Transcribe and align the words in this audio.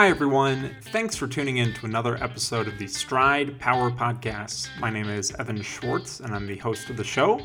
Hi, 0.00 0.08
everyone. 0.08 0.74
Thanks 0.80 1.14
for 1.14 1.26
tuning 1.26 1.58
in 1.58 1.74
to 1.74 1.84
another 1.84 2.16
episode 2.24 2.66
of 2.66 2.78
the 2.78 2.86
Stryd 2.86 3.58
Power 3.58 3.90
Podcast. 3.90 4.70
My 4.80 4.88
name 4.88 5.10
is 5.10 5.30
Evan 5.38 5.60
Schwartz, 5.60 6.20
and 6.20 6.34
I'm 6.34 6.46
the 6.46 6.56
host 6.56 6.88
of 6.88 6.96
the 6.96 7.04
show. 7.04 7.38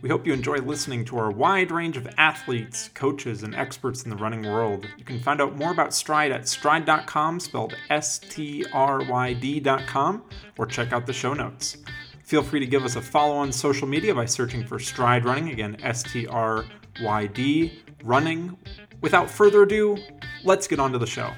We 0.00 0.08
hope 0.08 0.24
you 0.24 0.32
enjoy 0.32 0.58
listening 0.58 1.04
to 1.06 1.18
our 1.18 1.32
wide 1.32 1.72
range 1.72 1.96
of 1.96 2.08
athletes, 2.16 2.90
coaches, 2.94 3.42
and 3.42 3.56
experts 3.56 4.04
in 4.04 4.10
the 4.10 4.14
running 4.14 4.44
world. 4.44 4.86
You 4.98 5.04
can 5.04 5.18
find 5.18 5.40
out 5.40 5.56
more 5.56 5.72
about 5.72 5.90
Stryd 5.90 6.32
at 6.32 6.42
stryd.com, 6.42 7.40
spelled 7.40 7.74
S 7.90 8.20
T 8.20 8.64
R 8.72 9.02
Y 9.02 9.32
D.com, 9.32 10.22
or 10.58 10.66
check 10.66 10.92
out 10.92 11.06
the 11.06 11.12
show 11.12 11.34
notes. 11.34 11.78
Feel 12.22 12.44
free 12.44 12.60
to 12.60 12.66
give 12.66 12.84
us 12.84 12.94
a 12.94 13.02
follow 13.02 13.34
on 13.34 13.50
social 13.50 13.88
media 13.88 14.14
by 14.14 14.26
searching 14.26 14.64
for 14.64 14.78
Stryd 14.78 15.24
Running, 15.24 15.50
again, 15.50 15.76
S 15.82 16.04
T 16.04 16.28
R 16.28 16.64
Y 17.02 17.26
D, 17.26 17.82
running. 18.04 18.56
Without 19.00 19.28
further 19.28 19.64
ado, 19.64 19.96
let's 20.44 20.68
get 20.68 20.78
on 20.78 20.92
to 20.92 20.98
the 20.98 21.06
show. 21.06 21.32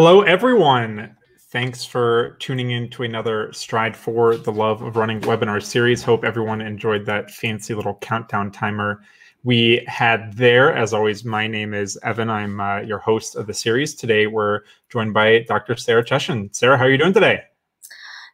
Hello, 0.00 0.22
everyone. 0.22 1.16
Thanks 1.50 1.84
for 1.84 2.36
tuning 2.38 2.70
in 2.70 2.88
to 2.90 3.02
another 3.02 3.48
Stryd 3.48 3.96
for 3.96 4.36
the 4.36 4.52
Love 4.52 4.80
of 4.80 4.94
Running 4.94 5.20
webinar 5.22 5.60
series. 5.60 6.04
Hope 6.04 6.22
everyone 6.22 6.60
enjoyed 6.60 7.04
that 7.06 7.32
fancy 7.32 7.74
little 7.74 7.96
countdown 7.96 8.52
timer 8.52 9.02
we 9.42 9.84
had 9.88 10.32
there. 10.34 10.72
As 10.72 10.94
always, 10.94 11.24
my 11.24 11.48
name 11.48 11.74
is 11.74 11.98
Evan. 12.04 12.30
I'm 12.30 12.60
uh, 12.60 12.78
your 12.82 12.98
host 12.98 13.34
of 13.34 13.48
the 13.48 13.54
series. 13.54 13.96
Today, 13.96 14.28
we're 14.28 14.60
joined 14.88 15.14
by 15.14 15.44
Dr. 15.48 15.74
Sarah 15.74 16.04
Cheshin. 16.04 16.54
Sarah, 16.54 16.78
how 16.78 16.84
are 16.84 16.90
you 16.92 16.98
doing 16.98 17.12
today? 17.12 17.42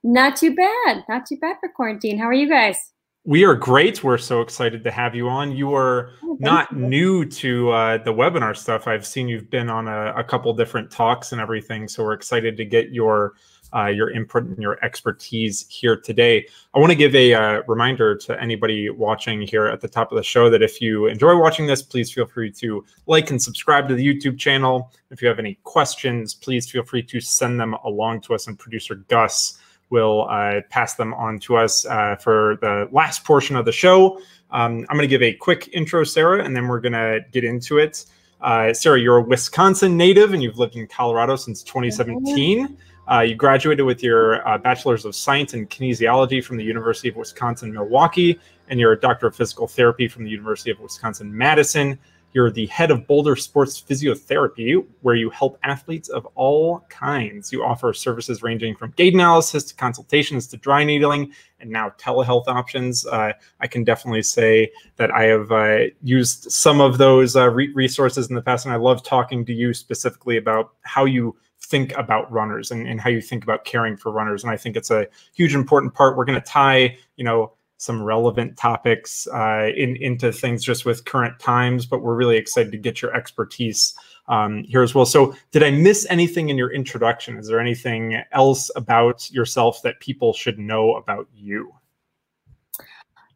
Not 0.02 0.36
too 0.36 0.54
bad. 0.54 1.02
Not 1.08 1.24
too 1.24 1.38
bad 1.38 1.56
for 1.60 1.70
quarantine. 1.70 2.18
How 2.18 2.26
are 2.26 2.34
you 2.34 2.46
guys? 2.46 2.92
We 3.26 3.44
are 3.44 3.54
great. 3.54 4.04
We're 4.04 4.18
so 4.18 4.42
excited 4.42 4.84
to 4.84 4.90
have 4.90 5.14
you 5.14 5.30
on. 5.30 5.50
You 5.56 5.74
are 5.74 6.10
oh, 6.22 6.36
not 6.40 6.70
you. 6.70 6.78
new 6.78 7.24
to 7.24 7.70
uh, 7.70 7.96
the 7.96 8.12
webinar 8.12 8.54
stuff. 8.54 8.86
I've 8.86 9.06
seen 9.06 9.28
you've 9.28 9.48
been 9.48 9.70
on 9.70 9.88
a, 9.88 10.12
a, 10.14 10.22
couple 10.22 10.52
different 10.52 10.90
talks 10.90 11.32
and 11.32 11.40
everything. 11.40 11.88
So 11.88 12.04
we're 12.04 12.12
excited 12.12 12.54
to 12.58 12.66
get 12.66 12.90
your 12.90 13.32
uh, 13.74 13.86
your 13.86 14.10
input 14.10 14.44
and 14.44 14.58
your 14.58 14.78
expertise 14.84 15.66
here 15.70 15.96
today. 15.96 16.46
I 16.74 16.78
want 16.78 16.90
to 16.92 16.96
give 16.96 17.14
a 17.14 17.32
uh, 17.32 17.62
reminder 17.66 18.14
to 18.14 18.38
anybody 18.40 18.90
watching 18.90 19.40
here 19.40 19.66
at 19.68 19.80
the 19.80 19.88
top 19.88 20.12
of 20.12 20.16
the 20.16 20.22
show 20.22 20.50
that 20.50 20.62
if 20.62 20.82
you 20.82 21.06
enjoy 21.06 21.34
watching 21.38 21.66
this, 21.66 21.80
please 21.80 22.12
feel 22.12 22.26
free 22.26 22.52
to 22.52 22.84
like 23.06 23.30
and 23.30 23.42
subscribe 23.42 23.88
to 23.88 23.94
the 23.94 24.06
YouTube 24.06 24.38
channel. 24.38 24.92
If 25.10 25.22
you 25.22 25.28
have 25.28 25.38
any 25.38 25.58
questions, 25.64 26.34
please 26.34 26.70
feel 26.70 26.84
free 26.84 27.02
to 27.04 27.20
send 27.20 27.58
them 27.58 27.72
along 27.84 28.20
to 28.22 28.34
us 28.34 28.48
and 28.48 28.58
producer 28.58 28.96
Gus 28.96 29.58
will 29.94 30.26
uh, 30.28 30.60
pass 30.70 30.94
them 30.96 31.14
on 31.14 31.38
to 31.38 31.56
us 31.56 31.86
uh, 31.86 32.16
for 32.16 32.58
the 32.60 32.88
last 32.90 33.24
portion 33.24 33.54
of 33.54 33.64
the 33.64 33.70
show. 33.70 34.18
Um, 34.50 34.84
I'm 34.88 34.96
going 34.96 35.02
to 35.02 35.06
give 35.06 35.22
a 35.22 35.32
quick 35.32 35.70
intro, 35.72 36.02
Sarah, 36.02 36.44
and 36.44 36.54
then 36.54 36.66
we're 36.66 36.80
going 36.80 36.94
to 36.94 37.20
get 37.30 37.44
into 37.44 37.78
it. 37.78 38.04
Uh, 38.40 38.74
Sarah, 38.74 39.00
you're 39.00 39.18
a 39.18 39.22
Wisconsin 39.22 39.96
native 39.96 40.34
and 40.34 40.42
you've 40.42 40.58
lived 40.58 40.74
in 40.74 40.88
Colorado 40.88 41.36
since 41.36 41.62
2017. 41.62 42.76
Uh, 43.06 43.20
you 43.20 43.36
graduated 43.36 43.86
with 43.86 44.02
your 44.02 44.46
uh, 44.48 44.58
Bachelor's 44.58 45.04
of 45.04 45.14
Science 45.14 45.54
in 45.54 45.68
Kinesiology 45.68 46.42
from 46.42 46.56
the 46.56 46.64
University 46.64 47.08
of 47.08 47.14
Wisconsin 47.14 47.72
Milwaukee, 47.72 48.40
and 48.68 48.80
you're 48.80 48.92
a 48.92 49.00
Doctor 49.00 49.28
of 49.28 49.36
Physical 49.36 49.68
Therapy 49.68 50.08
from 50.08 50.24
the 50.24 50.30
University 50.30 50.72
of 50.72 50.80
Wisconsin 50.80 51.36
Madison. 51.36 51.96
You're 52.34 52.50
the 52.50 52.66
head 52.66 52.90
of 52.90 53.06
Boulder 53.06 53.36
Sports 53.36 53.80
Physiotherapy, 53.80 54.84
where 55.02 55.14
you 55.14 55.30
help 55.30 55.56
athletes 55.62 56.08
of 56.08 56.26
all 56.34 56.80
kinds. 56.88 57.52
You 57.52 57.64
offer 57.64 57.92
services 57.92 58.42
ranging 58.42 58.74
from 58.74 58.92
gait 58.96 59.14
analysis 59.14 59.62
to 59.64 59.74
consultations 59.76 60.48
to 60.48 60.56
dry 60.56 60.82
needling 60.82 61.32
and 61.60 61.70
now 61.70 61.90
telehealth 61.90 62.48
options. 62.48 63.06
Uh, 63.06 63.32
I 63.60 63.68
can 63.68 63.84
definitely 63.84 64.24
say 64.24 64.72
that 64.96 65.12
I 65.12 65.22
have 65.26 65.52
uh, 65.52 65.84
used 66.02 66.50
some 66.50 66.80
of 66.80 66.98
those 66.98 67.36
uh, 67.36 67.48
re- 67.50 67.72
resources 67.72 68.28
in 68.28 68.34
the 68.34 68.42
past, 68.42 68.66
and 68.66 68.74
I 68.74 68.78
love 68.78 69.04
talking 69.04 69.44
to 69.46 69.52
you 69.52 69.72
specifically 69.72 70.36
about 70.36 70.72
how 70.82 71.04
you 71.04 71.36
think 71.60 71.96
about 71.96 72.30
runners 72.32 72.72
and, 72.72 72.86
and 72.88 73.00
how 73.00 73.10
you 73.10 73.20
think 73.20 73.44
about 73.44 73.64
caring 73.64 73.96
for 73.96 74.10
runners. 74.10 74.42
And 74.42 74.50
I 74.50 74.56
think 74.56 74.74
it's 74.74 74.90
a 74.90 75.06
huge 75.34 75.54
important 75.54 75.94
part. 75.94 76.16
We're 76.16 76.24
going 76.24 76.40
to 76.40 76.46
tie, 76.46 76.98
you 77.16 77.24
know, 77.24 77.52
some 77.84 78.02
relevant 78.02 78.56
topics 78.56 79.26
uh, 79.28 79.70
in, 79.76 79.96
into 79.96 80.32
things 80.32 80.64
just 80.64 80.84
with 80.84 81.04
current 81.04 81.38
times, 81.38 81.86
but 81.86 82.02
we're 82.02 82.14
really 82.14 82.36
excited 82.36 82.72
to 82.72 82.78
get 82.78 83.02
your 83.02 83.14
expertise 83.14 83.94
um, 84.28 84.64
here 84.64 84.82
as 84.82 84.94
well. 84.94 85.06
So, 85.06 85.34
did 85.52 85.62
I 85.62 85.70
miss 85.70 86.06
anything 86.08 86.48
in 86.48 86.56
your 86.56 86.72
introduction? 86.72 87.36
Is 87.36 87.46
there 87.46 87.60
anything 87.60 88.22
else 88.32 88.70
about 88.74 89.30
yourself 89.30 89.82
that 89.82 90.00
people 90.00 90.32
should 90.32 90.58
know 90.58 90.94
about 90.94 91.28
you? 91.34 91.72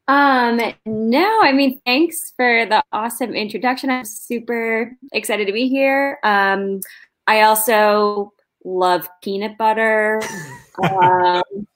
Um, 0.08 0.58
no, 0.86 1.40
I 1.42 1.52
mean, 1.52 1.80
thanks 1.84 2.32
for 2.34 2.64
the 2.64 2.82
awesome 2.92 3.34
introduction. 3.34 3.90
I'm 3.90 4.06
super 4.06 4.96
excited 5.12 5.46
to 5.46 5.52
be 5.52 5.68
here. 5.68 6.18
Um, 6.22 6.80
I 7.26 7.42
also 7.42 8.32
love 8.64 9.06
peanut 9.22 9.58
butter. 9.58 10.22
um, 10.82 11.67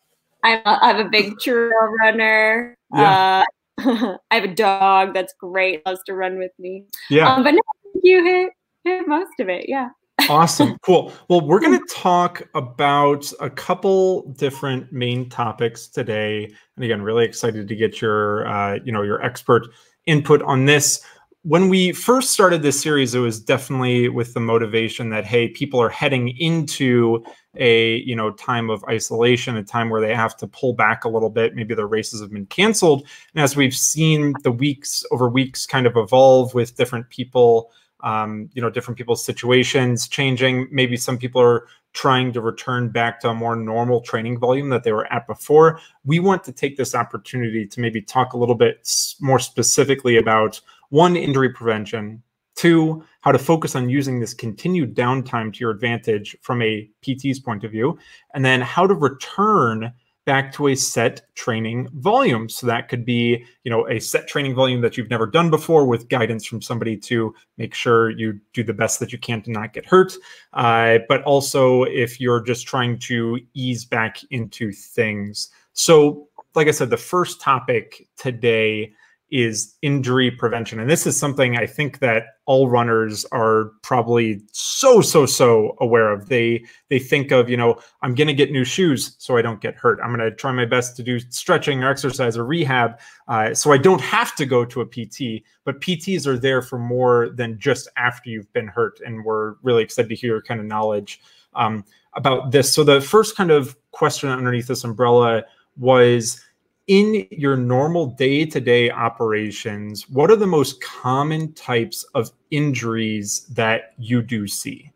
I'm 0.42 0.60
a, 0.64 0.78
I'm 0.82 1.06
a 1.06 1.08
big 1.08 1.38
trail 1.38 1.70
runner. 2.00 2.76
Yeah. 2.94 3.44
Uh, 3.78 4.16
I 4.30 4.34
have 4.34 4.44
a 4.44 4.54
dog 4.54 5.14
that's 5.14 5.34
great, 5.38 5.84
loves 5.86 6.00
to 6.06 6.14
run 6.14 6.38
with 6.38 6.52
me. 6.58 6.84
Yeah. 7.10 7.32
Um, 7.32 7.42
but 7.42 7.52
no, 7.52 7.60
you 8.02 8.24
hit, 8.24 8.50
hit 8.84 9.08
most 9.08 9.40
of 9.40 9.48
it. 9.48 9.68
Yeah. 9.68 9.90
awesome. 10.28 10.76
Cool. 10.82 11.12
Well, 11.28 11.40
we're 11.40 11.60
going 11.60 11.78
to 11.78 11.94
talk 11.94 12.42
about 12.54 13.32
a 13.40 13.48
couple 13.48 14.32
different 14.32 14.92
main 14.92 15.28
topics 15.28 15.88
today. 15.88 16.52
And 16.76 16.84
again, 16.84 17.02
really 17.02 17.24
excited 17.24 17.68
to 17.68 17.76
get 17.76 18.00
your, 18.00 18.46
uh, 18.46 18.78
you 18.84 18.92
know, 18.92 19.02
your 19.02 19.22
expert 19.22 19.68
input 20.06 20.42
on 20.42 20.66
this 20.66 21.00
when 21.42 21.68
we 21.68 21.92
first 21.92 22.30
started 22.30 22.62
this 22.62 22.80
series, 22.80 23.14
it 23.14 23.18
was 23.18 23.40
definitely 23.40 24.08
with 24.08 24.32
the 24.32 24.40
motivation 24.40 25.10
that 25.10 25.24
hey, 25.24 25.48
people 25.48 25.80
are 25.80 25.88
heading 25.88 26.28
into 26.38 27.24
a 27.56 27.96
you 27.98 28.14
know 28.14 28.30
time 28.30 28.70
of 28.70 28.84
isolation, 28.88 29.56
a 29.56 29.64
time 29.64 29.90
where 29.90 30.00
they 30.00 30.14
have 30.14 30.36
to 30.36 30.46
pull 30.46 30.72
back 30.72 31.04
a 31.04 31.08
little 31.08 31.30
bit. 31.30 31.54
Maybe 31.54 31.74
their 31.74 31.86
races 31.86 32.20
have 32.20 32.30
been 32.30 32.46
canceled, 32.46 33.08
and 33.34 33.42
as 33.42 33.56
we've 33.56 33.74
seen 33.74 34.34
the 34.44 34.52
weeks 34.52 35.04
over 35.10 35.28
weeks 35.28 35.66
kind 35.66 35.86
of 35.86 35.96
evolve 35.96 36.54
with 36.54 36.76
different 36.76 37.10
people, 37.10 37.72
um, 38.02 38.48
you 38.52 38.62
know, 38.62 38.70
different 38.70 38.96
people's 38.96 39.24
situations 39.24 40.06
changing. 40.06 40.68
Maybe 40.70 40.96
some 40.96 41.18
people 41.18 41.40
are 41.40 41.66
trying 41.92 42.32
to 42.32 42.40
return 42.40 42.88
back 42.88 43.20
to 43.20 43.28
a 43.28 43.34
more 43.34 43.54
normal 43.56 44.00
training 44.00 44.38
volume 44.38 44.70
that 44.70 44.84
they 44.84 44.92
were 44.92 45.12
at 45.12 45.26
before. 45.26 45.78
We 46.04 46.20
want 46.20 46.42
to 46.44 46.52
take 46.52 46.76
this 46.76 46.94
opportunity 46.94 47.66
to 47.66 47.80
maybe 47.80 48.00
talk 48.00 48.32
a 48.32 48.38
little 48.38 48.54
bit 48.54 48.88
more 49.20 49.38
specifically 49.38 50.16
about 50.16 50.60
one, 50.92 51.16
injury 51.16 51.48
prevention, 51.48 52.22
two, 52.54 53.02
how 53.22 53.32
to 53.32 53.38
focus 53.38 53.74
on 53.74 53.88
using 53.88 54.20
this 54.20 54.34
continued 54.34 54.94
downtime 54.94 55.50
to 55.50 55.60
your 55.60 55.70
advantage 55.70 56.36
from 56.42 56.60
a 56.60 56.86
PT's 57.00 57.40
point 57.40 57.64
of 57.64 57.70
view, 57.70 57.98
and 58.34 58.44
then 58.44 58.60
how 58.60 58.86
to 58.86 58.92
return 58.94 59.90
back 60.26 60.52
to 60.52 60.68
a 60.68 60.74
set 60.74 61.22
training 61.34 61.88
volume. 61.94 62.46
So 62.46 62.66
that 62.66 62.90
could 62.90 63.06
be, 63.06 63.42
you 63.64 63.70
know, 63.70 63.88
a 63.88 64.00
set 64.00 64.28
training 64.28 64.54
volume 64.54 64.82
that 64.82 64.98
you've 64.98 65.08
never 65.08 65.26
done 65.26 65.48
before 65.48 65.86
with 65.86 66.10
guidance 66.10 66.44
from 66.44 66.60
somebody 66.60 66.98
to 66.98 67.34
make 67.56 67.72
sure 67.72 68.10
you 68.10 68.38
do 68.52 68.62
the 68.62 68.74
best 68.74 69.00
that 69.00 69.12
you 69.12 69.18
can 69.18 69.40
to 69.42 69.50
not 69.50 69.72
get 69.72 69.86
hurt. 69.86 70.12
Uh, 70.52 70.98
but 71.08 71.22
also 71.22 71.84
if 71.84 72.20
you're 72.20 72.42
just 72.42 72.66
trying 72.66 72.98
to 72.98 73.40
ease 73.54 73.86
back 73.86 74.18
into 74.30 74.72
things. 74.72 75.48
So, 75.72 76.28
like 76.54 76.68
I 76.68 76.72
said, 76.72 76.90
the 76.90 76.98
first 76.98 77.40
topic 77.40 78.06
today 78.18 78.92
is 79.32 79.74
injury 79.80 80.30
prevention. 80.30 80.78
And 80.78 80.90
this 80.90 81.06
is 81.06 81.16
something 81.16 81.56
I 81.56 81.66
think 81.66 82.00
that 82.00 82.24
all 82.44 82.68
runners 82.68 83.24
are 83.32 83.72
probably 83.82 84.42
so 84.52 85.00
so 85.00 85.24
so 85.24 85.74
aware 85.80 86.12
of. 86.12 86.28
They 86.28 86.64
they 86.90 86.98
think 86.98 87.32
of, 87.32 87.48
you 87.48 87.56
know, 87.56 87.80
I'm 88.02 88.14
going 88.14 88.28
to 88.28 88.34
get 88.34 88.52
new 88.52 88.64
shoes 88.64 89.16
so 89.18 89.38
I 89.38 89.42
don't 89.42 89.62
get 89.62 89.74
hurt. 89.74 89.98
I'm 90.04 90.14
going 90.14 90.30
to 90.30 90.36
try 90.36 90.52
my 90.52 90.66
best 90.66 90.96
to 90.96 91.02
do 91.02 91.18
stretching 91.18 91.82
or 91.82 91.90
exercise 91.90 92.36
or 92.36 92.44
rehab 92.44 93.00
uh, 93.26 93.54
so 93.54 93.72
I 93.72 93.78
don't 93.78 94.02
have 94.02 94.36
to 94.36 94.44
go 94.44 94.66
to 94.66 94.82
a 94.82 94.86
PT. 94.86 95.44
But 95.64 95.80
PTs 95.80 96.26
are 96.26 96.38
there 96.38 96.60
for 96.60 96.78
more 96.78 97.30
than 97.30 97.58
just 97.58 97.88
after 97.96 98.28
you've 98.28 98.52
been 98.52 98.68
hurt. 98.68 99.00
And 99.04 99.24
we're 99.24 99.54
really 99.62 99.82
excited 99.82 100.10
to 100.10 100.14
hear 100.14 100.32
your 100.34 100.42
kind 100.42 100.60
of 100.60 100.66
knowledge 100.66 101.22
um, 101.54 101.84
about 102.14 102.50
this. 102.50 102.72
So 102.72 102.84
the 102.84 103.00
first 103.00 103.34
kind 103.34 103.50
of 103.50 103.76
question 103.92 104.28
underneath 104.28 104.66
this 104.66 104.84
umbrella 104.84 105.44
was 105.78 106.38
in 106.86 107.26
your 107.30 107.56
normal 107.56 108.06
day 108.06 108.44
to 108.46 108.60
day 108.60 108.90
operations, 108.90 110.08
what 110.08 110.30
are 110.30 110.36
the 110.36 110.46
most 110.46 110.80
common 110.82 111.52
types 111.54 112.04
of 112.14 112.30
injuries 112.50 113.46
that 113.50 113.94
you 113.98 114.22
do 114.22 114.46
see? 114.46 114.90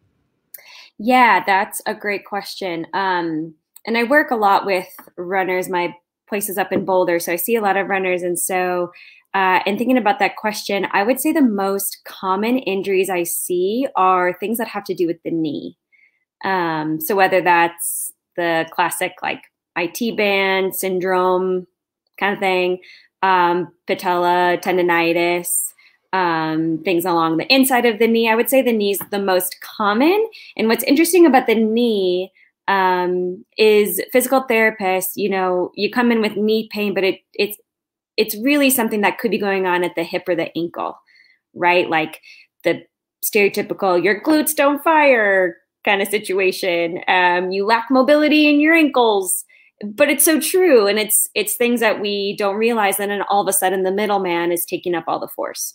Yeah, 0.99 1.45
that's 1.45 1.83
a 1.87 1.95
great 1.95 2.25
question. 2.25 2.87
Um, 2.95 3.55
and 3.87 3.97
I 3.97 4.05
work 4.05 4.31
a 4.31 4.37
lot 4.37 4.67
with 4.67 4.89
runners. 5.17 5.69
My 5.69 5.95
place 6.29 6.49
is 6.49 6.59
up 6.59 6.73
in 6.73 6.85
Boulder, 6.85 7.19
so 7.21 7.33
I 7.33 7.37
see 7.37 7.55
a 7.55 7.61
lot 7.61 7.77
of 7.77 7.89
runners. 7.89 8.23
And 8.23 8.39
so, 8.39 8.93
uh, 9.35 9.61
and 9.67 9.79
thinking 9.79 9.99
about 9.99 10.19
that 10.19 10.37
question, 10.37 10.87
I 10.93 11.03
would 11.03 11.21
say 11.21 11.33
the 11.33 11.43
most 11.43 11.99
common 12.05 12.59
injuries 12.59 13.11
I 13.11 13.23
see 13.23 13.87
are 13.95 14.33
things 14.33 14.59
that 14.59 14.69
have 14.69 14.85
to 14.85 14.95
do 14.95 15.07
with 15.07 15.23
the 15.23 15.31
knee. 15.31 15.77
Um, 16.45 17.01
so 17.01 17.15
whether 17.15 17.41
that's 17.41 18.13
the 18.37 18.67
classic 18.73 19.13
like 19.23 19.43
IT 19.77 20.17
band 20.17 20.75
syndrome, 20.75 21.67
kind 22.19 22.35
of 22.35 22.39
thing, 22.39 22.79
um, 23.23 23.73
patella 23.87 24.59
tendonitis, 24.59 25.73
um, 26.13 26.83
things 26.85 27.05
along 27.05 27.37
the 27.37 27.53
inside 27.53 27.85
of 27.85 27.99
the 27.99 28.07
knee. 28.07 28.29
I 28.29 28.35
would 28.35 28.49
say 28.49 28.63
the 28.63 28.73
knee 28.73 28.93
is 28.93 29.01
the 29.11 29.19
most 29.19 29.61
common. 29.61 30.27
And 30.57 30.69
what's 30.69 30.85
interesting 30.85 31.27
about 31.27 31.47
the 31.47 31.55
knee 31.55 32.33
um, 32.69 33.45
is 33.59 34.01
physical 34.13 34.45
therapists. 34.49 35.13
You 35.17 35.31
know, 35.31 35.73
you 35.75 35.91
come 35.91 36.11
in 36.11 36.21
with 36.21 36.37
knee 36.37 36.69
pain, 36.73 36.95
but 36.95 37.05
it 37.05 37.21
it's 37.35 37.59
it's 38.17 38.37
really 38.37 38.71
something 38.71 39.03
that 39.03 39.19
could 39.19 39.31
be 39.31 39.39
going 39.39 39.67
on 39.67 39.85
at 39.85 39.95
the 39.95 40.03
hip 40.03 40.29
or 40.29 40.35
the 40.35 40.57
ankle, 40.57 40.99
right? 41.55 41.89
Like 41.89 42.21
the 42.65 42.83
stereotypical 43.25 44.03
"your 44.03 44.23
glutes 44.23 44.55
don't 44.55 44.83
fire" 44.83 45.57
kind 45.85 46.03
of 46.03 46.09
situation. 46.09 47.01
Um, 47.09 47.51
you 47.53 47.65
lack 47.67 47.87
mobility 47.91 48.49
in 48.49 48.61
your 48.61 48.75
ankles 48.75 49.45
but 49.85 50.09
it's 50.09 50.25
so 50.25 50.41
true 50.41 50.87
and 50.87 50.99
it's 50.99 51.29
it's 51.35 51.57
things 51.57 51.81
that 51.81 52.01
we 52.01 52.35
don't 52.39 52.57
realize 52.57 52.99
and 52.99 53.11
then 53.11 53.23
all 53.29 53.43
of 53.43 53.49
a 53.49 53.53
sudden 53.53 53.83
the 53.83 53.93
middleman 53.93 54.51
is 54.51 54.65
taking 54.65 54.95
up 54.95 55.05
all 55.07 55.21
the 55.21 55.29
force 55.29 55.75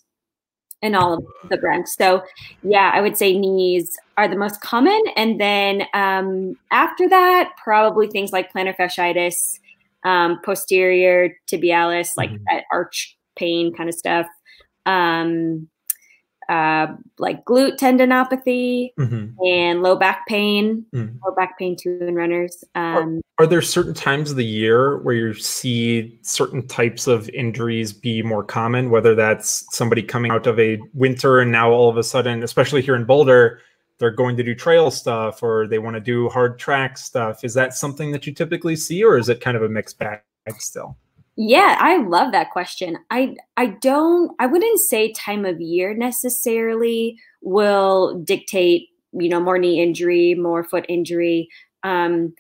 and 0.81 0.95
all 0.95 1.13
of 1.13 1.23
the 1.49 1.57
brunt 1.57 1.87
so 1.87 2.23
yeah 2.63 2.91
i 2.93 3.01
would 3.01 3.15
say 3.15 3.37
knees 3.37 3.95
are 4.17 4.27
the 4.27 4.35
most 4.35 4.59
common 4.61 4.99
and 5.15 5.39
then 5.39 5.83
um, 5.93 6.55
after 6.71 7.07
that 7.07 7.51
probably 7.63 8.07
things 8.07 8.31
like 8.31 8.51
plantar 8.51 8.75
fasciitis 8.75 9.59
um, 10.03 10.39
posterior 10.43 11.29
tibialis 11.51 12.09
like 12.17 12.31
mm-hmm. 12.31 12.43
that 12.49 12.63
arch 12.71 13.15
pain 13.35 13.71
kind 13.73 13.87
of 13.87 13.95
stuff 13.95 14.25
um, 14.87 15.67
uh, 16.51 16.87
like 17.17 17.45
glute 17.45 17.77
tendinopathy 17.77 18.93
mm-hmm. 18.99 19.41
and 19.45 19.81
low 19.81 19.95
back 19.95 20.27
pain, 20.27 20.85
mm. 20.93 21.17
low 21.25 21.33
back 21.33 21.57
pain 21.57 21.77
too 21.77 21.97
in 22.01 22.13
runners. 22.13 22.65
Um, 22.75 23.21
are, 23.39 23.45
are, 23.45 23.47
there 23.47 23.61
certain 23.61 23.93
times 23.93 24.31
of 24.31 24.35
the 24.35 24.45
year 24.45 24.97
where 24.97 25.15
you 25.15 25.33
see 25.33 26.19
certain 26.23 26.67
types 26.67 27.07
of 27.07 27.29
injuries 27.29 27.93
be 27.93 28.21
more 28.21 28.43
common, 28.43 28.89
whether 28.89 29.15
that's 29.15 29.65
somebody 29.73 30.03
coming 30.03 30.29
out 30.29 30.45
of 30.45 30.59
a 30.59 30.77
winter 30.93 31.39
and 31.39 31.53
now 31.53 31.71
all 31.71 31.87
of 31.87 31.95
a 31.95 32.03
sudden, 32.03 32.43
especially 32.43 32.81
here 32.81 32.95
in 32.95 33.05
Boulder, 33.05 33.61
they're 33.99 34.11
going 34.11 34.35
to 34.35 34.43
do 34.43 34.53
trail 34.53 34.91
stuff 34.91 35.41
or 35.41 35.67
they 35.67 35.79
want 35.79 35.95
to 35.95 36.01
do 36.01 36.27
hard 36.27 36.59
track 36.59 36.97
stuff. 36.97 37.45
Is 37.45 37.53
that 37.53 37.75
something 37.75 38.11
that 38.11 38.27
you 38.27 38.33
typically 38.33 38.75
see 38.75 39.05
or 39.05 39.17
is 39.17 39.29
it 39.29 39.39
kind 39.39 39.55
of 39.55 39.63
a 39.63 39.69
mixed 39.69 39.97
bag 39.99 40.19
still? 40.57 40.97
Yeah, 41.37 41.77
I 41.79 41.97
love 41.97 42.31
that 42.33 42.51
question. 42.51 42.97
I 43.09 43.35
I 43.57 43.67
don't 43.67 44.31
I 44.39 44.47
wouldn't 44.47 44.79
say 44.79 45.13
time 45.13 45.45
of 45.45 45.61
year 45.61 45.93
necessarily 45.93 47.17
will 47.41 48.19
dictate, 48.19 48.89
you 49.13 49.29
know, 49.29 49.39
more 49.39 49.57
knee 49.57 49.81
injury, 49.81 50.35
more 50.35 50.63
foot 50.63 50.85
injury. 50.89 51.47
Um, 51.83 52.33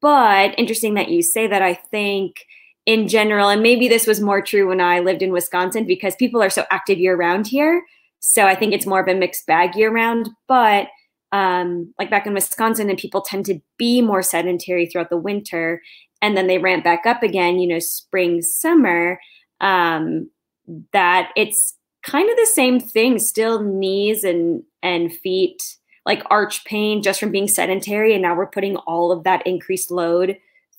but 0.00 0.58
interesting 0.58 0.94
that 0.94 1.10
you 1.10 1.22
say 1.22 1.46
that. 1.46 1.62
I 1.62 1.74
think 1.74 2.46
in 2.86 3.08
general, 3.08 3.50
and 3.50 3.62
maybe 3.62 3.88
this 3.88 4.06
was 4.06 4.20
more 4.20 4.40
true 4.40 4.68
when 4.68 4.80
I 4.80 5.00
lived 5.00 5.22
in 5.22 5.32
Wisconsin 5.32 5.86
because 5.86 6.16
people 6.16 6.42
are 6.42 6.50
so 6.50 6.64
active 6.70 6.98
year 6.98 7.16
round 7.16 7.46
here. 7.46 7.82
So 8.20 8.46
I 8.46 8.54
think 8.54 8.72
it's 8.72 8.86
more 8.86 9.00
of 9.00 9.08
a 9.08 9.14
mixed 9.14 9.46
bag 9.46 9.76
year 9.76 9.90
round. 9.92 10.30
But 10.48 10.88
um, 11.32 11.94
like 11.98 12.10
back 12.10 12.26
in 12.26 12.34
Wisconsin, 12.34 12.88
and 12.88 12.98
people 12.98 13.20
tend 13.20 13.44
to 13.46 13.60
be 13.76 14.00
more 14.02 14.22
sedentary 14.22 14.86
throughout 14.86 15.10
the 15.10 15.16
winter 15.16 15.82
and 16.22 16.36
then 16.36 16.46
they 16.46 16.58
ramp 16.58 16.84
back 16.84 17.06
up 17.06 17.22
again, 17.22 17.58
you 17.58 17.68
know, 17.68 17.78
spring, 17.78 18.42
summer, 18.42 19.20
um, 19.60 20.30
that 20.92 21.30
it's 21.36 21.74
kind 22.02 22.30
of 22.30 22.36
the 22.36 22.46
same 22.46 22.80
thing, 22.80 23.18
still 23.18 23.62
knees 23.62 24.24
and 24.24 24.62
and 24.82 25.12
feet, 25.12 25.76
like 26.06 26.22
arch 26.30 26.64
pain 26.64 27.02
just 27.02 27.20
from 27.20 27.30
being 27.30 27.48
sedentary. 27.48 28.14
And 28.14 28.22
now 28.22 28.34
we're 28.34 28.46
putting 28.46 28.76
all 28.76 29.12
of 29.12 29.24
that 29.24 29.46
increased 29.46 29.90
load 29.90 30.38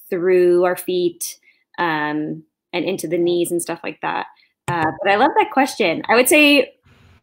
through 0.09 0.65
our 0.65 0.75
feet 0.75 1.38
um, 1.77 2.44
and 2.73 2.85
into 2.85 3.07
the 3.07 3.17
knees 3.17 3.51
and 3.51 3.61
stuff 3.61 3.79
like 3.83 3.99
that. 4.01 4.27
Uh, 4.67 4.91
but 5.01 5.11
I 5.11 5.15
love 5.15 5.31
that 5.37 5.51
question. 5.51 6.01
I 6.07 6.15
would 6.15 6.29
say 6.29 6.73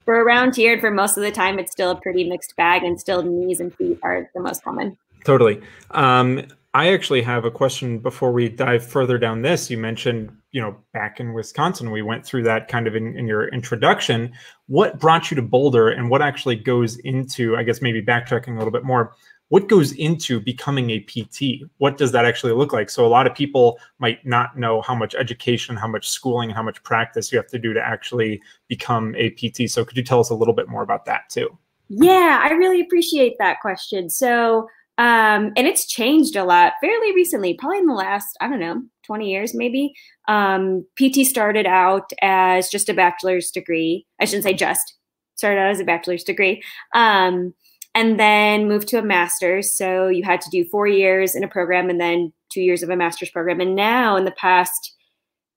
for 0.05 0.15
around 0.15 0.57
here 0.57 0.73
and 0.73 0.81
for 0.81 0.91
most 0.91 1.17
of 1.17 1.23
the 1.23 1.31
time, 1.31 1.59
it's 1.59 1.73
still 1.73 1.91
a 1.91 2.01
pretty 2.01 2.29
mixed 2.29 2.57
bag, 2.57 2.83
and 2.83 2.99
still 2.99 3.23
knees 3.23 3.61
and 3.61 3.75
feet 3.75 3.99
are 4.03 4.31
the 4.35 4.41
most 4.41 4.65
common. 4.65 4.97
Totally. 5.25 5.61
Um, 5.91 6.47
I 6.75 6.93
actually 6.93 7.23
have 7.23 7.45
a 7.45 7.51
question 7.51 7.99
before 7.99 8.31
we 8.31 8.49
dive 8.49 8.85
further 8.85 9.17
down 9.17 9.41
this. 9.41 9.71
You 9.71 9.79
mentioned, 9.79 10.31
you 10.53 10.61
know, 10.61 10.77
back 10.93 11.19
in 11.19 11.33
Wisconsin, 11.33 11.91
we 11.91 12.03
went 12.03 12.27
through 12.27 12.43
that 12.43 12.69
kind 12.69 12.87
of 12.87 12.95
in, 12.95 13.17
in, 13.17 13.27
your 13.27 13.49
introduction. 13.49 14.33
What 14.67 15.01
brought 15.01 15.31
you 15.31 15.35
to 15.37 15.43
Boulder 15.43 15.89
and 15.89 16.11
what 16.11 16.21
actually 16.21 16.57
goes 16.57 16.99
into, 16.99 17.57
I 17.57 17.63
guess, 17.63 17.81
maybe 17.81 18.03
backtracking 18.03 18.55
a 18.55 18.59
little 18.59 18.71
bit 18.71 18.85
more, 18.85 19.15
what 19.49 19.69
goes 19.69 19.93
into 19.93 20.41
becoming 20.41 20.91
a 20.91 21.01
PT? 21.01 21.65
What 21.79 21.97
does 21.97 22.13
that 22.13 22.27
actually 22.27 22.53
look 22.53 22.75
like? 22.75 22.91
So, 22.91 23.07
a 23.07 23.09
lot 23.09 23.27
of 23.27 23.35
people 23.35 23.79
might 23.99 24.25
not 24.27 24.59
know 24.59 24.83
how 24.83 24.95
much 24.95 25.15
education, 25.15 25.75
how 25.75 25.89
much 25.89 26.09
schooling, 26.09 26.51
how 26.51 26.63
much 26.63 26.83
practice 26.83 27.33
you 27.33 27.39
have 27.39 27.49
to 27.49 27.59
do 27.59 27.73
to 27.73 27.81
actually 27.81 28.43
become 28.69 29.15
a 29.17 29.31
PT. 29.31 29.71
So, 29.71 29.87
could 29.87 29.97
you 29.97 30.05
tell 30.05 30.21
us 30.21 30.29
a 30.29 30.35
little 30.35 30.55
bit 30.55 30.69
more 30.69 30.83
about 30.83 31.07
that 31.07 31.31
too? 31.31 31.49
Yeah, 31.89 32.41
I 32.43 32.51
really 32.51 32.83
appreciate 32.83 33.37
that 33.39 33.61
question. 33.61 34.11
So, 34.11 34.69
um, 34.99 35.53
and 35.57 35.69
it's 35.69 35.87
changed 35.87 36.35
a 36.35 36.45
lot 36.45 36.73
fairly 36.81 37.15
recently, 37.15 37.55
probably 37.55 37.79
in 37.79 37.87
the 37.87 37.95
last, 37.95 38.37
I 38.41 38.49
don't 38.49 38.59
know, 38.59 38.83
20 39.05 39.31
years 39.31 39.55
maybe. 39.55 39.95
Um, 40.27 40.85
PT 40.97 41.25
started 41.25 41.67
out 41.67 42.11
as 42.21 42.69
just 42.69 42.89
a 42.89 42.95
bachelor's 42.95 43.53
degree. 43.53 44.05
I 44.21 44.25
shouldn't 44.25 44.43
say 44.43 44.55
just, 44.55 44.95
started 45.37 45.61
out 45.61 45.71
as 45.71 45.79
a 45.79 45.85
bachelor's 45.85 46.25
degree. 46.25 46.63
Um, 46.95 47.55
and 47.95 48.19
then 48.19 48.69
moved 48.69 48.89
to 48.89 48.99
a 48.99 49.03
master's. 49.03 49.75
So 49.75 50.09
you 50.09 50.25
had 50.25 50.41
to 50.41 50.51
do 50.51 50.65
four 50.65 50.89
years 50.89 51.37
in 51.37 51.45
a 51.45 51.49
program 51.49 51.89
and 51.89 52.01
then 52.01 52.33
two 52.53 52.61
years 52.61 52.83
of 52.83 52.91
a 52.91 52.97
master's 52.97 53.31
program. 53.31 53.61
And 53.61 53.77
now 53.77 54.17
in 54.17 54.25
the 54.25 54.33
past 54.33 54.97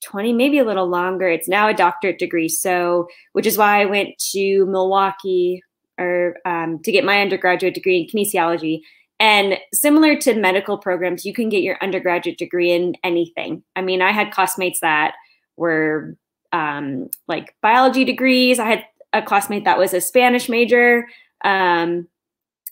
20, 0.03 0.33
maybe 0.33 0.59
a 0.59 0.63
little 0.63 0.87
longer, 0.87 1.27
it's 1.27 1.49
now 1.49 1.67
a 1.67 1.73
doctorate 1.73 2.19
degree. 2.19 2.47
So, 2.47 3.07
which 3.33 3.47
is 3.47 3.57
why 3.57 3.81
I 3.81 3.85
went 3.85 4.17
to 4.33 4.65
Milwaukee 4.67 5.63
or 5.99 6.37
um, 6.45 6.79
to 6.83 6.91
get 6.91 7.05
my 7.05 7.21
undergraduate 7.21 7.73
degree 7.73 7.99
in 7.99 8.07
kinesiology 8.07 8.81
and 9.21 9.59
similar 9.71 10.15
to 10.21 10.33
medical 10.33 10.79
programs, 10.79 11.25
you 11.25 11.33
can 11.33 11.47
get 11.47 11.61
your 11.61 11.77
undergraduate 11.79 12.39
degree 12.39 12.71
in 12.71 12.95
anything. 13.03 13.61
I 13.75 13.81
mean, 13.81 14.01
I 14.01 14.11
had 14.11 14.31
classmates 14.31 14.79
that 14.79 15.13
were 15.57 16.17
um, 16.51 17.07
like 17.27 17.55
biology 17.61 18.03
degrees. 18.03 18.57
I 18.57 18.65
had 18.65 18.85
a 19.13 19.21
classmate 19.21 19.63
that 19.65 19.77
was 19.77 19.93
a 19.93 20.01
Spanish 20.01 20.49
major. 20.49 21.07
Um, 21.45 22.07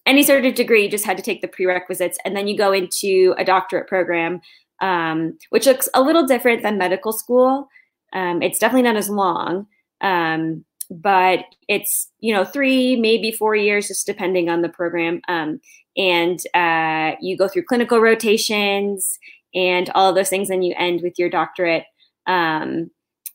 any 0.07 0.23
sort 0.23 0.43
of 0.43 0.55
degree, 0.55 0.85
you 0.85 0.89
just 0.89 1.05
had 1.05 1.17
to 1.17 1.23
take 1.23 1.41
the 1.41 1.47
prerequisites. 1.47 2.17
And 2.25 2.35
then 2.35 2.47
you 2.47 2.57
go 2.57 2.71
into 2.71 3.35
a 3.37 3.45
doctorate 3.45 3.87
program, 3.87 4.41
um, 4.81 5.37
which 5.51 5.67
looks 5.67 5.87
a 5.93 6.01
little 6.01 6.25
different 6.25 6.63
than 6.63 6.79
medical 6.79 7.13
school. 7.13 7.69
Um, 8.13 8.41
it's 8.41 8.57
definitely 8.57 8.89
not 8.89 8.97
as 8.97 9.07
long. 9.07 9.67
Um, 10.01 10.65
but 10.89 11.41
it's 11.67 12.11
you 12.19 12.33
know 12.33 12.43
three 12.43 12.95
maybe 12.95 13.31
four 13.31 13.55
years 13.55 13.87
just 13.87 14.07
depending 14.07 14.49
on 14.49 14.61
the 14.61 14.69
program 14.69 15.21
um, 15.27 15.59
and 15.99 16.39
uh, 16.55 17.15
you 17.21 17.37
go 17.37 17.47
through 17.47 17.65
clinical 17.65 17.99
rotations 17.99 19.19
and 19.53 19.91
all 19.93 20.09
of 20.09 20.15
those 20.15 20.29
things 20.29 20.49
and 20.49 20.65
you 20.65 20.73
end 20.77 21.01
with 21.03 21.19
your 21.19 21.29
doctorate 21.29 21.83
um, 22.25 22.89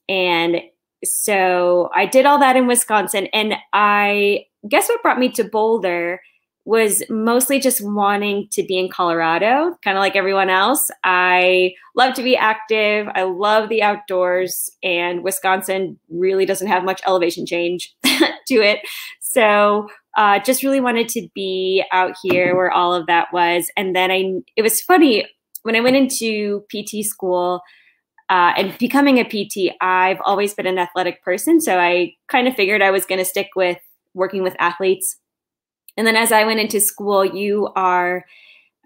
and 0.09 0.63
so 1.05 1.91
i 1.95 2.07
did 2.07 2.25
all 2.25 2.39
that 2.39 2.57
in 2.57 2.67
wisconsin 2.67 3.27
and 3.35 3.55
i 3.73 4.45
guess 4.69 4.89
what 4.89 5.03
brought 5.03 5.19
me 5.19 5.29
to 5.29 5.45
boulder 5.45 6.21
was 6.65 7.03
mostly 7.11 7.61
just 7.61 7.85
wanting 7.85 8.49
to 8.51 8.63
be 8.63 8.79
in 8.79 8.89
Colorado, 8.89 9.77
kind 9.85 9.99
of 9.99 10.01
like 10.01 10.17
everyone 10.17 10.49
else. 10.49 10.91
I 11.05 11.75
love 11.95 12.15
to 12.15 12.23
be 12.23 12.37
active. 12.37 13.07
I 13.15 13.25
love 13.25 13.69
the 13.69 13.83
outdoors, 13.83 14.71
and 14.83 15.23
Wisconsin 15.23 15.99
really 16.09 16.47
doesn't 16.47 16.69
have 16.69 16.85
much 16.85 17.03
elevation 17.07 17.45
change 17.45 17.95
to 18.05 18.55
it. 18.55 18.81
So, 19.21 19.89
uh, 20.17 20.39
just 20.41 20.63
really 20.63 20.81
wanted 20.81 21.09
to 21.09 21.29
be 21.35 21.85
out 21.93 22.15
here 22.23 22.55
where 22.57 22.71
all 22.71 22.95
of 22.95 23.07
that 23.07 23.29
was. 23.33 23.71
And 23.77 23.95
then 23.95 24.11
I, 24.11 24.41
it 24.57 24.63
was 24.63 24.81
funny 24.81 25.27
when 25.63 25.77
I 25.77 25.81
went 25.81 25.97
into 25.97 26.65
PT 26.71 27.05
school. 27.05 27.61
Uh, 28.31 28.55
and 28.57 28.79
becoming 28.79 29.19
a 29.19 29.25
PT, 29.25 29.77
I've 29.83 30.21
always 30.25 30.55
been 30.55 30.67
an 30.67 30.79
athletic 30.79 31.23
person. 31.23 31.61
So 31.61 31.79
I 31.79 32.15
kind 32.27 32.49
of 32.49 32.57
figured 32.57 32.81
I 32.81 32.91
was 32.91 33.05
going 33.05 33.19
to 33.19 33.25
stick 33.25 33.51
with 33.55 33.77
working 34.15 34.43
with 34.43 34.57
athletes 34.59 35.19
and 35.97 36.07
then 36.07 36.17
as 36.17 36.33
I 36.33 36.45
went 36.45 36.61
into 36.61 36.81
school, 36.81 37.25
you 37.25 37.69
are 37.77 38.25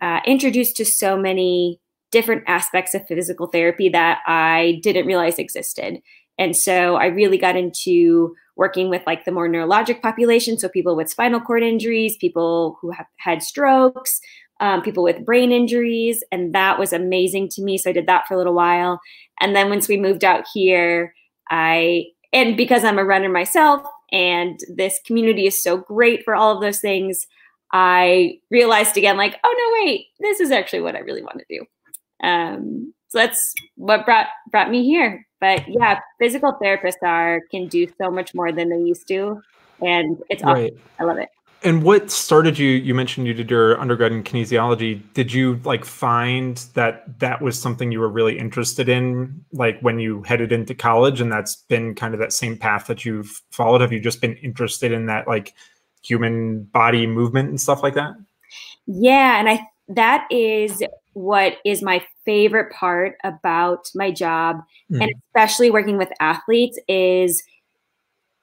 uh, 0.00 0.20
introduced 0.26 0.76
to 0.76 0.84
so 0.84 1.16
many 1.16 1.80
different 2.10 2.44
aspects 2.46 2.94
of 2.94 3.06
physical 3.06 3.46
therapy 3.46 3.88
that 3.90 4.20
I 4.26 4.80
didn't 4.82 5.06
realize 5.06 5.38
existed. 5.38 6.00
And 6.38 6.56
so 6.56 6.96
I 6.96 7.06
really 7.06 7.38
got 7.38 7.56
into 7.56 8.34
working 8.56 8.90
with 8.90 9.02
like 9.06 9.24
the 9.24 9.32
more 9.32 9.48
neurologic 9.48 10.02
population. 10.02 10.58
So 10.58 10.68
people 10.68 10.96
with 10.96 11.10
spinal 11.10 11.40
cord 11.40 11.62
injuries, 11.62 12.16
people 12.16 12.78
who 12.80 12.90
have 12.90 13.06
had 13.18 13.42
strokes, 13.42 14.20
um, 14.60 14.82
people 14.82 15.04
with 15.04 15.24
brain 15.24 15.52
injuries. 15.52 16.22
And 16.32 16.54
that 16.54 16.78
was 16.78 16.92
amazing 16.92 17.48
to 17.50 17.62
me. 17.62 17.78
So 17.78 17.90
I 17.90 17.92
did 17.92 18.06
that 18.06 18.26
for 18.26 18.34
a 18.34 18.36
little 18.36 18.54
while. 18.54 19.00
And 19.40 19.54
then 19.54 19.68
once 19.68 19.88
we 19.88 19.96
moved 19.96 20.24
out 20.24 20.44
here, 20.52 21.14
I, 21.50 22.06
and 22.32 22.56
because 22.56 22.84
I'm 22.84 22.98
a 22.98 23.04
runner 23.04 23.28
myself, 23.28 23.82
and 24.12 24.58
this 24.74 25.00
community 25.06 25.46
is 25.46 25.62
so 25.62 25.76
great 25.76 26.24
for 26.24 26.34
all 26.34 26.54
of 26.54 26.62
those 26.62 26.80
things 26.80 27.26
i 27.72 28.38
realized 28.50 28.96
again 28.96 29.16
like 29.16 29.38
oh 29.44 29.54
no 29.56 29.84
wait 29.84 30.06
this 30.20 30.40
is 30.40 30.50
actually 30.50 30.80
what 30.80 30.96
i 30.96 31.00
really 31.00 31.22
want 31.22 31.38
to 31.38 31.58
do 31.58 31.64
um, 32.20 32.92
so 33.08 33.18
that's 33.18 33.54
what 33.76 34.04
brought 34.04 34.26
brought 34.50 34.70
me 34.70 34.84
here 34.84 35.26
but 35.40 35.64
yeah, 35.68 36.00
physical 36.18 36.56
therapists 36.62 37.02
are 37.02 37.40
can 37.50 37.68
do 37.68 37.86
so 38.00 38.10
much 38.10 38.34
more 38.34 38.52
than 38.52 38.68
they 38.68 38.78
used 38.78 39.08
to, 39.08 39.40
and 39.80 40.18
it's 40.28 40.42
awesome. 40.42 40.54
right. 40.54 40.72
I 40.98 41.04
love 41.04 41.18
it. 41.18 41.28
And 41.64 41.82
what 41.82 42.10
started 42.12 42.56
you? 42.56 42.68
You 42.68 42.94
mentioned 42.94 43.26
you 43.26 43.34
did 43.34 43.50
your 43.50 43.80
undergrad 43.80 44.12
in 44.12 44.22
kinesiology. 44.22 45.02
Did 45.14 45.32
you 45.32 45.60
like 45.64 45.84
find 45.84 46.56
that 46.74 47.18
that 47.18 47.42
was 47.42 47.60
something 47.60 47.90
you 47.90 47.98
were 47.98 48.08
really 48.08 48.38
interested 48.38 48.88
in, 48.88 49.44
like 49.52 49.80
when 49.80 49.98
you 49.98 50.22
headed 50.22 50.52
into 50.52 50.74
college, 50.74 51.20
and 51.20 51.32
that's 51.32 51.56
been 51.56 51.96
kind 51.96 52.14
of 52.14 52.20
that 52.20 52.32
same 52.32 52.56
path 52.56 52.86
that 52.86 53.04
you've 53.04 53.42
followed? 53.50 53.80
Have 53.80 53.92
you 53.92 53.98
just 53.98 54.20
been 54.20 54.36
interested 54.36 54.92
in 54.92 55.06
that, 55.06 55.26
like 55.26 55.54
human 56.02 56.62
body 56.62 57.08
movement 57.08 57.48
and 57.48 57.60
stuff 57.60 57.82
like 57.82 57.94
that? 57.94 58.14
Yeah, 58.86 59.40
and 59.40 59.48
I 59.48 59.60
that 59.88 60.28
is 60.30 60.82
what 61.12 61.54
is 61.64 61.82
my 61.82 62.04
favorite 62.24 62.72
part 62.72 63.16
about 63.24 63.88
my 63.94 64.10
job 64.10 64.60
mm. 64.90 65.02
and 65.02 65.12
especially 65.28 65.70
working 65.70 65.98
with 65.98 66.08
athletes 66.20 66.78
is 66.88 67.42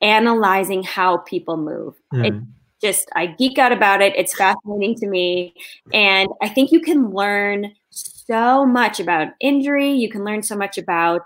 analyzing 0.02 0.84
how 0.84 1.18
people 1.18 1.58
move. 1.58 1.96
Mm. 2.14 2.26
It 2.26 2.44
just 2.82 3.10
I 3.16 3.28
geek 3.28 3.58
out 3.58 3.72
about 3.72 4.02
it. 4.02 4.14
It's 4.16 4.36
fascinating 4.36 4.96
to 4.96 5.08
me 5.08 5.54
and 5.94 6.30
I 6.42 6.50
think 6.50 6.72
you 6.72 6.80
can 6.82 7.12
learn 7.12 7.74
so 7.90 8.66
much 8.66 9.00
about 9.00 9.30
injury, 9.40 9.92
you 9.92 10.10
can 10.10 10.26
learn 10.26 10.44
so 10.44 10.56
much 10.56 10.78
about 10.78 11.24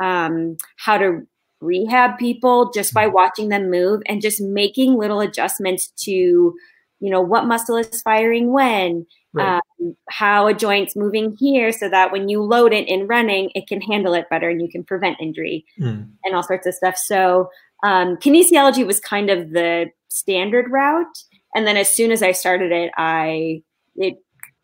um, 0.00 0.56
how 0.76 0.98
to 0.98 1.26
rehab 1.60 2.18
people 2.18 2.70
just 2.72 2.94
by 2.94 3.06
watching 3.06 3.48
them 3.50 3.70
move 3.70 4.02
and 4.06 4.22
just 4.22 4.40
making 4.40 4.96
little 4.96 5.20
adjustments 5.20 5.92
to 5.98 6.54
you 7.00 7.10
know 7.10 7.20
what 7.20 7.46
muscle 7.46 7.76
is 7.76 8.02
firing 8.02 8.52
when 8.52 9.06
right. 9.32 9.60
um, 9.80 9.96
how 10.08 10.46
a 10.46 10.54
joint's 10.54 10.96
moving 10.96 11.36
here 11.38 11.72
so 11.72 11.88
that 11.88 12.12
when 12.12 12.28
you 12.28 12.42
load 12.42 12.72
it 12.72 12.88
in 12.88 13.06
running 13.06 13.50
it 13.54 13.66
can 13.66 13.80
handle 13.80 14.14
it 14.14 14.28
better 14.30 14.48
and 14.48 14.60
you 14.60 14.68
can 14.68 14.84
prevent 14.84 15.20
injury 15.20 15.64
mm. 15.78 16.08
and 16.24 16.34
all 16.34 16.42
sorts 16.42 16.66
of 16.66 16.74
stuff 16.74 16.96
so 16.96 17.50
um, 17.82 18.16
kinesiology 18.16 18.86
was 18.86 19.00
kind 19.00 19.30
of 19.30 19.50
the 19.50 19.86
standard 20.08 20.70
route 20.70 21.24
and 21.54 21.66
then 21.66 21.76
as 21.76 21.90
soon 21.90 22.10
as 22.10 22.22
i 22.22 22.32
started 22.32 22.72
it 22.72 22.90
i 22.96 23.62
it 23.96 24.14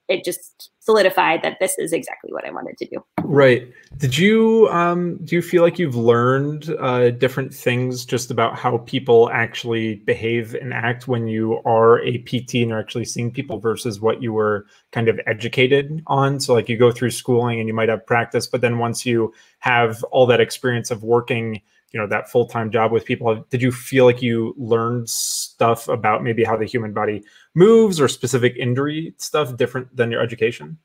it 0.08 0.24
just 0.24 0.70
solidified 0.86 1.42
that 1.42 1.58
this 1.58 1.74
is 1.78 1.92
exactly 1.92 2.32
what 2.32 2.46
I 2.46 2.50
wanted 2.52 2.78
to 2.78 2.86
do. 2.86 3.04
Right. 3.24 3.70
Did 3.98 4.16
you 4.16 4.68
um, 4.70 5.18
do 5.24 5.34
you 5.34 5.42
feel 5.42 5.62
like 5.62 5.80
you've 5.80 5.96
learned 5.96 6.70
uh, 6.78 7.10
different 7.10 7.52
things 7.52 8.06
just 8.06 8.30
about 8.30 8.56
how 8.56 8.78
people 8.78 9.28
actually 9.30 9.96
behave 9.96 10.54
and 10.54 10.72
act 10.72 11.08
when 11.08 11.26
you 11.26 11.60
are 11.66 12.00
a 12.02 12.18
PT 12.18 12.54
and 12.54 12.72
are 12.72 12.78
actually 12.78 13.04
seeing 13.04 13.32
people 13.32 13.58
versus 13.58 14.00
what 14.00 14.22
you 14.22 14.32
were 14.32 14.66
kind 14.92 15.08
of 15.08 15.20
educated 15.26 16.02
on? 16.06 16.38
So 16.38 16.54
like 16.54 16.68
you 16.68 16.78
go 16.78 16.92
through 16.92 17.10
schooling 17.10 17.58
and 17.58 17.68
you 17.68 17.74
might 17.74 17.88
have 17.88 18.06
practice, 18.06 18.46
but 18.46 18.60
then 18.60 18.78
once 18.78 19.04
you 19.04 19.34
have 19.58 20.04
all 20.04 20.26
that 20.26 20.40
experience 20.40 20.90
of 20.92 21.02
working 21.02 21.60
you 21.92 22.00
know 22.00 22.06
that 22.08 22.28
full-time 22.28 22.70
job 22.70 22.92
with 22.92 23.04
people 23.04 23.46
did 23.48 23.62
you 23.62 23.70
feel 23.70 24.04
like 24.04 24.20
you 24.20 24.54
learned 24.58 25.08
stuff 25.08 25.88
about 25.88 26.22
maybe 26.22 26.44
how 26.44 26.56
the 26.56 26.66
human 26.66 26.92
body 26.92 27.24
moves 27.56 28.00
or 28.00 28.06
specific 28.06 28.54
injury 28.56 29.14
stuff 29.16 29.56
different 29.56 29.96
than 29.96 30.10
your 30.10 30.20
education? 30.20 30.78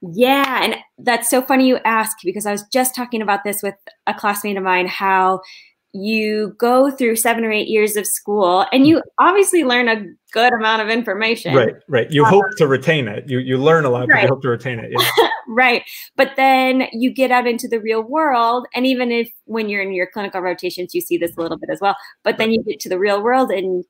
Yeah 0.00 0.62
and 0.62 0.76
that's 0.98 1.30
so 1.30 1.40
funny 1.40 1.66
you 1.66 1.78
ask 1.84 2.18
because 2.24 2.44
i 2.44 2.52
was 2.52 2.62
just 2.72 2.94
talking 2.94 3.22
about 3.22 3.42
this 3.42 3.62
with 3.62 3.74
a 4.06 4.12
classmate 4.12 4.58
of 4.58 4.62
mine 4.62 4.86
how 4.86 5.40
you 5.92 6.54
go 6.58 6.90
through 6.90 7.16
seven 7.16 7.44
or 7.44 7.52
eight 7.52 7.68
years 7.68 7.96
of 7.96 8.06
school 8.06 8.66
and 8.72 8.86
you 8.86 9.02
obviously 9.18 9.62
learn 9.62 9.88
a 9.88 10.02
good 10.32 10.52
amount 10.54 10.80
of 10.80 10.88
information. 10.88 11.54
Right 11.54 11.74
right. 11.88 12.10
You 12.10 12.24
um, 12.24 12.30
hope 12.30 12.44
to 12.56 12.66
retain 12.66 13.08
it. 13.08 13.28
You 13.28 13.38
you 13.38 13.58
learn 13.58 13.84
a 13.84 13.90
lot 13.90 14.08
right. 14.08 14.16
but 14.16 14.22
you 14.22 14.28
hope 14.28 14.42
to 14.42 14.48
retain 14.48 14.78
it 14.78 14.90
yeah. 14.90 15.28
right 15.48 15.82
but 16.16 16.30
then 16.36 16.84
you 16.92 17.12
get 17.12 17.30
out 17.30 17.46
into 17.46 17.68
the 17.68 17.78
real 17.78 18.02
world 18.02 18.66
and 18.74 18.86
even 18.86 19.12
if 19.12 19.28
when 19.44 19.68
you're 19.68 19.82
in 19.82 19.92
your 19.92 20.08
clinical 20.10 20.40
rotations 20.40 20.94
you 20.94 21.00
see 21.00 21.18
this 21.18 21.36
a 21.36 21.40
little 21.40 21.58
bit 21.58 21.68
as 21.70 21.80
well 21.80 21.96
but 22.22 22.38
then 22.38 22.52
you 22.52 22.62
get 22.62 22.80
to 22.80 22.88
the 22.88 22.98
real 22.98 23.22
world 23.22 23.50
and 23.50 23.84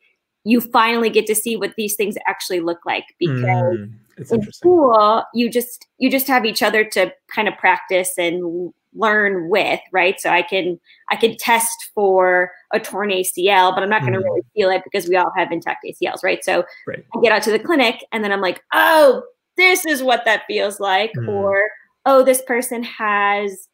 you 0.44 0.60
finally 0.60 1.10
get 1.10 1.26
to 1.26 1.34
see 1.34 1.56
what 1.56 1.74
these 1.76 1.94
things 1.94 2.16
actually 2.26 2.60
look 2.60 2.80
like 2.84 3.04
because 3.18 3.78
mm, 3.78 3.92
in 4.30 4.52
school 4.52 5.22
you 5.34 5.50
just 5.50 5.86
you 5.98 6.10
just 6.10 6.26
have 6.26 6.44
each 6.44 6.62
other 6.62 6.84
to 6.84 7.12
kind 7.34 7.48
of 7.48 7.56
practice 7.58 8.12
and 8.18 8.72
learn 8.94 9.48
with, 9.48 9.80
right? 9.92 10.20
So 10.20 10.30
I 10.30 10.42
can 10.42 10.78
I 11.10 11.16
can 11.16 11.36
test 11.36 11.90
for 11.94 12.50
a 12.72 12.80
torn 12.80 13.10
ACL, 13.10 13.74
but 13.74 13.82
I'm 13.82 13.88
not 13.88 14.02
going 14.02 14.12
to 14.12 14.18
mm. 14.18 14.24
really 14.24 14.42
feel 14.54 14.70
it 14.70 14.82
because 14.84 15.08
we 15.08 15.16
all 15.16 15.32
have 15.36 15.50
intact 15.52 15.84
ACLs, 15.86 16.22
right? 16.22 16.44
So 16.44 16.64
right. 16.86 17.04
I 17.14 17.20
get 17.20 17.32
out 17.32 17.42
to 17.44 17.50
the 17.50 17.58
clinic 17.58 18.04
and 18.12 18.22
then 18.22 18.32
I'm 18.32 18.40
like, 18.40 18.60
oh, 18.72 19.22
this 19.56 19.84
is 19.86 20.02
what 20.02 20.24
that 20.24 20.42
feels 20.46 20.80
like, 20.80 21.12
mm. 21.16 21.28
or 21.28 21.68
oh, 22.06 22.22
this 22.22 22.42
person 22.42 22.82
has 22.82 23.68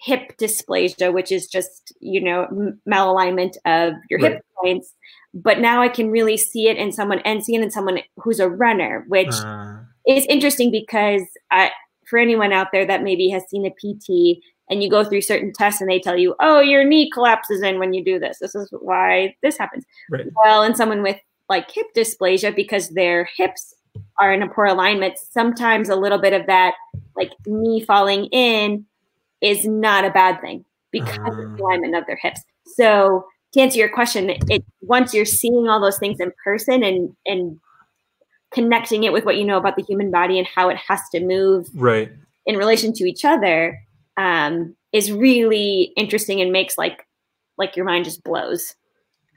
hip 0.00 0.36
dysplasia, 0.38 1.12
which 1.12 1.32
is 1.32 1.46
just 1.46 1.92
you 2.00 2.20
know 2.20 2.74
malalignment 2.88 3.56
of 3.64 3.94
your 4.10 4.20
right. 4.20 4.32
hip 4.34 4.44
joints. 4.62 4.94
But 5.34 5.60
now 5.60 5.82
I 5.82 5.88
can 5.88 6.10
really 6.10 6.36
see 6.36 6.68
it 6.68 6.76
in 6.76 6.90
someone 6.90 7.20
and 7.20 7.44
see 7.44 7.54
it 7.54 7.62
in 7.62 7.70
someone 7.70 8.00
who's 8.16 8.40
a 8.40 8.48
runner, 8.48 9.04
which 9.08 9.32
uh. 9.32 9.76
is 10.06 10.24
interesting 10.26 10.70
because 10.70 11.22
I 11.50 11.70
for 12.08 12.18
anyone 12.18 12.52
out 12.52 12.68
there 12.72 12.86
that 12.86 13.02
maybe 13.02 13.28
has 13.28 13.42
seen 13.48 13.66
a 13.66 13.70
PT 13.70 14.42
and 14.70 14.82
you 14.82 14.90
go 14.90 15.04
through 15.04 15.22
certain 15.22 15.52
tests 15.52 15.80
and 15.80 15.90
they 15.90 16.00
tell 16.00 16.16
you, 16.16 16.34
oh, 16.40 16.60
your 16.60 16.84
knee 16.84 17.10
collapses 17.10 17.62
in 17.62 17.78
when 17.78 17.92
you 17.92 18.04
do 18.04 18.18
this. 18.18 18.38
This 18.40 18.54
is 18.54 18.68
why 18.80 19.34
this 19.42 19.58
happens. 19.58 19.84
Right. 20.10 20.26
Well, 20.44 20.62
in 20.62 20.74
someone 20.74 21.02
with 21.02 21.18
like 21.48 21.70
hip 21.70 21.86
dysplasia, 21.96 22.54
because 22.54 22.90
their 22.90 23.28
hips 23.36 23.74
are 24.18 24.32
in 24.32 24.42
a 24.42 24.48
poor 24.48 24.66
alignment, 24.66 25.18
sometimes 25.18 25.88
a 25.88 25.96
little 25.96 26.18
bit 26.18 26.32
of 26.32 26.46
that 26.46 26.74
like 27.16 27.32
knee 27.46 27.82
falling 27.84 28.26
in 28.26 28.84
is 29.40 29.64
not 29.66 30.04
a 30.04 30.10
bad 30.10 30.40
thing 30.40 30.64
because 30.90 31.18
uh. 31.18 31.30
of 31.30 31.36
the 31.36 31.62
alignment 31.62 31.94
of 31.94 32.06
their 32.06 32.18
hips. 32.20 32.42
So 32.66 33.26
to 33.52 33.60
answer 33.60 33.78
your 33.78 33.88
question, 33.88 34.30
it 34.30 34.64
once 34.80 35.14
you're 35.14 35.24
seeing 35.24 35.68
all 35.68 35.80
those 35.80 35.98
things 35.98 36.20
in 36.20 36.32
person 36.44 36.82
and 36.82 37.14
and 37.26 37.58
connecting 38.52 39.04
it 39.04 39.12
with 39.12 39.24
what 39.24 39.36
you 39.36 39.44
know 39.44 39.58
about 39.58 39.76
the 39.76 39.82
human 39.82 40.10
body 40.10 40.38
and 40.38 40.46
how 40.46 40.68
it 40.68 40.76
has 40.76 41.00
to 41.12 41.20
move 41.20 41.68
right 41.74 42.10
in 42.46 42.56
relation 42.56 42.94
to 42.94 43.04
each 43.04 43.24
other 43.24 43.78
um, 44.16 44.74
is 44.92 45.12
really 45.12 45.92
interesting 45.96 46.40
and 46.40 46.50
makes 46.50 46.78
like 46.78 47.06
like 47.58 47.76
your 47.76 47.84
mind 47.84 48.04
just 48.04 48.24
blows 48.24 48.74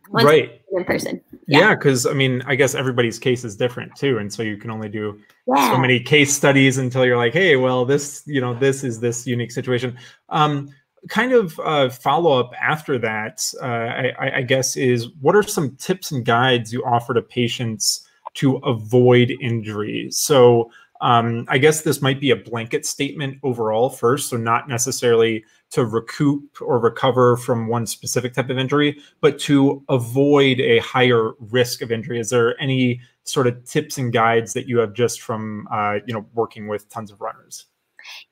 right 0.09 0.61
in 0.71 0.83
person 0.83 1.21
yeah 1.47 1.75
because 1.75 2.05
yeah, 2.05 2.11
i 2.11 2.13
mean 2.13 2.41
i 2.45 2.55
guess 2.55 2.75
everybody's 2.75 3.19
case 3.19 3.43
is 3.43 3.55
different 3.55 3.95
too 3.95 4.17
and 4.17 4.31
so 4.31 4.43
you 4.43 4.57
can 4.57 4.69
only 4.69 4.89
do 4.89 5.19
yeah. 5.47 5.71
so 5.71 5.77
many 5.77 5.99
case 5.99 6.33
studies 6.33 6.77
until 6.77 7.05
you're 7.05 7.17
like 7.17 7.33
hey 7.33 7.55
well 7.55 7.85
this 7.85 8.23
you 8.25 8.41
know 8.41 8.53
this 8.53 8.83
is 8.83 8.99
this 8.99 9.25
unique 9.25 9.51
situation 9.51 9.97
um 10.29 10.69
kind 11.09 11.31
of 11.31 11.59
uh, 11.61 11.89
follow 11.89 12.39
up 12.39 12.51
after 12.61 12.99
that 12.99 13.43
uh, 13.59 13.65
I, 13.65 14.37
I 14.37 14.41
guess 14.43 14.77
is 14.77 15.07
what 15.19 15.35
are 15.35 15.41
some 15.41 15.75
tips 15.77 16.11
and 16.11 16.23
guides 16.23 16.71
you 16.71 16.85
offer 16.85 17.15
to 17.15 17.23
patients 17.23 18.07
to 18.35 18.57
avoid 18.57 19.31
injury. 19.41 20.09
So 20.11 20.71
um, 21.01 21.45
I 21.47 21.57
guess 21.57 21.81
this 21.81 22.01
might 22.01 22.21
be 22.21 22.31
a 22.31 22.35
blanket 22.35 22.85
statement 22.85 23.39
overall 23.43 23.89
first, 23.89 24.29
so 24.29 24.37
not 24.37 24.69
necessarily 24.69 25.43
to 25.71 25.85
recoup 25.85 26.61
or 26.61 26.79
recover 26.79 27.37
from 27.37 27.67
one 27.67 27.85
specific 27.85 28.33
type 28.33 28.49
of 28.49 28.57
injury, 28.57 28.99
but 29.21 29.39
to 29.39 29.83
avoid 29.89 30.59
a 30.59 30.79
higher 30.79 31.31
risk 31.39 31.81
of 31.81 31.91
injury. 31.91 32.19
Is 32.19 32.29
there 32.29 32.61
any 32.61 33.01
sort 33.23 33.47
of 33.47 33.63
tips 33.65 33.97
and 33.97 34.11
guides 34.11 34.53
that 34.53 34.67
you 34.67 34.79
have 34.79 34.93
just 34.93 35.21
from 35.21 35.67
uh, 35.71 35.99
you 36.05 36.13
know 36.13 36.25
working 36.33 36.67
with 36.67 36.89
tons 36.89 37.11
of 37.11 37.21
runners? 37.21 37.65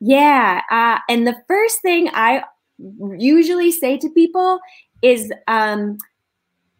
Yeah, 0.00 0.62
uh, 0.70 0.98
and 1.08 1.26
the 1.26 1.36
first 1.48 1.80
thing 1.82 2.10
I 2.12 2.44
usually 3.18 3.72
say 3.72 3.98
to 3.98 4.08
people 4.10 4.60
is, 5.02 5.32
um, 5.48 5.98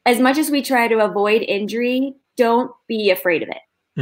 as 0.07 0.19
much 0.19 0.39
as 0.39 0.51
we 0.51 0.63
try 0.63 0.89
to 0.89 0.99
avoid 0.99 1.43
injury, 1.43 2.15
don't 2.37 2.73
be 2.87 3.11
afraid 3.11 3.43
of 3.43 3.49
it. 3.49 4.01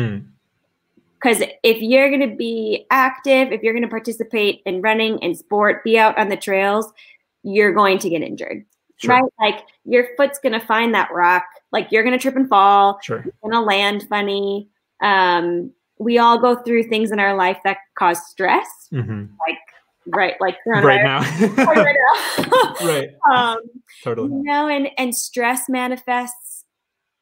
Because 1.21 1.43
if 1.63 1.83
you're 1.83 2.09
going 2.09 2.29
to 2.29 2.37
be 2.37 2.87
active, 2.91 3.51
if 3.51 3.63
you're 3.63 3.73
going 3.73 3.83
to 3.83 3.89
participate 3.89 4.63
in 4.67 4.81
running 4.81 5.23
and 5.23 5.37
sport, 5.37 5.83
be 5.83 5.99
out 5.99 6.17
on 6.17 6.29
the 6.29 6.37
trails, 6.37 6.93
you're 7.43 7.73
going 7.73 7.99
to 7.99 8.09
get 8.09 8.23
injured. 8.23 8.65
Sure. 8.99 9.15
Right? 9.15 9.33
Like 9.41 9.65
your 9.85 10.09
foot's 10.17 10.39
going 10.39 10.59
to 10.59 10.65
find 10.65 10.95
that 10.95 11.11
rock. 11.13 11.45
Like 11.73 11.91
you're 11.91 12.03
going 12.05 12.17
to 12.17 12.23
trip 12.23 12.37
and 12.37 12.49
fall. 12.49 13.01
Sure. 13.03 13.23
You're 13.25 13.35
going 13.43 13.53
to 13.53 13.61
land 13.61 14.07
funny. 14.09 14.69
Um, 15.01 15.73
we 15.99 16.19
all 16.19 16.39
go 16.39 16.57
through 16.63 16.85
things 16.85 17.11
in 17.11 17.19
our 17.19 17.35
life 17.35 17.59
that 17.65 17.79
cause 17.97 18.25
stress. 18.29 18.69
Mm-hmm. 18.93 19.27
Like 19.47 19.59
right 20.15 20.35
like 20.41 20.57
right 20.67 21.03
now 21.03 21.21
right 21.57 21.97
now 22.47 22.75
right 22.87 23.11
um 23.33 23.59
totally 24.03 24.31
you 24.31 24.43
know 24.43 24.69
and 24.69 24.89
and 24.97 25.15
stress 25.15 25.69
manifests 25.69 26.58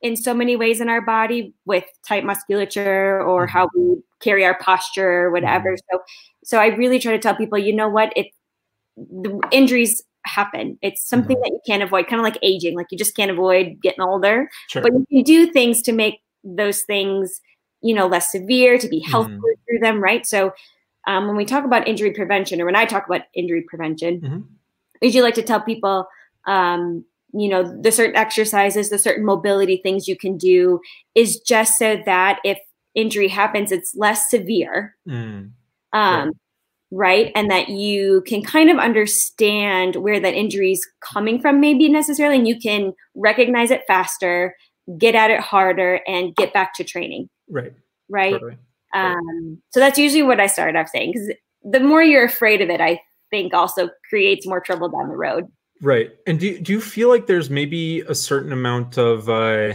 in 0.06 0.16
so 0.16 0.32
many 0.32 0.56
ways 0.56 0.80
in 0.80 0.88
our 0.88 1.00
body 1.00 1.54
with 1.64 1.84
tight 2.06 2.24
musculature 2.24 3.20
or 3.22 3.46
mm-hmm. 3.46 3.52
how 3.52 3.68
we 3.74 3.96
carry 4.20 4.44
our 4.44 4.58
posture 4.58 5.24
or 5.24 5.30
whatever. 5.30 5.72
Mm-hmm. 5.72 5.96
So 5.96 6.02
so 6.44 6.58
I 6.58 6.66
really 6.68 6.98
try 6.98 7.12
to 7.12 7.18
tell 7.18 7.34
people, 7.34 7.58
you 7.58 7.74
know 7.74 7.88
what, 7.88 8.12
it 8.16 8.26
the 8.96 9.40
injuries 9.50 10.02
happen. 10.24 10.78
It's 10.82 11.06
something 11.06 11.36
mm-hmm. 11.36 11.42
that 11.42 11.50
you 11.50 11.60
can't 11.66 11.82
avoid, 11.82 12.06
kind 12.08 12.20
of 12.20 12.24
like 12.24 12.38
aging. 12.42 12.76
Like 12.76 12.86
you 12.90 12.98
just 12.98 13.16
can't 13.16 13.30
avoid 13.30 13.80
getting 13.82 14.02
older. 14.02 14.48
Sure. 14.68 14.82
But 14.82 14.92
you 14.92 15.06
can 15.10 15.22
do 15.22 15.52
things 15.52 15.82
to 15.82 15.92
make 15.92 16.20
those 16.44 16.82
things, 16.82 17.40
you 17.82 17.94
know, 17.94 18.06
less 18.06 18.32
severe, 18.32 18.78
to 18.78 18.88
be 18.88 19.00
healthier 19.00 19.36
mm-hmm. 19.36 19.62
through 19.68 19.78
them, 19.80 20.02
right? 20.02 20.26
So 20.26 20.52
um, 21.06 21.26
when 21.26 21.36
we 21.36 21.44
talk 21.44 21.64
about 21.64 21.86
injury 21.86 22.12
prevention, 22.12 22.60
or 22.60 22.66
when 22.66 22.76
I 22.76 22.84
talk 22.84 23.06
about 23.06 23.22
injury 23.34 23.62
prevention, 23.62 24.20
mm-hmm. 24.20 24.40
I 25.02 25.06
usually 25.06 25.22
like 25.22 25.34
to 25.34 25.42
tell 25.42 25.60
people, 25.60 26.06
um, 26.46 27.04
you 27.38 27.48
know, 27.48 27.62
the 27.80 27.92
certain 27.92 28.16
exercises, 28.16 28.90
the 28.90 28.98
certain 28.98 29.24
mobility 29.24 29.78
things 29.82 30.08
you 30.08 30.16
can 30.16 30.36
do 30.36 30.80
is 31.14 31.38
just 31.40 31.78
so 31.78 32.00
that 32.06 32.40
if 32.44 32.58
injury 32.94 33.28
happens, 33.28 33.70
it's 33.70 33.94
less 33.94 34.30
severe. 34.30 34.96
Mm. 35.08 35.50
Um, 35.92 36.32
right. 36.90 37.32
And 37.34 37.50
that 37.50 37.68
you 37.68 38.22
can 38.26 38.42
kind 38.42 38.70
of 38.70 38.78
understand 38.78 39.96
where 39.96 40.18
that 40.20 40.34
injury 40.34 40.72
is 40.72 40.86
coming 41.00 41.40
from, 41.40 41.60
maybe 41.60 41.88
necessarily, 41.88 42.36
and 42.36 42.48
you 42.48 42.58
can 42.58 42.92
recognize 43.14 43.70
it 43.70 43.82
faster, 43.86 44.56
get 44.98 45.14
at 45.14 45.30
it 45.30 45.40
harder, 45.40 46.00
and 46.06 46.34
get 46.36 46.52
back 46.52 46.74
to 46.74 46.84
training. 46.84 47.28
Right. 47.48 47.72
Right. 48.08 48.32
Totally. 48.32 48.58
Um, 48.94 49.60
so 49.70 49.80
that's 49.80 49.98
usually 49.98 50.22
what 50.22 50.40
I 50.40 50.46
start 50.46 50.76
off 50.76 50.88
saying 50.88 51.12
because 51.12 51.32
the 51.62 51.80
more 51.80 52.02
you're 52.02 52.24
afraid 52.24 52.62
of 52.62 52.70
it, 52.70 52.80
I 52.80 53.00
think 53.30 53.52
also 53.52 53.90
creates 54.08 54.46
more 54.46 54.60
trouble 54.60 54.88
down 54.88 55.08
the 55.08 55.16
road. 55.16 55.44
Right. 55.82 56.10
And 56.26 56.40
do, 56.40 56.58
do 56.58 56.72
you 56.72 56.80
feel 56.80 57.08
like 57.08 57.26
there's 57.26 57.50
maybe 57.50 58.00
a 58.02 58.14
certain 58.14 58.52
amount 58.52 58.96
of 58.96 59.28
uh, 59.28 59.74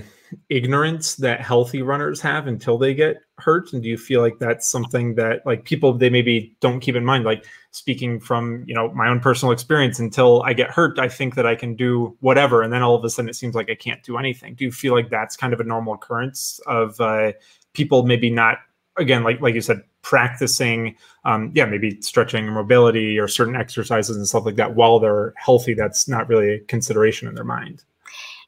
ignorance 0.50 1.16
that 1.16 1.42
healthy 1.42 1.82
runners 1.82 2.20
have 2.22 2.48
until 2.48 2.78
they 2.78 2.94
get 2.94 3.18
hurt? 3.38 3.72
And 3.72 3.84
do 3.84 3.90
you 3.90 3.98
feel 3.98 4.22
like 4.22 4.40
that's 4.40 4.68
something 4.68 5.16
that 5.16 5.46
like 5.46 5.64
people, 5.66 5.94
they 5.94 6.10
maybe 6.10 6.56
don't 6.60 6.80
keep 6.80 6.96
in 6.96 7.06
mind? 7.06 7.24
Like 7.24 7.46
speaking 7.70 8.20
from, 8.20 8.64
you 8.68 8.74
know, 8.74 8.92
my 8.94 9.08
own 9.08 9.20
personal 9.20 9.52
experience, 9.52 10.00
until 10.00 10.42
I 10.42 10.54
get 10.54 10.72
hurt, 10.72 10.98
I 10.98 11.08
think 11.08 11.36
that 11.36 11.46
I 11.46 11.56
can 11.56 11.76
do 11.76 12.18
whatever. 12.20 12.64
And 12.64 12.74
then 12.74 12.82
all 12.82 12.96
of 12.96 13.04
a 13.04 13.10
sudden 13.10 13.30
it 13.30 13.36
seems 13.36 13.54
like 13.54 13.70
I 13.70 13.76
can't 13.76 14.02
do 14.04 14.18
anything. 14.18 14.56
Do 14.56 14.64
you 14.66 14.72
feel 14.72 14.94
like 14.94 15.12
that's 15.12 15.38
kind 15.38 15.54
of 15.54 15.60
a 15.60 15.64
normal 15.64 15.94
occurrence 15.94 16.60
of 16.66 17.00
uh, 17.00 17.34
people 17.74 18.06
maybe 18.08 18.32
not 18.32 18.58
again, 18.98 19.24
like 19.24 19.40
like 19.40 19.54
you 19.54 19.62
said, 19.62 19.84
practicing, 20.02 20.96
um, 21.26 21.52
yeah, 21.54 21.66
maybe 21.66 22.02
stretching 22.02 22.48
or 22.48 22.52
mobility 22.52 23.20
or 23.20 23.28
certain 23.28 23.56
exercises 23.56 24.16
and 24.18 24.28
stuff 24.28 24.46
like 24.46 24.56
that 24.56 24.76
while 24.76 25.00
they're 25.00 25.34
healthy. 25.38 25.74
That's 25.74 26.08
not 26.08 26.28
really 26.28 26.56
a 26.56 26.60
consideration 26.62 27.28
in 27.28 27.36
their 27.36 27.44
mind. 27.44 27.84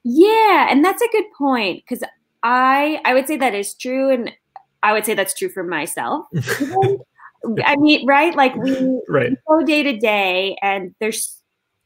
Yeah, 0.04 0.68
and 0.70 0.84
that's 0.84 1.02
a 1.02 1.08
good 1.12 1.26
point 1.38 1.84
because 1.84 2.04
I 2.42 3.00
I 3.06 3.14
would 3.14 3.28
say 3.28 3.38
that 3.38 3.56
is 3.56 3.74
true, 3.74 4.10
and 4.10 4.32
I 4.82 4.94
would 4.94 5.06
say 5.06 5.14
that's 5.14 5.34
true 5.34 5.50
for 5.50 5.64
myself. 5.64 6.26
I 7.66 7.76
mean, 7.76 8.06
right? 8.06 8.36
Like 8.36 8.56
we, 8.56 9.02
right. 9.10 9.32
we 9.32 9.38
go 9.48 9.66
day 9.66 9.84
to 9.84 9.98
day, 9.98 10.58
and 10.62 10.94
there's 11.00 11.38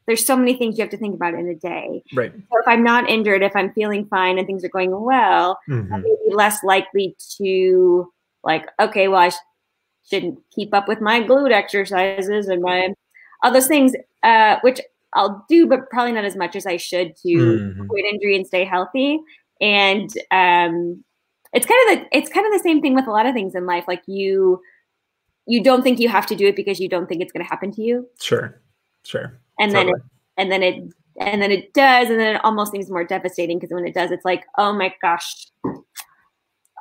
there's 0.07 0.25
so 0.25 0.37
many 0.37 0.55
things 0.55 0.77
you 0.77 0.83
have 0.83 0.91
to 0.91 0.97
think 0.97 1.15
about 1.15 1.33
in 1.33 1.47
a 1.47 1.55
day. 1.55 2.01
Right. 2.15 2.31
So 2.33 2.59
if 2.59 2.67
I'm 2.67 2.83
not 2.83 3.09
injured, 3.09 3.43
if 3.43 3.55
I'm 3.55 3.73
feeling 3.73 4.05
fine 4.05 4.37
and 4.37 4.47
things 4.47 4.63
are 4.63 4.69
going 4.69 4.91
well, 4.91 5.59
mm-hmm. 5.69 5.93
I'm 5.93 6.01
maybe 6.01 6.33
less 6.33 6.63
likely 6.63 7.15
to 7.37 8.11
like, 8.43 8.67
okay, 8.79 9.09
well, 9.09 9.19
I 9.19 9.29
sh- 9.29 9.35
shouldn't 10.09 10.39
keep 10.51 10.73
up 10.73 10.87
with 10.87 11.01
my 11.01 11.21
glute 11.21 11.51
exercises 11.51 12.47
and 12.47 12.61
my 12.61 12.93
all 13.43 13.51
those 13.51 13.67
things, 13.67 13.93
uh, 14.23 14.57
which 14.61 14.81
I'll 15.13 15.45
do, 15.49 15.67
but 15.67 15.89
probably 15.89 16.13
not 16.13 16.25
as 16.25 16.35
much 16.35 16.55
as 16.55 16.65
I 16.65 16.77
should 16.77 17.15
to 17.17 17.27
mm-hmm. 17.27 17.81
avoid 17.81 18.05
injury 18.11 18.35
and 18.35 18.45
stay 18.45 18.65
healthy. 18.65 19.19
And 19.61 20.09
um, 20.31 21.03
it's 21.53 21.65
kind 21.65 21.91
of 21.91 21.97
the 21.97 22.17
it's 22.17 22.29
kind 22.31 22.45
of 22.45 22.53
the 22.53 22.63
same 22.63 22.81
thing 22.81 22.93
with 22.93 23.07
a 23.07 23.11
lot 23.11 23.25
of 23.25 23.33
things 23.33 23.55
in 23.55 23.65
life. 23.65 23.85
Like 23.87 24.03
you 24.07 24.61
you 25.45 25.63
don't 25.63 25.81
think 25.81 25.99
you 25.99 26.09
have 26.09 26.25
to 26.27 26.35
do 26.35 26.47
it 26.47 26.55
because 26.55 26.79
you 26.79 26.89
don't 26.89 27.07
think 27.07 27.21
it's 27.21 27.31
going 27.31 27.43
to 27.43 27.49
happen 27.49 27.71
to 27.71 27.81
you. 27.81 28.07
Sure, 28.21 28.61
sure. 29.03 29.39
And 29.59 29.71
totally. 29.71 29.93
then 29.93 29.95
it, 29.95 30.01
and 30.37 30.51
then 30.51 30.63
it 30.63 30.93
and 31.19 31.41
then 31.41 31.51
it 31.51 31.73
does, 31.73 32.09
and 32.09 32.19
then 32.19 32.35
it 32.35 32.41
almost 32.43 32.71
seems 32.71 32.89
more 32.89 33.03
devastating 33.03 33.57
because 33.57 33.73
when 33.73 33.87
it 33.87 33.95
does, 33.95 34.11
it's 34.11 34.25
like, 34.25 34.45
oh 34.57 34.71
my 34.73 34.93
gosh, 35.01 35.47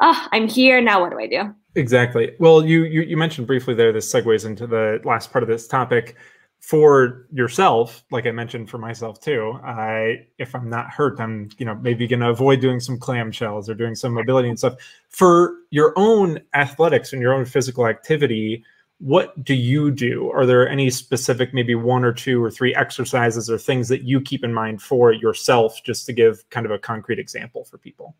oh, 0.02 0.26
I'm 0.33 0.49
here 0.49 0.80
now. 0.80 1.00
What 1.00 1.11
do 1.11 1.18
I 1.18 1.26
do? 1.26 1.54
Exactly. 1.76 2.32
Well, 2.41 2.65
you, 2.65 2.84
you 2.84 3.02
you 3.02 3.17
mentioned 3.19 3.47
briefly 3.47 3.75
there. 3.75 3.93
This 3.93 4.10
segues 4.12 4.47
into 4.47 4.67
the 4.67 5.00
last 5.04 5.30
part 5.30 5.43
of 5.45 5.49
this 5.49 5.69
topic. 5.69 6.17
For 6.60 7.28
yourself, 7.30 8.02
like 8.10 8.26
I 8.26 8.32
mentioned 8.32 8.69
for 8.71 8.78
myself 8.78 9.21
too, 9.21 9.60
I 9.62 10.26
if 10.39 10.54
I'm 10.54 10.69
not 10.71 10.91
hurt, 10.91 11.21
I'm 11.21 11.50
you 11.58 11.67
know 11.67 11.75
maybe 11.76 12.06
going 12.08 12.21
to 12.21 12.30
avoid 12.30 12.60
doing 12.60 12.80
some 12.80 12.99
clamshells 12.99 13.69
or 13.69 13.75
doing 13.75 13.95
some 13.95 14.15
mobility 14.15 14.49
and 14.49 14.58
stuff. 14.58 14.75
For 15.10 15.54
your 15.71 15.93
own 15.97 16.41
athletics 16.54 17.12
and 17.12 17.21
your 17.23 17.34
own 17.34 17.45
physical 17.45 17.86
activity, 17.86 18.65
what 18.99 19.45
do 19.45 19.54
you 19.54 19.91
do? 19.91 20.30
Are 20.30 20.47
there 20.47 20.67
any 20.69 20.89
specific, 20.91 21.52
maybe 21.52 21.75
one 21.75 22.04
or 22.04 22.12
two 22.12 22.43
or 22.43 22.50
three 22.50 22.75
exercises 22.75 23.50
or 23.50 23.58
things 23.58 23.89
that 23.89 24.02
you 24.02 24.21
keep 24.21 24.43
in 24.43 24.54
mind 24.54 24.80
for 24.82 25.12
yourself, 25.12 25.82
just 25.84 26.06
to 26.06 26.15
give 26.15 26.49
kind 26.50 26.65
of 26.67 26.73
a 26.73 26.78
concrete 26.78 27.19
example 27.19 27.65
for 27.65 27.76
people? 27.78 28.17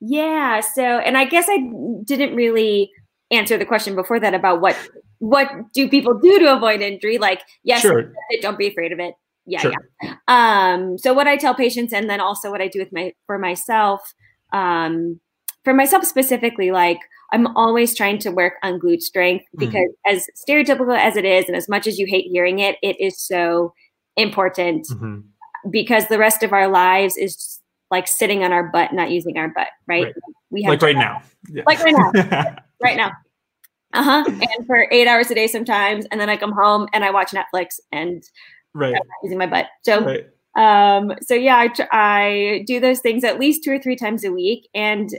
Yeah. 0.00 0.60
So, 0.60 0.82
and 0.82 1.16
I 1.16 1.24
guess 1.24 1.46
I 1.48 1.58
didn't 2.04 2.34
really 2.34 2.90
answer 3.30 3.56
the 3.56 3.66
question 3.66 3.94
before 3.94 4.18
that 4.20 4.34
about 4.34 4.60
what 4.60 4.76
what 5.18 5.50
do 5.74 5.88
people 5.88 6.18
do 6.18 6.38
to 6.38 6.52
avoid 6.56 6.80
injury? 6.80 7.18
Like, 7.18 7.42
yes, 7.62 7.82
sure. 7.82 8.12
don't 8.40 8.58
be 8.58 8.68
afraid 8.68 8.90
of 8.92 8.98
it. 8.98 9.14
Yeah, 9.46 9.60
sure. 9.60 9.72
yeah. 10.02 10.14
Um, 10.28 10.96
so 10.98 11.12
what 11.12 11.26
I 11.26 11.36
tell 11.36 11.54
patients, 11.54 11.92
and 11.92 12.08
then 12.08 12.20
also 12.20 12.50
what 12.50 12.60
I 12.60 12.68
do 12.68 12.78
with 12.78 12.92
my 12.92 13.12
for 13.26 13.38
myself, 13.38 14.00
um, 14.52 15.20
for 15.64 15.74
myself 15.74 16.04
specifically, 16.04 16.70
like 16.70 16.98
I'm 17.32 17.46
always 17.56 17.94
trying 17.94 18.18
to 18.20 18.30
work 18.30 18.54
on 18.62 18.80
glute 18.80 19.02
strength 19.02 19.44
mm-hmm. 19.44 19.66
because 19.66 19.88
mm-hmm. 20.06 20.16
as 20.16 20.26
stereotypical 20.48 20.98
as 20.98 21.16
it 21.16 21.24
is, 21.24 21.46
and 21.46 21.56
as 21.56 21.68
much 21.68 21.86
as 21.86 21.98
you 21.98 22.06
hate 22.06 22.26
hearing 22.30 22.58
it, 22.58 22.76
it 22.82 22.98
is 22.98 23.20
so 23.20 23.74
important 24.16 24.86
mm-hmm. 24.88 25.20
because 25.70 26.08
the 26.08 26.18
rest 26.18 26.42
of 26.42 26.52
our 26.52 26.68
lives 26.68 27.16
is 27.16 27.59
like 27.90 28.06
sitting 28.06 28.44
on 28.44 28.52
our 28.52 28.68
butt, 28.68 28.92
not 28.92 29.10
using 29.10 29.36
our 29.38 29.48
butt, 29.48 29.68
right? 29.86 30.04
right. 30.04 30.14
We 30.50 30.62
have 30.62 30.70
like 30.70 30.82
right 30.82 30.96
now. 30.96 31.22
Yeah. 31.48 31.62
Like 31.66 31.80
right 31.80 31.94
now. 31.96 32.54
right 32.82 32.96
now. 32.96 33.12
Uh-huh. 33.92 34.24
And 34.26 34.66
for 34.66 34.86
eight 34.92 35.08
hours 35.08 35.30
a 35.30 35.34
day 35.34 35.46
sometimes. 35.46 36.06
And 36.10 36.20
then 36.20 36.28
I 36.28 36.36
come 36.36 36.52
home 36.52 36.88
and 36.92 37.04
I 37.04 37.10
watch 37.10 37.32
Netflix 37.32 37.80
and 37.90 38.22
right. 38.74 38.94
Using 39.22 39.38
my 39.38 39.46
butt. 39.46 39.66
So 39.82 40.04
right. 40.04 40.26
um 40.56 41.12
so 41.22 41.34
yeah, 41.34 41.58
I 41.58 41.68
tr- 41.68 41.92
I 41.92 42.64
do 42.66 42.78
those 42.78 43.00
things 43.00 43.24
at 43.24 43.40
least 43.40 43.64
two 43.64 43.72
or 43.72 43.78
three 43.78 43.96
times 43.96 44.24
a 44.24 44.32
week. 44.32 44.68
And 44.74 45.10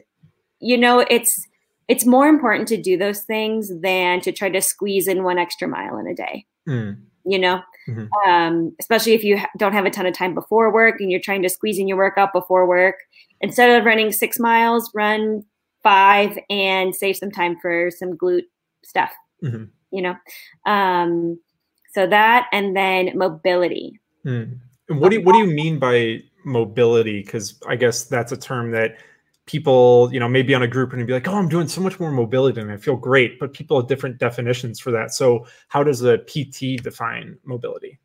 you 0.59 0.77
know, 0.77 0.99
it's 1.09 1.47
it's 1.87 2.05
more 2.05 2.27
important 2.27 2.69
to 2.69 2.81
do 2.81 2.97
those 2.97 3.21
things 3.23 3.69
than 3.81 4.21
to 4.21 4.31
try 4.31 4.49
to 4.49 4.61
squeeze 4.61 5.07
in 5.07 5.23
one 5.23 5.37
extra 5.37 5.67
mile 5.67 5.97
in 5.97 6.07
a 6.07 6.15
day. 6.15 6.45
Mm. 6.67 7.01
You 7.25 7.39
know, 7.39 7.61
mm-hmm. 7.87 8.29
um, 8.29 8.75
especially 8.79 9.13
if 9.13 9.23
you 9.23 9.39
don't 9.57 9.73
have 9.73 9.85
a 9.85 9.89
ton 9.89 10.05
of 10.05 10.13
time 10.13 10.33
before 10.33 10.73
work 10.73 10.99
and 10.99 11.11
you're 11.11 11.19
trying 11.19 11.41
to 11.43 11.49
squeeze 11.49 11.79
in 11.79 11.87
your 11.87 11.97
workout 11.97 12.33
before 12.33 12.67
work. 12.67 12.95
Instead 13.41 13.77
of 13.77 13.85
running 13.85 14.11
six 14.11 14.39
miles, 14.39 14.91
run 14.93 15.43
five 15.83 16.37
and 16.49 16.95
save 16.95 17.17
some 17.17 17.31
time 17.31 17.57
for 17.61 17.89
some 17.91 18.13
glute 18.13 18.45
stuff. 18.83 19.11
Mm-hmm. 19.43 19.65
You 19.91 20.01
know, 20.01 20.15
um, 20.65 21.39
so 21.93 22.07
that 22.07 22.47
and 22.51 22.75
then 22.75 23.17
mobility. 23.17 23.99
Mm. 24.25 24.59
What 24.87 25.09
do 25.09 25.17
you, 25.17 25.23
what 25.23 25.33
do 25.33 25.39
you 25.39 25.47
mean 25.47 25.79
by 25.79 26.19
mobility? 26.45 27.21
Because 27.23 27.59
I 27.67 27.75
guess 27.75 28.05
that's 28.05 28.31
a 28.31 28.37
term 28.37 28.71
that 28.71 28.97
people, 29.45 30.09
you 30.13 30.19
know, 30.19 30.27
maybe 30.27 30.53
on 30.53 30.61
a 30.61 30.67
group 30.67 30.93
and 30.93 31.05
be 31.05 31.13
like, 31.13 31.27
oh, 31.27 31.35
I'm 31.35 31.49
doing 31.49 31.67
so 31.67 31.81
much 31.81 31.99
more 31.99 32.11
mobility 32.11 32.61
and 32.61 32.71
I 32.71 32.77
feel 32.77 32.95
great. 32.95 33.39
But 33.39 33.53
people 33.53 33.79
have 33.79 33.87
different 33.87 34.17
definitions 34.17 34.79
for 34.79 34.91
that. 34.91 35.13
So, 35.13 35.45
how 35.69 35.83
does 35.83 36.01
a 36.03 36.19
PT 36.19 36.81
define 36.81 37.37
mobility? 37.43 37.99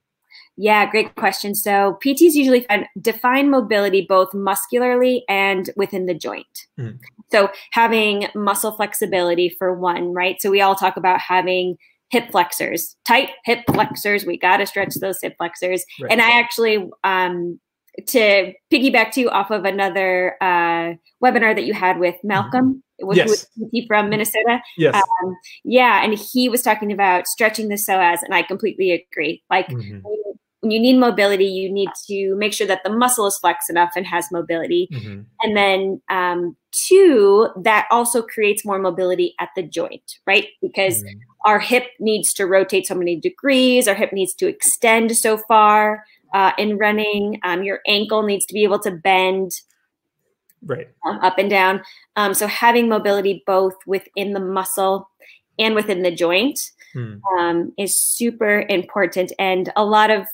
Yeah, 0.56 0.90
great 0.90 1.14
question. 1.16 1.54
So, 1.54 1.98
PTs 2.04 2.32
usually 2.32 2.66
define 3.00 3.50
mobility 3.50 4.06
both 4.08 4.32
muscularly 4.32 5.24
and 5.28 5.70
within 5.76 6.06
the 6.06 6.14
joint. 6.14 6.66
Mm. 6.78 6.98
So, 7.30 7.50
having 7.72 8.28
muscle 8.34 8.72
flexibility 8.72 9.50
for 9.50 9.74
one, 9.74 10.14
right? 10.14 10.40
So, 10.40 10.50
we 10.50 10.62
all 10.62 10.74
talk 10.74 10.96
about 10.96 11.20
having 11.20 11.76
hip 12.08 12.30
flexors, 12.30 12.96
tight 13.04 13.30
hip 13.44 13.60
flexors. 13.70 14.24
We 14.24 14.38
got 14.38 14.58
to 14.58 14.66
stretch 14.66 14.94
those 14.94 15.18
hip 15.20 15.34
flexors. 15.38 15.84
Right. 16.00 16.12
And 16.12 16.22
I 16.22 16.38
actually 16.38 16.88
um, 17.04 17.60
to 18.06 18.52
piggyback 18.72 19.12
to 19.12 19.24
off 19.30 19.50
of 19.50 19.64
another 19.64 20.36
uh, 20.40 20.94
webinar 21.22 21.54
that 21.54 21.64
you 21.64 21.74
had 21.74 21.98
with 21.98 22.14
mm-hmm. 22.16 22.28
Malcolm, 22.28 22.82
with, 23.00 23.16
yes. 23.16 23.46
with 23.56 23.86
from 23.86 24.10
Minnesota. 24.10 24.60
Yes. 24.76 24.94
Um, 24.94 25.36
yeah, 25.64 26.04
and 26.04 26.14
he 26.14 26.48
was 26.48 26.62
talking 26.62 26.92
about 26.92 27.26
stretching 27.26 27.68
the 27.68 27.76
psoas, 27.76 28.18
and 28.22 28.34
I 28.34 28.42
completely 28.42 28.90
agree. 28.90 29.42
Like 29.50 29.68
mm-hmm. 29.68 30.00
when 30.60 30.70
you 30.70 30.80
need 30.80 30.98
mobility, 30.98 31.46
you 31.46 31.72
need 31.72 31.90
to 32.08 32.34
make 32.36 32.52
sure 32.52 32.66
that 32.66 32.82
the 32.84 32.90
muscle 32.90 33.26
is 33.26 33.38
flex 33.38 33.68
enough 33.68 33.92
and 33.96 34.06
has 34.06 34.26
mobility, 34.30 34.88
mm-hmm. 34.92 35.22
and 35.42 35.56
then 35.56 36.00
um, 36.10 36.56
two, 36.72 37.48
that 37.62 37.86
also 37.90 38.22
creates 38.22 38.64
more 38.64 38.78
mobility 38.78 39.34
at 39.40 39.48
the 39.56 39.62
joint, 39.62 40.18
right? 40.26 40.48
Because 40.60 41.02
mm-hmm. 41.02 41.18
our 41.46 41.58
hip 41.58 41.84
needs 41.98 42.34
to 42.34 42.46
rotate 42.46 42.86
so 42.86 42.94
many 42.94 43.18
degrees, 43.18 43.88
our 43.88 43.94
hip 43.94 44.12
needs 44.12 44.34
to 44.34 44.46
extend 44.46 45.16
so 45.16 45.38
far 45.38 46.04
uh, 46.36 46.52
in 46.58 46.76
running. 46.76 47.40
Um, 47.44 47.62
your 47.62 47.80
ankle 47.86 48.22
needs 48.22 48.44
to 48.46 48.54
be 48.54 48.62
able 48.62 48.78
to 48.80 48.90
bend 48.90 49.52
right 50.66 50.88
um, 51.06 51.18
up 51.20 51.38
and 51.38 51.48
down. 51.48 51.80
Um, 52.16 52.34
so 52.34 52.46
having 52.46 52.90
mobility 52.90 53.42
both 53.46 53.74
within 53.86 54.34
the 54.34 54.40
muscle 54.40 55.08
and 55.58 55.74
within 55.74 56.02
the 56.02 56.10
joint 56.10 56.60
hmm. 56.92 57.14
um, 57.38 57.72
is 57.78 57.98
super 57.98 58.66
important. 58.68 59.32
And 59.38 59.72
a 59.76 59.84
lot 59.84 60.10
of 60.10 60.26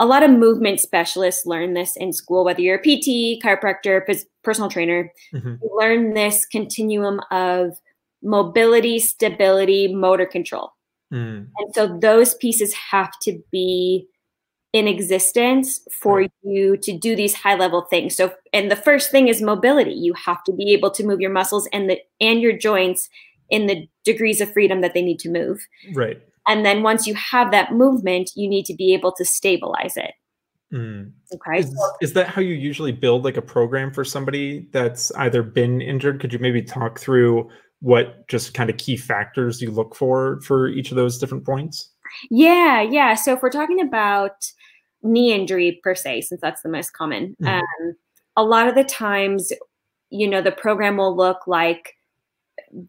a 0.00 0.06
lot 0.06 0.24
of 0.24 0.30
movement 0.30 0.80
specialists 0.80 1.46
learn 1.46 1.74
this 1.74 1.96
in 1.96 2.12
school, 2.12 2.44
whether 2.44 2.60
you're 2.60 2.76
a 2.76 2.82
PT, 2.82 3.42
chiropractor, 3.42 4.02
personal 4.44 4.70
trainer, 4.70 5.12
mm-hmm. 5.34 5.54
learn 5.76 6.14
this 6.14 6.46
continuum 6.46 7.20
of 7.32 7.76
mobility, 8.22 9.00
stability, 9.00 9.92
motor 9.92 10.26
control. 10.26 10.70
Mm. 11.12 11.48
And 11.58 11.74
so 11.74 11.98
those 11.98 12.34
pieces 12.34 12.72
have 12.74 13.10
to 13.22 13.40
be 13.50 14.06
in 14.72 14.86
existence 14.86 15.80
for 15.90 16.26
you 16.42 16.76
to 16.76 16.96
do 16.96 17.16
these 17.16 17.34
high 17.34 17.54
level 17.54 17.82
things. 17.82 18.14
So 18.16 18.32
and 18.52 18.70
the 18.70 18.76
first 18.76 19.10
thing 19.10 19.28
is 19.28 19.40
mobility. 19.40 19.92
You 19.92 20.12
have 20.14 20.44
to 20.44 20.52
be 20.52 20.72
able 20.72 20.90
to 20.92 21.04
move 21.04 21.20
your 21.20 21.32
muscles 21.32 21.68
and 21.72 21.88
the 21.88 21.98
and 22.20 22.40
your 22.40 22.56
joints 22.56 23.08
in 23.50 23.66
the 23.66 23.88
degrees 24.04 24.40
of 24.40 24.52
freedom 24.52 24.82
that 24.82 24.94
they 24.94 25.02
need 25.02 25.18
to 25.20 25.30
move. 25.30 25.66
Right. 25.94 26.20
And 26.46 26.64
then 26.64 26.82
once 26.82 27.06
you 27.06 27.14
have 27.14 27.50
that 27.50 27.72
movement, 27.72 28.30
you 28.34 28.48
need 28.48 28.64
to 28.66 28.74
be 28.74 28.94
able 28.94 29.12
to 29.12 29.24
stabilize 29.24 29.96
it. 29.96 30.12
Mm. 30.72 31.12
Okay. 31.32 31.60
Is, 31.60 31.74
is, 32.02 32.12
that 32.12 32.28
how 32.28 32.42
you 32.42 32.54
usually 32.54 32.92
build 32.92 33.24
like 33.24 33.38
a 33.38 33.42
program 33.42 33.92
for 33.92 34.04
somebody 34.04 34.66
that's 34.70 35.10
either 35.12 35.42
been 35.42 35.80
injured? 35.80 36.20
Could 36.20 36.32
you 36.32 36.38
maybe 36.38 36.62
talk 36.62 36.98
through 36.98 37.48
what 37.80 38.26
just 38.28 38.54
kind 38.54 38.68
of 38.68 38.76
key 38.76 38.96
factors 38.96 39.62
you 39.62 39.70
look 39.70 39.94
for 39.94 40.40
for 40.42 40.68
each 40.68 40.90
of 40.90 40.96
those 40.96 41.18
different 41.18 41.46
points? 41.46 41.90
Yeah, 42.30 42.82
yeah. 42.82 43.14
So 43.14 43.34
if 43.34 43.42
we're 43.42 43.50
talking 43.50 43.80
about 43.80 44.50
knee 45.02 45.32
injury 45.32 45.80
per 45.82 45.94
se, 45.94 46.22
since 46.22 46.40
that's 46.40 46.62
the 46.62 46.68
most 46.68 46.92
common, 46.92 47.36
mm. 47.42 47.48
um, 47.48 47.96
a 48.36 48.42
lot 48.42 48.68
of 48.68 48.74
the 48.74 48.84
times, 48.84 49.52
you 50.10 50.28
know, 50.28 50.40
the 50.40 50.52
program 50.52 50.96
will 50.96 51.16
look 51.16 51.46
like 51.46 51.94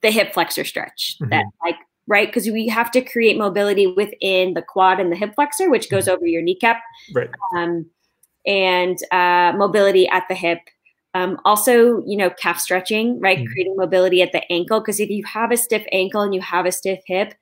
the 0.01 0.11
hip 0.11 0.33
flexor 0.33 0.63
stretch 0.63 1.15
mm-hmm. 1.21 1.29
that 1.31 1.45
like 1.63 1.75
right 2.07 2.27
because 2.27 2.47
we 2.47 2.67
have 2.67 2.91
to 2.91 3.01
create 3.01 3.37
mobility 3.37 3.87
within 3.87 4.53
the 4.53 4.61
quad 4.61 4.99
and 4.99 5.11
the 5.11 5.15
hip 5.15 5.33
flexor 5.35 5.69
which 5.69 5.89
goes 5.89 6.05
mm-hmm. 6.05 6.15
over 6.15 6.27
your 6.27 6.41
kneecap 6.41 6.81
right 7.13 7.29
um, 7.55 7.85
and 8.45 8.97
uh, 9.11 9.53
mobility 9.55 10.07
at 10.09 10.25
the 10.27 10.35
hip 10.35 10.59
um, 11.13 11.39
also 11.45 12.03
you 12.05 12.17
know 12.17 12.29
calf 12.29 12.59
stretching 12.59 13.19
right 13.19 13.39
mm-hmm. 13.39 13.51
creating 13.51 13.75
mobility 13.77 14.21
at 14.21 14.31
the 14.31 14.51
ankle 14.51 14.79
because 14.79 14.99
if 14.99 15.09
you 15.09 15.23
have 15.25 15.51
a 15.51 15.57
stiff 15.57 15.85
ankle 15.91 16.21
and 16.21 16.33
you 16.33 16.41
have 16.41 16.65
a 16.65 16.71
stiff 16.71 16.99
hip 17.05 17.33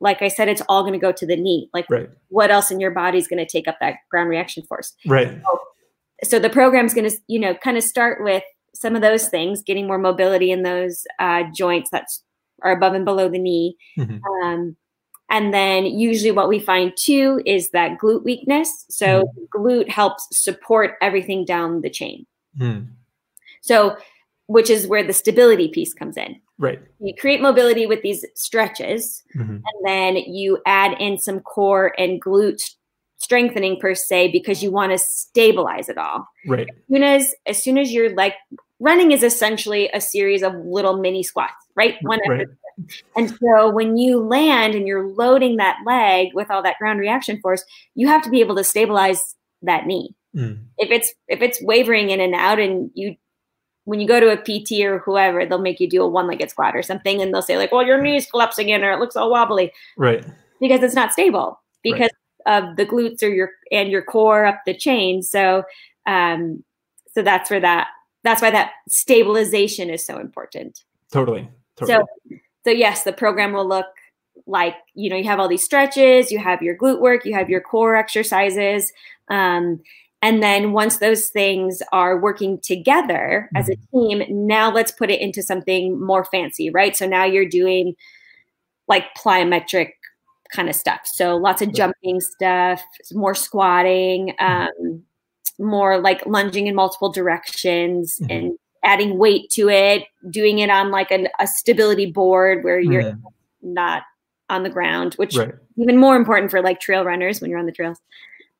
like 0.00 0.22
i 0.22 0.28
said 0.28 0.48
it's 0.48 0.62
all 0.68 0.82
going 0.82 0.92
to 0.92 0.98
go 0.98 1.12
to 1.12 1.26
the 1.26 1.36
knee 1.36 1.68
like 1.72 1.86
right. 1.88 2.10
what 2.28 2.50
else 2.50 2.70
in 2.70 2.80
your 2.80 2.90
body 2.90 3.18
is 3.18 3.28
going 3.28 3.38
to 3.38 3.46
take 3.46 3.66
up 3.66 3.76
that 3.80 3.96
ground 4.10 4.28
reaction 4.28 4.62
force 4.64 4.94
right 5.06 5.40
so, 5.42 5.60
so 6.24 6.38
the 6.38 6.50
program's 6.50 6.94
going 6.94 7.08
to 7.08 7.16
you 7.28 7.38
know 7.38 7.54
kind 7.54 7.76
of 7.76 7.82
start 7.82 8.22
with 8.22 8.42
some 8.76 8.94
of 8.94 9.02
those 9.02 9.28
things, 9.28 9.62
getting 9.62 9.86
more 9.86 9.98
mobility 9.98 10.50
in 10.50 10.62
those 10.62 11.06
uh, 11.18 11.44
joints 11.54 11.90
that 11.90 12.06
are 12.62 12.72
above 12.72 12.94
and 12.94 13.04
below 13.04 13.28
the 13.28 13.38
knee. 13.38 13.76
Mm-hmm. 13.98 14.22
Um, 14.44 14.76
and 15.30 15.52
then 15.52 15.86
usually 15.86 16.30
what 16.30 16.48
we 16.48 16.58
find 16.58 16.92
too 16.96 17.42
is 17.46 17.70
that 17.70 17.98
glute 17.98 18.24
weakness. 18.24 18.84
So 18.88 19.24
mm-hmm. 19.24 19.58
glute 19.58 19.88
helps 19.88 20.28
support 20.32 20.94
everything 21.00 21.44
down 21.44 21.80
the 21.80 21.90
chain. 21.90 22.26
Mm. 22.58 22.88
So, 23.62 23.96
which 24.46 24.70
is 24.70 24.86
where 24.86 25.02
the 25.02 25.12
stability 25.12 25.68
piece 25.68 25.92
comes 25.92 26.16
in. 26.16 26.40
Right. 26.58 26.80
You 27.00 27.14
create 27.14 27.42
mobility 27.42 27.86
with 27.86 28.02
these 28.02 28.24
stretches, 28.34 29.22
mm-hmm. 29.36 29.56
and 29.56 29.84
then 29.84 30.16
you 30.16 30.58
add 30.64 31.00
in 31.00 31.18
some 31.18 31.40
core 31.40 31.92
and 31.98 32.22
glute 32.22 32.62
strengthening 33.18 33.78
per 33.80 33.94
se 33.94 34.30
because 34.30 34.62
you 34.62 34.70
want 34.70 34.92
to 34.92 34.98
stabilize 34.98 35.88
it 35.88 35.98
all. 35.98 36.26
Right. 36.46 36.68
As 36.68 36.76
soon 36.88 37.02
as 37.02 37.34
as 37.46 37.62
soon 37.62 37.78
as 37.78 37.92
you're 37.92 38.14
like 38.14 38.34
running 38.80 39.12
is 39.12 39.22
essentially 39.22 39.90
a 39.92 40.00
series 40.00 40.42
of 40.42 40.54
little 40.54 40.98
mini 40.98 41.22
squats, 41.22 41.54
right? 41.74 41.96
One 42.02 42.20
right. 42.28 42.46
And 43.16 43.30
so 43.30 43.70
when 43.70 43.96
you 43.96 44.20
land 44.20 44.74
and 44.74 44.86
you're 44.86 45.08
loading 45.08 45.56
that 45.56 45.78
leg 45.86 46.28
with 46.34 46.50
all 46.50 46.62
that 46.62 46.76
ground 46.78 47.00
reaction 47.00 47.40
force, 47.40 47.64
you 47.94 48.06
have 48.08 48.22
to 48.22 48.30
be 48.30 48.40
able 48.40 48.56
to 48.56 48.64
stabilize 48.64 49.34
that 49.62 49.86
knee. 49.86 50.14
Mm. 50.34 50.64
If 50.76 50.90
it's 50.90 51.12
if 51.28 51.40
it's 51.40 51.62
wavering 51.62 52.10
in 52.10 52.20
and 52.20 52.34
out 52.34 52.58
and 52.58 52.90
you 52.94 53.16
when 53.86 54.00
you 54.00 54.06
go 54.06 54.18
to 54.18 54.32
a 54.32 54.36
PT 54.36 54.84
or 54.84 54.98
whoever, 54.98 55.46
they'll 55.46 55.58
make 55.58 55.78
you 55.78 55.88
do 55.88 56.02
a 56.02 56.08
one-legged 56.08 56.50
squat 56.50 56.74
or 56.74 56.82
something 56.82 57.22
and 57.22 57.32
they'll 57.32 57.40
say 57.40 57.56
like, 57.56 57.70
"Well, 57.72 57.86
your 57.86 58.02
knee's 58.02 58.28
collapsing 58.28 58.68
in 58.68 58.82
or 58.84 58.90
it 58.90 58.98
looks 58.98 59.16
all 59.16 59.30
wobbly." 59.30 59.72
Right. 59.96 60.24
Because 60.60 60.82
it's 60.82 60.94
not 60.94 61.12
stable 61.12 61.60
because 61.82 62.10
right. 62.46 62.62
of 62.62 62.76
the 62.76 62.84
glutes 62.84 63.22
or 63.22 63.28
your 63.28 63.52
and 63.70 63.88
your 63.88 64.02
core 64.02 64.44
up 64.44 64.60
the 64.66 64.74
chain. 64.74 65.22
So 65.22 65.62
um 66.06 66.64
so 67.12 67.22
that's 67.22 67.48
where 67.48 67.60
that 67.60 67.86
that's 68.24 68.42
why 68.42 68.50
that 68.50 68.72
stabilization 68.88 69.88
is 69.88 70.04
so 70.04 70.18
important. 70.18 70.82
Totally. 71.12 71.48
totally. 71.76 71.98
So, 72.28 72.36
so 72.64 72.70
yes, 72.72 73.04
the 73.04 73.12
program 73.12 73.52
will 73.52 73.68
look 73.68 73.86
like 74.48 74.74
you 74.94 75.08
know 75.08 75.16
you 75.16 75.24
have 75.24 75.38
all 75.38 75.48
these 75.48 75.64
stretches, 75.64 76.32
you 76.32 76.40
have 76.40 76.60
your 76.60 76.76
glute 76.76 77.00
work, 77.00 77.24
you 77.24 77.34
have 77.34 77.48
your 77.48 77.60
core 77.60 77.94
exercises, 77.94 78.92
um, 79.28 79.80
and 80.26 80.42
then 80.42 80.72
once 80.72 80.98
those 80.98 81.28
things 81.30 81.80
are 81.92 82.18
working 82.18 82.58
together 82.58 83.48
as 83.54 83.68
a 83.68 83.76
mm-hmm. 83.76 84.24
team, 84.26 84.46
now 84.48 84.72
let's 84.72 84.90
put 84.90 85.08
it 85.08 85.20
into 85.20 85.40
something 85.40 86.04
more 86.04 86.24
fancy, 86.24 86.68
right? 86.68 86.96
So 86.96 87.06
now 87.06 87.24
you're 87.24 87.48
doing 87.48 87.94
like 88.88 89.04
plyometric 89.16 89.90
kind 90.52 90.68
of 90.68 90.74
stuff. 90.74 91.02
So 91.04 91.36
lots 91.36 91.62
of 91.62 91.72
jumping 91.72 92.20
stuff, 92.20 92.82
more 93.12 93.36
squatting. 93.36 94.34
Mm-hmm. 94.40 94.86
Um, 94.86 95.02
more 95.58 95.98
like 95.98 96.26
lunging 96.26 96.66
in 96.66 96.74
multiple 96.74 97.10
directions 97.10 98.18
mm-hmm. 98.20 98.30
and 98.30 98.58
adding 98.84 99.16
weight 99.16 99.48
to 99.50 99.70
it, 99.70 100.02
doing 100.28 100.58
it 100.58 100.68
on 100.68 100.90
like 100.90 101.10
an, 101.10 101.28
a 101.38 101.46
stability 101.46 102.04
board 102.04 102.62
where 102.62 102.78
you're 102.78 103.16
not 103.62 104.02
on 104.50 104.64
the 104.64 104.68
ground, 104.68 105.14
which 105.14 105.34
right. 105.34 105.54
even 105.78 105.96
more 105.96 106.14
important 106.14 106.50
for 106.50 106.60
like 106.60 106.78
trail 106.78 107.04
runners 107.04 107.40
when 107.40 107.48
you're 107.48 107.58
on 107.58 107.64
the 107.64 107.72
trails. 107.72 107.98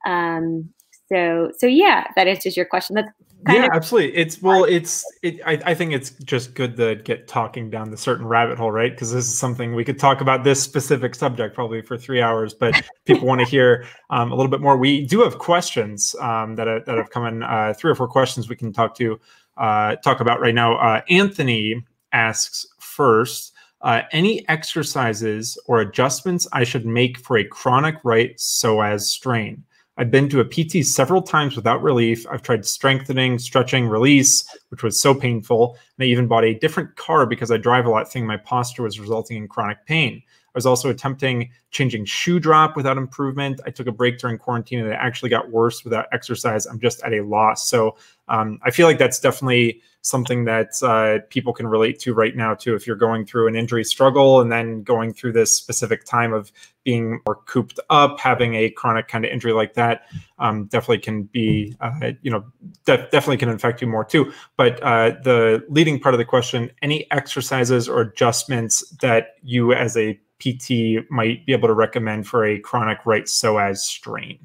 Um, 0.07 0.72
so 1.09 1.53
so 1.57 1.66
yeah, 1.66 2.07
that 2.16 2.27
answers 2.27 2.57
your 2.57 2.66
question. 2.66 2.95
That's 2.97 3.11
yeah, 3.49 3.69
absolutely. 3.73 4.16
It's 4.16 4.42
well, 4.42 4.64
it's 4.64 5.05
it. 5.23 5.40
I, 5.47 5.61
I 5.66 5.75
think 5.75 5.92
it's 5.92 6.11
just 6.25 6.55
good 6.55 6.77
to 6.79 6.97
get 6.97 7.29
talking 7.29 7.71
down 7.71 7.90
the 7.90 7.97
certain 7.97 8.27
rabbit 8.27 8.59
hole, 8.59 8.73
right? 8.73 8.90
Because 8.90 9.12
this 9.12 9.29
is 9.29 9.38
something 9.38 9.75
we 9.75 9.85
could 9.85 9.99
talk 9.99 10.21
about 10.21 10.42
this 10.42 10.61
specific 10.61 11.14
subject 11.14 11.55
probably 11.55 11.81
for 11.81 11.97
three 11.97 12.21
hours, 12.21 12.55
but 12.55 12.75
people 13.05 13.27
want 13.27 13.40
to 13.40 13.47
hear 13.47 13.87
um, 14.11 14.33
a 14.33 14.35
little 14.35 14.51
bit 14.51 14.61
more. 14.61 14.77
We 14.77 15.07
do 15.07 15.21
have 15.21 15.38
questions 15.38 16.16
um, 16.21 16.57
that 16.57 16.87
that 16.87 16.97
have 16.97 17.11
come 17.11 17.27
in. 17.27 17.42
Uh, 17.42 17.73
three 17.77 17.90
or 17.90 17.95
four 17.95 18.09
questions 18.09 18.49
we 18.49 18.57
can 18.57 18.73
talk 18.73 18.97
to 18.97 19.21
uh, 19.59 19.97
talk 19.97 20.21
about 20.21 20.40
right 20.40 20.55
now. 20.55 20.77
Uh, 20.77 21.03
Anthony 21.09 21.85
asks 22.12 22.66
first. 22.79 23.53
Uh, 23.83 24.03
any 24.11 24.49
exercises 24.49 25.59
or 25.66 25.81
adjustments 25.81 26.49
I 26.53 26.64
should 26.64 26.87
make 26.87 27.19
for 27.19 27.37
a 27.37 27.45
chronic 27.45 27.97
right 28.03 28.35
psoas 28.37 29.03
strain? 29.03 29.62
I've 29.98 30.11
been 30.11 30.28
to 30.28 30.40
a 30.40 30.44
PT 30.44 30.85
several 30.85 31.22
times 31.22 31.56
without 31.56 31.82
relief. 31.82 32.26
I've 32.30 32.42
tried 32.42 32.66
strengthening, 32.66 33.38
stretching, 33.38 33.88
release, 33.88 34.46
which 34.68 34.82
was 34.82 35.00
so 35.00 35.14
painful. 35.14 35.78
And 35.96 36.04
I 36.04 36.09
even 36.09 36.26
bought 36.26 36.44
a 36.44 36.54
different 36.54 36.94
car 36.96 37.24
because 37.24 37.50
I 37.50 37.56
drive 37.56 37.87
a 37.87 37.90
lot, 37.90 38.12
thinking 38.12 38.26
my 38.26 38.37
posture 38.37 38.82
was 38.82 39.00
resulting 39.00 39.38
in 39.38 39.48
chronic 39.48 39.87
pain. 39.87 40.22
I 40.57 40.59
was 40.59 40.64
also 40.64 40.88
attempting 40.88 41.51
changing 41.71 42.07
shoe 42.07 42.40
drop 42.40 42.77
without 42.77 42.97
improvement. 42.97 43.61
I 43.66 43.71
took 43.71 43.87
a 43.87 43.92
break 43.92 44.16
during 44.16 44.38
quarantine 44.38 44.79
and 44.79 44.88
it 44.88 44.97
actually 44.99 45.29
got 45.29 45.51
worse 45.51 45.85
without 45.85 46.07
exercise. 46.12 46.64
I'm 46.64 46.81
just 46.81 47.03
at 47.03 47.12
a 47.12 47.21
loss. 47.21 47.69
So 47.69 47.99
um, 48.29 48.59
I 48.62 48.71
feel 48.71 48.87
like 48.87 48.97
that's 48.97 49.21
definitely 49.21 49.83
something 50.01 50.45
that 50.45 50.71
uh, 50.83 51.19
people 51.29 51.53
can 51.53 51.66
relate 51.66 51.99
to 51.99 52.14
right 52.14 52.35
now 52.35 52.55
too. 52.55 52.75
If 52.75 52.87
you're 52.87 52.97
going 52.97 53.27
through 53.27 53.49
an 53.49 53.57
injury 53.57 53.85
struggle 53.85 54.40
and 54.40 54.51
then 54.51 54.83
going 54.83 55.12
through 55.12 55.33
this 55.33 55.55
specific 55.55 56.05
time 56.05 56.33
of 56.33 56.51
being 56.85 57.21
more 57.27 57.37
cooped 57.45 57.79
up, 57.90 58.19
having 58.19 58.55
a 58.55 58.71
chronic 58.71 59.09
kind 59.09 59.27
of 59.27 59.31
injury 59.31 59.53
like 59.53 59.75
that, 59.75 60.07
um, 60.38 60.66
definitely 60.66 61.01
can 61.01 61.25
be, 61.25 61.77
uh, 61.81 62.12
you 62.23 62.31
know, 62.31 62.45
de- 62.87 63.09
definitely 63.11 63.37
can 63.37 63.49
affect 63.49 63.83
you 63.83 63.88
more 63.88 64.05
too. 64.05 64.33
But 64.57 64.81
uh, 64.83 65.16
the 65.23 65.64
leading 65.69 65.99
part 65.99 66.14
of 66.14 66.19
the 66.19 66.25
question: 66.25 66.71
any 66.81 67.11
exercises 67.11 67.88
or 67.88 68.01
adjustments 68.01 68.88
that 69.03 69.35
you 69.42 69.73
as 69.73 69.97
a 69.97 70.19
PT 70.38 71.11
might 71.11 71.44
be 71.46 71.53
able 71.53 71.68
to 71.68 71.75
recommend 71.75 72.27
for 72.27 72.44
a 72.44 72.59
chronic 72.59 72.99
right 73.05 73.25
psoas 73.25 73.79
strain? 73.79 74.38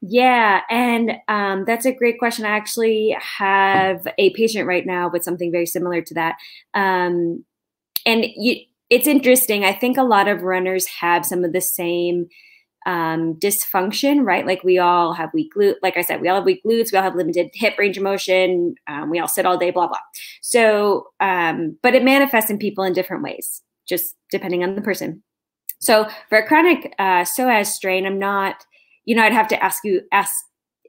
Yeah, 0.00 0.62
and 0.68 1.12
um, 1.28 1.64
that's 1.64 1.86
a 1.86 1.92
great 1.92 2.18
question. 2.18 2.44
I 2.44 2.50
actually 2.50 3.16
have 3.20 4.06
a 4.18 4.30
patient 4.30 4.66
right 4.66 4.84
now 4.84 5.08
with 5.08 5.24
something 5.24 5.52
very 5.52 5.66
similar 5.66 6.02
to 6.02 6.14
that. 6.14 6.36
Um, 6.74 7.44
and 8.04 8.26
you, 8.36 8.56
it's 8.90 9.06
interesting. 9.06 9.64
I 9.64 9.72
think 9.72 9.96
a 9.96 10.02
lot 10.02 10.28
of 10.28 10.42
runners 10.42 10.86
have 10.88 11.24
some 11.24 11.44
of 11.44 11.52
the 11.52 11.60
same 11.60 12.28
um, 12.84 13.34
dysfunction, 13.34 14.24
right? 14.24 14.46
Like 14.46 14.64
we 14.64 14.78
all 14.78 15.12
have 15.14 15.32
weak 15.32 15.52
glute. 15.56 15.76
Like 15.82 15.96
I 15.96 16.02
said, 16.02 16.20
we 16.20 16.28
all 16.28 16.36
have 16.36 16.44
weak 16.44 16.62
glutes. 16.64 16.92
We 16.92 16.98
all 16.98 17.04
have 17.04 17.14
limited 17.14 17.50
hip 17.54 17.78
range 17.78 17.96
of 17.96 18.02
motion. 18.02 18.74
Um, 18.88 19.10
we 19.10 19.18
all 19.20 19.28
sit 19.28 19.46
all 19.46 19.56
day, 19.56 19.70
blah 19.70 19.86
blah. 19.86 19.98
So, 20.40 21.06
um, 21.20 21.78
but 21.82 21.94
it 21.94 22.04
manifests 22.04 22.50
in 22.50 22.58
people 22.58 22.84
in 22.84 22.92
different 22.92 23.22
ways, 23.22 23.62
just 23.88 24.16
depending 24.30 24.62
on 24.62 24.74
the 24.74 24.82
person. 24.82 25.22
So 25.80 26.08
for 26.28 26.38
a 26.38 26.46
chronic 26.46 26.94
uh, 26.98 27.22
psoas 27.22 27.66
strain, 27.66 28.06
I'm 28.06 28.18
not 28.18 28.64
you 29.04 29.14
know, 29.14 29.22
I'd 29.22 29.32
have 29.32 29.48
to 29.48 29.62
ask 29.62 29.84
you, 29.84 30.02
ask 30.12 30.32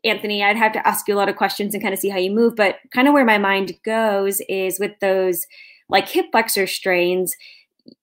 Anthony, 0.04 0.44
I'd 0.44 0.58
have 0.58 0.74
to 0.74 0.88
ask 0.88 1.08
you 1.08 1.16
a 1.16 1.18
lot 1.18 1.30
of 1.30 1.36
questions 1.36 1.74
and 1.74 1.82
kind 1.82 1.94
of 1.94 2.00
see 2.00 2.10
how 2.10 2.18
you 2.18 2.32
move. 2.32 2.56
But 2.56 2.78
kind 2.94 3.08
of 3.08 3.14
where 3.14 3.26
my 3.26 3.38
mind 3.38 3.74
goes 3.86 4.42
is 4.50 4.80
with 4.80 4.92
those 5.00 5.46
like 5.90 6.08
hip 6.08 6.28
flexor 6.32 6.68
strains, 6.68 7.36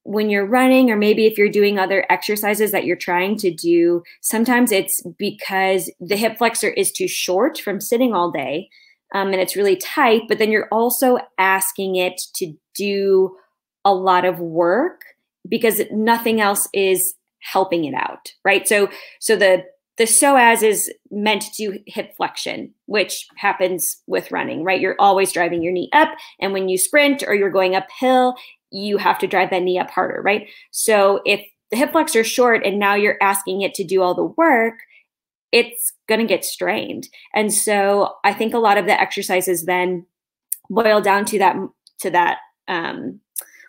when 0.02 0.28
you're 0.28 0.46
running, 0.46 0.90
or 0.90 0.96
maybe 0.96 1.26
if 1.26 1.38
you're 1.38 1.48
doing 1.48 1.78
other 1.78 2.04
exercises 2.10 2.72
that 2.72 2.84
you're 2.84 2.96
trying 2.96 3.36
to 3.38 3.50
do, 3.50 4.02
sometimes 4.20 4.72
it's 4.72 5.02
because 5.18 5.90
the 6.00 6.16
hip 6.16 6.36
flexor 6.36 6.68
is 6.68 6.92
too 6.92 7.08
short 7.08 7.58
from 7.58 7.80
sitting 7.80 8.12
all 8.12 8.30
day 8.30 8.68
um, 9.14 9.28
and 9.28 9.40
it's 9.40 9.56
really 9.56 9.76
tight. 9.76 10.22
But 10.28 10.38
then 10.38 10.50
you're 10.50 10.68
also 10.70 11.18
asking 11.38 11.96
it 11.96 12.20
to 12.36 12.52
do 12.74 13.36
a 13.84 13.94
lot 13.94 14.24
of 14.24 14.38
work 14.38 15.02
because 15.48 15.80
nothing 15.90 16.40
else 16.40 16.68
is 16.72 17.14
helping 17.40 17.84
it 17.84 17.94
out 17.94 18.32
right 18.44 18.68
so 18.68 18.88
so 19.18 19.36
the 19.36 19.64
the 20.00 20.06
psoas 20.06 20.62
is 20.62 20.90
meant 21.10 21.42
to 21.42 21.50
do 21.58 21.78
hip 21.86 22.16
flexion, 22.16 22.72
which 22.86 23.26
happens 23.36 24.00
with 24.06 24.32
running, 24.32 24.64
right? 24.64 24.80
You're 24.80 24.96
always 24.98 25.30
driving 25.30 25.62
your 25.62 25.74
knee 25.74 25.90
up. 25.92 26.08
And 26.40 26.54
when 26.54 26.70
you 26.70 26.78
sprint 26.78 27.22
or 27.22 27.34
you're 27.34 27.50
going 27.50 27.76
uphill, 27.76 28.34
you 28.70 28.96
have 28.96 29.18
to 29.18 29.26
drive 29.26 29.50
that 29.50 29.62
knee 29.62 29.78
up 29.78 29.90
harder, 29.90 30.22
right? 30.22 30.48
So 30.70 31.20
if 31.26 31.44
the 31.70 31.76
hip 31.76 31.92
flexor 31.92 32.20
is 32.20 32.26
short 32.26 32.64
and 32.64 32.78
now 32.78 32.94
you're 32.94 33.18
asking 33.20 33.60
it 33.60 33.74
to 33.74 33.84
do 33.84 34.00
all 34.00 34.14
the 34.14 34.32
work, 34.38 34.76
it's 35.52 35.92
going 36.08 36.20
to 36.22 36.26
get 36.26 36.46
strained. 36.46 37.10
And 37.34 37.52
so 37.52 38.14
I 38.24 38.32
think 38.32 38.54
a 38.54 38.58
lot 38.58 38.78
of 38.78 38.86
the 38.86 38.98
exercises 38.98 39.66
then 39.66 40.06
boil 40.70 41.02
down 41.02 41.26
to 41.26 41.38
that 41.40 41.56
to 42.00 42.10
that 42.10 42.38
um, 42.68 43.20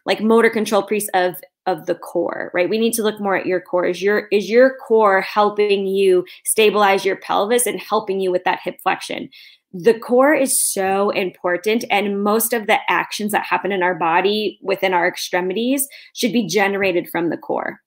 like 0.06 0.22
motor 0.22 0.50
control 0.50 0.84
piece 0.84 1.10
of 1.14 1.36
of 1.68 1.86
the 1.86 1.96
core 1.96 2.50
right? 2.54 2.70
We 2.70 2.80
need 2.80 2.94
to 2.94 3.04
look 3.04 3.20
more 3.20 3.36
at 3.36 3.46
your 3.46 3.62
core. 3.62 3.86
Is 3.86 4.02
your 4.02 4.28
is 4.32 4.50
your 4.50 4.78
core 4.88 5.22
helping 5.22 5.86
you 5.86 6.26
stabilize 6.46 7.06
your 7.06 7.18
pelvis 7.18 7.66
and 7.66 7.80
helping 7.80 8.20
you 8.20 8.32
with 8.32 8.44
that 8.46 8.60
hip 8.64 8.80
flexion? 8.82 9.30
The 9.74 9.98
core 9.98 10.34
is 10.34 10.62
so 10.62 11.12
important 11.12 11.86
and 11.90 12.24
most 12.24 12.52
of 12.52 12.68
the 12.68 12.80
actions 12.90 13.32
that 13.32 13.46
happen 13.46 13.72
in 13.72 13.84
our 13.84 13.96
body 13.96 14.60
within 14.62 14.94
our 14.94 15.08
extremities 15.08 15.88
should 16.14 16.34
be 16.34 16.48
generated 16.48 17.10
from 17.10 17.30
the 17.30 17.38
core 17.38 17.80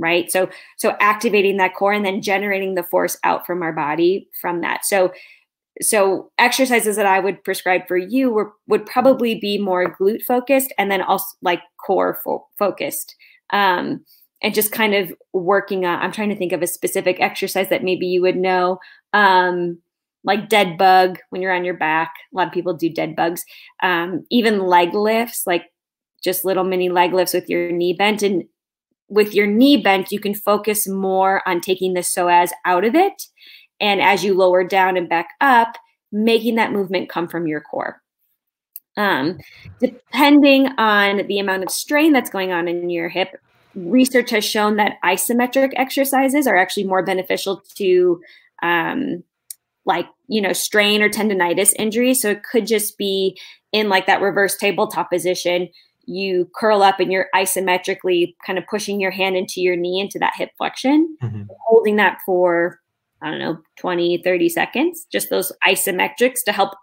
right? 0.00 0.32
So 0.32 0.48
so 0.78 0.96
activating 0.98 1.58
that 1.58 1.74
core 1.74 1.92
and 1.92 2.04
then 2.04 2.22
generating 2.22 2.74
the 2.74 2.82
force 2.82 3.18
out 3.22 3.46
from 3.46 3.62
our 3.62 3.72
body 3.72 4.28
from 4.40 4.62
that. 4.62 4.84
So 4.84 5.12
so 5.80 6.30
exercises 6.38 6.96
that 6.96 7.06
I 7.06 7.20
would 7.20 7.42
prescribe 7.42 7.88
for 7.88 7.96
you 7.96 8.30
were, 8.30 8.52
would 8.68 8.86
probably 8.86 9.36
be 9.36 9.58
more 9.58 9.96
glute 9.96 10.22
focused 10.22 10.72
and 10.78 10.90
then 10.90 11.02
also 11.02 11.26
like 11.42 11.60
core 11.84 12.20
fo- 12.22 12.46
focused. 12.58 13.14
Um, 13.50 14.04
and 14.42 14.54
just 14.54 14.72
kind 14.72 14.94
of 14.94 15.12
working 15.32 15.84
on, 15.84 15.98
I'm 15.98 16.12
trying 16.12 16.30
to 16.30 16.36
think 16.36 16.52
of 16.52 16.62
a 16.62 16.66
specific 16.66 17.20
exercise 17.20 17.68
that 17.68 17.84
maybe 17.84 18.06
you 18.06 18.22
would 18.22 18.36
know. 18.36 18.78
Um, 19.12 19.78
like 20.22 20.48
dead 20.50 20.76
bug 20.76 21.18
when 21.30 21.40
you're 21.40 21.54
on 21.54 21.64
your 21.64 21.76
back. 21.76 22.12
A 22.32 22.36
lot 22.36 22.46
of 22.46 22.52
people 22.52 22.74
do 22.74 22.90
dead 22.90 23.16
bugs. 23.16 23.42
Um, 23.82 24.26
even 24.30 24.66
leg 24.66 24.94
lifts, 24.94 25.46
like 25.46 25.64
just 26.22 26.44
little 26.44 26.64
mini 26.64 26.90
leg 26.90 27.14
lifts 27.14 27.32
with 27.32 27.48
your 27.48 27.72
knee 27.72 27.94
bent. 27.94 28.22
And 28.22 28.44
with 29.08 29.34
your 29.34 29.46
knee 29.46 29.78
bent, 29.78 30.12
you 30.12 30.20
can 30.20 30.34
focus 30.34 30.86
more 30.86 31.46
on 31.48 31.60
taking 31.60 31.94
the 31.94 32.00
psoas 32.00 32.50
out 32.66 32.84
of 32.84 32.94
it 32.94 33.22
and 33.80 34.00
as 34.00 34.24
you 34.24 34.34
lower 34.34 34.64
down 34.64 34.96
and 34.96 35.08
back 35.08 35.30
up, 35.40 35.76
making 36.12 36.56
that 36.56 36.72
movement 36.72 37.08
come 37.08 37.28
from 37.28 37.46
your 37.46 37.60
core. 37.60 38.02
Um, 38.96 39.38
depending 39.80 40.66
on 40.78 41.26
the 41.26 41.38
amount 41.38 41.62
of 41.62 41.70
strain 41.70 42.12
that's 42.12 42.30
going 42.30 42.52
on 42.52 42.68
in 42.68 42.90
your 42.90 43.08
hip, 43.08 43.36
research 43.74 44.30
has 44.30 44.44
shown 44.44 44.76
that 44.76 44.98
isometric 45.04 45.72
exercises 45.76 46.46
are 46.46 46.56
actually 46.56 46.84
more 46.84 47.04
beneficial 47.04 47.62
to 47.76 48.20
um, 48.62 49.22
like 49.86 50.06
you 50.28 50.40
know 50.40 50.52
strain 50.52 51.02
or 51.02 51.08
tendonitis 51.08 51.72
injuries 51.78 52.20
so 52.20 52.30
it 52.30 52.42
could 52.42 52.66
just 52.66 52.98
be 52.98 53.38
in 53.72 53.88
like 53.88 54.06
that 54.06 54.20
reverse 54.20 54.56
tabletop 54.56 55.10
position 55.10 55.68
you 56.04 56.50
curl 56.54 56.82
up 56.82 57.00
and 57.00 57.12
you're 57.12 57.28
isometrically 57.34 58.34
kind 58.44 58.58
of 58.58 58.66
pushing 58.66 59.00
your 59.00 59.10
hand 59.10 59.36
into 59.36 59.60
your 59.60 59.76
knee 59.76 60.00
into 60.00 60.18
that 60.18 60.34
hip 60.36 60.50
flexion 60.58 61.16
mm-hmm. 61.22 61.42
holding 61.66 61.96
that 61.96 62.18
for 62.26 62.79
I 63.22 63.30
don't 63.30 63.38
know, 63.38 63.58
20, 63.78 64.22
30 64.22 64.48
seconds, 64.48 65.06
just 65.10 65.30
those 65.30 65.52
isometrics 65.66 66.42
to 66.46 66.52
help 66.52 66.74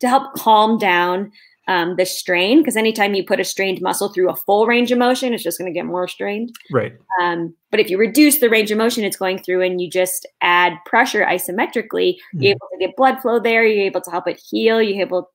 to 0.00 0.08
help 0.08 0.34
calm 0.34 0.78
down 0.78 1.32
um, 1.68 1.96
the 1.96 2.06
strain. 2.06 2.58
Because 2.58 2.76
anytime 2.76 3.14
you 3.14 3.24
put 3.24 3.40
a 3.40 3.44
strained 3.44 3.80
muscle 3.80 4.08
through 4.08 4.30
a 4.30 4.36
full 4.36 4.66
range 4.66 4.92
of 4.92 4.98
motion, 4.98 5.32
it's 5.32 5.42
just 5.42 5.58
going 5.58 5.72
to 5.72 5.76
get 5.76 5.86
more 5.86 6.06
strained. 6.06 6.54
Right. 6.70 6.94
Um, 7.20 7.54
but 7.70 7.80
if 7.80 7.90
you 7.90 7.98
reduce 7.98 8.38
the 8.38 8.50
range 8.50 8.70
of 8.70 8.78
motion 8.78 9.04
it's 9.04 9.16
going 9.16 9.38
through 9.38 9.62
and 9.62 9.80
you 9.80 9.90
just 9.90 10.26
add 10.42 10.74
pressure 10.84 11.24
isometrically, 11.24 12.14
mm-hmm. 12.14 12.42
you're 12.42 12.50
able 12.52 12.68
to 12.72 12.78
get 12.78 12.96
blood 12.96 13.20
flow 13.20 13.40
there. 13.40 13.64
You're 13.64 13.86
able 13.86 14.02
to 14.02 14.10
help 14.10 14.28
it 14.28 14.40
heal. 14.50 14.80
You're 14.80 15.00
able, 15.00 15.30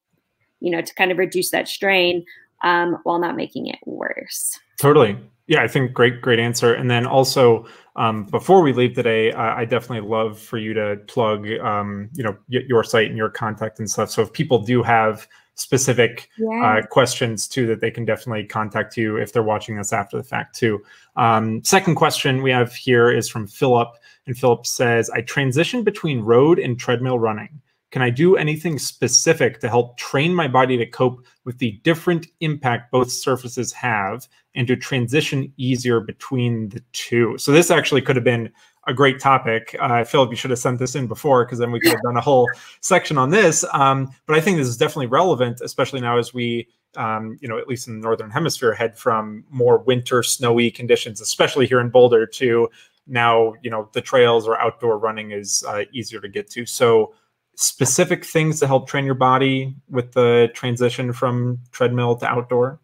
you 0.60 0.72
know, 0.72 0.82
to 0.82 0.96
kind 0.96 1.12
of 1.12 1.18
reduce 1.18 1.52
that 1.52 1.68
strain 1.68 2.26
um, 2.64 2.98
while 3.04 3.20
not 3.20 3.36
making 3.36 3.68
it 3.68 3.80
worse. 3.86 4.60
Totally. 4.80 5.18
Yeah, 5.52 5.64
I 5.64 5.68
think 5.68 5.92
great, 5.92 6.22
great 6.22 6.40
answer. 6.40 6.74
And 6.74 6.90
then 6.90 7.06
also, 7.06 7.66
um, 7.98 8.24
before 8.24 8.62
we 8.62 8.72
leave 8.72 8.94
today, 8.94 9.34
uh, 9.34 9.54
I 9.54 9.66
definitely 9.66 10.08
love 10.10 10.40
for 10.40 10.58
you 10.58 10.74
to 10.74 10.96
plug, 11.08 11.46
um, 11.60 12.10
you 12.14 12.24
know, 12.24 12.38
your 12.48 12.86
site 12.86 13.08
and 13.08 13.18
your 13.18 13.30
contact 13.30 13.78
and 13.78 13.92
stuff. 13.92 14.10
So 14.10 14.22
if 14.22 14.32
people 14.32 14.60
do 14.60 14.82
have 14.82 15.28
specific 15.56 16.30
yeah. 16.38 16.80
uh, 16.80 16.86
questions 16.88 17.50
too, 17.50 17.68
that 17.68 17.82
they 17.82 17.92
can 17.92 18.06
definitely 18.06 18.46
contact 18.46 18.96
you 18.96 19.18
if 19.18 19.34
they're 19.34 19.44
watching 19.44 19.76
this 19.76 19.92
after 19.92 20.16
the 20.16 20.24
fact 20.24 20.56
too. 20.56 20.82
Um, 21.18 21.62
second 21.66 21.96
question 21.96 22.44
we 22.44 22.52
have 22.52 22.74
here 22.74 23.12
is 23.12 23.28
from 23.28 23.46
Philip, 23.46 23.90
and 24.28 24.38
Philip 24.38 24.66
says, 24.66 25.10
"I 25.10 25.20
transition 25.20 25.84
between 25.84 26.22
road 26.22 26.60
and 26.60 26.80
treadmill 26.80 27.20
running." 27.20 27.60
Can 27.92 28.02
I 28.02 28.10
do 28.10 28.38
anything 28.38 28.80
specific 28.80 29.60
to 29.60 29.70
help 29.70 29.98
train 29.98 30.34
my 30.34 30.48
body 30.48 30.78
to 30.78 30.86
cope 30.86 31.26
with 31.46 31.58
the 31.58 31.74
different 31.84 32.28
impact 32.40 32.92
both 32.92 33.12
surfaces 33.12 33.74
have 33.74 34.28
and 34.56 34.66
to 34.68 34.76
transition 34.76 35.52
easier 35.58 36.00
between 36.00 36.70
the 36.70 36.82
two? 36.94 37.38
So, 37.38 37.52
this 37.52 37.70
actually 37.70 38.02
could 38.02 38.16
have 38.16 38.26
been 38.26 38.52
a 38.88 38.94
great 38.94 39.20
topic. 39.20 39.76
Uh, 39.80 40.04
Philip, 40.04 40.32
you 40.32 40.36
should 40.36 40.50
have 40.50 40.60
sent 40.60 40.80
this 40.80 40.96
in 40.96 41.08
before 41.08 41.46
because 41.46 41.60
then 41.60 41.72
we 41.72 41.80
could 41.80 41.92
have 41.92 42.02
done 42.02 42.18
a 42.18 42.22
whole 42.22 42.50
section 42.82 43.18
on 43.18 43.30
this. 43.30 43.64
Um, 43.74 44.12
but 44.26 44.36
I 44.36 44.42
think 44.42 44.58
this 44.58 44.68
is 44.68 44.78
definitely 44.78 45.08
relevant, 45.08 45.62
especially 45.62 46.02
now 46.02 46.18
as 46.18 46.34
we, 46.34 46.68
um, 46.96 47.38
you 47.42 47.48
know, 47.48 47.58
at 47.58 47.68
least 47.68 47.88
in 47.88 48.00
the 48.00 48.04
northern 48.04 48.32
hemisphere, 48.32 48.74
head 48.74 48.98
from 48.98 49.44
more 49.50 49.80
winter 49.80 50.24
snowy 50.24 50.72
conditions, 50.72 51.22
especially 51.22 51.68
here 51.68 51.80
in 51.80 51.90
Boulder, 51.90 52.26
to 52.26 52.70
now, 53.08 53.54
you 53.62 53.70
know, 53.70 53.90
the 53.94 54.02
trails 54.02 54.48
or 54.48 54.60
outdoor 54.60 54.98
running 54.98 55.32
is 55.32 55.64
uh, 55.68 55.84
easier 55.94 56.20
to 56.20 56.30
get 56.30 56.50
to. 56.52 56.66
So, 56.66 57.14
specific 57.62 58.26
things 58.26 58.60
to 58.60 58.68
help 58.68 58.88
train 58.88 59.06
your 59.06 59.16
body 59.16 59.76
with 59.90 60.14
the 60.14 60.50
transition 60.54 61.14
from 61.14 61.60
treadmill 61.72 62.16
to 62.18 62.26
outdoor? 62.26 62.80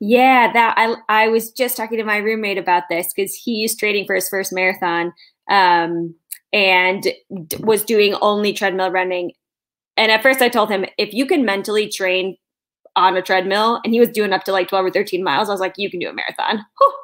Yeah, 0.00 0.52
that 0.52 0.74
I 0.76 0.96
I 1.08 1.28
was 1.28 1.50
just 1.50 1.76
talking 1.76 1.98
to 1.98 2.04
my 2.04 2.18
roommate 2.18 2.58
about 2.58 2.84
this 2.90 3.12
because 3.14 3.34
he's 3.34 3.76
training 3.76 4.06
for 4.06 4.14
his 4.14 4.28
first 4.28 4.52
marathon 4.52 5.12
um, 5.50 6.14
and 6.52 7.02
d- 7.02 7.56
was 7.60 7.84
doing 7.84 8.14
only 8.20 8.52
treadmill 8.52 8.90
running. 8.90 9.32
And 9.96 10.12
at 10.12 10.22
first, 10.22 10.42
I 10.42 10.48
told 10.48 10.70
him 10.70 10.84
if 10.98 11.14
you 11.14 11.26
can 11.26 11.44
mentally 11.44 11.88
train 11.88 12.36
on 12.96 13.16
a 13.16 13.22
treadmill, 13.22 13.80
and 13.84 13.94
he 13.94 14.00
was 14.00 14.10
doing 14.10 14.32
up 14.32 14.44
to 14.44 14.52
like 14.52 14.68
twelve 14.68 14.84
or 14.84 14.90
thirteen 14.90 15.24
miles, 15.24 15.48
I 15.48 15.52
was 15.52 15.60
like, 15.60 15.74
you 15.76 15.90
can 15.90 16.00
do 16.00 16.08
a 16.08 16.12
marathon. 16.12 16.64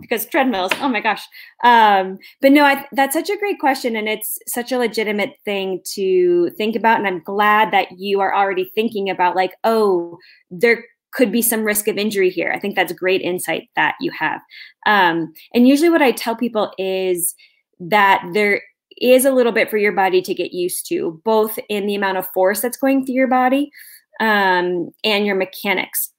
because 0.00 0.26
treadmills 0.26 0.72
oh 0.80 0.88
my 0.88 1.00
gosh. 1.00 1.22
Um, 1.64 2.18
but 2.40 2.52
no 2.52 2.64
I, 2.64 2.86
that's 2.92 3.14
such 3.14 3.30
a 3.30 3.38
great 3.38 3.58
question 3.58 3.96
and 3.96 4.08
it's 4.08 4.38
such 4.46 4.72
a 4.72 4.78
legitimate 4.78 5.34
thing 5.44 5.80
to 5.94 6.50
think 6.56 6.76
about 6.76 6.98
and 6.98 7.06
i'm 7.06 7.22
glad 7.22 7.72
that 7.72 7.88
you 7.98 8.20
are 8.20 8.34
already 8.34 8.70
thinking 8.74 9.10
about 9.10 9.36
like 9.36 9.52
oh 9.64 10.18
there 10.50 10.84
could 11.12 11.32
be 11.32 11.42
some 11.42 11.64
risk 11.64 11.88
of 11.88 11.98
injury 11.98 12.30
here. 12.30 12.52
I 12.54 12.60
think 12.60 12.76
that's 12.76 12.92
great 12.92 13.20
insight 13.20 13.68
that 13.74 13.96
you 14.00 14.12
have. 14.12 14.40
Um, 14.86 15.32
and 15.52 15.66
usually 15.66 15.90
what 15.90 16.02
i 16.02 16.12
tell 16.12 16.36
people 16.36 16.72
is 16.78 17.34
that 17.80 18.24
there 18.32 18.62
is 19.00 19.24
a 19.24 19.32
little 19.32 19.52
bit 19.52 19.70
for 19.70 19.78
your 19.78 19.92
body 19.92 20.20
to 20.20 20.34
get 20.34 20.52
used 20.52 20.86
to 20.88 21.20
both 21.24 21.58
in 21.68 21.86
the 21.86 21.94
amount 21.94 22.18
of 22.18 22.26
force 22.34 22.60
that's 22.60 22.76
going 22.76 23.04
through 23.04 23.14
your 23.14 23.28
body 23.28 23.70
um, 24.20 24.90
and 25.02 25.24
your 25.26 25.34
mechanics. 25.34 26.12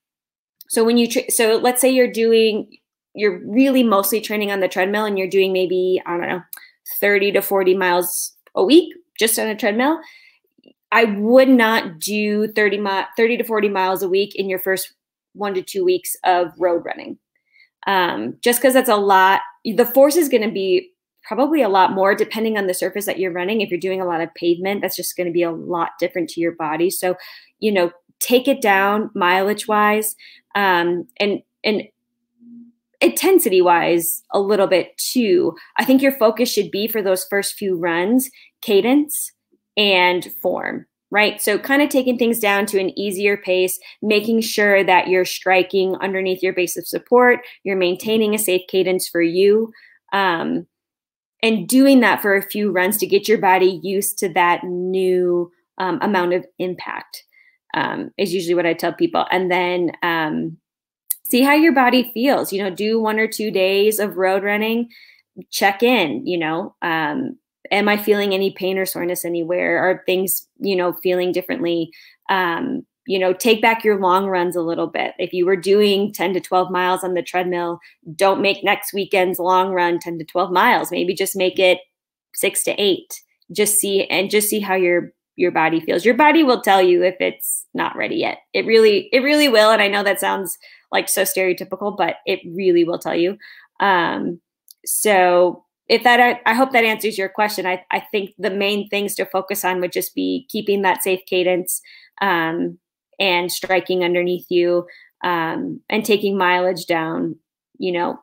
So 0.70 0.84
when 0.84 0.98
you 0.98 1.08
tra- 1.08 1.30
so 1.30 1.58
let's 1.58 1.82
say 1.82 1.90
you're 1.90 2.12
doing 2.12 2.68
you're 3.14 3.40
really 3.46 3.84
mostly 3.84 4.22
training 4.22 4.52
on 4.52 4.60
the 4.60 4.68
treadmill 4.68 5.06
and 5.06 5.18
you're 5.18 5.28
doing 5.28 5.54
maybe, 5.54 6.02
I 6.06 6.18
don't 6.18 6.28
know, 6.28 6.42
30 7.00 7.34
to 7.34 7.42
40 7.42 7.76
miles 7.76 8.36
a 8.56 8.64
week 8.64 8.94
just 9.20 9.38
on 9.38 9.48
a 9.48 9.56
treadmill, 9.56 10.00
I 10.92 11.06
would 11.06 11.50
not 11.50 12.00
do 12.00 12.48
30, 12.52 12.78
mi- 12.80 13.06
30 13.16 13.38
to 13.38 13.44
40 13.44 13.70
miles 13.70 14.04
a 14.04 14.10
week 14.10 14.36
in 14.36 14.50
your 14.50 14.60
first 14.60 14.94
one 15.34 15.54
to 15.54 15.62
two 15.62 15.86
weeks 15.86 16.16
of 16.24 16.52
road 16.58 16.84
running. 16.86 17.18
Um, 17.88 18.38
just 18.42 18.60
because 18.60 18.74
that's 18.74 18.90
a 18.90 18.96
lot, 18.96 19.42
the 19.64 19.86
force 19.86 20.16
is 20.16 20.30
going 20.30 20.44
to 20.44 20.52
be 20.52 20.92
probably 21.24 21.62
a 21.62 21.70
lot 21.70 21.94
more 21.94 22.16
depending 22.16 22.58
on 22.58 22.68
the 22.68 22.74
surface 22.74 23.06
that 23.06 23.20
you're 23.20 23.32
running. 23.32 23.62
If 23.62 23.70
you're 23.70 23.80
doing 23.80 24.02
a 24.02 24.06
lot 24.06 24.22
of 24.22 24.34
pavement, 24.36 24.82
that's 24.82 24.96
just 24.96 25.16
going 25.16 25.28
to 25.28 25.34
be 25.34 25.44
a 25.44 25.52
lot 25.52 25.92
different 26.00 26.30
to 26.32 26.42
your 26.42 26.54
body. 26.54 26.90
So, 26.90 27.16
you 27.60 27.72
know, 27.72 27.92
take 28.20 28.48
it 28.48 28.62
down 28.62 29.10
mileage 29.16 29.68
wise 29.68 30.16
um, 30.56 31.08
and 31.20 31.42
and 31.64 31.84
intensity 33.02 33.62
wise 33.62 34.22
a 34.32 34.40
little 34.40 34.68
bit 34.68 34.96
too. 34.98 35.56
I 35.78 35.86
think 35.86 36.02
your 36.02 36.12
focus 36.14 36.52
should 36.52 36.72
be 36.72 36.88
for 36.88 37.02
those 37.02 37.26
first 37.30 37.56
few 37.56 37.78
runs, 37.78 38.30
cadence 38.62 39.32
and 39.76 40.32
form, 40.42 40.86
right? 41.10 41.42
So 41.42 41.58
kind 41.58 41.82
of 41.82 41.90
taking 41.90 42.18
things 42.18 42.40
down 42.40 42.66
to 42.68 42.80
an 42.80 42.98
easier 42.98 43.38
pace, 43.38 43.80
making 44.02 44.42
sure 44.42 44.84
that 44.84 45.08
you're 45.08 45.26
striking 45.26 45.96
underneath 45.98 46.44
your 46.44 46.54
base 46.54 46.78
of 46.78 46.88
support, 46.88 47.40
you're 47.64 47.76
maintaining 47.76 48.36
a 48.36 48.40
safe 48.40 48.62
cadence 48.70 49.08
for 49.08 49.22
you. 49.22 49.72
Um, 50.14 50.68
and 51.44 51.68
doing 51.68 52.02
that 52.02 52.22
for 52.22 52.36
a 52.36 52.44
few 52.44 52.72
runs 52.72 52.98
to 52.98 53.08
get 53.08 53.28
your 53.28 53.40
body 53.40 53.80
used 53.82 54.20
to 54.20 54.30
that 54.34 54.64
new 54.64 55.52
um, 55.80 55.98
amount 56.02 56.34
of 56.34 56.46
impact 56.60 57.24
um, 57.74 58.12
is 58.18 58.34
usually 58.34 58.54
what 58.54 58.66
I 58.66 58.74
tell 58.74 58.94
people. 58.94 59.26
And 59.32 59.50
then 59.50 59.92
um, 60.04 60.58
see 61.32 61.42
how 61.42 61.54
your 61.54 61.74
body 61.74 62.12
feels. 62.14 62.52
You 62.54 62.62
know, 62.62 62.70
do 62.70 63.00
one 63.00 63.20
or 63.20 63.28
two 63.28 63.50
days 63.50 64.00
of 64.00 64.18
road 64.18 64.44
running. 64.44 64.90
check 65.50 65.82
in, 65.82 66.28
you 66.28 66.38
know, 66.38 66.76
um, 66.82 67.38
am 67.72 67.88
I 67.88 67.96
feeling 67.96 68.34
any 68.34 68.52
pain 68.52 68.78
or 68.78 68.86
soreness 68.86 69.24
anywhere? 69.24 69.80
Are 69.80 70.04
things, 70.06 70.48
you 70.60 70.76
know, 70.76 70.94
feeling 71.02 71.32
differently? 71.32 71.90
Um, 72.30 72.86
you 73.08 73.18
know, 73.18 73.34
take 73.34 73.62
back 73.62 73.84
your 73.84 74.00
long 74.00 74.28
runs 74.28 74.56
a 74.56 74.62
little 74.62 74.88
bit. 74.88 75.14
If 75.18 75.34
you 75.34 75.46
were 75.46 75.56
doing 75.56 76.14
10 76.14 76.34
to 76.34 76.42
12 76.42 76.70
miles 76.70 77.04
on 77.04 77.14
the 77.14 77.24
treadmill, 77.24 77.80
don't 78.16 78.42
make 78.42 78.64
next 78.64 78.94
weekend's 78.94 79.40
long 79.40 79.72
run 79.72 80.00
10 80.00 80.20
to 80.20 80.26
12 80.26 80.52
miles. 80.52 80.92
Maybe 80.92 81.16
just 81.16 81.36
make 81.36 81.58
it 81.58 81.80
six 82.36 82.64
to 82.66 82.72
eight. 82.72 83.22
Just 83.52 83.80
see 83.80 84.06
and 84.06 84.30
just 84.30 84.50
see 84.50 84.60
how 84.60 84.76
your 84.76 85.14
your 85.38 85.52
body 85.52 85.80
feels. 85.80 86.06
Your 86.06 86.14
body 86.14 86.44
will 86.44 86.62
tell 86.62 86.82
you 86.82 87.04
if 87.04 87.16
it's 87.20 87.66
not 87.74 87.96
ready 87.96 88.18
yet. 88.18 88.40
It 88.54 88.66
really, 88.66 89.10
it 89.12 89.20
really 89.20 89.48
will. 89.48 89.72
And 89.72 89.82
I 89.82 89.88
know 89.88 90.04
that 90.04 90.20
sounds 90.20 90.58
like 90.92 91.10
so 91.10 91.24
stereotypical, 91.24 91.96
but 91.96 92.18
it 92.26 92.40
really 92.46 92.84
will 92.84 93.00
tell 93.00 93.16
you. 93.16 93.38
Um, 93.80 94.42
so 94.86 95.66
if 95.88 96.04
that, 96.04 96.42
I, 96.46 96.54
hope 96.54 96.72
that 96.72 96.86
answers 96.86 97.18
your 97.18 97.30
question. 97.30 97.66
I, 97.66 97.84
I 97.92 98.00
think 98.00 98.32
the 98.38 98.50
main 98.50 98.88
things 98.90 99.16
to 99.16 99.26
focus 99.26 99.66
on 99.66 99.82
would 99.82 99.92
just 99.92 100.16
be 100.16 100.48
keeping 100.50 100.82
that 100.84 101.04
safe 101.04 101.22
cadence 101.28 101.82
um, 102.22 102.78
and 103.20 103.52
striking 103.52 104.04
underneath 104.04 104.46
you 104.50 104.88
um, 105.24 105.82
and 105.90 106.06
taking 106.06 106.38
mileage 106.38 106.86
down, 106.86 107.36
you 107.78 107.92
know, 107.92 108.20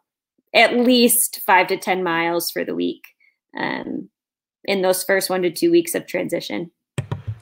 at 0.54 0.76
least 0.76 1.40
five 1.44 1.66
to 1.66 1.76
10 1.76 2.02
miles 2.02 2.50
for 2.50 2.64
the 2.64 2.74
week 2.74 3.04
um, 3.58 4.08
in 4.64 4.82
those 4.82 5.04
first 5.04 5.28
one 5.28 5.42
to 5.42 5.50
two 5.50 5.70
weeks 5.70 5.94
of 5.94 6.06
transition. 6.06 6.70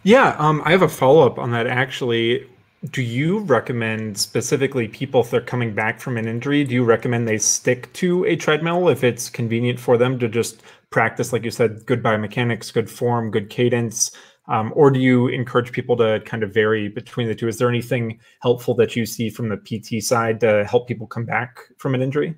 Yeah, 0.03 0.37
um, 0.39 0.63
I 0.65 0.71
have 0.71 0.83
a 0.83 0.89
follow 0.89 1.27
up 1.27 1.39
on 1.39 1.51
that 1.53 1.67
actually. 1.67 2.47
Do 2.85 3.03
you 3.03 3.39
recommend 3.41 4.19
specifically 4.19 4.87
people 4.87 5.23
if 5.23 5.31
they're 5.31 5.41
coming 5.41 5.75
back 5.75 5.99
from 5.99 6.17
an 6.19 6.29
injury? 6.29 6.63
Do 6.63 6.75
you 6.75 6.85
recommend 6.85 7.27
they 7.27 7.39
stick 7.39 7.93
to 7.95 8.25
a 8.25 8.37
treadmill 8.37 8.89
if 8.89 9.03
it's 9.03 9.29
convenient 9.31 9.81
for 9.81 9.97
them 9.97 10.19
to 10.19 10.29
just 10.29 10.63
practice, 10.91 11.33
like 11.33 11.45
you 11.45 11.51
said, 11.51 11.85
good 11.87 12.03
biomechanics, 12.03 12.73
good 12.73 12.91
form, 12.91 13.31
good 13.31 13.51
cadence? 13.51 14.11
Um, 14.49 14.73
or 14.77 14.91
do 14.91 15.01
you 15.01 15.29
encourage 15.29 15.73
people 15.73 15.97
to 15.97 16.21
kind 16.25 16.43
of 16.43 16.55
vary 16.55 16.89
between 16.89 17.27
the 17.27 17.35
two? 17.35 17.49
Is 17.49 17.59
there 17.59 17.69
anything 17.69 18.21
helpful 18.41 18.75
that 18.75 18.95
you 18.95 19.07
see 19.07 19.31
from 19.31 19.49
the 19.49 19.57
PT 19.57 20.03
side 20.05 20.41
to 20.41 20.65
help 20.65 20.87
people 20.87 21.07
come 21.07 21.25
back 21.25 21.59
from 21.79 21.95
an 21.95 22.03
injury? 22.03 22.37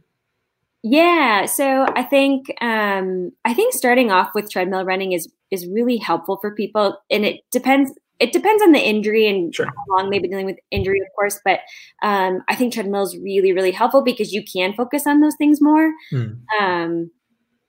Yeah, 0.83 1.47
so 1.47 1.87
I 1.95 2.05
think 2.05 2.47
um, 2.61 3.33
I 3.45 3.53
think 3.53 3.75
starting 3.75 4.13
off 4.13 4.31
with 4.35 4.51
treadmill 4.51 4.85
running 4.85 5.13
is 5.13 5.29
is 5.51 5.67
really 5.67 5.97
helpful 5.97 6.39
for 6.41 6.55
people, 6.55 6.97
and 7.11 7.25
it 7.25 7.41
depends. 7.51 7.93
It 8.21 8.33
depends 8.33 8.63
on 8.63 8.73
the 8.73 8.81
injury 8.81 9.29
and 9.29 9.55
sure. 9.55 9.67
how 9.67 9.97
long 9.97 10.11
they've 10.11 10.21
been 10.21 10.31
dealing 10.31 10.47
with 10.47 10.59
injury, 10.71 11.01
of 11.01 11.07
course. 11.15 11.41
But 11.45 11.61
um, 12.03 12.43
I 12.49 12.55
think 12.55 12.73
treadmill 12.73 13.03
is 13.03 13.17
really, 13.19 13.53
really 13.53 13.71
helpful 13.71 14.03
because 14.03 14.33
you 14.33 14.43
can 14.45 14.73
focus 14.75 15.07
on 15.07 15.21
those 15.21 15.37
things 15.37 15.61
more. 15.61 15.93
Mm. 16.13 16.41
Um, 16.61 17.11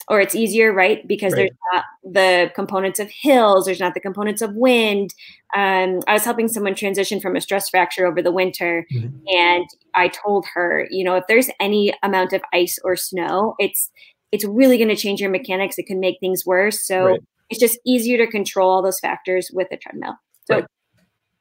or 0.10 0.20
it's 0.20 0.34
easier, 0.34 0.74
right? 0.74 1.08
Because 1.08 1.34
right. 1.34 1.52
there's 1.52 1.58
not 1.72 1.86
the 2.04 2.52
components 2.56 3.00
of 3.00 3.12
hills, 3.12 3.66
there's 3.66 3.80
not 3.80 3.94
the 3.94 4.00
components 4.00 4.42
of 4.42 4.56
wind. 4.56 5.14
Um, 5.56 6.00
I 6.08 6.14
was 6.14 6.26
helping 6.26 6.48
someone 6.48 6.74
transition 6.74 7.20
from 7.20 7.36
a 7.36 7.42
stress 7.42 7.70
fracture 7.70 8.08
over 8.08 8.22
the 8.22 8.32
winter, 8.32 8.88
mm-hmm. 8.92 9.16
and 9.28 9.66
I 9.94 10.08
told 10.08 10.48
her, 10.54 10.88
you 10.90 11.04
know, 11.04 11.16
if 11.16 11.26
there's 11.28 11.52
any 11.60 11.94
amount 12.02 12.34
of 12.34 12.42
ice 12.52 12.80
or 12.84 12.96
snow, 12.96 13.56
it's 13.60 13.92
it's 14.32 14.46
really 14.46 14.78
going 14.78 14.90
to 14.90 14.96
change 14.96 15.22
your 15.22 15.30
mechanics. 15.30 15.78
It 15.78 15.86
can 15.86 16.00
make 16.00 16.20
things 16.20 16.46
worse. 16.46 16.86
So 16.86 17.06
right. 17.06 17.20
it's 17.50 17.60
just 17.60 17.80
easier 17.86 18.18
to 18.18 18.28
control 18.28 18.70
all 18.70 18.82
those 18.84 19.00
factors 19.00 19.50
with 19.54 19.68
a 19.72 19.78
treadmill. 19.78 20.16
So 20.50 20.56
right. 20.56 20.66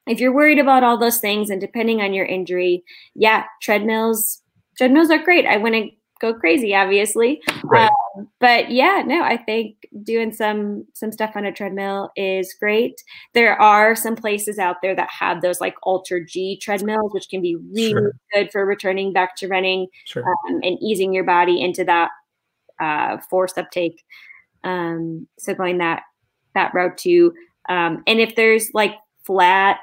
if 0.07 0.19
you're 0.19 0.33
worried 0.33 0.59
about 0.59 0.83
all 0.83 0.97
those 0.97 1.19
things, 1.19 1.49
and 1.49 1.59
depending 1.59 2.01
on 2.01 2.13
your 2.13 2.25
injury, 2.25 2.83
yeah, 3.15 3.45
treadmills 3.61 4.41
treadmills 4.77 5.09
are 5.11 5.23
great. 5.23 5.45
I 5.45 5.57
wouldn't 5.57 5.93
go 6.19 6.33
crazy, 6.33 6.75
obviously. 6.75 7.41
Right. 7.63 7.89
Um, 8.17 8.29
but 8.39 8.71
yeah, 8.71 9.03
no, 9.05 9.23
I 9.23 9.37
think 9.37 9.75
doing 10.03 10.31
some 10.31 10.85
some 10.93 11.11
stuff 11.11 11.31
on 11.35 11.45
a 11.45 11.51
treadmill 11.51 12.11
is 12.15 12.53
great. 12.59 13.01
There 13.33 13.59
are 13.59 13.95
some 13.95 14.15
places 14.15 14.59
out 14.59 14.77
there 14.81 14.95
that 14.95 15.09
have 15.09 15.41
those 15.41 15.61
like 15.61 15.75
AlterG 15.85 16.59
treadmills, 16.59 17.13
which 17.13 17.29
can 17.29 17.41
be 17.41 17.55
really 17.55 17.91
sure. 17.91 18.13
good 18.33 18.51
for 18.51 18.65
returning 18.65 19.13
back 19.13 19.35
to 19.37 19.47
running 19.47 19.87
sure. 20.05 20.23
um, 20.23 20.59
and 20.63 20.77
easing 20.81 21.13
your 21.13 21.23
body 21.23 21.61
into 21.61 21.83
that 21.85 22.11
uh, 22.79 23.17
force 23.29 23.57
uptake. 23.57 24.03
Um, 24.63 25.27
so 25.37 25.53
going 25.53 25.77
that 25.79 26.03
that 26.53 26.73
route 26.73 26.97
too. 26.97 27.33
Um, 27.67 28.03
and 28.07 28.19
if 28.19 28.35
there's 28.35 28.69
like 28.73 28.95
flat, 29.25 29.79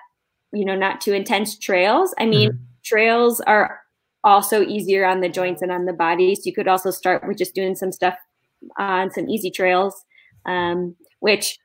you 0.52 0.64
know, 0.64 0.76
not 0.76 1.00
too 1.00 1.12
intense 1.12 1.58
trails, 1.58 2.14
I 2.18 2.26
mean, 2.26 2.50
mm-hmm. 2.50 2.62
trails 2.84 3.40
are 3.42 3.80
also 4.24 4.62
easier 4.62 5.06
on 5.06 5.20
the 5.20 5.28
joints 5.28 5.62
and 5.62 5.70
on 5.70 5.84
the 5.84 5.92
body. 5.92 6.34
So 6.34 6.42
you 6.44 6.54
could 6.54 6.68
also 6.68 6.90
start 6.90 7.26
with 7.26 7.38
just 7.38 7.54
doing 7.54 7.76
some 7.76 7.92
stuff 7.92 8.14
on 8.78 9.10
some 9.12 9.28
easy 9.28 9.50
trails, 9.50 10.04
um, 10.46 10.96
which 11.20 11.58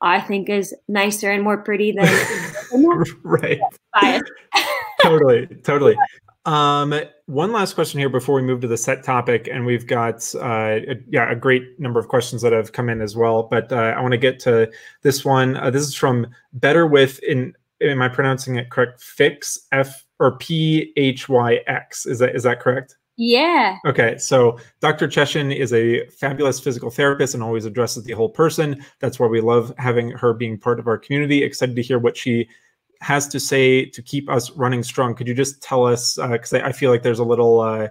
I 0.00 0.20
think 0.20 0.48
is 0.48 0.74
nicer 0.86 1.30
and 1.30 1.42
more 1.42 1.62
pretty 1.62 1.92
than 1.92 2.06
right. 3.24 4.22
totally, 5.02 5.46
totally. 5.64 5.96
Um, 6.46 6.94
one 7.26 7.52
last 7.52 7.74
question 7.74 7.98
here 7.98 8.10
before 8.10 8.34
we 8.34 8.42
move 8.42 8.60
to 8.60 8.68
the 8.68 8.76
set 8.76 9.02
topic, 9.02 9.48
and 9.50 9.64
we've 9.64 9.86
got 9.86 10.34
uh, 10.34 10.80
a, 10.88 10.96
yeah 11.08 11.30
a 11.30 11.34
great 11.34 11.80
number 11.80 11.98
of 11.98 12.08
questions 12.08 12.42
that 12.42 12.52
have 12.52 12.72
come 12.72 12.88
in 12.88 13.00
as 13.00 13.16
well. 13.16 13.44
But 13.44 13.72
uh, 13.72 13.94
I 13.96 14.00
want 14.00 14.12
to 14.12 14.18
get 14.18 14.38
to 14.40 14.70
this 15.02 15.24
one. 15.24 15.56
Uh, 15.56 15.70
this 15.70 15.82
is 15.82 15.94
from 15.94 16.26
Better 16.52 16.86
with 16.86 17.18
in 17.20 17.54
am 17.80 18.02
I 18.02 18.08
pronouncing 18.08 18.56
it 18.56 18.70
correct? 18.70 19.02
Fix 19.02 19.58
F 19.72 20.04
or 20.20 20.36
P 20.36 20.92
H 20.96 21.28
Y 21.28 21.60
X. 21.66 22.04
Is 22.04 22.18
that 22.18 22.36
is 22.36 22.42
that 22.42 22.60
correct? 22.60 22.96
Yeah. 23.16 23.76
Okay. 23.86 24.18
So 24.18 24.58
Dr. 24.80 25.06
Cheshin 25.06 25.54
is 25.54 25.72
a 25.72 26.06
fabulous 26.08 26.58
physical 26.58 26.90
therapist 26.90 27.34
and 27.34 27.42
always 27.42 27.64
addresses 27.64 28.02
the 28.02 28.12
whole 28.12 28.28
person. 28.28 28.84
That's 28.98 29.20
why 29.20 29.28
we 29.28 29.40
love 29.40 29.72
having 29.78 30.10
her 30.10 30.34
being 30.34 30.58
part 30.58 30.80
of 30.80 30.88
our 30.88 30.98
community. 30.98 31.42
Excited 31.44 31.76
to 31.76 31.82
hear 31.82 32.00
what 32.00 32.16
she 32.16 32.48
has 33.00 33.28
to 33.28 33.40
say 33.40 33.84
to 33.86 34.02
keep 34.02 34.30
us 34.30 34.50
running 34.52 34.82
strong. 34.82 35.14
Could 35.14 35.28
you 35.28 35.34
just 35.34 35.62
tell 35.62 35.86
us? 35.86 36.16
Because 36.16 36.52
uh, 36.52 36.58
I, 36.58 36.68
I, 36.68 36.72
feel 36.72 36.90
like 36.90 37.02
there's 37.02 37.18
a 37.18 37.24
little. 37.24 37.60
Uh, 37.60 37.88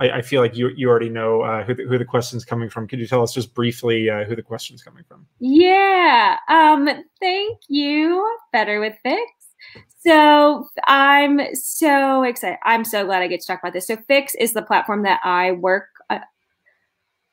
I, 0.00 0.10
I, 0.10 0.22
feel 0.22 0.40
like 0.40 0.56
you 0.56 0.68
you 0.76 0.88
already 0.88 1.08
know 1.08 1.42
uh, 1.42 1.64
who 1.64 1.74
the, 1.74 1.84
who 1.84 1.98
the 1.98 2.04
question's 2.04 2.44
coming 2.44 2.68
from. 2.68 2.86
Could 2.86 2.98
you 2.98 3.06
tell 3.06 3.22
us 3.22 3.32
just 3.32 3.54
briefly 3.54 4.10
uh, 4.10 4.24
who 4.24 4.36
the 4.36 4.42
question's 4.42 4.82
coming 4.82 5.04
from? 5.08 5.26
Yeah. 5.38 6.36
Um. 6.48 6.88
Thank 7.20 7.58
you. 7.68 8.26
Better 8.52 8.80
with 8.80 8.94
Phyx. 9.04 9.18
So 9.98 10.68
I'm 10.86 11.54
so 11.54 12.22
excited. 12.22 12.58
I'm 12.64 12.84
so 12.84 13.04
glad 13.04 13.22
I 13.22 13.26
get 13.26 13.40
to 13.40 13.46
talk 13.46 13.60
about 13.60 13.72
this. 13.72 13.86
So 13.86 13.96
Phyx 13.96 14.30
is 14.38 14.52
the 14.52 14.62
platform 14.62 15.02
that 15.02 15.20
I 15.24 15.52
work 15.52 15.88
uh, 16.10 16.20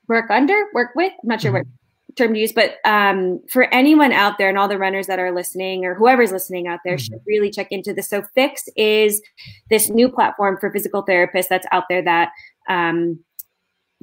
work 0.07 0.29
under, 0.29 0.55
work 0.73 0.91
with. 0.95 1.13
I'm 1.23 1.29
not 1.29 1.41
sure 1.41 1.51
mm-hmm. 1.51 1.59
what 1.59 1.67
term 2.15 2.33
to 2.33 2.39
use, 2.39 2.53
but 2.53 2.75
um, 2.85 3.41
for 3.49 3.73
anyone 3.73 4.11
out 4.11 4.37
there 4.37 4.49
and 4.49 4.57
all 4.57 4.67
the 4.67 4.77
runners 4.77 5.07
that 5.07 5.19
are 5.19 5.33
listening 5.33 5.85
or 5.85 5.95
whoever's 5.95 6.31
listening 6.31 6.67
out 6.67 6.79
there 6.85 6.95
mm-hmm. 6.95 7.13
should 7.13 7.21
really 7.27 7.51
check 7.51 7.67
into 7.71 7.93
this. 7.93 8.09
So 8.09 8.23
Phyx 8.37 8.61
is 8.75 9.21
this 9.69 9.89
new 9.89 10.09
platform 10.09 10.57
for 10.59 10.71
physical 10.71 11.03
therapists 11.05 11.47
that's 11.49 11.67
out 11.71 11.83
there 11.89 12.01
that 12.03 12.29
um, 12.69 13.19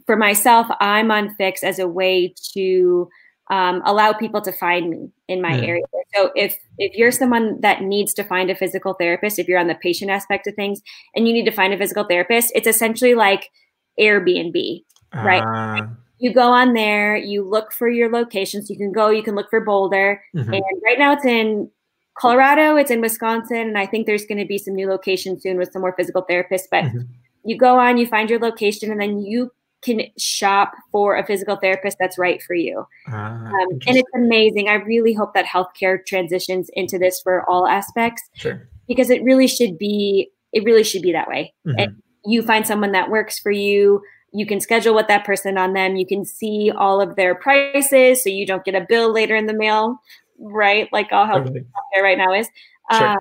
for 0.07 0.16
myself, 0.16 0.66
I'm 0.81 1.11
on 1.11 1.35
Phyx 1.37 1.62
as 1.62 1.79
a 1.79 1.88
way 1.88 2.35
to 2.55 3.09
um, 3.51 3.83
allow 3.85 4.12
people 4.12 4.40
to 4.42 4.53
find 4.53 4.88
me 4.88 5.11
in 5.29 5.42
my 5.42 5.53
mm. 5.53 5.66
area. 5.66 5.85
So 6.14 6.31
if 6.35 6.59
if 6.79 6.94
you're 6.94 7.11
someone 7.11 7.61
that 7.61 7.83
needs 7.83 8.14
to 8.14 8.25
find 8.25 8.51
a 8.51 8.55
physical 8.55 8.94
therapist, 8.94 9.38
if 9.38 9.48
you're 9.48 9.59
on 9.59 9.66
the 9.66 9.75
patient 9.75 10.11
aspect 10.11 10.46
of 10.46 10.55
things 10.55 10.81
and 11.14 11.27
you 11.27 11.35
need 11.35 11.44
to 11.44 11.51
find 11.51 11.72
a 11.72 11.79
physical 11.79 12.05
therapist, 12.05 12.53
it's 12.55 12.66
essentially 12.66 13.14
like 13.14 13.51
Airbnb, 13.98 14.85
right? 15.14 15.42
Ah. 15.44 15.88
You 16.22 16.32
go 16.32 16.52
on 16.52 16.72
there, 16.72 17.16
you 17.16 17.42
look 17.42 17.73
for 17.73 17.88
your 17.88 18.10
locations. 18.10 18.70
You 18.70 18.77
can 18.77 18.92
go, 18.92 19.10
you 19.10 19.25
can 19.25 19.35
look 19.35 19.50
for 19.50 19.60
Boulder, 19.60 20.23
mm-hmm. 20.35 20.54
and 20.54 20.62
right 20.85 20.98
now 20.98 21.12
it's 21.12 21.25
in 21.25 21.68
Colorado, 22.16 22.77
it's 22.77 22.92
in 22.92 23.00
Wisconsin, 23.00 23.56
and 23.56 23.77
I 23.79 23.87
think 23.87 24.06
there's 24.06 24.25
going 24.25 24.38
to 24.38 24.46
be 24.46 24.56
some 24.56 24.75
new 24.75 24.88
locations 24.88 25.42
soon 25.42 25.58
with 25.58 25.73
some 25.73 25.83
more 25.83 25.94
physical 25.96 26.25
therapists. 26.31 26.68
But 26.70 26.85
mm-hmm. 26.85 27.00
you 27.44 27.58
go 27.58 27.77
on, 27.79 27.96
you 27.96 28.06
find 28.06 28.31
your 28.31 28.38
location, 28.38 28.92
and 28.92 29.00
then 29.00 29.18
you 29.18 29.50
can 29.83 30.02
shop 30.16 30.75
for 30.92 31.16
a 31.16 31.27
physical 31.27 31.56
therapist 31.56 31.96
that's 31.98 32.16
right 32.16 32.40
for 32.40 32.54
you. 32.54 32.87
Ah, 33.08 33.46
um, 33.46 33.68
and 33.87 33.96
it's 33.96 34.10
amazing. 34.14 34.68
I 34.68 34.75
really 34.75 35.12
hope 35.12 35.35
that 35.35 35.44
healthcare 35.44 36.06
transitions 36.06 36.70
into 36.75 36.98
this 36.98 37.20
for 37.20 37.48
all 37.50 37.66
aspects. 37.66 38.23
Sure. 38.35 38.68
Because 38.87 39.10
it 39.10 39.25
really 39.25 39.48
should 39.48 39.77
be 39.77 40.31
it 40.52 40.64
really 40.64 40.85
should 40.85 41.02
be 41.02 41.12
that 41.12 41.29
way. 41.29 41.52
Mm-hmm. 41.66 41.79
And 41.79 42.02
you 42.25 42.42
find 42.42 42.66
someone 42.66 42.92
that 42.92 43.10
works 43.10 43.38
for 43.38 43.50
you, 43.50 44.02
you 44.33 44.46
can 44.46 44.60
schedule 44.60 44.94
with 44.94 45.08
that 45.08 45.24
person 45.24 45.58
on 45.58 45.72
them, 45.72 45.96
you 45.96 46.06
can 46.06 46.24
see 46.24 46.70
all 46.74 47.00
of 47.00 47.16
their 47.16 47.35
prices 47.35 48.22
so 48.22 48.28
you 48.28 48.46
don't 48.46 48.64
get 48.64 48.74
a 48.74 48.87
bill 48.88 49.12
later 49.12 49.37
in 49.37 49.46
the 49.46 49.54
mail, 49.54 50.00
right? 50.38 50.88
Like 50.92 51.12
all 51.12 51.26
health 51.26 51.44
totally. 51.44 51.66
there 51.92 52.02
right 52.02 52.18
now 52.18 52.33
is. 52.33 52.48
Sure. 52.90 53.08
Uh, 53.08 53.16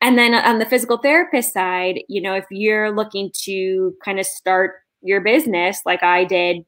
and 0.00 0.18
then 0.18 0.34
on 0.34 0.58
the 0.58 0.66
physical 0.66 0.98
therapist 0.98 1.52
side, 1.54 2.00
you 2.08 2.20
know, 2.20 2.34
if 2.34 2.44
you're 2.50 2.94
looking 2.94 3.30
to 3.44 3.96
kind 4.04 4.20
of 4.20 4.26
start 4.26 4.74
your 5.00 5.20
business 5.20 5.80
like 5.84 6.02
I 6.02 6.24
did 6.24 6.64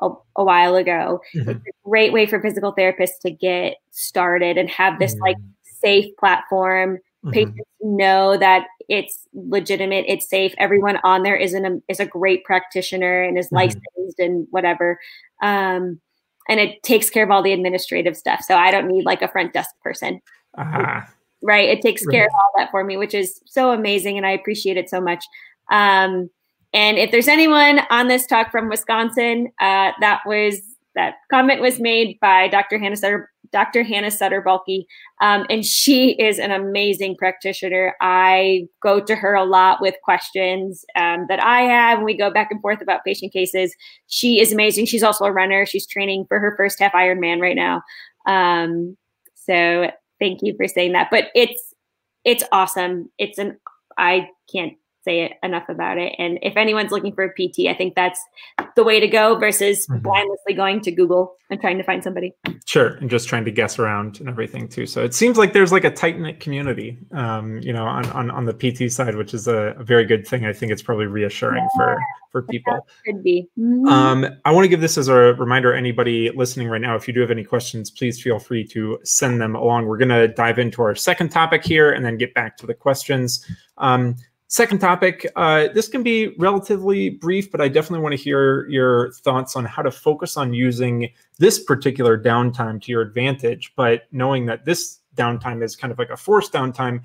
a, 0.00 0.10
a 0.36 0.44
while 0.44 0.74
ago. 0.76 1.20
Mm-hmm. 1.34 1.50
It's 1.50 1.66
a 1.66 1.88
great 1.88 2.12
way 2.12 2.26
for 2.26 2.40
physical 2.40 2.74
therapists 2.74 3.20
to 3.22 3.30
get 3.30 3.76
started 3.90 4.58
and 4.58 4.68
have 4.70 4.98
this 4.98 5.14
mm-hmm. 5.14 5.22
like 5.22 5.36
safe 5.62 6.14
platform. 6.18 6.98
Mm-hmm. 7.24 7.30
Patients 7.30 7.60
know 7.80 8.36
that 8.36 8.66
it's 8.88 9.26
legitimate, 9.32 10.04
it's 10.08 10.28
safe. 10.28 10.54
Everyone 10.58 10.98
on 11.04 11.22
there 11.22 11.36
is 11.36 11.54
an 11.54 11.82
is 11.88 12.00
a 12.00 12.06
great 12.06 12.44
practitioner 12.44 13.22
and 13.22 13.38
is 13.38 13.46
mm-hmm. 13.46 13.56
licensed 13.56 14.18
and 14.18 14.46
whatever. 14.50 14.98
Um, 15.42 16.00
and 16.48 16.60
it 16.60 16.82
takes 16.82 17.10
care 17.10 17.24
of 17.24 17.30
all 17.30 17.42
the 17.42 17.52
administrative 17.52 18.16
stuff. 18.16 18.42
So 18.42 18.56
I 18.56 18.70
don't 18.70 18.88
need 18.88 19.04
like 19.04 19.22
a 19.22 19.28
front 19.28 19.52
desk 19.52 19.70
person. 19.82 20.20
Uh-huh. 20.58 21.02
Right. 21.42 21.68
It 21.68 21.82
takes 21.82 22.06
care 22.06 22.26
of 22.26 22.32
all 22.34 22.50
that 22.56 22.70
for 22.70 22.84
me, 22.84 22.96
which 22.96 23.14
is 23.14 23.40
so 23.46 23.72
amazing. 23.72 24.16
And 24.16 24.26
I 24.26 24.30
appreciate 24.30 24.76
it 24.76 24.88
so 24.88 25.00
much. 25.00 25.24
Um, 25.70 26.30
and 26.72 26.98
if 26.98 27.10
there's 27.10 27.28
anyone 27.28 27.80
on 27.90 28.08
this 28.08 28.26
talk 28.26 28.50
from 28.50 28.68
Wisconsin, 28.68 29.48
uh, 29.60 29.92
that 30.00 30.20
was 30.24 30.60
that 30.94 31.14
comment 31.30 31.60
was 31.60 31.80
made 31.80 32.18
by 32.20 32.48
Dr. 32.48 32.78
Hannah 32.78 32.96
Sutter, 32.96 33.31
Dr. 33.52 33.82
Hannah 33.82 34.10
Sutter 34.10 34.40
Bulky, 34.40 34.86
um, 35.20 35.46
and 35.50 35.64
she 35.64 36.12
is 36.12 36.38
an 36.38 36.50
amazing 36.50 37.16
practitioner. 37.16 37.94
I 38.00 38.66
go 38.82 39.00
to 39.00 39.14
her 39.14 39.34
a 39.34 39.44
lot 39.44 39.80
with 39.80 39.94
questions 40.02 40.84
um, 40.96 41.26
that 41.28 41.42
I 41.42 41.62
have, 41.62 41.98
and 41.98 42.04
we 42.04 42.16
go 42.16 42.30
back 42.30 42.50
and 42.50 42.60
forth 42.60 42.80
about 42.80 43.04
patient 43.04 43.32
cases. 43.32 43.74
She 44.06 44.40
is 44.40 44.52
amazing. 44.52 44.86
She's 44.86 45.02
also 45.02 45.24
a 45.24 45.32
runner. 45.32 45.66
She's 45.66 45.86
training 45.86 46.26
for 46.28 46.38
her 46.40 46.54
first 46.56 46.78
half 46.78 46.92
Ironman 46.92 47.40
right 47.40 47.56
now. 47.56 47.82
Um, 48.26 48.96
so 49.34 49.90
thank 50.18 50.40
you 50.42 50.56
for 50.56 50.68
saying 50.68 50.92
that. 50.92 51.08
But 51.10 51.26
it's 51.34 51.74
it's 52.24 52.44
awesome. 52.52 53.10
It's 53.18 53.38
an 53.38 53.58
I 53.98 54.28
can't 54.50 54.74
say 55.04 55.24
it 55.24 55.32
enough 55.42 55.68
about 55.68 55.98
it. 55.98 56.14
And 56.18 56.38
if 56.42 56.56
anyone's 56.56 56.92
looking 56.92 57.14
for 57.14 57.24
a 57.24 57.30
PT, 57.30 57.68
I 57.68 57.74
think 57.74 57.94
that's 57.94 58.20
the 58.76 58.84
way 58.84 59.00
to 59.00 59.08
go 59.08 59.36
versus 59.36 59.86
mm-hmm. 59.86 60.02
blindlessly 60.02 60.54
going 60.54 60.80
to 60.82 60.92
Google 60.92 61.36
and 61.50 61.60
trying 61.60 61.78
to 61.78 61.84
find 61.84 62.02
somebody. 62.02 62.32
Sure, 62.66 62.94
and 62.96 63.10
just 63.10 63.28
trying 63.28 63.44
to 63.44 63.50
guess 63.50 63.78
around 63.78 64.20
and 64.20 64.28
everything 64.28 64.68
too. 64.68 64.86
So 64.86 65.04
it 65.04 65.14
seems 65.14 65.36
like 65.36 65.52
there's 65.52 65.72
like 65.72 65.84
a 65.84 65.90
tight 65.90 66.18
knit 66.18 66.40
community, 66.40 66.98
um, 67.12 67.58
you 67.58 67.72
know, 67.72 67.84
on, 67.84 68.06
on 68.10 68.30
on 68.30 68.46
the 68.46 68.54
PT 68.54 68.90
side, 68.90 69.16
which 69.16 69.34
is 69.34 69.48
a, 69.48 69.74
a 69.78 69.84
very 69.84 70.04
good 70.04 70.26
thing. 70.26 70.46
I 70.46 70.52
think 70.52 70.72
it's 70.72 70.82
probably 70.82 71.06
reassuring 71.06 71.62
yeah, 71.62 71.68
for 71.76 71.98
for 72.30 72.42
people. 72.42 72.86
Could 73.04 73.22
be. 73.22 73.48
Mm-hmm. 73.58 73.86
Um, 73.86 74.26
I 74.44 74.52
want 74.52 74.64
to 74.64 74.68
give 74.68 74.80
this 74.80 74.96
as 74.96 75.08
a 75.08 75.14
reminder. 75.14 75.74
Anybody 75.74 76.30
listening 76.30 76.68
right 76.68 76.80
now, 76.80 76.96
if 76.96 77.06
you 77.06 77.14
do 77.14 77.20
have 77.20 77.30
any 77.30 77.44
questions, 77.44 77.90
please 77.90 78.20
feel 78.20 78.38
free 78.38 78.66
to 78.68 78.98
send 79.04 79.40
them 79.40 79.54
along. 79.54 79.86
We're 79.86 79.98
going 79.98 80.08
to 80.08 80.28
dive 80.28 80.58
into 80.58 80.82
our 80.82 80.94
second 80.94 81.28
topic 81.28 81.64
here 81.64 81.92
and 81.92 82.04
then 82.04 82.16
get 82.16 82.34
back 82.34 82.56
to 82.58 82.66
the 82.66 82.74
questions. 82.74 83.46
Um, 83.76 84.16
Second 84.52 84.80
topic. 84.80 85.26
Uh, 85.34 85.68
this 85.72 85.88
can 85.88 86.02
be 86.02 86.34
relatively 86.36 87.08
brief, 87.08 87.50
but 87.50 87.62
I 87.62 87.68
definitely 87.68 88.02
want 88.02 88.12
to 88.12 88.22
hear 88.22 88.68
your 88.68 89.10
thoughts 89.12 89.56
on 89.56 89.64
how 89.64 89.80
to 89.80 89.90
focus 89.90 90.36
on 90.36 90.52
using 90.52 91.08
this 91.38 91.58
particular 91.58 92.22
downtime 92.22 92.78
to 92.82 92.92
your 92.92 93.00
advantage. 93.00 93.72
But 93.76 94.02
knowing 94.12 94.44
that 94.44 94.66
this 94.66 94.98
downtime 95.16 95.62
is 95.62 95.74
kind 95.74 95.90
of 95.90 95.98
like 95.98 96.10
a 96.10 96.18
forced 96.18 96.52
downtime, 96.52 97.00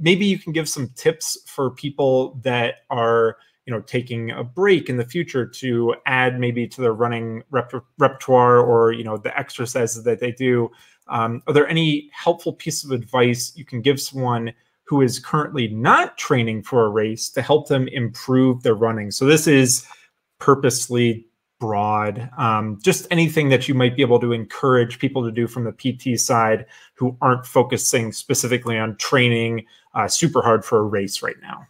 maybe 0.00 0.26
you 0.26 0.38
can 0.38 0.52
give 0.52 0.68
some 0.68 0.90
tips 0.90 1.38
for 1.46 1.70
people 1.70 2.38
that 2.42 2.80
are 2.90 3.38
you 3.64 3.72
know 3.72 3.80
taking 3.80 4.30
a 4.32 4.44
break 4.44 4.90
in 4.90 4.98
the 4.98 5.06
future 5.06 5.46
to 5.46 5.94
add 6.04 6.38
maybe 6.38 6.68
to 6.68 6.82
their 6.82 6.92
running 6.92 7.42
rep- 7.50 7.72
repertoire 7.96 8.58
or 8.58 8.92
you 8.92 9.02
know 9.02 9.16
the 9.16 9.34
exercises 9.38 10.04
that 10.04 10.20
they 10.20 10.32
do 10.32 10.70
um, 11.08 11.42
are 11.46 11.54
there 11.54 11.68
any 11.68 12.10
helpful 12.12 12.52
piece 12.52 12.84
of 12.84 12.90
advice 12.90 13.52
you 13.56 13.64
can 13.64 13.80
give 13.80 14.00
someone 14.00 14.52
who 14.92 15.00
is 15.00 15.18
currently 15.18 15.68
not 15.68 16.18
training 16.18 16.62
for 16.62 16.84
a 16.84 16.90
race 16.90 17.30
to 17.30 17.40
help 17.40 17.66
them 17.66 17.88
improve 17.88 18.62
their 18.62 18.74
running. 18.74 19.10
So 19.10 19.24
this 19.24 19.46
is 19.46 19.86
purposely 20.38 21.26
broad. 21.58 22.28
Um, 22.36 22.78
just 22.82 23.06
anything 23.10 23.48
that 23.48 23.66
you 23.66 23.74
might 23.74 23.96
be 23.96 24.02
able 24.02 24.20
to 24.20 24.32
encourage 24.32 24.98
people 24.98 25.24
to 25.24 25.32
do 25.32 25.46
from 25.46 25.64
the 25.64 25.72
PT 25.72 26.20
side 26.20 26.66
who 26.92 27.16
aren't 27.22 27.46
focusing 27.46 28.12
specifically 28.12 28.76
on 28.76 28.94
training 28.98 29.64
uh, 29.94 30.08
super 30.08 30.42
hard 30.42 30.62
for 30.62 30.80
a 30.80 30.82
race 30.82 31.22
right 31.22 31.40
now. 31.40 31.66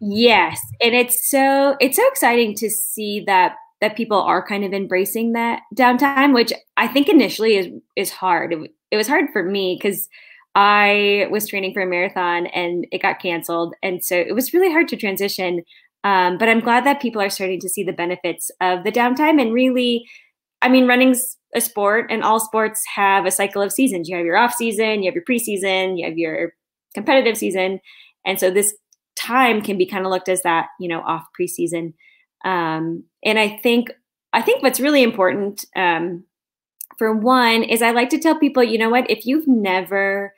Yes, 0.00 0.60
and 0.80 0.96
it's 0.96 1.30
so 1.30 1.76
it's 1.78 1.98
so 1.98 2.08
exciting 2.08 2.56
to 2.56 2.68
see 2.68 3.22
that 3.28 3.54
that 3.80 3.96
people 3.96 4.20
are 4.20 4.44
kind 4.44 4.64
of 4.64 4.72
embracing 4.72 5.34
that 5.34 5.60
downtime, 5.72 6.34
which 6.34 6.52
I 6.76 6.88
think 6.88 7.08
initially 7.08 7.58
is 7.58 7.68
is 7.94 8.10
hard. 8.10 8.52
It, 8.52 8.72
it 8.90 8.96
was 8.96 9.06
hard 9.06 9.26
for 9.32 9.44
me 9.44 9.78
because 9.80 10.08
I 10.54 11.26
was 11.30 11.48
training 11.48 11.72
for 11.72 11.82
a 11.82 11.86
marathon 11.86 12.46
and 12.48 12.86
it 12.92 13.02
got 13.02 13.20
canceled. 13.20 13.74
And 13.82 14.04
so 14.04 14.16
it 14.16 14.34
was 14.34 14.52
really 14.52 14.70
hard 14.70 14.88
to 14.88 14.96
transition. 14.96 15.62
Um, 16.04 16.36
but 16.36 16.48
I'm 16.48 16.60
glad 16.60 16.84
that 16.84 17.00
people 17.00 17.22
are 17.22 17.30
starting 17.30 17.60
to 17.60 17.68
see 17.68 17.84
the 17.84 17.92
benefits 17.92 18.50
of 18.60 18.84
the 18.84 18.92
downtime 18.92 19.40
and 19.40 19.52
really, 19.52 20.04
I 20.60 20.68
mean, 20.68 20.86
running's 20.86 21.38
a 21.54 21.60
sport 21.60 22.06
and 22.10 22.22
all 22.22 22.40
sports 22.40 22.82
have 22.94 23.24
a 23.24 23.30
cycle 23.30 23.62
of 23.62 23.72
seasons. 23.72 24.08
You 24.08 24.16
have 24.16 24.26
your 24.26 24.36
off 24.36 24.54
season, 24.54 25.02
you 25.02 25.10
have 25.10 25.14
your 25.14 25.24
preseason, 25.24 25.98
you 25.98 26.04
have 26.06 26.18
your 26.18 26.52
competitive 26.94 27.36
season. 27.36 27.80
And 28.24 28.38
so 28.38 28.50
this 28.50 28.74
time 29.16 29.62
can 29.62 29.78
be 29.78 29.86
kind 29.86 30.04
of 30.04 30.10
looked 30.10 30.28
as 30.28 30.42
that, 30.42 30.66
you 30.80 30.88
know, 30.88 31.00
off 31.00 31.24
preseason. 31.38 31.94
Um, 32.44 33.04
and 33.24 33.38
I 33.38 33.60
think, 33.62 33.90
I 34.32 34.42
think 34.42 34.62
what's 34.62 34.80
really 34.80 35.02
important, 35.02 35.64
um, 35.76 36.24
for 37.02 37.12
one 37.12 37.64
is 37.64 37.82
I 37.82 37.90
like 37.90 38.10
to 38.10 38.18
tell 38.18 38.38
people, 38.38 38.62
you 38.62 38.78
know 38.78 38.90
what, 38.90 39.10
if 39.10 39.26
you've 39.26 39.48
never 39.48 40.32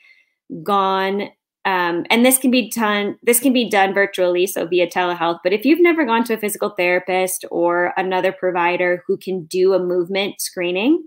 gone 0.62 1.28
um, 1.66 2.04
and 2.10 2.24
this 2.24 2.36
can 2.36 2.50
be 2.50 2.70
done 2.70 3.16
this 3.22 3.40
can 3.40 3.54
be 3.54 3.70
done 3.70 3.94
virtually 3.94 4.46
so 4.46 4.66
via 4.66 4.86
telehealth 4.86 5.38
but 5.42 5.54
if 5.54 5.64
you've 5.64 5.80
never 5.80 6.04
gone 6.04 6.22
to 6.24 6.34
a 6.34 6.38
physical 6.38 6.68
therapist 6.68 7.46
or 7.50 7.94
another 7.96 8.32
provider 8.32 9.02
who 9.06 9.16
can 9.16 9.44
do 9.44 9.72
a 9.72 9.78
movement 9.78 10.42
screening 10.42 11.02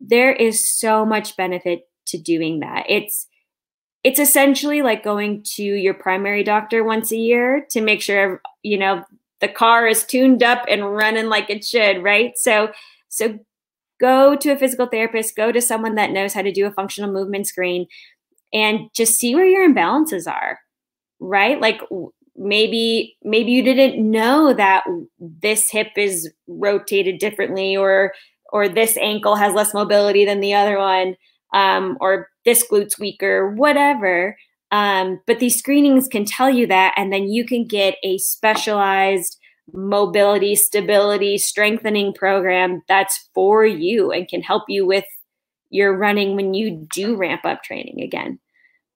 there 0.00 0.32
is 0.32 0.66
so 0.66 1.04
much 1.04 1.36
benefit 1.36 1.88
to 2.06 2.18
doing 2.18 2.60
that. 2.60 2.84
It's 2.88 3.26
it's 4.02 4.18
essentially 4.18 4.82
like 4.82 5.02
going 5.02 5.42
to 5.54 5.62
your 5.62 5.94
primary 5.94 6.44
doctor 6.44 6.84
once 6.84 7.10
a 7.10 7.16
year 7.16 7.66
to 7.70 7.80
make 7.80 8.02
sure 8.02 8.42
you 8.62 8.78
know 8.78 9.04
the 9.40 9.48
car 9.48 9.86
is 9.86 10.04
tuned 10.04 10.42
up 10.42 10.64
and 10.68 10.94
running 10.94 11.28
like 11.28 11.48
it 11.48 11.64
should 11.64 12.02
right? 12.02 12.32
So 12.36 12.72
so 13.08 13.38
go 14.00 14.36
to 14.36 14.50
a 14.50 14.56
physical 14.58 14.86
therapist 14.86 15.36
go 15.36 15.52
to 15.52 15.60
someone 15.60 15.94
that 15.94 16.10
knows 16.10 16.34
how 16.34 16.42
to 16.42 16.52
do 16.52 16.66
a 16.66 16.72
functional 16.72 17.12
movement 17.12 17.46
screen 17.46 17.86
and 18.52 18.88
just 18.94 19.14
see 19.14 19.34
where 19.34 19.46
your 19.46 19.68
imbalances 19.68 20.30
are 20.30 20.58
right? 21.20 21.60
Like 21.60 21.80
maybe 22.36 23.16
maybe 23.22 23.52
you 23.52 23.62
didn't 23.62 24.10
know 24.10 24.52
that 24.54 24.84
this 25.18 25.70
hip 25.70 25.88
is 25.96 26.30
rotated 26.46 27.18
differently 27.18 27.76
or 27.76 28.12
or 28.52 28.68
this 28.68 28.96
ankle 28.98 29.36
has 29.36 29.54
less 29.54 29.74
mobility 29.74 30.24
than 30.24 30.40
the 30.40 30.54
other 30.54 30.78
one 30.78 31.16
um, 31.52 31.96
or 32.00 32.28
this 32.44 32.62
glute's 32.62 32.98
weaker 32.98 33.50
whatever. 33.54 34.36
Um, 34.70 35.20
but 35.26 35.38
these 35.38 35.56
screenings 35.56 36.08
can 36.08 36.24
tell 36.24 36.50
you 36.50 36.66
that 36.66 36.94
and 36.96 37.12
then 37.12 37.28
you 37.28 37.44
can 37.44 37.64
get 37.66 37.96
a 38.02 38.18
specialized 38.18 39.38
mobility 39.72 40.54
stability 40.54 41.38
strengthening 41.38 42.12
program 42.12 42.82
that's 42.86 43.28
for 43.34 43.64
you 43.64 44.10
and 44.12 44.28
can 44.28 44.42
help 44.42 44.64
you 44.68 44.84
with 44.84 45.06
your 45.70 45.96
running 45.96 46.36
when 46.36 46.54
you 46.54 46.86
do 46.92 47.16
ramp 47.16 47.44
up 47.44 47.62
training 47.62 48.00
again 48.00 48.38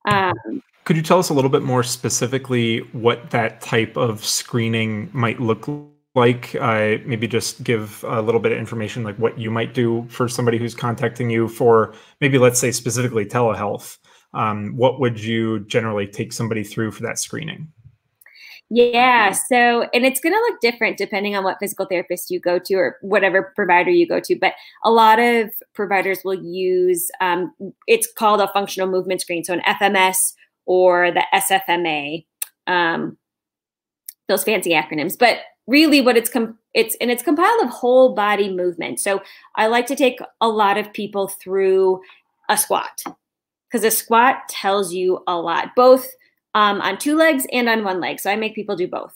um, 0.08 0.62
Could 0.84 0.96
you 0.96 1.02
tell 1.02 1.18
us 1.18 1.28
a 1.28 1.34
little 1.34 1.50
bit 1.50 1.62
more 1.62 1.82
specifically 1.82 2.78
what 2.92 3.30
that 3.30 3.60
type 3.60 3.96
of 3.96 4.24
screening 4.24 5.10
might 5.12 5.40
look 5.40 5.68
like? 6.14 6.54
Uh, 6.54 6.96
maybe 7.04 7.28
just 7.28 7.62
give 7.62 8.04
a 8.06 8.22
little 8.22 8.40
bit 8.40 8.52
of 8.52 8.58
information, 8.58 9.04
like 9.04 9.16
what 9.16 9.38
you 9.38 9.50
might 9.50 9.74
do 9.74 10.06
for 10.08 10.28
somebody 10.28 10.58
who's 10.58 10.74
contacting 10.74 11.30
you 11.30 11.48
for 11.48 11.94
maybe, 12.20 12.38
let's 12.38 12.58
say, 12.58 12.72
specifically 12.72 13.26
telehealth. 13.26 13.98
Um, 14.34 14.76
what 14.76 15.00
would 15.00 15.22
you 15.22 15.60
generally 15.60 16.06
take 16.06 16.32
somebody 16.32 16.64
through 16.64 16.92
for 16.92 17.02
that 17.02 17.18
screening? 17.18 17.72
Yeah. 18.70 19.32
So, 19.32 19.88
and 19.94 20.04
it's 20.04 20.20
going 20.20 20.34
to 20.34 20.38
look 20.40 20.60
different 20.60 20.98
depending 20.98 21.34
on 21.34 21.42
what 21.42 21.56
physical 21.58 21.86
therapist 21.86 22.30
you 22.30 22.38
go 22.38 22.58
to 22.58 22.74
or 22.74 22.98
whatever 23.00 23.52
provider 23.56 23.90
you 23.90 24.06
go 24.06 24.20
to. 24.20 24.36
But 24.36 24.54
a 24.84 24.90
lot 24.90 25.18
of 25.18 25.50
providers 25.74 26.20
will 26.22 26.34
use 26.34 27.10
um, 27.20 27.52
it's 27.86 28.10
called 28.12 28.40
a 28.40 28.48
functional 28.48 28.88
movement 28.88 29.22
screen. 29.22 29.42
So, 29.42 29.54
an 29.54 29.60
FMS 29.60 30.16
or 30.66 31.10
the 31.10 31.24
SFMA, 31.32 32.26
um, 32.66 33.16
those 34.28 34.44
fancy 34.44 34.72
acronyms. 34.72 35.18
But 35.18 35.38
really, 35.66 36.02
what 36.02 36.18
it's 36.18 36.28
com- 36.28 36.58
it's 36.74 36.94
and 37.00 37.10
it's 37.10 37.22
compiled 37.22 37.62
of 37.64 37.70
whole 37.70 38.14
body 38.14 38.52
movement. 38.52 39.00
So, 39.00 39.22
I 39.56 39.68
like 39.68 39.86
to 39.86 39.96
take 39.96 40.18
a 40.42 40.48
lot 40.48 40.76
of 40.76 40.92
people 40.92 41.28
through 41.28 42.02
a 42.50 42.58
squat 42.58 43.02
because 43.70 43.84
a 43.84 43.90
squat 43.90 44.48
tells 44.50 44.92
you 44.92 45.22
a 45.26 45.38
lot, 45.38 45.70
both 45.74 46.06
um, 46.59 46.80
on 46.80 46.98
two 46.98 47.16
legs 47.16 47.46
and 47.52 47.68
on 47.68 47.84
one 47.84 48.00
leg. 48.00 48.18
So 48.18 48.30
I 48.30 48.36
make 48.36 48.56
people 48.56 48.74
do 48.74 48.88
both. 48.88 49.14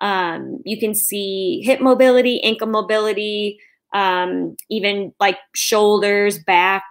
Um, 0.00 0.60
you 0.64 0.78
can 0.78 0.94
see 0.94 1.62
hip 1.64 1.80
mobility, 1.80 2.40
ankle 2.44 2.68
mobility, 2.68 3.58
um, 3.92 4.54
even 4.70 5.12
like 5.18 5.38
shoulders, 5.54 6.38
back. 6.38 6.84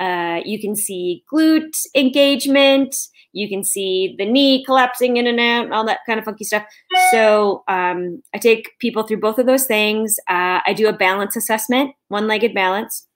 Uh, 0.00 0.40
you 0.44 0.60
can 0.60 0.74
see 0.74 1.22
glute 1.32 1.76
engagement. 1.94 2.96
You 3.32 3.48
can 3.48 3.62
see 3.62 4.16
the 4.18 4.24
knee 4.24 4.64
collapsing 4.64 5.18
in 5.18 5.26
and 5.28 5.38
out, 5.38 5.70
all 5.70 5.86
that 5.86 6.00
kind 6.06 6.18
of 6.18 6.24
funky 6.24 6.44
stuff. 6.44 6.64
So 7.12 7.62
um, 7.68 8.22
I 8.34 8.38
take 8.38 8.70
people 8.80 9.04
through 9.04 9.20
both 9.20 9.38
of 9.38 9.46
those 9.46 9.66
things. 9.66 10.18
Uh, 10.28 10.58
I 10.66 10.72
do 10.74 10.88
a 10.88 10.92
balance 10.92 11.36
assessment, 11.36 11.92
one-legged 12.08 12.54
balance 12.54 13.06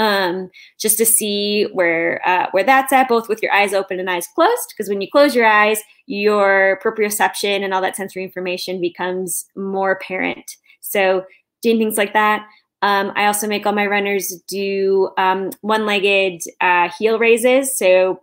um, 0.00 0.50
just 0.78 0.96
to 0.98 1.04
see 1.04 1.64
where 1.72 2.26
uh, 2.26 2.46
where 2.52 2.64
that's 2.64 2.92
at, 2.92 3.08
both 3.08 3.28
with 3.28 3.42
your 3.42 3.52
eyes 3.52 3.74
open 3.74 4.00
and 4.00 4.08
eyes 4.08 4.26
closed. 4.34 4.68
Because 4.70 4.88
when 4.88 5.00
you 5.00 5.08
close 5.10 5.34
your 5.34 5.46
eyes, 5.46 5.80
your 6.06 6.80
proprioception 6.82 7.62
and 7.62 7.74
all 7.74 7.82
that 7.82 7.96
sensory 7.96 8.24
information 8.24 8.80
becomes 8.80 9.44
more 9.54 9.92
apparent 9.92 10.56
So 10.80 11.24
doing 11.62 11.78
things 11.78 11.96
like 11.96 12.12
that. 12.14 12.46
Um, 12.82 13.12
I 13.14 13.26
also 13.26 13.46
make 13.46 13.66
all 13.66 13.72
my 13.72 13.86
runners 13.86 14.42
do 14.48 15.10
um, 15.18 15.50
one-legged 15.60 16.42
uh, 16.60 16.88
heel 16.98 17.18
raises, 17.18 17.78
so 17.78 18.22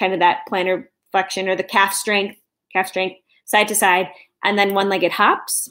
kind 0.00 0.14
of 0.14 0.20
that 0.20 0.40
plantar 0.50 0.86
flexion 1.12 1.48
or 1.48 1.54
the 1.54 1.62
calf 1.62 1.92
strength, 1.92 2.38
calf 2.72 2.88
strength, 2.88 3.16
side 3.44 3.68
to 3.68 3.74
side, 3.74 4.08
and 4.42 4.58
then 4.58 4.72
one-legged 4.72 5.12
hops, 5.12 5.68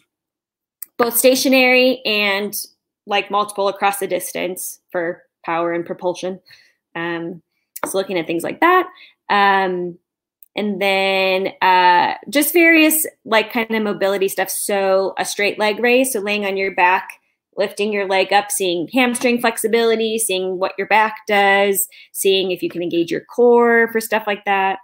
both 0.97 1.17
stationary 1.17 2.01
and 2.05 2.53
like 3.07 3.31
multiple 3.31 3.69
across 3.69 3.99
the 3.99 4.07
distance 4.07 4.79
for 4.91 5.23
power 5.47 5.73
and 5.73 5.85
propulsion. 5.85 6.39
Um, 6.95 7.41
so 7.85 7.97
looking 7.97 8.19
at 8.19 8.27
things 8.27 8.43
like 8.43 8.59
that. 8.59 8.87
Um, 9.29 9.97
and 10.55 10.81
then 10.81 11.53
uh, 11.61 12.15
just 12.29 12.51
various 12.51 13.05
like 13.23 13.53
kind 13.53 13.71
of 13.71 13.83
mobility 13.83 14.27
stuff. 14.27 14.49
So 14.49 15.13
a 15.17 15.23
straight 15.23 15.57
leg 15.57 15.79
raise, 15.79 16.13
so 16.13 16.19
laying 16.19 16.45
on 16.45 16.57
your 16.57 16.73
back, 16.75 17.07
lifting 17.55 17.93
your 17.93 18.07
leg 18.07 18.33
up, 18.33 18.51
seeing 18.51 18.89
hamstring 18.91 19.39
flexibility, 19.39 20.17
seeing 20.17 20.59
what 20.59 20.73
your 20.77 20.87
back 20.87 21.15
does, 21.27 21.87
seeing 22.11 22.51
if 22.51 22.61
you 22.61 22.69
can 22.69 22.81
engage 22.81 23.11
your 23.11 23.23
core 23.23 23.89
for 23.91 24.01
stuff 24.01 24.23
like 24.27 24.43
that. 24.45 24.79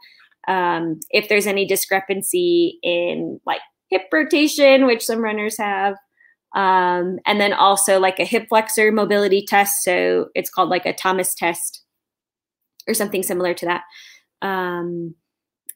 Um, 0.47 0.99
if 1.09 1.28
there's 1.28 1.47
any 1.47 1.66
discrepancy 1.66 2.80
in 2.84 3.39
like 3.45 3.61
hip 3.89 4.03
rotation, 4.11 4.86
which 4.86 5.03
some 5.03 5.24
runners 5.24 5.57
have. 5.57 5.95
Um, 6.56 7.20
and 7.26 7.41
then 7.41 7.54
also 7.54 7.99
like 7.99 8.20
a 8.20 8.26
hip 8.26 8.45
flexor 8.49 8.91
mobility 8.91 9.43
test. 9.45 9.84
So 9.84 10.30
it's 10.36 10.49
called 10.49 10.70
like 10.70 10.86
a 10.86 10.93
Thomas 10.93 11.34
test 11.34 11.84
or 12.88 12.93
something 12.93 13.24
similar 13.24 13.54
to 13.56 13.66
that. 13.66 13.84
Um, 14.41 15.16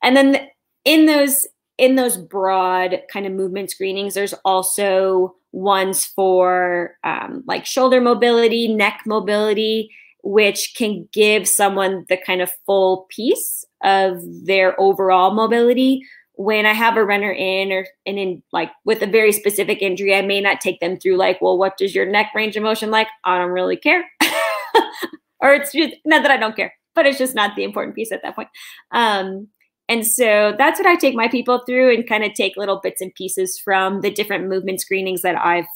and 0.04 0.16
then 0.16 0.48
in 0.86 1.06
those 1.06 1.48
in 1.78 1.96
those 1.96 2.18
broad 2.18 3.02
kind 3.12 3.26
of 3.26 3.34
movement 3.34 3.70
screenings, 3.70 4.16
there's 4.16 4.34
also 4.44 5.36
ones 5.52 6.06
for 6.06 6.98
um, 7.04 7.44
like 7.48 7.66
shoulder 7.66 8.02
mobility, 8.02 8.68
neck 8.68 9.02
mobility, 9.06 9.90
which 10.24 10.74
can 10.76 11.08
give 11.14 11.48
someone 11.48 12.06
the 12.10 12.18
kind 12.18 12.42
of 12.42 12.52
full 12.66 13.06
piece 13.10 13.64
of 13.84 14.20
their 14.44 14.80
overall 14.80 15.34
mobility. 15.34 16.02
When 16.38 16.66
I 16.66 16.74
have 16.74 16.98
a 16.98 17.04
runner 17.04 17.32
in 17.32 17.72
or 17.72 17.88
and 18.06 18.18
in 18.20 18.44
like 18.54 18.72
with 18.86 19.02
a 19.02 19.08
very 19.08 19.32
specific 19.32 19.82
injury, 19.82 20.16
I 20.16 20.22
may 20.22 20.40
not 20.40 20.62
take 20.62 20.80
them 20.80 20.98
through 20.98 21.18
like, 21.18 21.42
well, 21.42 21.58
what 21.58 21.78
does 21.78 21.96
your 21.96 22.06
neck 22.06 22.32
range 22.36 22.56
of 22.56 22.64
motion 22.64 22.92
like? 22.92 23.08
I 23.24 23.38
don't 23.38 23.50
really 23.50 23.78
care. 23.78 24.06
or 25.42 25.54
it's 25.54 25.72
just 25.72 25.96
not 26.06 26.22
that 26.22 26.32
I 26.32 26.38
don't 26.38 26.56
care, 26.56 26.74
but 26.96 27.06
it's 27.06 27.18
just 27.18 27.36
not 27.36 27.56
the 27.56 27.64
important 27.64 27.96
piece 27.96 28.12
at 28.12 28.22
that 28.24 28.36
point. 28.36 28.50
Um, 28.92 29.48
and 29.90 30.06
so 30.06 30.54
that's 30.58 30.80
what 30.80 30.88
I 30.88 30.96
take 30.96 31.16
my 31.16 31.28
people 31.28 31.64
through 31.66 31.94
and 31.94 32.08
kind 32.08 32.24
of 32.24 32.34
take 32.34 32.58
little 32.58 32.80
bits 32.82 33.02
and 33.02 33.14
pieces 33.16 33.60
from 33.64 34.02
the 34.02 34.12
different 34.12 34.48
movement 34.48 34.82
screenings 34.82 35.22
that 35.22 35.36
I've 35.36 35.68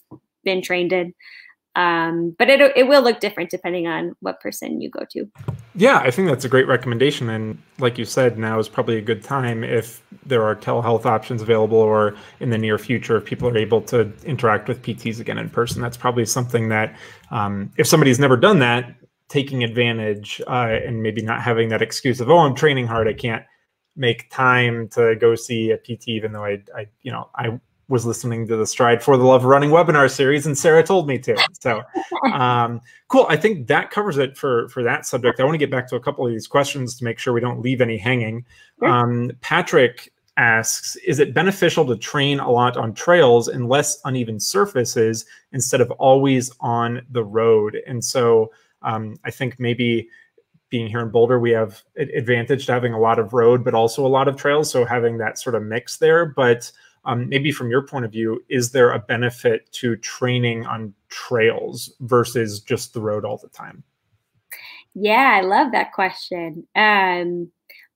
been 0.44 0.62
trained 0.62 0.92
in. 0.92 1.14
Um, 1.76 2.36
but 2.38 2.50
it, 2.50 2.60
it 2.76 2.88
will 2.88 3.02
look 3.02 3.22
different 3.22 3.50
depending 3.50 3.88
on 3.88 4.16
what 4.20 4.42
person 4.42 4.82
you 4.82 4.90
go 4.90 5.06
to. 5.12 5.26
Yeah, 5.74 6.00
I 6.00 6.12
think 6.12 6.28
that's 6.28 6.44
a 6.44 6.50
great 6.50 6.68
recommendation. 6.68 7.30
And 7.30 7.58
like 7.80 7.98
you 7.98 8.04
said, 8.04 8.38
now 8.38 8.60
is 8.60 8.68
probably 8.68 8.98
a 8.98 9.02
good 9.02 9.24
time 9.24 9.64
if 9.64 10.04
there 10.26 10.44
are 10.44 10.56
telehealth 10.56 11.06
options 11.06 11.42
available 11.42 11.78
or 11.78 12.16
in 12.42 12.50
the 12.50 12.58
near 12.58 12.78
future, 12.78 13.18
if 13.18 13.26
people 13.26 13.48
are 13.48 13.58
able 13.58 13.82
to 13.84 14.12
interact 14.26 14.68
with 14.68 14.82
PTs 14.82 15.20
again 15.22 15.38
in 15.38 15.50
person. 15.50 15.82
That's 15.82 15.98
probably 15.98 16.26
something 16.26 16.70
that, 16.70 16.98
um, 17.32 17.72
if 17.78 17.88
somebody's 17.88 18.20
never 18.20 18.36
done 18.36 18.60
that, 18.60 18.96
taking 19.30 19.64
advantage 19.64 20.42
uh, 20.48 20.78
and 20.86 21.02
maybe 21.02 21.22
not 21.22 21.42
having 21.42 21.70
that 21.70 21.82
excuse 21.82 22.20
of, 22.20 22.30
oh, 22.30 22.40
I'm 22.40 22.54
training 22.54 22.88
hard, 22.88 23.08
I 23.08 23.14
can't 23.14 23.46
make 23.96 24.30
time 24.30 24.90
to 24.90 25.16
go 25.16 25.36
see 25.36 25.72
a 25.72 25.78
PT, 25.78 26.10
even 26.10 26.34
though 26.34 26.44
I, 26.44 26.62
I, 26.76 26.88
you 27.02 27.14
know, 27.14 27.30
I 27.34 27.60
was 27.92 28.06
listening 28.06 28.48
to 28.48 28.56
the 28.56 28.64
Stryd 28.64 29.04
for 29.04 29.18
the 29.18 29.26
Love 29.26 29.42
of 29.42 29.46
Running 29.46 29.70
webinar 29.70 30.10
series, 30.10 30.46
and 30.46 30.58
Sarah 30.58 30.82
told 30.82 31.08
me 31.08 31.20
to. 31.20 31.38
So, 31.60 31.84
um, 32.34 32.80
cool. 33.10 33.26
I 33.30 33.36
think 33.36 33.68
that 33.68 33.92
covers 33.92 34.18
it 34.18 34.38
for 34.38 34.70
for 34.70 34.82
that 34.82 35.06
subject. 35.06 35.40
I 35.40 35.44
want 35.44 35.54
to 35.56 35.60
get 35.60 35.70
back 35.70 35.88
to 35.90 35.98
a 35.98 36.00
couple 36.00 36.26
of 36.26 36.32
these 36.32 36.48
questions 36.48 36.96
to 36.96 37.04
make 37.04 37.20
sure 37.20 37.34
we 37.34 37.42
don't 37.42 37.62
leave 37.62 37.82
any 37.82 37.98
hanging. 37.98 38.46
Um, 38.82 39.32
Patrick 39.42 40.12
asks, 40.38 40.96
is 41.06 41.20
it 41.20 41.34
beneficial 41.34 41.86
to 41.86 41.98
train 41.98 42.40
a 42.40 42.50
lot 42.50 42.78
on 42.78 42.94
trails 42.94 43.50
and 43.50 43.68
less 43.68 44.00
uneven 44.06 44.40
surfaces 44.40 45.26
instead 45.52 45.82
of 45.82 45.92
always 45.92 46.50
on 46.62 47.02
the 47.12 47.24
road? 47.24 47.78
And 47.86 48.04
so, 48.04 48.52
um, 48.82 49.18
I 49.26 49.32
think 49.32 49.60
maybe 49.60 50.08
being 50.70 50.88
here 50.88 51.02
in 51.02 51.10
Boulder, 51.10 51.38
we 51.38 51.52
have 51.52 51.84
advantage 51.98 52.66
to 52.66 52.72
having 52.72 52.94
a 52.94 53.00
lot 53.00 53.20
of 53.20 53.34
road, 53.34 53.66
but 53.66 53.74
also 53.74 54.06
a 54.06 54.08
lot 54.08 54.30
of 54.30 54.38
trails. 54.38 54.72
So 54.72 54.86
having 54.86 55.18
that 55.18 55.38
sort 55.38 55.54
of 55.54 55.64
mix 55.64 55.98
there. 55.98 56.26
But 56.26 56.72
um, 57.06 57.28
maybe 57.30 57.52
from 57.52 57.70
your 57.70 57.82
point 57.82 58.06
of 58.06 58.12
view, 58.12 58.44
is 58.50 58.72
there 58.72 58.92
a 58.92 59.00
benefit 59.00 59.72
to 59.74 59.96
training 59.98 60.66
on 60.66 60.94
trails 61.10 61.94
versus 62.02 62.60
just 62.60 62.94
the 62.94 63.02
road 63.02 63.26
all 63.26 63.38
the 63.38 63.50
time? 63.50 63.84
Yeah, 64.94 65.38
I 65.38 65.42
love 65.42 65.72
that 65.72 65.94
question. 65.94 66.68
Um, 66.76 67.52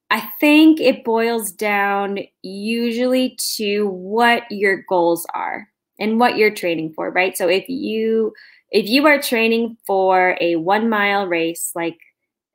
I 0.10 0.30
think 0.39 0.80
it 0.80 1.03
boils 1.03 1.51
down 1.51 2.20
usually 2.41 3.38
to 3.58 3.88
what 3.88 4.43
your 4.49 4.84
goals 4.88 5.26
are 5.34 5.68
and 5.99 6.20
what 6.20 6.38
you're 6.38 6.53
training 6.53 6.93
for, 6.93 7.12
right? 7.12 7.36
So 7.38 7.47
if 7.47 7.68
you 7.68 8.34
if 8.72 8.88
you 8.89 9.06
are 9.08 9.22
training 9.22 9.78
for 9.86 10.38
a 10.41 10.56
one 10.58 10.89
mile 10.89 11.28
race, 11.28 11.72
like 11.76 11.97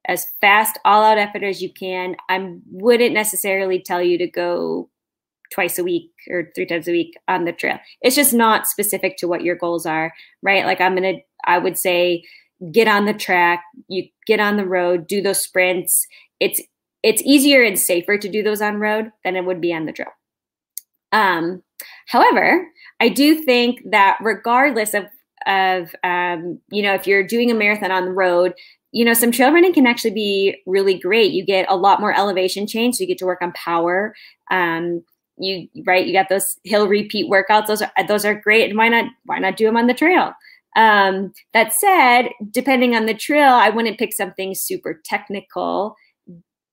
as 0.06 0.26
fast, 0.40 0.78
all 0.84 1.02
out 1.02 1.18
effort 1.18 1.42
as 1.42 1.62
you 1.62 1.72
can. 1.72 2.16
I 2.28 2.54
wouldn't 2.70 3.14
necessarily 3.14 3.80
tell 3.80 4.02
you 4.02 4.18
to 4.18 4.26
go 4.26 4.88
twice 5.50 5.78
a 5.78 5.84
week 5.84 6.10
or 6.28 6.50
three 6.54 6.66
times 6.66 6.88
a 6.88 6.92
week 6.92 7.14
on 7.28 7.44
the 7.44 7.52
trail. 7.52 7.78
It's 8.02 8.16
just 8.16 8.32
not 8.32 8.66
specific 8.66 9.16
to 9.18 9.28
what 9.28 9.42
your 9.42 9.56
goals 9.56 9.86
are, 9.86 10.12
right? 10.42 10.64
Like 10.64 10.80
I'm 10.80 10.96
going 10.96 11.16
to, 11.16 11.22
I 11.44 11.58
would 11.58 11.78
say, 11.78 12.22
get 12.72 12.88
on 12.88 13.06
the 13.06 13.14
track, 13.14 13.62
you 13.88 14.04
get 14.26 14.40
on 14.40 14.56
the 14.56 14.66
road, 14.66 15.06
do 15.06 15.22
those 15.22 15.42
sprints. 15.42 16.06
It's, 16.38 16.60
it's 17.02 17.22
easier 17.22 17.62
and 17.62 17.78
safer 17.78 18.18
to 18.18 18.28
do 18.28 18.42
those 18.42 18.60
on 18.60 18.76
road 18.76 19.10
than 19.24 19.36
it 19.36 19.44
would 19.44 19.60
be 19.60 19.72
on 19.72 19.86
the 19.86 19.92
trail. 19.92 20.10
Um, 21.12 21.62
however, 22.06 22.66
I 23.00 23.08
do 23.08 23.42
think 23.42 23.80
that 23.90 24.18
regardless 24.20 24.94
of 24.94 25.06
of 25.46 25.94
um, 26.04 26.60
you 26.70 26.82
know 26.82 26.92
if 26.92 27.06
you're 27.06 27.26
doing 27.26 27.50
a 27.50 27.54
marathon 27.54 27.90
on 27.90 28.04
the 28.04 28.12
road 28.12 28.52
you 28.92 29.04
know, 29.04 29.14
some 29.14 29.30
trail 29.30 29.52
running 29.52 29.72
can 29.72 29.86
actually 29.86 30.10
be 30.10 30.62
really 30.66 30.98
great. 30.98 31.32
You 31.32 31.44
get 31.44 31.66
a 31.68 31.76
lot 31.76 32.00
more 32.00 32.16
elevation 32.16 32.66
change, 32.66 32.96
so 32.96 33.02
you 33.02 33.06
get 33.06 33.18
to 33.18 33.26
work 33.26 33.40
on 33.40 33.52
power. 33.52 34.14
Um, 34.50 35.04
you 35.40 35.68
right, 35.84 36.06
you 36.06 36.12
got 36.12 36.28
those 36.28 36.58
hill 36.64 36.86
repeat 36.86 37.30
workouts. 37.30 37.66
Those 37.66 37.82
are 37.82 37.90
those 38.06 38.24
are 38.24 38.34
great, 38.34 38.68
and 38.68 38.78
why 38.78 38.88
not 38.88 39.06
why 39.24 39.38
not 39.38 39.56
do 39.56 39.66
them 39.66 39.76
on 39.76 39.86
the 39.86 39.94
trail? 39.94 40.32
Um, 40.76 41.32
that 41.52 41.72
said, 41.72 42.28
depending 42.50 42.94
on 42.94 43.06
the 43.06 43.14
trail, 43.14 43.54
I 43.54 43.70
wouldn't 43.70 43.98
pick 43.98 44.12
something 44.12 44.54
super 44.54 45.00
technical. 45.04 45.96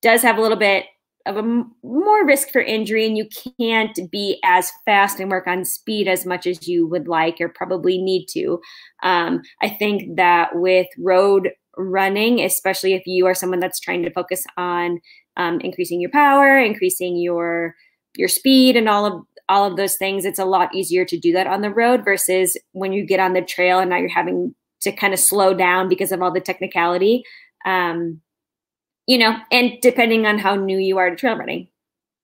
Does 0.02 0.22
have 0.22 0.38
a 0.38 0.42
little 0.42 0.58
bit 0.58 0.86
of 1.26 1.38
a 1.38 1.44
more 1.84 2.26
risk 2.26 2.50
for 2.50 2.62
injury, 2.62 3.06
and 3.06 3.18
you 3.18 3.28
can't 3.60 4.00
be 4.12 4.40
as 4.44 4.72
fast 4.86 5.20
and 5.20 5.30
work 5.30 5.48
on 5.48 5.66
speed 5.66 6.08
as 6.08 6.26
much 6.26 6.48
as 6.48 6.68
you 6.68 6.88
would 6.88 7.08
like 7.08 7.42
or 7.42 7.50
probably 7.50 7.98
need 7.98 8.28
to. 8.28 8.60
Um, 9.04 9.42
I 9.62 9.70
think 9.70 10.16
that 10.18 10.50
with 10.56 10.88
road 10.98 11.52
running, 11.78 12.42
especially 12.42 12.94
if 12.94 13.06
you 13.06 13.26
are 13.28 13.36
someone 13.36 13.60
that's 13.60 13.80
trying 13.80 14.04
to 14.04 14.12
focus 14.12 14.46
on 14.58 15.00
um, 15.38 15.60
increasing 15.62 16.02
your 16.02 16.10
power, 16.12 16.58
increasing 16.58 17.18
your 17.18 17.76
your 18.18 18.28
speed, 18.28 18.76
and 18.76 18.90
all 18.90 19.06
of 19.06 19.24
all 19.50 19.66
of 19.66 19.78
those 19.78 19.96
things. 19.96 20.26
It's 20.26 20.40
a 20.40 20.46
lot 20.46 20.74
easier 20.76 21.06
to 21.06 21.18
do 21.18 21.32
that 21.34 21.48
on 21.48 21.62
the 21.62 21.70
road 21.70 22.04
versus 22.04 22.58
when 22.74 22.92
you 22.92 23.06
get 23.06 23.20
on 23.20 23.34
the 23.34 23.42
trail 23.42 23.80
and 23.80 23.90
now 23.90 23.98
you're 23.98 24.10
having 24.10 24.54
to 24.82 24.92
kind 24.92 25.14
of 25.14 25.20
slow 25.20 25.54
down 25.54 25.88
because 25.90 26.12
of 26.12 26.22
all 26.22 26.32
the 26.32 26.42
technicality. 26.42 27.24
Um, 27.66 28.22
you 29.08 29.18
know, 29.18 29.38
and 29.52 29.74
depending 29.82 30.26
on 30.26 30.38
how 30.38 30.56
new 30.56 30.78
you 30.78 30.98
are 30.98 31.10
to 31.10 31.16
trail 31.16 31.38
running, 31.38 31.70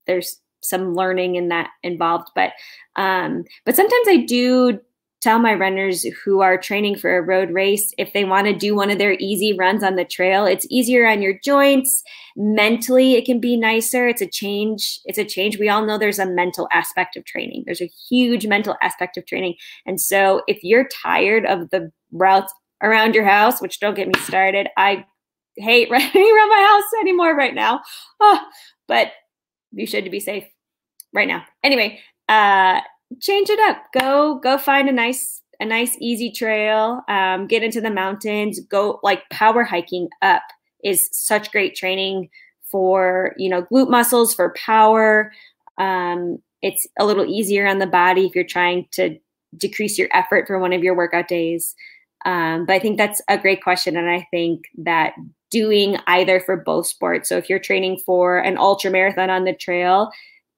there's 0.05 0.39
some 0.61 0.95
learning 0.95 1.35
in 1.35 1.49
that 1.49 1.69
involved. 1.81 2.29
But 2.35 2.51
um, 2.95 3.45
but 3.65 3.75
sometimes 3.75 4.07
I 4.07 4.17
do 4.27 4.79
tell 5.23 5.39
my 5.39 5.53
runners 5.53 6.03
who 6.23 6.41
are 6.41 6.57
training 6.57 6.97
for 6.97 7.17
a 7.17 7.21
road 7.21 7.49
race 7.51 7.93
if 7.97 8.11
they 8.13 8.25
want 8.25 8.45
to 8.45 8.53
do 8.53 8.75
one 8.75 8.89
of 8.89 8.97
their 8.97 9.15
easy 9.19 9.53
runs 9.57 9.83
on 9.83 9.95
the 9.95 10.03
trail 10.05 10.45
it's 10.45 10.67
easier 10.69 11.07
on 11.07 11.21
your 11.21 11.33
joints. 11.43 12.03
Mentally 12.35 13.13
it 13.13 13.25
can 13.25 13.39
be 13.39 13.55
nicer. 13.55 14.07
It's 14.07 14.21
a 14.21 14.27
change 14.27 14.99
it's 15.05 15.17
a 15.17 15.25
change. 15.25 15.57
We 15.57 15.69
all 15.69 15.85
know 15.85 15.97
there's 15.97 16.19
a 16.19 16.25
mental 16.25 16.67
aspect 16.73 17.15
of 17.15 17.25
training. 17.25 17.63
There's 17.65 17.81
a 17.81 17.89
huge 18.09 18.45
mental 18.45 18.75
aspect 18.81 19.17
of 19.17 19.25
training. 19.25 19.55
And 19.85 19.99
so 19.99 20.41
if 20.47 20.59
you're 20.63 20.87
tired 20.89 21.45
of 21.45 21.69
the 21.69 21.91
routes 22.11 22.53
around 22.81 23.15
your 23.15 23.25
house 23.25 23.61
which 23.61 23.79
don't 23.79 23.95
get 23.95 24.07
me 24.07 24.19
started 24.19 24.67
i 24.77 25.05
hate 25.55 25.89
running 25.91 26.09
around 26.15 26.49
my 26.49 26.67
house 26.69 27.01
anymore 27.01 27.35
right 27.35 27.55
now. 27.55 27.79
Oh, 28.19 28.39
but 28.87 29.11
you 29.71 29.87
should 29.87 30.09
be 30.11 30.19
safe 30.19 30.45
right 31.13 31.27
now. 31.27 31.43
Anyway 31.63 31.99
uh 32.29 32.81
change 33.21 33.49
it 33.49 33.59
up. 33.69 33.83
Go 33.99 34.39
go 34.39 34.57
find 34.57 34.89
a 34.89 34.93
nice 34.93 35.41
a 35.59 35.65
nice 35.65 35.95
easy 35.99 36.31
trail. 36.31 37.01
Um, 37.07 37.47
get 37.47 37.63
into 37.63 37.81
the 37.81 37.91
mountains. 37.91 38.59
Go 38.59 38.99
like 39.03 39.29
power 39.29 39.63
hiking 39.63 40.09
up 40.21 40.43
is 40.83 41.09
such 41.11 41.51
great 41.51 41.75
training 41.75 42.29
for 42.71 43.33
you 43.37 43.49
know 43.49 43.63
glute 43.63 43.89
muscles 43.89 44.33
for 44.33 44.53
power. 44.57 45.31
Um, 45.77 46.39
it's 46.61 46.87
a 46.99 47.05
little 47.05 47.25
easier 47.25 47.67
on 47.67 47.79
the 47.79 47.87
body 47.87 48.25
if 48.25 48.35
you're 48.35 48.43
trying 48.43 48.87
to 48.91 49.17
decrease 49.57 49.97
your 49.97 50.09
effort 50.13 50.47
for 50.47 50.59
one 50.59 50.73
of 50.73 50.83
your 50.83 50.95
workout 50.95 51.27
days. 51.27 51.75
Um, 52.25 52.65
but 52.65 52.73
I 52.73 52.79
think 52.79 52.97
that's 52.97 53.21
a 53.27 53.37
great 53.37 53.61
question. 53.61 53.97
And 53.97 54.09
I 54.09 54.27
think 54.31 54.65
that 54.77 55.13
doing 55.51 55.97
either 56.07 56.39
for 56.39 56.57
both 56.57 56.87
sports. 56.87 57.29
So 57.29 57.37
if 57.37 57.49
you're 57.49 57.59
training 57.59 58.01
for 58.05 58.39
an 58.39 58.57
ultra 58.57 58.89
marathon 58.89 59.29
on 59.29 59.43
the 59.43 59.53
trail, 59.53 60.09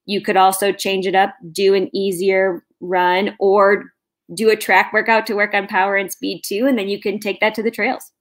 you 0.05 0.21
could 0.21 0.37
also 0.37 0.71
change 0.71 1.07
it 1.07 1.15
up, 1.15 1.35
do 1.51 1.73
an 1.73 1.89
easier 1.95 2.63
run, 2.79 3.35
or 3.39 3.85
do 4.33 4.49
a 4.49 4.55
track 4.55 4.91
workout 4.93 5.25
to 5.27 5.35
work 5.35 5.53
on 5.53 5.67
power 5.67 5.95
and 5.95 6.11
speed 6.11 6.41
too. 6.43 6.65
And 6.67 6.77
then 6.77 6.87
you 6.87 6.99
can 6.99 7.19
take 7.19 7.39
that 7.39 7.53
to 7.55 7.63
the 7.63 7.71
trails. 7.71 8.11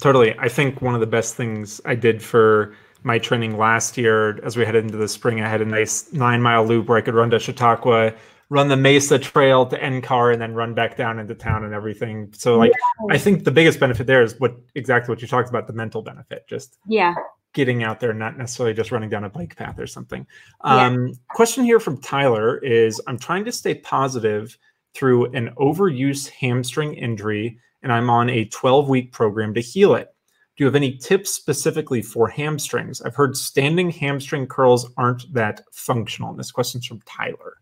Totally. 0.00 0.38
I 0.38 0.48
think 0.48 0.80
one 0.80 0.94
of 0.94 1.00
the 1.00 1.06
best 1.06 1.34
things 1.34 1.80
I 1.84 1.94
did 1.94 2.22
for 2.22 2.74
my 3.02 3.18
training 3.18 3.58
last 3.58 3.96
year 3.96 4.42
as 4.44 4.56
we 4.56 4.64
headed 4.64 4.84
into 4.84 4.96
the 4.96 5.08
spring, 5.08 5.40
I 5.40 5.48
had 5.48 5.60
a 5.60 5.64
nice 5.64 6.12
nine 6.12 6.40
mile 6.40 6.64
loop 6.64 6.88
where 6.88 6.98
I 6.98 7.00
could 7.00 7.14
run 7.14 7.30
to 7.30 7.38
Chautauqua 7.38 8.14
run 8.50 8.68
the 8.68 8.76
Mesa 8.76 9.18
Trail 9.18 9.66
to 9.66 9.78
NCAR 9.78 10.32
and 10.32 10.40
then 10.40 10.54
run 10.54 10.74
back 10.74 10.96
down 10.96 11.18
into 11.18 11.34
town 11.34 11.64
and 11.64 11.74
everything. 11.74 12.32
So 12.36 12.56
like 12.56 12.72
yeah. 12.72 13.14
I 13.14 13.18
think 13.18 13.44
the 13.44 13.50
biggest 13.50 13.78
benefit 13.78 14.06
there 14.06 14.22
is 14.22 14.38
what 14.40 14.56
exactly 14.74 15.12
what 15.12 15.20
you 15.20 15.28
talked 15.28 15.48
about, 15.48 15.66
the 15.66 15.72
mental 15.72 16.02
benefit. 16.02 16.46
Just 16.48 16.78
yeah. 16.86 17.14
Getting 17.54 17.82
out 17.82 17.98
there, 17.98 18.12
not 18.12 18.36
necessarily 18.36 18.74
just 18.74 18.92
running 18.92 19.08
down 19.08 19.24
a 19.24 19.30
bike 19.30 19.56
path 19.56 19.78
or 19.78 19.86
something. 19.86 20.26
Um, 20.60 21.08
yeah. 21.08 21.14
Question 21.30 21.64
here 21.64 21.80
from 21.80 22.00
Tyler 22.00 22.58
is 22.58 23.00
I'm 23.06 23.18
trying 23.18 23.44
to 23.46 23.52
stay 23.52 23.74
positive 23.74 24.56
through 24.94 25.32
an 25.32 25.50
overuse 25.58 26.28
hamstring 26.28 26.94
injury, 26.94 27.58
and 27.82 27.92
I'm 27.92 28.10
on 28.10 28.28
a 28.30 28.44
12 28.46 28.88
week 28.88 29.12
program 29.12 29.54
to 29.54 29.60
heal 29.60 29.94
it. 29.94 30.14
Do 30.56 30.64
you 30.64 30.66
have 30.66 30.74
any 30.74 30.96
tips 30.96 31.30
specifically 31.30 32.02
for 32.02 32.28
hamstrings? 32.28 33.00
I've 33.00 33.14
heard 33.14 33.36
standing 33.36 33.90
hamstring 33.90 34.48
curls 34.48 34.90
aren't 34.96 35.32
that 35.32 35.62
functional. 35.72 36.30
And 36.30 36.38
this 36.38 36.50
question's 36.50 36.84
from 36.84 37.00
Tyler. 37.02 37.58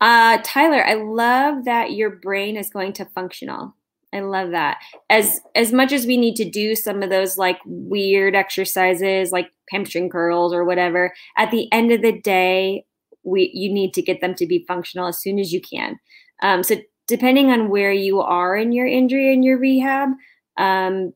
Uh, 0.00 0.38
Tyler, 0.44 0.86
I 0.86 0.94
love 0.94 1.64
that 1.64 1.92
your 1.92 2.10
brain 2.10 2.56
is 2.56 2.70
going 2.70 2.92
to 2.94 3.04
functional. 3.06 3.74
I 4.12 4.20
love 4.20 4.50
that. 4.50 4.78
As 5.08 5.40
as 5.54 5.72
much 5.72 5.92
as 5.92 6.06
we 6.06 6.16
need 6.16 6.34
to 6.36 6.48
do 6.48 6.74
some 6.74 7.02
of 7.02 7.10
those 7.10 7.38
like 7.38 7.58
weird 7.64 8.34
exercises 8.34 9.30
like 9.30 9.50
hamstring 9.70 10.10
curls 10.10 10.52
or 10.52 10.64
whatever, 10.64 11.12
at 11.38 11.50
the 11.50 11.72
end 11.72 11.92
of 11.92 12.02
the 12.02 12.20
day, 12.20 12.84
we 13.22 13.50
you 13.54 13.72
need 13.72 13.94
to 13.94 14.02
get 14.02 14.20
them 14.20 14.34
to 14.34 14.46
be 14.46 14.64
functional 14.66 15.06
as 15.06 15.20
soon 15.20 15.38
as 15.38 15.52
you 15.52 15.60
can. 15.60 15.98
Um, 16.42 16.62
so 16.62 16.76
depending 17.06 17.50
on 17.50 17.68
where 17.68 17.92
you 17.92 18.20
are 18.20 18.56
in 18.56 18.72
your 18.72 18.86
injury 18.86 19.32
and 19.32 19.44
your 19.44 19.58
rehab, 19.58 20.08
um, 20.56 21.12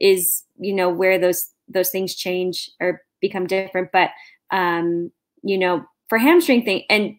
is 0.00 0.44
you 0.58 0.74
know 0.74 0.88
where 0.88 1.18
those 1.18 1.50
those 1.68 1.90
things 1.90 2.14
change 2.14 2.70
or 2.80 3.02
become 3.20 3.46
different. 3.46 3.90
But 3.92 4.10
um, 4.50 5.10
you 5.42 5.58
know, 5.58 5.84
for 6.08 6.16
hamstring 6.16 6.64
thing 6.64 6.84
and 6.88 7.16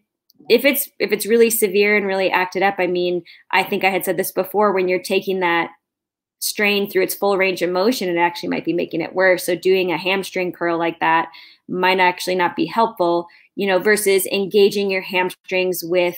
if 0.48 0.64
it's 0.64 0.88
if 0.98 1.12
it's 1.12 1.26
really 1.26 1.50
severe 1.50 1.96
and 1.96 2.06
really 2.06 2.30
acted 2.30 2.62
up, 2.62 2.76
I 2.78 2.86
mean, 2.86 3.22
I 3.50 3.62
think 3.62 3.84
I 3.84 3.90
had 3.90 4.04
said 4.04 4.16
this 4.16 4.32
before 4.32 4.72
when 4.72 4.88
you're 4.88 5.02
taking 5.02 5.40
that 5.40 5.70
strain 6.40 6.88
through 6.88 7.02
its 7.02 7.14
full 7.14 7.36
range 7.36 7.62
of 7.62 7.70
motion, 7.70 8.08
it 8.08 8.18
actually 8.18 8.48
might 8.48 8.64
be 8.64 8.72
making 8.72 9.00
it 9.02 9.14
worse. 9.14 9.44
So 9.44 9.54
doing 9.54 9.92
a 9.92 9.98
hamstring 9.98 10.52
curl 10.52 10.78
like 10.78 10.98
that 11.00 11.28
might 11.68 12.00
actually 12.00 12.34
not 12.34 12.56
be 12.56 12.66
helpful, 12.66 13.26
you 13.56 13.66
know, 13.66 13.78
versus 13.78 14.26
engaging 14.26 14.90
your 14.90 15.02
hamstrings 15.02 15.82
with 15.84 16.16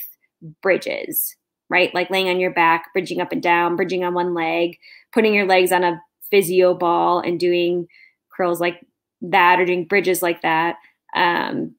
bridges, 0.62 1.36
right? 1.68 1.92
Like 1.94 2.10
laying 2.10 2.28
on 2.28 2.38
your 2.38 2.52
back, 2.52 2.92
bridging 2.92 3.20
up 3.20 3.32
and 3.32 3.42
down, 3.42 3.76
bridging 3.76 4.04
on 4.04 4.14
one 4.14 4.32
leg, 4.32 4.78
putting 5.12 5.34
your 5.34 5.46
legs 5.46 5.72
on 5.72 5.82
a 5.82 6.00
physio 6.30 6.72
ball 6.72 7.18
and 7.18 7.38
doing 7.38 7.86
curls 8.34 8.60
like 8.60 8.80
that 9.20 9.60
or 9.60 9.66
doing 9.66 9.86
bridges 9.86 10.22
like 10.22 10.42
that. 10.42 10.76
Um, 11.14 11.74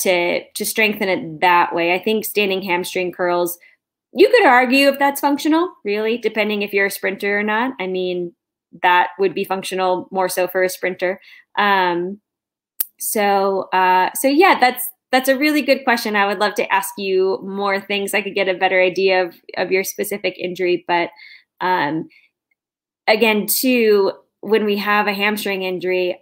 to 0.00 0.42
to 0.52 0.64
strengthen 0.64 1.08
it 1.08 1.40
that 1.40 1.74
way. 1.74 1.94
I 1.94 1.98
think 1.98 2.24
standing 2.24 2.62
hamstring 2.62 3.12
curls, 3.12 3.58
you 4.12 4.28
could 4.28 4.46
argue 4.46 4.88
if 4.88 4.98
that's 4.98 5.20
functional, 5.20 5.70
really, 5.84 6.18
depending 6.18 6.62
if 6.62 6.72
you're 6.72 6.86
a 6.86 6.90
sprinter 6.90 7.38
or 7.38 7.42
not. 7.42 7.72
I 7.80 7.86
mean, 7.86 8.32
that 8.82 9.08
would 9.18 9.34
be 9.34 9.44
functional 9.44 10.08
more 10.10 10.28
so 10.28 10.48
for 10.48 10.62
a 10.62 10.68
sprinter. 10.68 11.20
Um, 11.58 12.20
so 12.98 13.68
uh, 13.72 14.10
so 14.14 14.28
yeah, 14.28 14.58
that's 14.58 14.88
that's 15.12 15.28
a 15.28 15.38
really 15.38 15.62
good 15.62 15.84
question. 15.84 16.16
I 16.16 16.26
would 16.26 16.38
love 16.38 16.54
to 16.54 16.72
ask 16.72 16.94
you 16.98 17.38
more 17.42 17.80
things. 17.80 18.12
I 18.12 18.22
could 18.22 18.34
get 18.34 18.48
a 18.48 18.54
better 18.54 18.80
idea 18.82 19.24
of 19.24 19.34
of 19.56 19.70
your 19.70 19.84
specific 19.84 20.36
injury, 20.38 20.84
but 20.88 21.10
um, 21.60 22.08
again, 23.06 23.46
too, 23.46 24.12
when 24.40 24.64
we 24.64 24.76
have 24.78 25.06
a 25.06 25.14
hamstring 25.14 25.62
injury, 25.62 26.20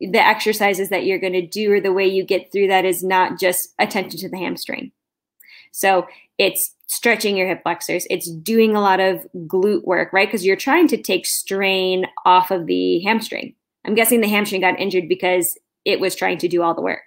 the 0.00 0.24
exercises 0.24 0.88
that 0.90 1.06
you're 1.06 1.18
going 1.18 1.32
to 1.32 1.46
do 1.46 1.72
or 1.72 1.80
the 1.80 1.92
way 1.92 2.06
you 2.06 2.22
get 2.22 2.52
through 2.52 2.68
that 2.68 2.84
is 2.84 3.02
not 3.02 3.38
just 3.38 3.74
attention 3.78 4.20
to 4.20 4.28
the 4.28 4.38
hamstring. 4.38 4.92
So 5.72 6.06
it's 6.38 6.74
stretching 6.86 7.36
your 7.36 7.48
hip 7.48 7.62
flexors, 7.62 8.06
it's 8.10 8.30
doing 8.30 8.76
a 8.76 8.80
lot 8.80 9.00
of 9.00 9.26
glute 9.46 9.84
work, 9.84 10.12
right? 10.12 10.28
Because 10.28 10.44
you're 10.44 10.56
trying 10.56 10.88
to 10.88 10.96
take 10.96 11.26
strain 11.26 12.06
off 12.24 12.50
of 12.50 12.66
the 12.66 13.00
hamstring. 13.00 13.54
I'm 13.84 13.94
guessing 13.94 14.20
the 14.20 14.28
hamstring 14.28 14.60
got 14.60 14.78
injured 14.78 15.08
because 15.08 15.58
it 15.84 16.00
was 16.00 16.14
trying 16.14 16.38
to 16.38 16.48
do 16.48 16.62
all 16.62 16.74
the 16.74 16.82
work. 16.82 17.02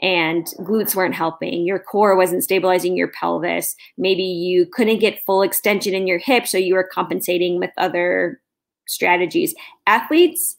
And 0.00 0.46
glutes 0.60 0.94
weren't 0.94 1.14
helping. 1.14 1.66
Your 1.66 1.80
core 1.80 2.16
wasn't 2.16 2.44
stabilizing 2.44 2.96
your 2.96 3.08
pelvis. 3.08 3.74
Maybe 3.96 4.22
you 4.22 4.66
couldn't 4.66 5.00
get 5.00 5.24
full 5.24 5.42
extension 5.42 5.92
in 5.92 6.06
your 6.06 6.18
hip, 6.18 6.46
so 6.46 6.56
you 6.56 6.74
were 6.74 6.88
compensating 6.92 7.58
with 7.58 7.70
other 7.76 8.40
strategies. 8.86 9.54
Athletes, 9.86 10.56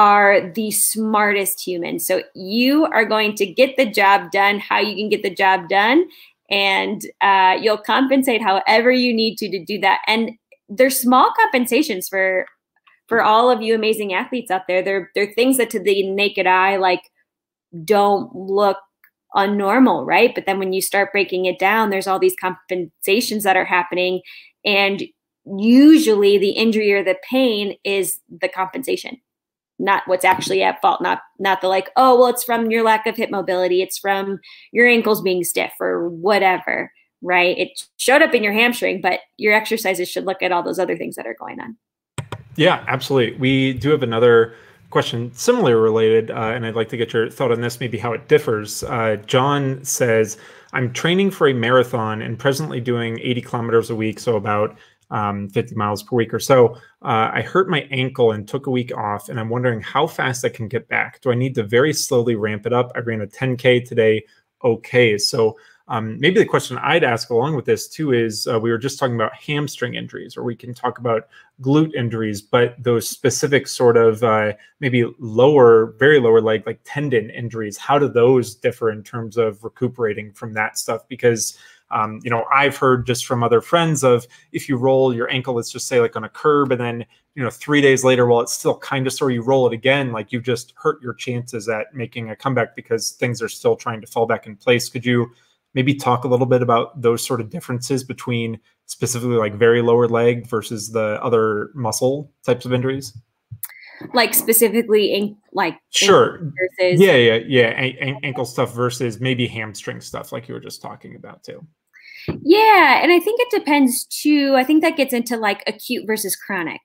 are 0.00 0.50
the 0.54 0.70
smartest 0.70 1.60
humans. 1.66 2.06
So 2.06 2.22
you 2.34 2.86
are 2.86 3.04
going 3.04 3.34
to 3.34 3.44
get 3.44 3.76
the 3.76 3.84
job 3.84 4.30
done 4.30 4.58
how 4.58 4.78
you 4.78 4.96
can 4.96 5.10
get 5.10 5.22
the 5.22 5.34
job 5.34 5.68
done, 5.68 6.08
and 6.50 7.02
uh, 7.20 7.58
you'll 7.60 7.76
compensate 7.76 8.40
however 8.40 8.90
you 8.90 9.12
need 9.12 9.36
to 9.36 9.50
to 9.50 9.62
do 9.62 9.78
that. 9.80 10.00
And 10.06 10.30
there's 10.70 10.98
small 10.98 11.30
compensations 11.38 12.08
for 12.08 12.46
for 13.08 13.22
all 13.22 13.50
of 13.50 13.60
you 13.60 13.74
amazing 13.74 14.14
athletes 14.14 14.50
out 14.50 14.62
there. 14.66 14.82
They're 14.82 15.10
they're 15.14 15.34
things 15.34 15.58
that 15.58 15.68
to 15.70 15.78
the 15.78 16.10
naked 16.10 16.46
eye 16.46 16.76
like 16.76 17.02
don't 17.84 18.34
look 18.34 18.78
unnormal, 19.36 20.06
right? 20.06 20.34
But 20.34 20.46
then 20.46 20.58
when 20.58 20.72
you 20.72 20.80
start 20.80 21.12
breaking 21.12 21.44
it 21.44 21.58
down, 21.58 21.90
there's 21.90 22.06
all 22.06 22.18
these 22.18 22.36
compensations 22.40 23.44
that 23.44 23.56
are 23.58 23.66
happening, 23.66 24.22
and 24.64 25.02
usually 25.58 26.38
the 26.38 26.52
injury 26.52 26.90
or 26.90 27.04
the 27.04 27.18
pain 27.28 27.76
is 27.84 28.18
the 28.40 28.48
compensation 28.48 29.18
not 29.80 30.02
what's 30.06 30.24
actually 30.24 30.62
at 30.62 30.80
fault 30.80 31.00
not 31.00 31.20
not 31.38 31.60
the 31.60 31.68
like 31.68 31.90
oh 31.96 32.18
well 32.18 32.28
it's 32.28 32.44
from 32.44 32.70
your 32.70 32.82
lack 32.84 33.06
of 33.06 33.16
hip 33.16 33.30
mobility 33.30 33.82
it's 33.82 33.98
from 33.98 34.38
your 34.72 34.86
ankles 34.86 35.22
being 35.22 35.42
stiff 35.42 35.72
or 35.80 36.08
whatever 36.08 36.90
right? 37.22 37.58
It 37.58 37.86
showed 37.96 38.22
up 38.22 38.34
in 38.34 38.42
your 38.42 38.52
hamstring 38.52 39.00
but 39.00 39.20
your 39.36 39.52
exercises 39.52 40.08
should 40.08 40.24
look 40.24 40.42
at 40.42 40.52
all 40.52 40.62
those 40.62 40.78
other 40.78 40.96
things 40.96 41.16
that 41.16 41.26
are 41.26 41.36
going 41.38 41.60
on. 41.60 41.76
Yeah 42.56 42.84
absolutely. 42.88 43.38
We 43.38 43.72
do 43.74 43.90
have 43.90 44.02
another 44.02 44.54
question 44.90 45.32
similarly 45.32 45.72
related 45.72 46.32
uh, 46.32 46.50
and 46.52 46.66
i'd 46.66 46.74
like 46.74 46.88
to 46.88 46.96
get 46.96 47.12
your 47.12 47.30
thought 47.30 47.52
on 47.52 47.60
this 47.60 47.78
maybe 47.78 47.96
how 47.96 48.12
it 48.12 48.26
differs. 48.26 48.82
Uh, 48.82 49.16
john 49.24 49.82
says 49.84 50.36
i'm 50.72 50.92
training 50.92 51.30
for 51.30 51.46
a 51.46 51.54
marathon 51.54 52.20
and 52.20 52.40
presently 52.40 52.80
doing 52.80 53.20
80 53.20 53.40
kilometers 53.42 53.88
a 53.88 53.94
week 53.94 54.18
so 54.18 54.34
about 54.34 54.76
um, 55.10 55.48
50 55.48 55.74
miles 55.74 56.02
per 56.02 56.16
week 56.16 56.32
or 56.32 56.38
so. 56.38 56.74
Uh, 57.02 57.30
I 57.32 57.42
hurt 57.42 57.68
my 57.68 57.80
ankle 57.90 58.32
and 58.32 58.46
took 58.46 58.66
a 58.66 58.70
week 58.70 58.96
off, 58.96 59.28
and 59.28 59.38
I'm 59.38 59.48
wondering 59.48 59.80
how 59.80 60.06
fast 60.06 60.44
I 60.44 60.48
can 60.48 60.68
get 60.68 60.88
back. 60.88 61.20
Do 61.20 61.30
I 61.30 61.34
need 61.34 61.54
to 61.56 61.62
very 61.62 61.92
slowly 61.92 62.36
ramp 62.36 62.66
it 62.66 62.72
up? 62.72 62.92
I 62.94 63.00
ran 63.00 63.20
a 63.20 63.26
10K 63.26 63.86
today. 63.86 64.24
Okay. 64.62 65.18
So 65.18 65.56
um, 65.90 66.20
maybe 66.20 66.38
the 66.38 66.46
question 66.46 66.78
I'd 66.78 67.02
ask 67.02 67.30
along 67.30 67.56
with 67.56 67.64
this 67.64 67.88
too 67.88 68.12
is 68.12 68.46
uh, 68.46 68.60
we 68.60 68.70
were 68.70 68.78
just 68.78 68.96
talking 68.96 69.16
about 69.16 69.34
hamstring 69.34 69.94
injuries, 69.94 70.36
or 70.36 70.44
we 70.44 70.54
can 70.54 70.72
talk 70.72 70.98
about 70.98 71.28
glute 71.60 71.92
injuries, 71.94 72.40
but 72.40 72.80
those 72.80 73.08
specific 73.08 73.66
sort 73.66 73.96
of 73.96 74.22
uh, 74.22 74.52
maybe 74.78 75.04
lower, 75.18 75.96
very 75.98 76.20
lower 76.20 76.40
leg, 76.40 76.64
like 76.64 76.78
tendon 76.84 77.28
injuries, 77.30 77.76
how 77.76 77.98
do 77.98 78.08
those 78.08 78.54
differ 78.54 78.92
in 78.92 79.02
terms 79.02 79.36
of 79.36 79.64
recuperating 79.64 80.32
from 80.32 80.54
that 80.54 80.78
stuff? 80.78 81.08
Because 81.08 81.58
um, 81.90 82.20
you 82.22 82.30
know, 82.30 82.44
I've 82.52 82.76
heard 82.76 83.06
just 83.06 83.26
from 83.26 83.42
other 83.42 83.60
friends 83.60 84.04
of 84.04 84.26
if 84.52 84.68
you 84.68 84.76
roll 84.76 85.14
your 85.14 85.30
ankle, 85.30 85.54
let's 85.54 85.72
just 85.72 85.88
say 85.88 86.00
like 86.00 86.16
on 86.16 86.24
a 86.24 86.28
curb, 86.28 86.70
and 86.72 86.80
then 86.80 87.06
you 87.34 87.42
know 87.42 87.50
three 87.50 87.80
days 87.80 88.04
later, 88.04 88.26
while 88.26 88.40
it's 88.40 88.52
still 88.52 88.78
kind 88.78 89.06
of 89.06 89.12
sore, 89.12 89.30
you 89.30 89.42
roll 89.42 89.66
it 89.66 89.72
again, 89.72 90.12
like 90.12 90.32
you've 90.32 90.44
just 90.44 90.72
hurt 90.76 91.02
your 91.02 91.14
chances 91.14 91.68
at 91.68 91.94
making 91.94 92.30
a 92.30 92.36
comeback 92.36 92.76
because 92.76 93.12
things 93.12 93.42
are 93.42 93.48
still 93.48 93.76
trying 93.76 94.00
to 94.00 94.06
fall 94.06 94.26
back 94.26 94.46
in 94.46 94.56
place. 94.56 94.88
Could 94.88 95.04
you 95.04 95.30
maybe 95.74 95.94
talk 95.94 96.24
a 96.24 96.28
little 96.28 96.46
bit 96.46 96.62
about 96.62 97.00
those 97.00 97.24
sort 97.24 97.40
of 97.40 97.50
differences 97.50 98.04
between 98.04 98.58
specifically 98.86 99.36
like 99.36 99.54
very 99.54 99.82
lower 99.82 100.08
leg 100.08 100.46
versus 100.46 100.90
the 100.90 101.22
other 101.22 101.70
muscle 101.74 102.30
types 102.44 102.64
of 102.64 102.72
injuries? 102.72 103.16
like 104.14 104.34
specifically 104.34 105.12
in 105.12 105.36
like 105.52 105.78
sure 105.90 106.38
versus 106.78 107.00
yeah 107.00 107.16
yeah 107.16 107.38
yeah 107.46 107.70
a- 107.78 108.18
ankle 108.22 108.44
stuff 108.44 108.74
versus 108.74 109.20
maybe 109.20 109.46
hamstring 109.46 110.00
stuff 110.00 110.32
like 110.32 110.48
you 110.48 110.54
were 110.54 110.60
just 110.60 110.80
talking 110.80 111.16
about 111.16 111.42
too 111.42 111.64
yeah, 112.42 113.02
and 113.02 113.12
I 113.12 113.20
think 113.20 113.40
it 113.40 113.50
depends 113.50 114.04
too. 114.04 114.54
I 114.56 114.64
think 114.64 114.82
that 114.82 114.96
gets 114.96 115.12
into 115.12 115.36
like 115.36 115.62
acute 115.66 116.04
versus 116.06 116.36
chronic. 116.36 116.80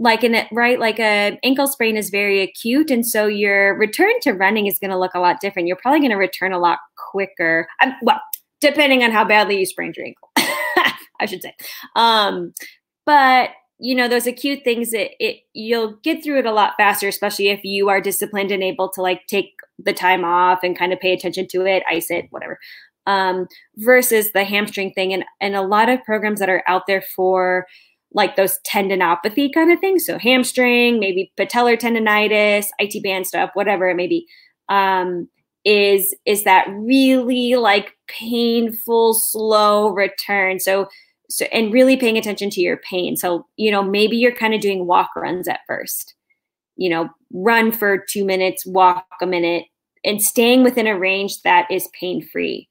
Like 0.00 0.22
in 0.22 0.34
it, 0.34 0.46
right? 0.52 0.78
Like 0.78 1.00
a 1.00 1.40
ankle 1.42 1.66
sprain 1.66 1.96
is 1.96 2.10
very 2.10 2.40
acute, 2.40 2.90
and 2.90 3.04
so 3.04 3.26
your 3.26 3.76
return 3.76 4.12
to 4.22 4.32
running 4.32 4.66
is 4.66 4.78
going 4.78 4.92
to 4.92 4.98
look 4.98 5.14
a 5.14 5.20
lot 5.20 5.40
different. 5.40 5.66
You're 5.66 5.76
probably 5.76 5.98
going 5.98 6.12
to 6.12 6.16
return 6.16 6.52
a 6.52 6.58
lot 6.58 6.78
quicker. 7.10 7.66
Um, 7.82 7.94
well, 8.02 8.20
depending 8.60 9.02
on 9.02 9.10
how 9.10 9.24
badly 9.24 9.58
you 9.58 9.66
sprained 9.66 9.96
your 9.96 10.06
ankle, 10.06 10.30
I 11.20 11.26
should 11.26 11.42
say. 11.42 11.52
Um, 11.96 12.52
but 13.06 13.50
you 13.80 13.94
know 13.94 14.08
those 14.08 14.26
acute 14.26 14.60
things 14.64 14.92
it, 14.92 15.12
it 15.20 15.36
you'll 15.54 15.96
get 16.02 16.22
through 16.22 16.38
it 16.38 16.46
a 16.46 16.52
lot 16.52 16.74
faster 16.76 17.08
especially 17.08 17.48
if 17.48 17.60
you 17.62 17.88
are 17.88 18.00
disciplined 18.00 18.50
and 18.50 18.62
able 18.62 18.88
to 18.90 19.00
like 19.00 19.22
take 19.28 19.52
the 19.78 19.92
time 19.92 20.24
off 20.24 20.60
and 20.62 20.76
kind 20.76 20.92
of 20.92 20.98
pay 20.98 21.12
attention 21.12 21.46
to 21.48 21.64
it 21.64 21.82
ice 21.88 22.10
it 22.10 22.26
whatever 22.30 22.58
um, 23.08 23.48
versus 23.78 24.32
the 24.32 24.44
hamstring 24.44 24.92
thing. 24.92 25.12
And 25.12 25.24
and 25.40 25.56
a 25.56 25.62
lot 25.62 25.88
of 25.88 26.04
programs 26.04 26.38
that 26.38 26.50
are 26.50 26.62
out 26.68 26.86
there 26.86 27.02
for 27.16 27.66
like 28.12 28.36
those 28.36 28.58
tendinopathy 28.66 29.52
kind 29.52 29.72
of 29.72 29.80
things. 29.80 30.06
So 30.06 30.18
hamstring 30.18 31.00
maybe 31.00 31.32
patellar 31.36 31.78
tendonitis 31.78 32.66
IT 32.78 33.02
band 33.02 33.26
stuff 33.26 33.50
whatever 33.54 33.88
it 33.88 33.96
may 33.96 34.06
be 34.06 34.26
um, 34.68 35.28
is 35.64 36.14
is 36.24 36.44
that 36.44 36.68
really 36.70 37.56
like 37.56 37.96
painful 38.06 39.14
slow 39.14 39.88
return. 39.88 40.60
So 40.60 40.88
so 41.30 41.46
and 41.46 41.72
really 41.72 41.96
paying 41.96 42.16
attention 42.18 42.50
to 42.50 42.60
your 42.60 42.76
pain. 42.76 43.16
So 43.16 43.46
you 43.56 43.70
know 43.70 43.82
maybe 43.82 44.18
you're 44.18 44.32
kind 44.34 44.54
of 44.54 44.60
doing 44.60 44.86
walk 44.86 45.16
runs 45.16 45.48
at 45.48 45.60
first. 45.66 46.14
You 46.76 46.90
know 46.90 47.08
run 47.32 47.72
for 47.72 47.98
two 47.98 48.24
minutes 48.24 48.66
walk 48.66 49.06
a 49.22 49.26
minute 49.26 49.64
and 50.04 50.22
staying 50.22 50.62
within 50.62 50.86
a 50.86 50.98
range 50.98 51.42
that 51.42 51.70
is 51.70 51.88
pain 51.98 52.26
free 52.26 52.67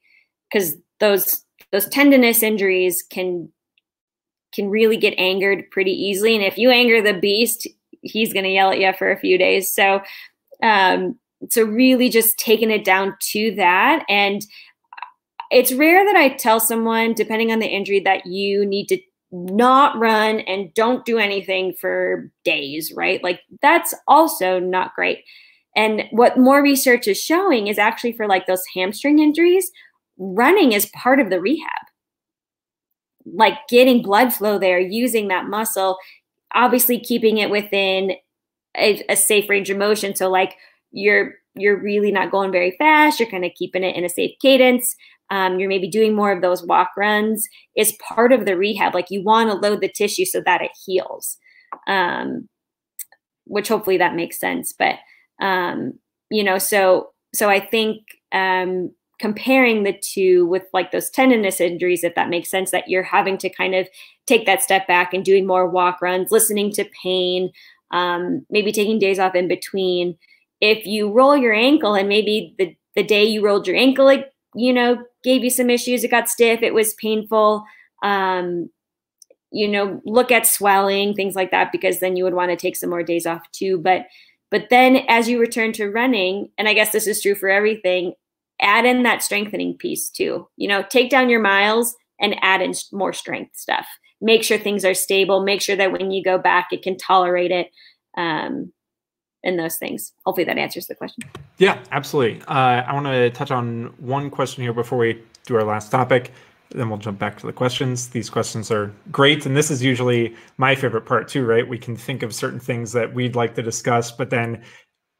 because 0.51 0.75
those 0.99 1.43
those 1.71 1.87
tendinous 1.89 2.43
injuries 2.43 3.01
can 3.01 3.49
can 4.53 4.69
really 4.69 4.97
get 4.97 5.13
angered 5.17 5.69
pretty 5.71 5.91
easily 5.91 6.35
and 6.35 6.43
if 6.43 6.57
you 6.57 6.69
anger 6.71 7.01
the 7.01 7.19
beast 7.19 7.67
he's 8.01 8.33
going 8.33 8.45
to 8.45 8.51
yell 8.51 8.71
at 8.71 8.79
you 8.79 8.91
for 8.93 9.11
a 9.11 9.19
few 9.19 9.37
days 9.37 9.73
so 9.73 9.99
um 10.63 11.17
so 11.49 11.63
really 11.63 12.09
just 12.09 12.39
taking 12.39 12.71
it 12.71 12.83
down 12.83 13.15
to 13.21 13.53
that 13.55 14.03
and 14.09 14.45
it's 15.49 15.73
rare 15.73 16.05
that 16.05 16.15
I 16.15 16.29
tell 16.29 16.59
someone, 16.59 17.13
depending 17.13 17.51
on 17.51 17.59
the 17.59 17.67
injury, 17.67 17.99
that 18.01 18.25
you 18.25 18.65
need 18.65 18.87
to 18.87 18.97
not 19.31 19.97
run 19.97 20.39
and 20.41 20.73
don't 20.73 21.05
do 21.05 21.17
anything 21.17 21.73
for 21.79 22.31
days, 22.43 22.93
right? 22.95 23.23
Like 23.23 23.41
that's 23.61 23.93
also 24.07 24.59
not 24.59 24.95
great. 24.95 25.23
And 25.75 26.03
what 26.11 26.37
more 26.37 26.61
research 26.63 27.07
is 27.07 27.21
showing 27.21 27.67
is 27.67 27.77
actually 27.77 28.13
for 28.13 28.27
like 28.27 28.47
those 28.47 28.63
hamstring 28.73 29.19
injuries, 29.19 29.69
running 30.17 30.71
is 30.71 30.87
part 30.87 31.19
of 31.19 31.29
the 31.29 31.41
rehab. 31.41 31.69
Like 33.25 33.55
getting 33.69 34.01
blood 34.01 34.33
flow 34.33 34.57
there, 34.57 34.79
using 34.79 35.27
that 35.27 35.47
muscle, 35.47 35.97
obviously 36.53 36.99
keeping 36.99 37.37
it 37.37 37.49
within 37.49 38.13
a, 38.77 39.03
a 39.09 39.15
safe 39.15 39.49
range 39.49 39.69
of 39.69 39.77
motion. 39.77 40.15
So 40.15 40.29
like 40.29 40.55
you're 40.91 41.33
you're 41.55 41.81
really 41.81 42.11
not 42.11 42.29
going 42.29 42.51
very 42.51 42.71
fast, 42.77 43.19
you're 43.19 43.29
kind 43.29 43.43
of 43.43 43.51
keeping 43.55 43.83
it 43.83 43.95
in 43.95 44.05
a 44.05 44.09
safe 44.09 44.35
cadence 44.41 44.95
um, 45.29 45.59
you're 45.59 45.69
maybe 45.69 45.89
doing 45.89 46.15
more 46.15 46.31
of 46.31 46.41
those 46.41 46.63
walk 46.63 46.91
runs 46.95 47.47
is 47.75 47.97
part 48.01 48.31
of 48.31 48.45
the 48.45 48.55
rehab. 48.55 48.93
Like 48.93 49.07
you 49.09 49.23
want 49.23 49.49
to 49.49 49.55
load 49.55 49.81
the 49.81 49.89
tissue 49.89 50.25
so 50.25 50.41
that 50.41 50.61
it 50.61 50.71
heals, 50.85 51.37
um, 51.87 52.47
which 53.45 53.67
hopefully 53.67 53.97
that 53.97 54.15
makes 54.15 54.39
sense. 54.39 54.73
But 54.73 54.95
um, 55.41 55.93
you 56.29 56.43
know, 56.43 56.57
so 56.57 57.09
so 57.33 57.49
I 57.49 57.59
think 57.59 58.03
um, 58.31 58.91
comparing 59.19 59.83
the 59.83 59.93
two 59.93 60.45
with 60.47 60.63
like 60.73 60.91
those 60.91 61.09
tendinous 61.09 61.59
injuries, 61.59 62.03
if 62.03 62.15
that 62.15 62.29
makes 62.29 62.49
sense, 62.49 62.71
that 62.71 62.87
you're 62.87 63.03
having 63.03 63.37
to 63.39 63.49
kind 63.49 63.73
of 63.73 63.87
take 64.25 64.45
that 64.45 64.61
step 64.61 64.87
back 64.87 65.13
and 65.13 65.25
doing 65.25 65.47
more 65.47 65.67
walk 65.67 66.01
runs, 66.01 66.31
listening 66.31 66.71
to 66.73 66.85
pain, 67.03 67.51
um, 67.91 68.45
maybe 68.49 68.71
taking 68.71 68.99
days 68.99 69.19
off 69.19 69.35
in 69.35 69.47
between. 69.47 70.17
If 70.61 70.85
you 70.85 71.11
roll 71.11 71.35
your 71.35 71.53
ankle 71.53 71.95
and 71.95 72.09
maybe 72.09 72.55
the 72.57 72.75
the 72.95 73.03
day 73.03 73.23
you 73.25 73.43
rolled 73.45 73.67
your 73.67 73.75
ankle, 73.75 74.05
like 74.05 74.31
you 74.55 74.73
know, 74.73 75.03
gave 75.23 75.43
you 75.43 75.49
some 75.49 75.69
issues. 75.69 76.03
It 76.03 76.11
got 76.11 76.29
stiff. 76.29 76.63
It 76.63 76.73
was 76.73 76.95
painful. 76.95 77.63
Um, 78.01 78.69
you 79.51 79.67
know, 79.67 80.01
look 80.03 80.31
at 80.31 80.47
swelling, 80.47 81.13
things 81.13 81.35
like 81.35 81.51
that, 81.51 81.71
because 81.71 81.99
then 81.99 82.15
you 82.15 82.23
would 82.23 82.33
want 82.33 82.51
to 82.51 82.57
take 82.57 82.75
some 82.75 82.89
more 82.89 83.03
days 83.03 83.25
off 83.25 83.49
too. 83.51 83.77
But 83.77 84.07
but 84.49 84.67
then 84.69 84.97
as 85.07 85.29
you 85.29 85.39
return 85.39 85.73
to 85.73 85.89
running, 85.89 86.49
and 86.57 86.67
I 86.67 86.73
guess 86.73 86.91
this 86.91 87.07
is 87.07 87.21
true 87.21 87.35
for 87.35 87.49
everything, 87.49 88.13
add 88.61 88.85
in 88.85 89.03
that 89.03 89.23
strengthening 89.23 89.75
piece 89.75 90.09
too. 90.09 90.47
You 90.57 90.67
know, 90.67 90.83
take 90.83 91.09
down 91.09 91.29
your 91.29 91.41
miles 91.41 91.95
and 92.19 92.35
add 92.41 92.61
in 92.61 92.73
more 92.91 93.13
strength 93.13 93.55
stuff. 93.55 93.87
Make 94.19 94.43
sure 94.43 94.57
things 94.57 94.83
are 94.83 94.95
stable. 94.95 95.43
Make 95.43 95.61
sure 95.61 95.75
that 95.75 95.91
when 95.91 96.11
you 96.11 96.23
go 96.23 96.37
back, 96.37 96.69
it 96.71 96.81
can 96.81 96.97
tolerate 96.97 97.51
it. 97.51 97.69
Um, 98.17 98.73
and 99.43 99.57
those 99.57 99.77
things. 99.77 100.13
Hopefully 100.25 100.45
that 100.45 100.57
answers 100.57 100.87
the 100.87 100.95
question. 100.95 101.23
Yeah, 101.57 101.79
absolutely. 101.91 102.41
Uh, 102.47 102.83
I 102.87 102.93
want 102.93 103.05
to 103.05 103.29
touch 103.29 103.51
on 103.51 103.93
one 103.97 104.29
question 104.29 104.63
here 104.63 104.73
before 104.73 104.97
we 104.97 105.21
do 105.45 105.55
our 105.55 105.63
last 105.63 105.91
topic. 105.91 106.31
Then 106.71 106.89
we'll 106.89 106.97
jump 106.97 107.17
back 107.17 107.37
to 107.39 107.45
the 107.45 107.53
questions. 107.53 108.09
These 108.09 108.29
questions 108.29 108.71
are 108.71 108.91
great. 109.11 109.45
And 109.45 109.55
this 109.55 109.71
is 109.71 109.81
usually 109.81 110.35
my 110.57 110.75
favorite 110.75 111.05
part, 111.05 111.29
too, 111.29 111.45
right? 111.45 111.65
We 111.65 111.77
can 111.77 111.95
think 111.95 112.23
of 112.23 112.35
certain 112.35 112.59
things 112.59 112.91
that 112.91 113.13
we'd 113.13 113.35
like 113.35 113.55
to 113.55 113.61
discuss, 113.61 114.11
but 114.11 114.29
then 114.29 114.61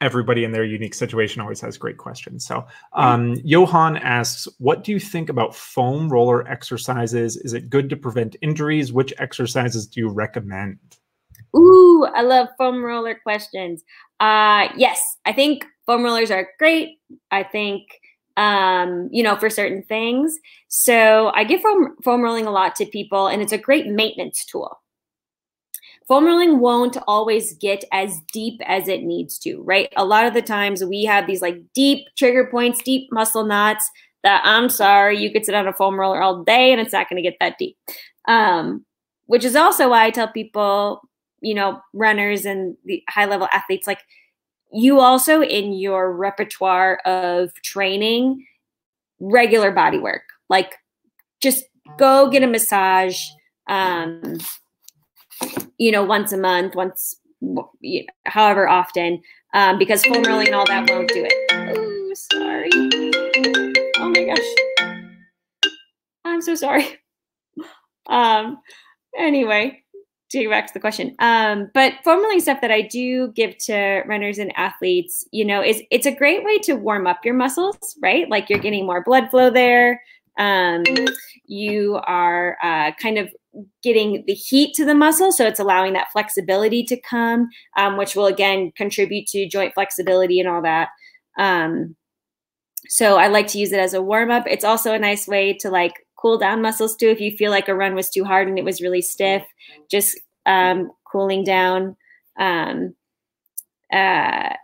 everybody 0.00 0.44
in 0.44 0.52
their 0.52 0.64
unique 0.64 0.94
situation 0.94 1.40
always 1.40 1.60
has 1.60 1.76
great 1.76 1.96
questions. 1.96 2.46
So, 2.46 2.66
um, 2.92 3.36
Johan 3.44 3.96
asks, 3.96 4.46
What 4.58 4.84
do 4.84 4.92
you 4.92 5.00
think 5.00 5.28
about 5.28 5.54
foam 5.54 6.08
roller 6.08 6.46
exercises? 6.48 7.36
Is 7.36 7.52
it 7.52 7.70
good 7.70 7.90
to 7.90 7.96
prevent 7.96 8.36
injuries? 8.42 8.92
Which 8.92 9.12
exercises 9.18 9.86
do 9.86 10.00
you 10.00 10.08
recommend? 10.08 10.78
Ooh, 11.56 12.06
I 12.14 12.22
love 12.22 12.48
foam 12.58 12.84
roller 12.84 13.14
questions. 13.14 13.82
Uh, 14.20 14.68
yes, 14.76 15.00
I 15.24 15.32
think 15.32 15.64
foam 15.86 16.04
rollers 16.04 16.30
are 16.30 16.48
great. 16.58 16.98
I 17.30 17.42
think, 17.42 17.82
um, 18.36 19.08
you 19.10 19.22
know, 19.22 19.36
for 19.36 19.50
certain 19.50 19.82
things. 19.84 20.36
So 20.68 21.30
I 21.34 21.44
give 21.44 21.60
foam, 21.60 21.96
foam 22.04 22.22
rolling 22.22 22.46
a 22.46 22.50
lot 22.50 22.76
to 22.76 22.86
people, 22.86 23.28
and 23.28 23.42
it's 23.42 23.52
a 23.52 23.58
great 23.58 23.86
maintenance 23.86 24.44
tool. 24.44 24.78
Foam 26.08 26.24
rolling 26.24 26.58
won't 26.58 26.96
always 27.06 27.54
get 27.58 27.84
as 27.92 28.20
deep 28.32 28.60
as 28.64 28.88
it 28.88 29.02
needs 29.02 29.38
to, 29.40 29.60
right? 29.62 29.92
A 29.96 30.04
lot 30.04 30.26
of 30.26 30.34
the 30.34 30.42
times 30.42 30.82
we 30.82 31.04
have 31.04 31.26
these 31.26 31.42
like 31.42 31.58
deep 31.74 32.06
trigger 32.16 32.48
points, 32.50 32.82
deep 32.82 33.08
muscle 33.12 33.44
knots 33.44 33.88
that 34.24 34.42
I'm 34.44 34.68
sorry, 34.68 35.18
you 35.18 35.30
could 35.30 35.44
sit 35.44 35.54
on 35.54 35.68
a 35.68 35.72
foam 35.72 36.00
roller 36.00 36.22
all 36.22 36.42
day 36.42 36.72
and 36.72 36.80
it's 36.80 36.92
not 36.92 37.08
going 37.08 37.22
to 37.22 37.28
get 37.28 37.36
that 37.40 37.58
deep. 37.58 37.76
Um, 38.26 38.84
which 39.26 39.44
is 39.44 39.54
also 39.54 39.90
why 39.90 40.06
I 40.06 40.10
tell 40.10 40.28
people 40.28 41.02
you 41.40 41.54
know 41.54 41.80
runners 41.92 42.44
and 42.44 42.76
the 42.84 43.02
high 43.08 43.26
level 43.26 43.48
athletes 43.52 43.86
like 43.86 44.00
you 44.72 45.00
also 45.00 45.42
in 45.42 45.72
your 45.72 46.12
repertoire 46.12 46.98
of 47.04 47.52
training 47.62 48.44
regular 49.20 49.70
body 49.70 49.98
work 49.98 50.22
like 50.48 50.74
just 51.40 51.64
go 51.96 52.28
get 52.28 52.42
a 52.42 52.46
massage 52.46 53.20
um 53.68 54.38
you 55.78 55.92
know 55.92 56.04
once 56.04 56.32
a 56.32 56.38
month 56.38 56.74
once 56.74 57.16
however 58.24 58.68
often 58.68 59.20
um 59.54 59.78
because 59.78 60.04
rolling 60.08 60.46
and 60.46 60.54
all 60.54 60.66
that 60.66 60.88
won't 60.90 61.08
do 61.08 61.26
it 61.28 61.32
oh 61.78 62.12
sorry 62.14 62.70
oh 63.98 64.08
my 64.10 64.24
gosh 64.24 64.98
i'm 66.24 66.42
so 66.42 66.54
sorry 66.54 66.86
um 68.08 68.58
anyway 69.16 69.82
to 70.30 70.40
get 70.40 70.50
back 70.50 70.66
to 70.66 70.74
the 70.74 70.80
question. 70.80 71.14
Um, 71.20 71.70
but 71.72 71.94
formulating 72.04 72.40
stuff 72.40 72.60
that 72.60 72.70
I 72.70 72.82
do 72.82 73.32
give 73.32 73.56
to 73.58 74.02
runners 74.06 74.38
and 74.38 74.52
athletes, 74.56 75.26
you 75.32 75.44
know, 75.44 75.62
is 75.62 75.82
it's 75.90 76.06
a 76.06 76.14
great 76.14 76.44
way 76.44 76.58
to 76.60 76.74
warm 76.74 77.06
up 77.06 77.24
your 77.24 77.34
muscles, 77.34 77.96
right? 78.02 78.28
Like 78.28 78.50
you're 78.50 78.58
getting 78.58 78.86
more 78.86 79.02
blood 79.02 79.30
flow 79.30 79.50
there. 79.50 80.02
Um, 80.38 80.84
you 81.46 81.98
are 82.04 82.56
uh, 82.62 82.92
kind 83.00 83.18
of 83.18 83.32
getting 83.82 84.24
the 84.26 84.34
heat 84.34 84.74
to 84.74 84.84
the 84.84 84.94
muscle, 84.94 85.32
so 85.32 85.46
it's 85.46 85.60
allowing 85.60 85.92
that 85.94 86.12
flexibility 86.12 86.84
to 86.84 87.00
come, 87.00 87.48
um, 87.76 87.96
which 87.96 88.14
will 88.14 88.26
again 88.26 88.72
contribute 88.76 89.26
to 89.28 89.48
joint 89.48 89.74
flexibility 89.74 90.40
and 90.40 90.48
all 90.48 90.62
that. 90.62 90.88
Um, 91.38 91.96
so 92.88 93.16
I 93.16 93.28
like 93.28 93.46
to 93.48 93.58
use 93.58 93.72
it 93.72 93.80
as 93.80 93.94
a 93.94 94.02
warm 94.02 94.30
up. 94.30 94.44
It's 94.46 94.64
also 94.64 94.92
a 94.92 94.98
nice 94.98 95.26
way 95.26 95.52
to 95.60 95.70
like 95.70 95.94
cool 96.16 96.38
down 96.38 96.62
muscles 96.62 96.96
too. 96.96 97.08
If 97.08 97.20
you 97.20 97.36
feel 97.36 97.50
like 97.50 97.68
a 97.68 97.74
run 97.74 97.94
was 97.94 98.10
too 98.10 98.24
hard 98.24 98.48
and 98.48 98.58
it 98.58 98.64
was 98.64 98.80
really 98.80 99.02
stiff, 99.02 99.44
just 99.90 100.18
um, 100.46 100.90
cooling 101.10 101.44
down. 101.44 101.96
Um, 102.38 102.94
uh, 103.92 104.54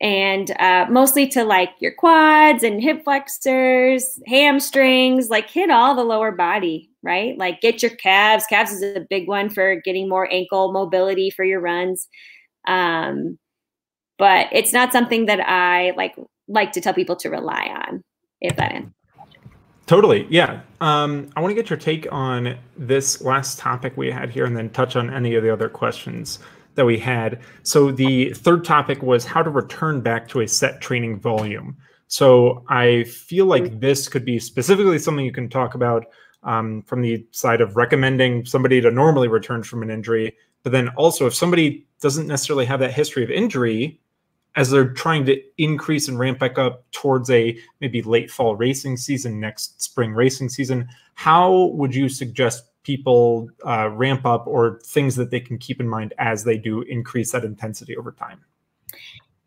and 0.00 0.50
uh, 0.58 0.86
mostly 0.90 1.26
to 1.28 1.44
like 1.44 1.70
your 1.80 1.92
quads 1.92 2.62
and 2.62 2.82
hip 2.82 3.04
flexors, 3.04 4.20
hamstrings, 4.26 5.30
like 5.30 5.48
hit 5.48 5.70
all 5.70 5.94
the 5.94 6.04
lower 6.04 6.32
body, 6.32 6.90
right? 7.02 7.38
Like 7.38 7.60
get 7.60 7.82
your 7.82 7.92
calves. 7.92 8.44
Calves 8.48 8.72
is 8.72 8.82
a 8.82 9.06
big 9.08 9.28
one 9.28 9.48
for 9.48 9.76
getting 9.84 10.08
more 10.08 10.30
ankle 10.32 10.72
mobility 10.72 11.30
for 11.30 11.44
your 11.44 11.60
runs. 11.60 12.08
Um, 12.66 13.38
but 14.18 14.48
it's 14.52 14.72
not 14.72 14.92
something 14.92 15.26
that 15.26 15.40
I 15.40 15.92
like 15.96 16.14
like 16.48 16.72
to 16.72 16.80
tell 16.80 16.94
people 16.94 17.16
to 17.16 17.30
rely 17.30 17.66
on. 17.88 18.02
If 18.40 18.56
that 18.56 18.72
ends. 18.72 18.92
Totally. 19.86 20.26
Yeah. 20.30 20.60
Um, 20.80 21.30
I 21.36 21.40
want 21.40 21.50
to 21.50 21.54
get 21.54 21.68
your 21.68 21.78
take 21.78 22.10
on 22.10 22.56
this 22.76 23.20
last 23.20 23.58
topic 23.58 23.94
we 23.96 24.10
had 24.10 24.30
here 24.30 24.46
and 24.46 24.56
then 24.56 24.70
touch 24.70 24.96
on 24.96 25.12
any 25.12 25.34
of 25.34 25.42
the 25.42 25.50
other 25.50 25.68
questions 25.68 26.38
that 26.74 26.84
we 26.84 26.98
had. 26.98 27.40
So 27.62 27.90
the 27.90 28.32
third 28.32 28.64
topic 28.64 29.02
was 29.02 29.24
how 29.24 29.42
to 29.42 29.50
return 29.50 30.00
back 30.00 30.28
to 30.28 30.40
a 30.40 30.48
set 30.48 30.80
training 30.80 31.20
volume. 31.20 31.76
So 32.08 32.64
I 32.68 33.04
feel 33.04 33.46
like 33.46 33.80
this 33.80 34.08
could 34.08 34.24
be 34.24 34.38
specifically 34.38 34.98
something 34.98 35.24
you 35.24 35.32
can 35.32 35.48
talk 35.48 35.74
about 35.74 36.06
um, 36.42 36.82
from 36.82 37.00
the 37.00 37.26
side 37.30 37.60
of 37.60 37.76
recommending 37.76 38.44
somebody 38.44 38.80
to 38.80 38.90
normally 38.90 39.28
return 39.28 39.62
from 39.62 39.82
an 39.82 39.90
injury. 39.90 40.36
But 40.62 40.72
then 40.72 40.88
also, 40.90 41.26
if 41.26 41.34
somebody 41.34 41.86
doesn't 42.00 42.26
necessarily 42.26 42.66
have 42.66 42.80
that 42.80 42.92
history 42.92 43.24
of 43.24 43.30
injury, 43.30 44.00
as 44.56 44.70
they're 44.70 44.92
trying 44.92 45.24
to 45.26 45.42
increase 45.58 46.06
and 46.08 46.18
ramp 46.18 46.38
back 46.38 46.58
up 46.58 46.84
towards 46.92 47.28
a 47.30 47.58
maybe 47.80 48.02
late 48.02 48.30
fall 48.30 48.54
racing 48.54 48.96
season, 48.96 49.40
next 49.40 49.82
spring 49.82 50.12
racing 50.12 50.48
season, 50.48 50.88
how 51.14 51.66
would 51.74 51.94
you 51.94 52.08
suggest 52.08 52.64
people 52.84 53.48
uh, 53.66 53.88
ramp 53.90 54.24
up 54.24 54.46
or 54.46 54.80
things 54.84 55.16
that 55.16 55.30
they 55.30 55.40
can 55.40 55.58
keep 55.58 55.80
in 55.80 55.88
mind 55.88 56.14
as 56.18 56.44
they 56.44 56.56
do 56.56 56.82
increase 56.82 57.32
that 57.32 57.44
intensity 57.44 57.96
over 57.96 58.12
time? 58.12 58.40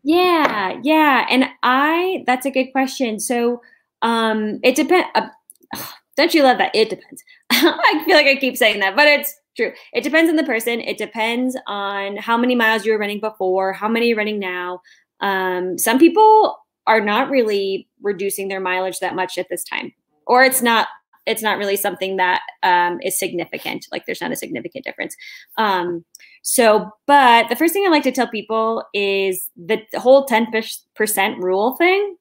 Yeah, 0.02 0.78
yeah. 0.82 1.26
And 1.30 1.46
I, 1.62 2.24
that's 2.26 2.46
a 2.46 2.50
good 2.50 2.72
question. 2.72 3.18
So 3.18 3.62
um, 4.02 4.60
it 4.62 4.76
depends. 4.76 5.08
Uh, 5.14 5.28
don't 6.16 6.34
you 6.34 6.42
love 6.42 6.58
that? 6.58 6.74
It 6.74 6.90
depends. 6.90 7.22
I 7.50 8.02
feel 8.04 8.16
like 8.16 8.26
I 8.26 8.36
keep 8.36 8.56
saying 8.56 8.80
that, 8.80 8.96
but 8.96 9.06
it's 9.06 9.34
true. 9.56 9.72
It 9.92 10.02
depends 10.02 10.28
on 10.28 10.36
the 10.36 10.44
person. 10.44 10.80
It 10.80 10.98
depends 10.98 11.56
on 11.66 12.16
how 12.16 12.36
many 12.36 12.54
miles 12.54 12.84
you 12.84 12.92
were 12.92 12.98
running 12.98 13.20
before, 13.20 13.72
how 13.72 13.88
many 13.88 14.08
you're 14.08 14.16
running 14.16 14.38
now. 14.38 14.80
Um, 15.20 15.78
some 15.78 15.98
people 15.98 16.58
are 16.86 17.00
not 17.00 17.30
really 17.30 17.88
reducing 18.02 18.48
their 18.48 18.60
mileage 18.60 18.98
that 19.00 19.14
much 19.14 19.36
at 19.36 19.48
this 19.50 19.62
time, 19.62 19.92
or 20.26 20.42
it's 20.44 20.62
not 20.62 20.88
it's 21.28 21.42
not 21.42 21.58
really 21.58 21.76
something 21.76 22.16
that 22.16 22.40
um, 22.62 22.98
is 23.02 23.18
significant. 23.18 23.86
Like 23.92 24.06
there's 24.06 24.20
not 24.20 24.32
a 24.32 24.36
significant 24.36 24.84
difference. 24.84 25.14
Um, 25.58 26.04
so, 26.42 26.90
but 27.06 27.48
the 27.48 27.56
first 27.56 27.74
thing 27.74 27.84
I 27.86 27.90
like 27.90 28.02
to 28.04 28.12
tell 28.12 28.26
people 28.26 28.82
is 28.94 29.50
the 29.56 29.82
whole 29.96 30.26
10% 30.26 31.36
rule 31.38 31.76
thing. 31.76 32.16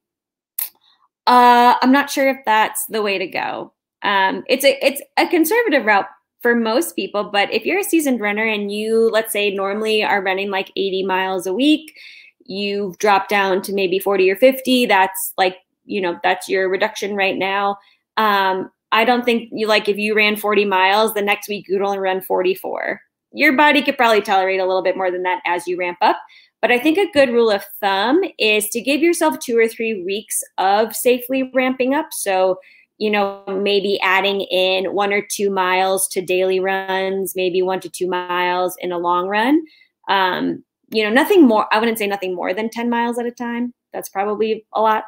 Uh, 1.26 1.76
I'm 1.82 1.92
not 1.92 2.10
sure 2.10 2.30
if 2.30 2.38
that's 2.46 2.86
the 2.88 3.02
way 3.02 3.18
to 3.18 3.28
go. 3.28 3.74
Um, 4.04 4.44
it's 4.48 4.64
a 4.64 4.78
it's 4.86 5.02
a 5.18 5.28
conservative 5.28 5.86
route 5.86 6.06
for 6.42 6.56
most 6.56 6.96
people, 6.96 7.26
but 7.26 7.52
if 7.52 7.66
you're 7.66 7.80
a 7.80 7.84
seasoned 7.84 8.22
runner 8.22 8.46
and 8.46 8.72
you, 8.72 9.10
let's 9.12 9.34
say, 9.34 9.54
normally 9.54 10.04
are 10.04 10.22
running 10.22 10.52
like 10.52 10.72
80 10.76 11.04
miles 11.04 11.48
a 11.48 11.54
week, 11.54 11.98
you've 12.46 12.98
dropped 13.00 13.30
down 13.30 13.62
to 13.64 13.74
maybe 13.74 14.00
40 14.00 14.30
or 14.30 14.36
50. 14.36 14.86
That's 14.86 15.34
like 15.38 15.58
you 15.86 16.00
know 16.02 16.20
that's 16.24 16.48
your 16.48 16.70
reduction 16.70 17.16
right 17.16 17.38
now. 17.38 17.78
Um, 18.18 18.70
I 18.92 19.06
don't 19.06 19.26
think 19.26 19.50
you 19.52 19.68
like 19.68 19.90
if 19.90 19.98
you 19.98 20.16
ran 20.16 20.38
40 20.38 20.66
miles, 20.66 21.14
the 21.14 21.22
next 21.22 21.48
week 21.48 21.66
you'd 21.68 21.82
only 21.82 22.00
run 22.00 22.22
44. 22.22 23.02
Your 23.34 23.56
body 23.56 23.82
could 23.82 23.98
probably 23.98 24.22
tolerate 24.22 24.60
a 24.60 24.66
little 24.66 24.82
bit 24.82 24.98
more 24.98 25.12
than 25.12 25.24
that 25.24 25.42
as 25.46 25.68
you 25.68 25.78
ramp 25.78 25.98
up. 26.02 26.18
But 26.62 26.72
I 26.72 26.80
think 26.80 26.98
a 26.98 27.12
good 27.12 27.30
rule 27.30 27.52
of 27.52 27.66
thumb 27.80 28.22
is 28.40 28.70
to 28.70 28.82
give 28.82 29.02
yourself 29.02 29.38
two 29.40 29.58
or 29.58 29.68
three 29.68 30.04
weeks 30.04 30.42
of 30.58 30.96
safely 30.96 31.52
ramping 31.54 31.94
up. 31.94 32.08
So, 32.12 32.58
you 32.98 33.12
know, 33.12 33.44
maybe 33.48 34.00
adding 34.02 34.42
in 34.42 34.94
one 34.94 35.14
or 35.14 35.22
two 35.22 35.52
miles 35.52 36.08
to 36.10 36.22
daily 36.22 36.60
runs, 36.60 37.34
maybe 37.36 37.62
one 37.62 37.80
to 37.82 37.90
two 37.90 38.08
miles 38.08 38.76
in 38.80 38.92
a 38.92 38.98
long 38.98 39.28
run. 39.28 39.62
Um, 40.10 40.64
you 40.90 41.04
know, 41.04 41.12
nothing 41.12 41.46
more, 41.46 41.68
I 41.72 41.80
wouldn't 41.80 42.00
say 42.00 42.08
nothing 42.08 42.34
more 42.34 42.54
than 42.54 42.70
10 42.70 42.90
miles 42.90 43.20
at 43.20 43.26
a 43.26 43.32
time. 43.32 43.74
That's 43.94 44.10
probably 44.10 44.66
a 44.74 44.82
lot 44.82 45.04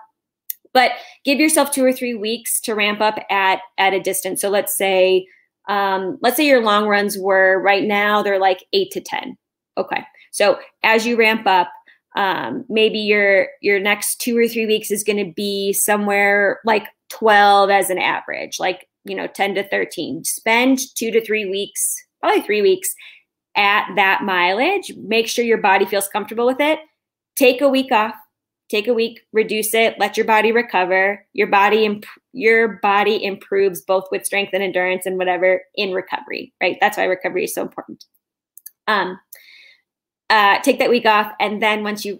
but 0.73 0.91
give 1.25 1.39
yourself 1.39 1.71
two 1.71 1.83
or 1.83 1.93
three 1.93 2.13
weeks 2.13 2.59
to 2.61 2.75
ramp 2.75 3.01
up 3.01 3.19
at 3.29 3.59
at 3.77 3.93
a 3.93 3.99
distance. 3.99 4.41
So 4.41 4.49
let's 4.49 4.75
say 4.75 5.25
um, 5.67 6.17
let's 6.21 6.37
say 6.37 6.47
your 6.47 6.63
long 6.63 6.87
runs 6.87 7.17
were 7.17 7.61
right 7.61 7.83
now 7.83 8.23
they're 8.23 8.39
like 8.39 8.65
eight 8.73 8.91
to 8.91 9.01
ten. 9.01 9.37
Okay. 9.77 10.03
So 10.31 10.59
as 10.83 11.05
you 11.05 11.17
ramp 11.17 11.47
up 11.47 11.69
um, 12.15 12.65
maybe 12.69 12.99
your 12.99 13.47
your 13.61 13.79
next 13.79 14.19
two 14.19 14.37
or 14.37 14.47
three 14.47 14.65
weeks 14.65 14.91
is 14.91 15.03
going 15.03 15.23
to 15.23 15.31
be 15.31 15.73
somewhere 15.73 16.59
like 16.65 16.87
12 17.09 17.69
as 17.69 17.89
an 17.89 17.99
average 17.99 18.59
like 18.59 18.87
you 19.05 19.15
know 19.15 19.27
10 19.27 19.55
to 19.55 19.67
13 19.69 20.23
spend 20.23 20.79
two 20.95 21.11
to 21.11 21.23
three 21.23 21.49
weeks 21.49 21.95
probably 22.19 22.41
three 22.41 22.61
weeks 22.61 22.93
at 23.55 23.87
that 23.95 24.23
mileage. 24.23 24.93
Make 24.97 25.27
sure 25.27 25.43
your 25.43 25.57
body 25.57 25.85
feels 25.85 26.07
comfortable 26.07 26.45
with 26.45 26.59
it. 26.59 26.79
Take 27.35 27.61
a 27.61 27.69
week 27.69 27.91
off 27.91 28.15
take 28.69 28.87
a 28.87 28.93
week, 28.93 29.21
reduce 29.33 29.73
it, 29.73 29.95
let 29.99 30.15
your 30.15 30.25
body 30.25 30.51
recover. 30.51 31.25
Your 31.33 31.47
body 31.47 31.85
imp- 31.85 32.05
your 32.33 32.79
body 32.81 33.23
improves 33.23 33.81
both 33.81 34.05
with 34.11 34.25
strength 34.25 34.51
and 34.53 34.63
endurance 34.63 35.05
and 35.05 35.17
whatever 35.17 35.61
in 35.75 35.91
recovery, 35.91 36.53
right? 36.61 36.77
That's 36.79 36.97
why 36.97 37.05
recovery 37.05 37.45
is 37.45 37.53
so 37.53 37.63
important. 37.63 38.05
Um, 38.87 39.19
uh, 40.29 40.59
take 40.61 40.79
that 40.79 40.91
week 40.91 41.05
off, 41.05 41.33
and 41.39 41.61
then 41.61 41.83
once 41.83 42.05
you 42.05 42.19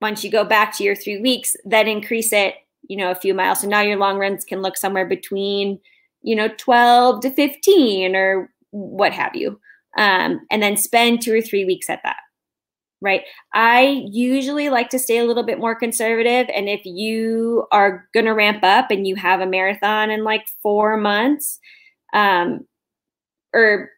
once 0.00 0.24
you 0.24 0.30
go 0.30 0.44
back 0.44 0.76
to 0.76 0.84
your 0.84 0.96
three 0.96 1.20
weeks, 1.20 1.56
then 1.64 1.86
increase 1.86 2.32
it, 2.32 2.54
you 2.88 2.96
know, 2.96 3.10
a 3.10 3.16
few 3.16 3.34
miles. 3.34 3.60
So 3.60 3.68
now 3.68 3.80
your 3.80 3.96
long 3.96 4.18
runs 4.18 4.44
can 4.44 4.60
look 4.60 4.76
somewhere 4.76 5.06
between, 5.06 5.78
you 6.22 6.34
know, 6.34 6.48
12 6.56 7.20
to 7.20 7.30
15 7.30 8.16
or 8.16 8.50
what 8.70 9.12
have 9.12 9.36
you. 9.36 9.60
Um, 9.96 10.40
and 10.50 10.60
then 10.60 10.76
spend 10.76 11.22
two 11.22 11.32
or 11.32 11.40
three 11.40 11.64
weeks 11.64 11.88
at 11.88 12.00
that 12.02 12.16
right? 13.02 13.22
I 13.52 14.04
usually 14.10 14.68
like 14.68 14.88
to 14.90 14.98
stay 14.98 15.18
a 15.18 15.24
little 15.24 15.42
bit 15.42 15.58
more 15.58 15.74
conservative. 15.74 16.48
And 16.54 16.68
if 16.68 16.80
you 16.84 17.66
are 17.72 18.08
going 18.14 18.26
to 18.26 18.32
ramp 18.32 18.62
up 18.62 18.90
and 18.90 19.06
you 19.06 19.16
have 19.16 19.40
a 19.40 19.46
marathon 19.46 20.10
in 20.10 20.24
like 20.24 20.46
four 20.62 20.96
months, 20.96 21.58
um, 22.14 22.66
or 23.52 23.90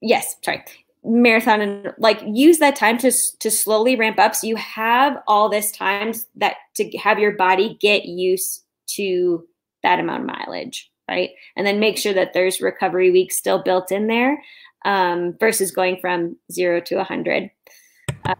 yes, 0.00 0.36
sorry, 0.44 0.62
marathon 1.04 1.60
and 1.60 1.94
like 1.98 2.22
use 2.26 2.58
that 2.58 2.76
time 2.76 2.96
to 2.98 3.10
to 3.40 3.50
slowly 3.50 3.96
ramp 3.96 4.20
up 4.20 4.34
so 4.34 4.46
you 4.46 4.54
have 4.54 5.16
all 5.26 5.48
this 5.48 5.72
time 5.72 6.12
that 6.36 6.56
to 6.76 6.88
have 6.96 7.18
your 7.18 7.32
body 7.32 7.76
get 7.80 8.04
used 8.04 8.62
to 8.86 9.44
that 9.82 9.98
amount 9.98 10.22
of 10.22 10.28
mileage 10.28 10.92
right 11.08 11.30
and 11.56 11.66
then 11.66 11.80
make 11.80 11.98
sure 11.98 12.14
that 12.14 12.32
there's 12.32 12.60
recovery 12.60 13.10
weeks 13.10 13.36
still 13.36 13.60
built 13.60 13.90
in 13.90 14.06
there 14.06 14.40
um, 14.84 15.36
versus 15.38 15.70
going 15.70 15.98
from 16.00 16.36
zero 16.50 16.80
to 16.80 16.96
100. 16.96 17.50
Uh, 18.24 18.34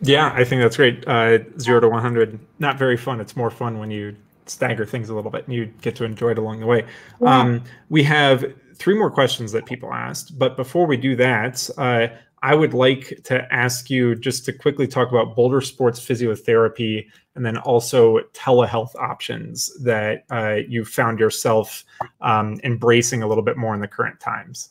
yeah, 0.00 0.32
I 0.34 0.44
think 0.44 0.62
that's 0.62 0.76
great. 0.76 1.06
Uh, 1.06 1.38
zero 1.58 1.80
to 1.80 1.88
100, 1.88 2.38
not 2.58 2.78
very 2.78 2.96
fun. 2.96 3.20
It's 3.20 3.36
more 3.36 3.50
fun 3.50 3.78
when 3.78 3.90
you 3.90 4.16
stagger 4.46 4.84
things 4.84 5.08
a 5.08 5.14
little 5.14 5.30
bit 5.30 5.46
and 5.46 5.54
you 5.54 5.66
get 5.80 5.94
to 5.96 6.04
enjoy 6.04 6.30
it 6.30 6.38
along 6.38 6.60
the 6.60 6.66
way. 6.66 6.84
Yeah. 7.20 7.40
Um, 7.40 7.64
we 7.88 8.02
have 8.02 8.44
three 8.74 8.96
more 8.98 9.10
questions 9.10 9.52
that 9.52 9.66
people 9.66 9.92
asked, 9.92 10.38
but 10.38 10.56
before 10.56 10.86
we 10.86 10.96
do 10.96 11.14
that, 11.16 11.68
uh, 11.78 12.08
I 12.44 12.56
would 12.56 12.74
like 12.74 13.20
to 13.24 13.46
ask 13.54 13.88
you 13.88 14.16
just 14.16 14.44
to 14.46 14.52
quickly 14.52 14.88
talk 14.88 15.08
about 15.10 15.36
Boulder 15.36 15.60
Sports 15.60 16.00
Physiotherapy 16.00 17.06
and 17.36 17.46
then 17.46 17.56
also 17.58 18.18
telehealth 18.34 18.96
options 18.96 19.72
that 19.84 20.24
uh, 20.30 20.56
you 20.68 20.84
found 20.84 21.20
yourself 21.20 21.84
um, 22.20 22.58
embracing 22.64 23.22
a 23.22 23.28
little 23.28 23.44
bit 23.44 23.56
more 23.56 23.74
in 23.74 23.80
the 23.80 23.86
current 23.86 24.18
times. 24.18 24.70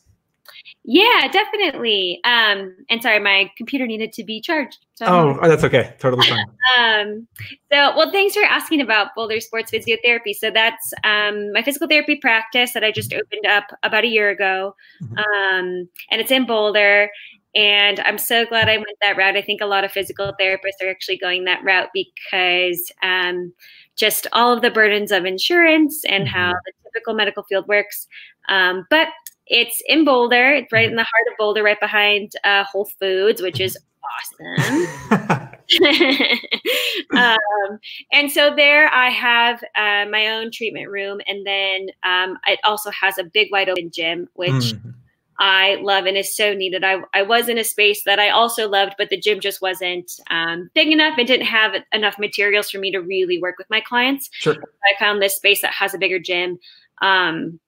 Yeah, 0.84 1.28
definitely. 1.30 2.20
Um, 2.24 2.74
and 2.90 3.00
sorry, 3.00 3.20
my 3.20 3.50
computer 3.56 3.86
needed 3.86 4.12
to 4.14 4.24
be 4.24 4.40
charged. 4.40 4.84
So 4.94 5.06
oh, 5.06 5.38
oh, 5.40 5.48
that's 5.48 5.62
okay. 5.62 5.94
Totally 6.00 6.26
fine. 6.26 6.44
um, 6.78 7.28
so, 7.70 7.96
well, 7.96 8.10
thanks 8.10 8.34
for 8.34 8.42
asking 8.42 8.80
about 8.80 9.14
Boulder 9.14 9.40
Sports 9.40 9.70
Physiotherapy. 9.70 10.34
So 10.34 10.50
that's 10.50 10.92
um, 11.04 11.52
my 11.52 11.62
physical 11.62 11.86
therapy 11.86 12.16
practice 12.16 12.72
that 12.72 12.82
I 12.82 12.90
just 12.90 13.12
opened 13.12 13.46
up 13.46 13.64
about 13.84 14.04
a 14.04 14.08
year 14.08 14.30
ago, 14.30 14.74
mm-hmm. 15.02 15.18
um, 15.18 15.88
and 16.10 16.20
it's 16.20 16.32
in 16.32 16.46
Boulder. 16.46 17.08
And 17.54 18.00
I'm 18.00 18.18
so 18.18 18.46
glad 18.46 18.68
I 18.68 18.78
went 18.78 18.98
that 19.02 19.16
route. 19.16 19.36
I 19.36 19.42
think 19.42 19.60
a 19.60 19.66
lot 19.66 19.84
of 19.84 19.92
physical 19.92 20.32
therapists 20.40 20.82
are 20.82 20.88
actually 20.88 21.18
going 21.18 21.44
that 21.44 21.62
route 21.62 21.90
because 21.92 22.90
um, 23.02 23.52
just 23.94 24.26
all 24.32 24.54
of 24.54 24.62
the 24.62 24.70
burdens 24.70 25.12
of 25.12 25.26
insurance 25.26 26.04
and 26.06 26.24
mm-hmm. 26.26 26.34
how 26.34 26.54
the 26.64 26.72
typical 26.84 27.14
medical 27.14 27.42
field 27.44 27.68
works. 27.68 28.08
Um, 28.48 28.86
but 28.90 29.08
it's 29.46 29.82
in 29.86 30.04
Boulder. 30.04 30.52
It's 30.52 30.72
right 30.72 30.88
in 30.88 30.96
the 30.96 31.02
heart 31.02 31.26
of 31.30 31.38
Boulder, 31.38 31.62
right 31.62 31.80
behind 31.80 32.32
uh, 32.44 32.64
Whole 32.64 32.90
Foods, 33.00 33.42
which 33.42 33.60
is 33.60 33.76
awesome. 34.04 35.48
um, 37.16 37.78
and 38.12 38.30
so 38.30 38.54
there 38.54 38.88
I 38.92 39.08
have 39.10 39.62
uh, 39.76 40.06
my 40.10 40.28
own 40.28 40.50
treatment 40.50 40.90
room, 40.90 41.20
and 41.26 41.46
then 41.46 41.88
um, 42.02 42.38
it 42.46 42.60
also 42.64 42.90
has 42.90 43.18
a 43.18 43.24
big 43.24 43.48
wide 43.52 43.68
open 43.68 43.90
gym, 43.90 44.28
which 44.34 44.50
mm. 44.50 44.94
I 45.38 45.76
love 45.76 46.06
and 46.06 46.16
is 46.16 46.34
so 46.34 46.54
needed. 46.54 46.84
I, 46.84 47.00
I 47.14 47.22
was 47.22 47.48
in 47.48 47.58
a 47.58 47.64
space 47.64 48.04
that 48.04 48.18
I 48.18 48.28
also 48.30 48.68
loved, 48.68 48.94
but 48.98 49.10
the 49.10 49.20
gym 49.20 49.40
just 49.40 49.62
wasn't 49.62 50.10
um, 50.30 50.70
big 50.74 50.88
enough 50.88 51.18
and 51.18 51.26
didn't 51.26 51.46
have 51.46 51.74
enough 51.92 52.18
materials 52.18 52.70
for 52.70 52.78
me 52.78 52.90
to 52.92 53.00
really 53.00 53.40
work 53.40 53.56
with 53.58 53.70
my 53.70 53.80
clients. 53.80 54.30
Sure. 54.32 54.54
I 54.54 54.98
found 54.98 55.20
this 55.20 55.36
space 55.36 55.62
that 55.62 55.72
has 55.72 55.94
a 55.94 55.98
bigger 55.98 56.18
gym. 56.18 56.58
Um, 57.00 57.58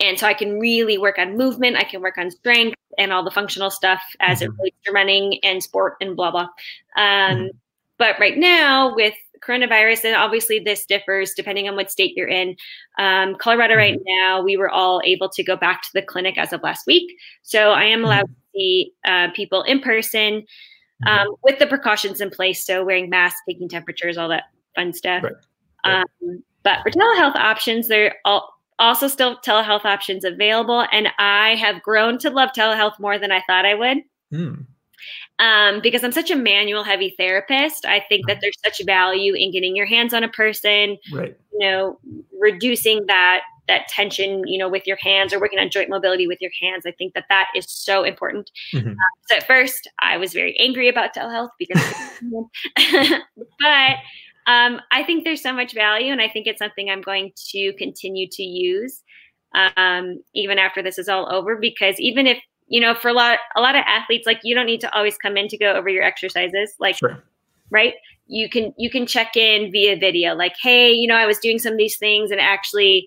and 0.00 0.18
so 0.18 0.26
I 0.26 0.34
can 0.34 0.58
really 0.58 0.98
work 0.98 1.18
on 1.18 1.36
movement. 1.36 1.76
I 1.76 1.84
can 1.84 2.00
work 2.00 2.18
on 2.18 2.30
strength 2.30 2.76
and 2.98 3.12
all 3.12 3.24
the 3.24 3.30
functional 3.30 3.70
stuff 3.70 4.00
as 4.20 4.40
mm-hmm. 4.40 4.52
it 4.52 4.56
relates 4.58 4.76
to 4.84 4.92
running 4.92 5.38
and 5.42 5.62
sport 5.62 5.96
and 6.00 6.16
blah 6.16 6.30
blah. 6.30 6.48
Um, 6.96 7.36
mm-hmm. 7.36 7.46
But 7.98 8.18
right 8.20 8.38
now 8.38 8.94
with 8.94 9.14
coronavirus, 9.40 10.04
and 10.04 10.16
obviously 10.16 10.58
this 10.58 10.84
differs 10.86 11.34
depending 11.34 11.68
on 11.68 11.76
what 11.76 11.90
state 11.90 12.16
you're 12.16 12.28
in. 12.28 12.56
Um, 12.98 13.36
Colorado 13.36 13.76
right 13.76 13.94
mm-hmm. 13.94 14.20
now, 14.20 14.42
we 14.42 14.56
were 14.56 14.70
all 14.70 15.00
able 15.04 15.28
to 15.30 15.42
go 15.42 15.56
back 15.56 15.82
to 15.82 15.88
the 15.94 16.02
clinic 16.02 16.38
as 16.38 16.52
of 16.52 16.62
last 16.62 16.86
week, 16.86 17.16
so 17.42 17.70
I 17.70 17.84
am 17.84 18.04
allowed 18.04 18.24
mm-hmm. 18.24 18.32
to 18.32 18.58
see 18.58 18.92
uh, 19.04 19.28
people 19.34 19.62
in 19.62 19.80
person 19.80 20.42
mm-hmm. 20.42 21.08
um, 21.08 21.34
with 21.42 21.58
the 21.58 21.66
precautions 21.66 22.20
in 22.20 22.30
place. 22.30 22.64
So 22.64 22.84
wearing 22.84 23.10
masks, 23.10 23.40
taking 23.48 23.68
temperatures, 23.68 24.16
all 24.16 24.28
that 24.28 24.44
fun 24.74 24.92
stuff. 24.92 25.22
Right. 25.22 25.32
Right. 25.86 26.04
Um, 26.20 26.42
but 26.64 26.82
for 26.82 26.90
telehealth 26.90 27.36
options, 27.36 27.88
there 27.88 28.16
are 28.24 28.42
also 28.78 29.08
still 29.08 29.36
telehealth 29.38 29.84
options 29.84 30.24
available. 30.24 30.86
And 30.92 31.08
I 31.18 31.54
have 31.56 31.82
grown 31.82 32.18
to 32.18 32.30
love 32.30 32.50
telehealth 32.56 32.98
more 32.98 33.18
than 33.18 33.32
I 33.32 33.42
thought 33.46 33.66
I 33.66 33.74
would. 33.74 33.98
Mm. 34.32 34.66
Um, 35.40 35.80
because 35.80 36.02
I'm 36.02 36.12
such 36.12 36.30
a 36.30 36.36
manual 36.36 36.82
heavy 36.82 37.14
therapist, 37.16 37.84
I 37.84 38.04
think 38.08 38.26
that 38.26 38.38
there's 38.40 38.58
such 38.64 38.84
value 38.84 39.34
in 39.34 39.52
getting 39.52 39.76
your 39.76 39.86
hands 39.86 40.12
on 40.12 40.24
a 40.24 40.28
person, 40.28 40.98
right. 41.12 41.36
you 41.52 41.58
know, 41.60 41.98
reducing 42.40 43.06
that 43.06 43.42
that 43.68 43.86
tension, 43.86 44.42
you 44.46 44.58
know, 44.58 44.68
with 44.68 44.86
your 44.86 44.96
hands 44.96 45.32
or 45.32 45.38
working 45.38 45.58
on 45.58 45.70
joint 45.70 45.90
mobility 45.90 46.26
with 46.26 46.40
your 46.40 46.50
hands. 46.60 46.84
I 46.86 46.90
think 46.90 47.14
that 47.14 47.26
that 47.28 47.48
is 47.54 47.66
so 47.68 48.02
important. 48.02 48.50
Mm-hmm. 48.72 48.88
Um, 48.88 48.96
so 49.26 49.36
at 49.36 49.46
first, 49.46 49.88
I 50.00 50.16
was 50.16 50.32
very 50.32 50.58
angry 50.58 50.88
about 50.88 51.14
telehealth 51.14 51.50
because, 51.58 51.80
but 53.60 53.96
um, 54.48 54.80
I 54.90 55.04
think 55.04 55.24
there's 55.24 55.42
so 55.42 55.52
much 55.52 55.74
value, 55.74 56.10
and 56.10 56.22
I 56.22 56.28
think 56.28 56.46
it's 56.46 56.58
something 56.58 56.88
I'm 56.88 57.02
going 57.02 57.32
to 57.50 57.72
continue 57.74 58.26
to 58.32 58.42
use 58.42 59.02
um, 59.54 60.22
even 60.34 60.58
after 60.58 60.82
this 60.82 60.98
is 60.98 61.08
all 61.08 61.30
over. 61.30 61.54
Because 61.54 62.00
even 62.00 62.26
if 62.26 62.38
you 62.66 62.80
know, 62.80 62.94
for 62.94 63.08
a 63.08 63.12
lot 63.12 63.38
a 63.56 63.60
lot 63.60 63.76
of 63.76 63.84
athletes, 63.86 64.26
like 64.26 64.40
you 64.42 64.54
don't 64.54 64.66
need 64.66 64.80
to 64.80 64.94
always 64.94 65.18
come 65.18 65.36
in 65.36 65.48
to 65.48 65.58
go 65.58 65.74
over 65.74 65.90
your 65.90 66.02
exercises, 66.02 66.72
like 66.80 66.96
sure. 66.96 67.22
right. 67.70 67.94
You 68.26 68.48
can 68.48 68.72
you 68.78 68.90
can 68.90 69.06
check 69.06 69.36
in 69.36 69.70
via 69.70 69.98
video, 69.98 70.34
like, 70.34 70.54
hey, 70.62 70.92
you 70.92 71.06
know, 71.06 71.16
I 71.16 71.26
was 71.26 71.38
doing 71.38 71.58
some 71.58 71.72
of 71.72 71.78
these 71.78 71.98
things 71.98 72.30
and 72.30 72.40
actually 72.40 73.06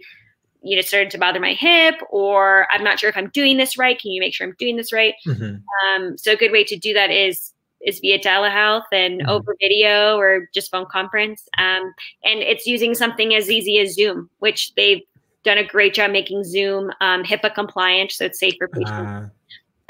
you 0.64 0.76
know 0.76 0.82
started 0.84 1.10
to 1.10 1.18
bother 1.18 1.40
my 1.40 1.54
hip 1.54 1.96
or 2.12 2.68
i'm 2.70 2.84
not 2.84 3.00
sure 3.00 3.10
if 3.10 3.18
i'm 3.18 3.30
doing 3.30 3.58
this 3.58 3.80
right 3.80 4.00
can 4.00 4.12
you 4.12 4.20
make 4.20 4.32
sure 4.32 4.46
i'm 4.46 4.54
doing 4.60 4.78
this 4.78 4.94
right 4.94 5.16
mm-hmm. 5.26 5.56
um, 6.04 6.16
so 6.20 6.34
a 6.34 6.36
good 6.36 6.52
way 6.52 6.64
to 6.64 6.78
do 6.78 6.94
that 6.94 7.10
is 7.10 7.52
is 7.86 8.00
via 8.00 8.20
telehealth 8.20 8.86
and 8.92 9.22
mm-hmm. 9.22 9.30
over 9.30 9.56
video 9.60 10.18
or 10.18 10.48
just 10.54 10.72
phone 10.72 10.86
conference 10.92 11.48
um, 11.58 11.94
and 12.24 12.40
it's 12.40 12.66
using 12.66 12.94
something 12.94 13.34
as 13.36 13.50
easy 13.50 13.80
as 13.80 13.94
zoom 13.94 14.30
which 14.40 14.74
they've 14.76 15.02
done 15.44 15.58
a 15.58 15.66
great 15.66 15.94
job 15.94 16.12
making 16.12 16.44
zoom 16.44 16.92
um, 17.02 17.24
hipaa 17.24 17.54
compliant 17.54 18.12
so 18.12 18.26
it's 18.26 18.40
safe 18.40 18.56
for 18.58 18.68
patients 18.68 19.32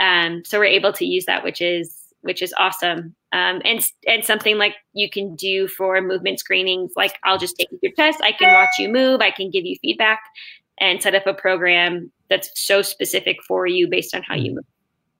uh. 0.02 0.04
um, 0.04 0.44
so 0.46 0.60
we're 0.60 0.66
able 0.66 0.94
to 0.94 1.06
use 1.06 1.26
that 1.26 1.44
which 1.44 1.62
is 1.62 1.98
which 2.22 2.42
is 2.42 2.54
awesome 2.58 3.16
um, 3.34 3.62
and 3.66 3.86
and 4.08 4.24
something 4.24 4.58
like 4.58 4.76
you 4.94 5.10
can 5.10 5.36
do 5.36 5.68
for 5.68 6.00
movement 6.02 6.40
screenings 6.40 6.92
like 6.96 7.18
i'll 7.24 7.38
just 7.38 7.58
take 7.58 7.70
your 7.82 7.92
test 7.94 8.20
i 8.22 8.32
can 8.32 8.54
watch 8.54 8.78
you 8.78 8.90
move 8.90 9.22
i 9.22 9.32
can 9.32 9.50
give 9.50 9.66
you 9.66 9.76
feedback 9.82 10.22
and 10.82 11.02
set 11.02 11.16
up 11.16 11.28
a 11.28 11.34
program 11.34 12.12
that's 12.30 12.50
so 12.56 12.82
specific 12.82 13.38
for 13.48 13.68
you 13.68 13.88
based 13.88 14.16
on 14.16 14.24
how 14.24 14.36
you 14.36 14.56
move. 14.56 14.66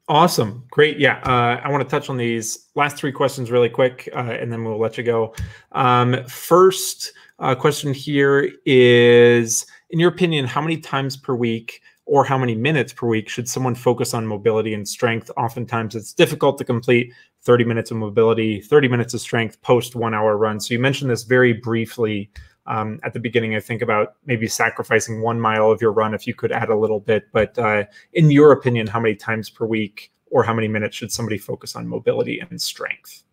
Awesome. 0.08 0.64
Great. 0.72 1.00
Yeah. 1.00 1.22
Uh, 1.24 1.62
I 1.64 1.70
want 1.70 1.84
to 1.84 1.90
touch 1.90 2.10
on 2.10 2.18
these 2.18 2.68
last 2.76 2.98
three 2.98 3.12
questions 3.12 3.52
really 3.52 3.70
quick, 3.70 4.10
uh, 4.14 4.20
and 4.20 4.52
then 4.52 4.64
we'll 4.66 4.80
let 4.80 4.98
you 4.98 5.04
go. 5.04 5.34
Um, 5.72 6.26
first 6.28 7.14
uh, 7.40 7.56
question 7.56 7.94
here 7.94 8.52
is 8.66 9.66
In 9.90 10.00
your 10.00 10.10
opinion, 10.10 10.46
how 10.46 10.62
many 10.62 10.78
times 10.78 11.16
per 11.16 11.36
week 11.36 11.82
or 12.06 12.26
how 12.26 12.38
many 12.38 12.56
minutes 12.56 12.92
per 12.92 13.08
week 13.08 13.30
should 13.30 13.48
someone 13.48 13.76
focus 13.76 14.14
on 14.14 14.26
mobility 14.26 14.74
and 14.74 14.88
strength? 14.88 15.32
Oftentimes 15.38 15.96
it's 15.96 16.14
difficult 16.14 16.58
to 16.58 16.66
complete 16.66 17.14
30 17.44 17.64
minutes 17.64 17.90
of 17.92 17.98
mobility, 17.98 18.60
30 18.60 18.88
minutes 18.88 19.14
of 19.14 19.22
strength 19.22 19.62
post 19.62 19.96
one 19.96 20.14
hour 20.14 20.36
run. 20.38 20.60
So 20.60 20.74
you 20.74 20.80
mentioned 20.80 21.10
this 21.10 21.24
very 21.24 21.54
briefly 21.54 22.30
um, 22.68 23.00
at 23.04 23.14
the 23.14 23.20
beginning, 23.20 23.56
I 23.56 23.60
think 23.60 23.82
about 23.82 24.16
maybe 24.26 24.48
sacrificing 24.48 25.22
one 25.22 25.40
mile 25.40 25.72
of 25.72 25.82
your 25.82 25.92
run 25.92 26.14
if 26.14 26.28
you 26.28 26.34
could 26.34 26.52
add 26.52 26.70
a 26.70 26.78
little 26.78 27.00
bit. 27.00 27.32
But 27.32 27.58
uh, 27.58 27.86
in 28.14 28.32
your 28.32 28.52
opinion, 28.52 28.88
how 28.88 29.00
many 29.00 29.16
times 29.16 29.50
per 29.50 29.66
week 29.66 30.12
or 30.30 30.44
how 30.44 30.54
many 30.54 30.68
minutes 30.68 30.96
should 30.96 31.12
somebody 31.12 31.38
focus 31.38 31.76
on 31.76 31.88
mobility 31.88 32.40
and 32.40 32.62
strength? 32.62 33.24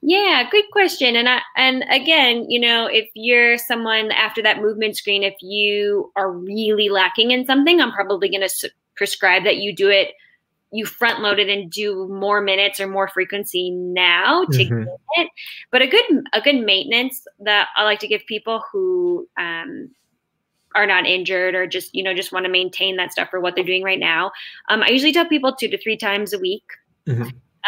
Yeah, 0.00 0.48
good 0.50 0.64
question. 0.72 1.14
And 1.14 1.28
I, 1.28 1.40
and 1.56 1.84
again, 1.88 2.46
you 2.48 2.58
know, 2.58 2.86
if 2.86 3.08
you're 3.14 3.58
someone 3.58 4.10
after 4.10 4.42
that 4.42 4.60
movement 4.60 4.96
screen, 4.96 5.22
if 5.22 5.34
you 5.40 6.10
are 6.16 6.32
really 6.32 6.88
lacking 6.88 7.30
in 7.30 7.46
something, 7.46 7.80
I'm 7.80 7.92
probably 7.92 8.28
going 8.28 8.40
to 8.40 8.48
su- 8.48 8.70
prescribe 8.96 9.44
that 9.44 9.58
you 9.58 9.74
do 9.74 9.88
it 9.88 10.14
you 10.72 10.86
front 10.86 11.20
load 11.20 11.38
it 11.38 11.48
and 11.48 11.70
do 11.70 12.08
more 12.08 12.40
minutes 12.40 12.80
or 12.80 12.86
more 12.86 13.06
frequency 13.06 13.70
now 13.70 14.44
to 14.44 14.64
mm-hmm. 14.64 14.84
get 14.84 14.98
it. 15.16 15.28
But 15.70 15.82
a 15.82 15.86
good 15.86 16.04
a 16.32 16.40
good 16.40 16.64
maintenance 16.64 17.24
that 17.40 17.68
I 17.76 17.84
like 17.84 18.00
to 18.00 18.08
give 18.08 18.22
people 18.26 18.62
who 18.72 19.28
um, 19.38 19.90
are 20.74 20.86
not 20.86 21.06
injured 21.06 21.54
or 21.54 21.66
just 21.66 21.94
you 21.94 22.02
know 22.02 22.14
just 22.14 22.32
want 22.32 22.46
to 22.46 22.50
maintain 22.50 22.96
that 22.96 23.12
stuff 23.12 23.28
for 23.30 23.40
what 23.40 23.54
they're 23.54 23.64
doing 23.64 23.82
right 23.82 23.98
now. 23.98 24.32
Um, 24.68 24.82
I 24.82 24.88
usually 24.88 25.12
tell 25.12 25.26
people 25.26 25.54
two 25.54 25.68
to 25.68 25.78
three 25.78 25.96
times 25.96 26.32
a 26.32 26.38
week, 26.38 26.64
mm-hmm. 27.06 27.22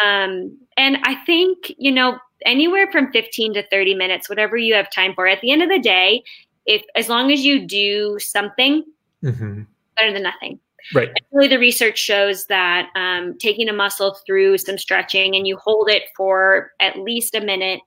um, 0.05 0.57
and 0.75 0.97
I 1.03 1.23
think 1.25 1.71
you 1.77 1.91
know 1.91 2.17
anywhere 2.45 2.91
from 2.91 3.11
fifteen 3.11 3.53
to 3.53 3.63
thirty 3.69 3.93
minutes, 3.93 4.27
whatever 4.27 4.57
you 4.57 4.73
have 4.73 4.91
time 4.91 5.13
for. 5.13 5.27
At 5.27 5.41
the 5.41 5.51
end 5.51 5.61
of 5.61 5.69
the 5.69 5.79
day, 5.79 6.23
if 6.65 6.81
as 6.95 7.07
long 7.07 7.31
as 7.31 7.45
you 7.45 7.67
do 7.67 8.17
something, 8.19 8.83
mm-hmm. 9.23 9.61
better 9.95 10.11
than 10.11 10.23
nothing. 10.23 10.59
Right. 10.93 11.07
And 11.07 11.19
really, 11.31 11.47
the 11.47 11.59
research 11.59 11.97
shows 11.97 12.45
that 12.45 12.89
um, 12.95 13.37
taking 13.37 13.69
a 13.69 13.73
muscle 13.73 14.17
through 14.25 14.57
some 14.59 14.77
stretching 14.77 15.35
and 15.35 15.47
you 15.47 15.57
hold 15.57 15.89
it 15.89 16.03
for 16.15 16.71
at 16.79 16.99
least 16.99 17.35
a 17.35 17.41
minute, 17.41 17.81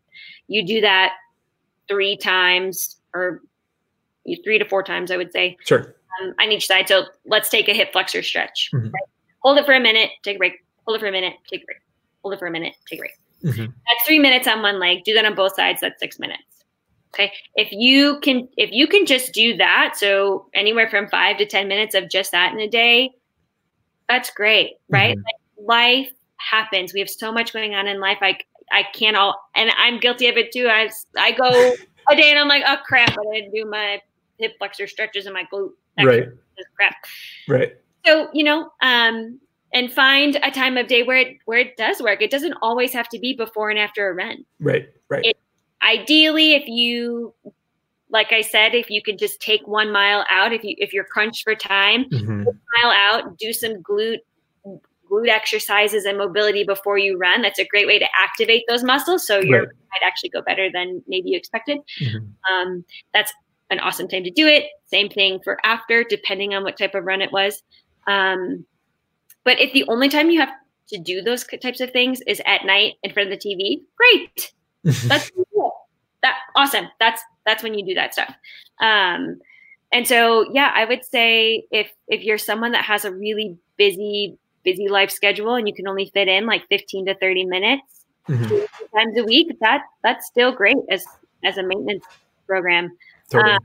you 0.49 0.66
do 0.66 0.80
that 0.80 1.12
three 1.88 2.16
times 2.16 2.96
or 3.14 3.42
three 4.44 4.59
to 4.59 4.64
four 4.64 4.82
times, 4.82 5.11
I 5.11 5.16
would 5.16 5.32
say. 5.32 5.57
Sure. 5.64 5.94
Um, 6.20 6.34
on 6.40 6.51
each 6.51 6.66
side. 6.66 6.88
So 6.88 7.05
let's 7.26 7.49
take 7.49 7.68
a 7.68 7.72
hip 7.72 7.92
flexor 7.92 8.22
stretch. 8.22 8.70
Mm-hmm. 8.74 8.86
Right? 8.86 9.03
Hold 9.40 9.59
it 9.59 9.66
for 9.66 9.74
a 9.74 9.80
minute, 9.80 10.11
take 10.22 10.36
a 10.36 10.38
break. 10.38 10.55
Hold 10.86 10.96
it 10.96 11.01
for 11.01 11.07
a 11.07 11.12
minute, 11.12 11.34
take 11.49 11.62
a 11.62 11.66
break. 11.66 11.78
Hold 12.22 12.34
it 12.34 12.38
for 12.38 12.46
a 12.46 12.51
minute, 12.51 12.74
take 12.88 12.99
a 12.99 13.03
break. 13.03 13.12
Mm-hmm. 13.44 13.70
That's 13.86 14.07
three 14.07 14.18
minutes 14.18 14.49
on 14.49 14.62
one 14.62 14.80
leg. 14.80 15.05
Do 15.05 15.14
that 15.14 15.24
on 15.24 15.34
both 15.34 15.55
sides. 15.55 15.80
That's 15.80 16.01
six 16.01 16.18
minutes. 16.18 16.42
Okay. 17.14 17.32
If 17.54 17.72
you 17.72 18.20
can, 18.20 18.48
if 18.56 18.70
you 18.72 18.86
can 18.86 19.06
just 19.06 19.32
do 19.32 19.56
that, 19.56 19.94
so 19.96 20.46
anywhere 20.54 20.88
from 20.88 21.09
five 21.09 21.38
to 21.38 21.46
10 21.46 21.66
minutes 21.68 21.94
of 21.94 22.11
just 22.11 22.32
that 22.32 22.52
in 22.52 22.61
a 22.61 22.68
day, 22.68 23.11
that's 24.09 24.30
great, 24.30 24.76
right? 24.88 25.16
Mm-hmm. 25.16 25.66
Like 25.66 25.68
life 25.68 26.12
happens. 26.36 26.92
We 26.92 27.00
have 27.00 27.11
so 27.11 27.32
much 27.32 27.52
going 27.52 27.74
on 27.74 27.86
in 27.86 28.00
life. 28.00 28.18
I, 28.20 28.38
I 28.70 28.84
can't 28.94 29.16
all, 29.16 29.34
and 29.56 29.70
I'm 29.78 29.98
guilty 30.00 30.28
of 30.28 30.36
it 30.36 30.52
too. 30.52 30.68
I, 30.68 30.90
I 31.18 31.32
go 31.32 31.74
a 32.11 32.16
day 32.16 32.30
and 32.30 32.38
I'm 32.38 32.48
like, 32.48 32.64
oh 32.66 32.76
crap, 32.84 33.11
I 33.11 33.34
didn't 33.34 33.52
do 33.52 33.64
my 33.64 34.00
hip 34.38 34.54
flexor 34.59 34.86
stretches 34.86 35.26
and 35.26 35.34
my 35.34 35.44
glute. 35.52 35.72
Right. 36.02 36.28
Crap. 36.76 36.94
Right. 37.48 37.76
So, 38.06 38.28
you 38.32 38.44
know, 38.44 38.70
um, 38.82 39.40
and 39.72 39.92
find 39.92 40.36
a 40.36 40.50
time 40.50 40.76
of 40.76 40.86
day 40.86 41.02
where 41.02 41.18
it 41.18 41.38
where 41.44 41.59
it 41.59 41.76
does 41.76 42.00
work. 42.00 42.22
It 42.22 42.30
doesn't 42.30 42.54
always 42.62 42.92
have 42.92 43.09
to 43.11 43.18
be 43.18 43.34
before 43.34 43.70
and 43.70 43.78
after 43.78 44.09
a 44.09 44.14
run. 44.14 44.44
Right. 44.61 44.88
Right. 45.09 45.24
It 45.24 45.36
ideally 45.82 46.52
if 46.52 46.66
you 46.66 47.34
like 48.10 48.32
I 48.32 48.40
said, 48.40 48.74
if 48.74 48.88
you 48.90 49.02
can 49.02 49.18
just 49.18 49.40
take 49.40 49.66
one 49.66 49.92
mile 49.92 50.24
out, 50.30 50.52
if 50.52 50.64
you 50.64 50.74
if 50.78 50.92
you're 50.92 51.04
crunched 51.04 51.44
for 51.44 51.54
time, 51.54 52.06
mm-hmm. 52.10 52.44
mile 52.44 52.92
out, 52.92 53.38
do 53.38 53.52
some 53.52 53.82
glute 53.82 54.20
glute 55.10 55.28
exercises 55.28 56.04
and 56.04 56.18
mobility 56.18 56.64
before 56.64 56.98
you 56.98 57.16
run. 57.16 57.42
That's 57.42 57.58
a 57.58 57.66
great 57.66 57.86
way 57.86 57.98
to 57.98 58.06
activate 58.16 58.64
those 58.68 58.82
muscles, 58.82 59.26
so 59.26 59.40
you 59.40 59.56
right. 59.56 59.68
might 59.68 60.06
actually 60.06 60.30
go 60.30 60.42
better 60.42 60.70
than 60.72 61.02
maybe 61.06 61.30
you 61.30 61.36
expected. 61.36 61.78
Mm-hmm. 62.00 62.52
Um, 62.52 62.84
that's 63.12 63.32
an 63.70 63.80
awesome 63.80 64.08
time 64.08 64.24
to 64.24 64.30
do 64.30 64.46
it. 64.46 64.64
Same 64.86 65.08
thing 65.08 65.40
for 65.44 65.58
after, 65.64 66.04
depending 66.04 66.54
on 66.54 66.64
what 66.64 66.78
type 66.78 66.94
of 66.94 67.04
run 67.04 67.20
it 67.20 67.32
was. 67.32 67.62
Um, 68.06 68.64
but 69.44 69.60
if 69.60 69.72
the 69.72 69.84
only 69.88 70.08
time 70.08 70.30
you 70.30 70.40
have 70.40 70.52
to 70.88 70.98
do 70.98 71.20
those 71.20 71.44
types 71.62 71.80
of 71.80 71.90
things 71.90 72.20
is 72.26 72.40
at 72.46 72.64
night 72.64 72.94
in 73.02 73.12
front 73.12 73.30
of 73.30 73.38
the 73.38 73.48
TV, 73.48 73.82
great. 73.96 74.52
That's 75.08 75.30
that 76.28 76.38
awesome. 76.56 76.88
That's 77.00 77.22
that's 77.46 77.62
when 77.62 77.74
you 77.74 77.84
do 77.84 77.94
that 77.94 78.12
stuff. 78.12 78.34
Um, 78.80 79.40
and 79.92 80.06
so 80.06 80.50
yeah, 80.52 80.72
I 80.74 80.84
would 80.84 81.04
say 81.04 81.64
if 81.70 81.92
if 82.08 82.22
you're 82.22 82.38
someone 82.38 82.72
that 82.72 82.84
has 82.84 83.04
a 83.04 83.12
really 83.12 83.56
busy 83.76 84.36
busy 84.64 84.88
life 84.88 85.10
schedule 85.10 85.54
and 85.54 85.66
you 85.66 85.74
can 85.74 85.88
only 85.88 86.10
fit 86.12 86.28
in 86.28 86.44
like 86.46 86.66
15 86.68 87.06
to 87.06 87.14
30 87.14 87.44
minutes 87.44 88.04
mm-hmm. 88.28 88.96
times 88.96 89.16
a 89.16 89.24
week, 89.24 89.56
that 89.60 89.82
that's 90.02 90.26
still 90.26 90.52
great 90.52 90.76
as 90.90 91.04
as 91.44 91.56
a 91.56 91.62
maintenance 91.62 92.04
program. 92.46 92.96
Totally. 93.30 93.52
Um, 93.52 93.60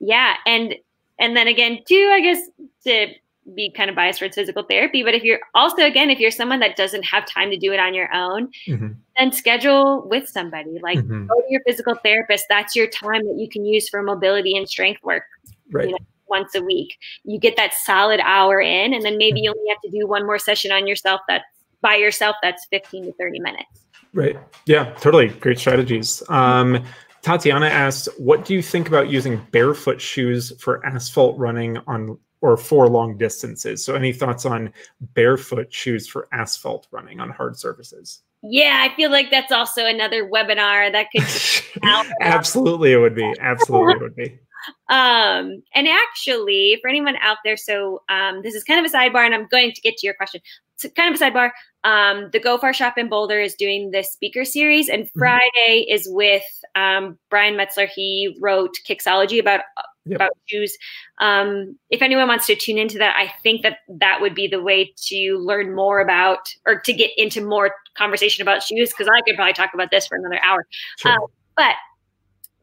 yeah, 0.00 0.34
and 0.46 0.74
and 1.18 1.36
then 1.36 1.48
again 1.48 1.80
too, 1.86 2.10
I 2.12 2.20
guess 2.20 2.40
to 2.84 3.14
be 3.54 3.70
kind 3.70 3.90
of 3.90 3.96
biased 3.96 4.18
towards 4.18 4.34
physical 4.34 4.62
therapy. 4.62 5.02
But 5.02 5.14
if 5.14 5.22
you're 5.24 5.40
also, 5.54 5.82
again, 5.82 6.10
if 6.10 6.18
you're 6.18 6.30
someone 6.30 6.60
that 6.60 6.76
doesn't 6.76 7.04
have 7.04 7.26
time 7.26 7.50
to 7.50 7.56
do 7.56 7.72
it 7.72 7.80
on 7.80 7.94
your 7.94 8.12
own, 8.14 8.50
mm-hmm. 8.66 8.88
then 9.16 9.32
schedule 9.32 10.06
with 10.08 10.28
somebody. 10.28 10.78
Like 10.82 10.98
mm-hmm. 10.98 11.26
go 11.26 11.34
to 11.34 11.46
your 11.48 11.62
physical 11.66 11.94
therapist. 11.94 12.46
That's 12.48 12.76
your 12.76 12.88
time 12.88 13.24
that 13.26 13.36
you 13.38 13.48
can 13.48 13.64
use 13.64 13.88
for 13.88 14.02
mobility 14.02 14.56
and 14.56 14.68
strength 14.68 15.02
work. 15.02 15.24
Right. 15.70 15.86
You 15.86 15.92
know, 15.92 15.98
once 16.28 16.54
a 16.54 16.62
week. 16.62 16.96
You 17.24 17.38
get 17.38 17.56
that 17.56 17.74
solid 17.74 18.20
hour 18.20 18.60
in, 18.60 18.94
and 18.94 19.04
then 19.04 19.18
maybe 19.18 19.40
you 19.40 19.50
only 19.50 19.68
have 19.70 19.80
to 19.82 19.90
do 19.90 20.06
one 20.06 20.26
more 20.26 20.38
session 20.38 20.70
on 20.72 20.86
yourself 20.86 21.20
that's 21.28 21.44
by 21.80 21.94
yourself 21.94 22.36
that's 22.42 22.66
15 22.70 23.06
to 23.06 23.12
30 23.12 23.40
minutes. 23.40 23.86
Right. 24.12 24.36
Yeah, 24.66 24.92
totally. 24.94 25.28
Great 25.28 25.58
strategies. 25.58 26.22
Um, 26.28 26.84
Tatiana 27.22 27.66
asked, 27.66 28.08
what 28.18 28.44
do 28.44 28.54
you 28.54 28.62
think 28.62 28.88
about 28.88 29.10
using 29.10 29.44
barefoot 29.50 30.00
shoes 30.00 30.52
for 30.60 30.84
asphalt 30.86 31.38
running 31.38 31.78
on 31.86 32.18
or 32.40 32.56
for 32.56 32.88
long 32.88 33.16
distances. 33.16 33.84
So, 33.84 33.94
any 33.94 34.12
thoughts 34.12 34.46
on 34.46 34.72
barefoot 35.14 35.72
shoes 35.72 36.06
for 36.06 36.28
asphalt 36.32 36.86
running 36.90 37.20
on 37.20 37.30
hard 37.30 37.58
surfaces? 37.58 38.22
Yeah, 38.42 38.86
I 38.88 38.94
feel 38.94 39.10
like 39.10 39.30
that's 39.30 39.50
also 39.50 39.84
another 39.84 40.28
webinar 40.28 40.92
that 40.92 41.08
could. 41.14 42.12
Absolutely, 42.20 42.92
it 42.92 42.98
would 42.98 43.14
be. 43.14 43.34
Absolutely, 43.40 43.94
it 43.94 44.00
would 44.00 44.16
be. 44.16 44.38
Um, 44.90 45.62
and 45.74 45.86
actually, 45.86 46.78
for 46.82 46.88
anyone 46.88 47.16
out 47.22 47.38
there, 47.44 47.56
so 47.56 48.02
um, 48.08 48.42
this 48.42 48.54
is 48.54 48.64
kind 48.64 48.84
of 48.84 48.90
a 48.90 48.94
sidebar, 48.94 49.24
and 49.24 49.34
I'm 49.34 49.46
going 49.46 49.72
to 49.72 49.80
get 49.80 49.96
to 49.98 50.06
your 50.06 50.14
question. 50.14 50.40
It's 50.74 50.92
kind 50.94 51.14
of 51.14 51.20
a 51.20 51.24
sidebar. 51.24 51.50
Um, 51.84 52.28
the 52.32 52.40
Go 52.40 52.58
Far 52.58 52.74
Shop 52.74 52.98
in 52.98 53.08
Boulder 53.08 53.40
is 53.40 53.54
doing 53.54 53.90
this 53.90 54.12
speaker 54.12 54.44
series, 54.44 54.88
and 54.88 55.04
mm-hmm. 55.04 55.18
Friday 55.18 55.86
is 55.88 56.08
with 56.10 56.42
um, 56.74 57.18
Brian 57.30 57.54
Metzler. 57.54 57.88
He 57.94 58.36
wrote 58.40 58.74
Kicksology 58.86 59.38
about 59.38 59.60
yep. 60.08 60.16
about 60.16 60.30
shoes. 60.46 60.76
Um, 61.20 61.78
if 61.90 62.02
anyone 62.02 62.28
wants 62.28 62.46
to 62.46 62.56
tune 62.56 62.78
into 62.78 62.98
that, 62.98 63.16
I 63.16 63.32
think 63.42 63.62
that 63.62 63.78
that 63.88 64.20
would 64.20 64.34
be 64.34 64.46
the 64.46 64.62
way 64.62 64.92
to 65.06 65.38
learn 65.38 65.74
more 65.74 66.00
about 66.00 66.54
or 66.66 66.80
to 66.80 66.92
get 66.92 67.10
into 67.16 67.44
more 67.44 67.72
conversation 67.94 68.42
about 68.42 68.62
shoes 68.62 68.90
because 68.90 69.08
I 69.08 69.20
could 69.22 69.36
probably 69.36 69.52
talk 69.52 69.70
about 69.74 69.90
this 69.90 70.06
for 70.06 70.16
another 70.16 70.40
hour. 70.42 70.66
Sure. 70.98 71.12
Um, 71.12 71.20
but 71.56 71.74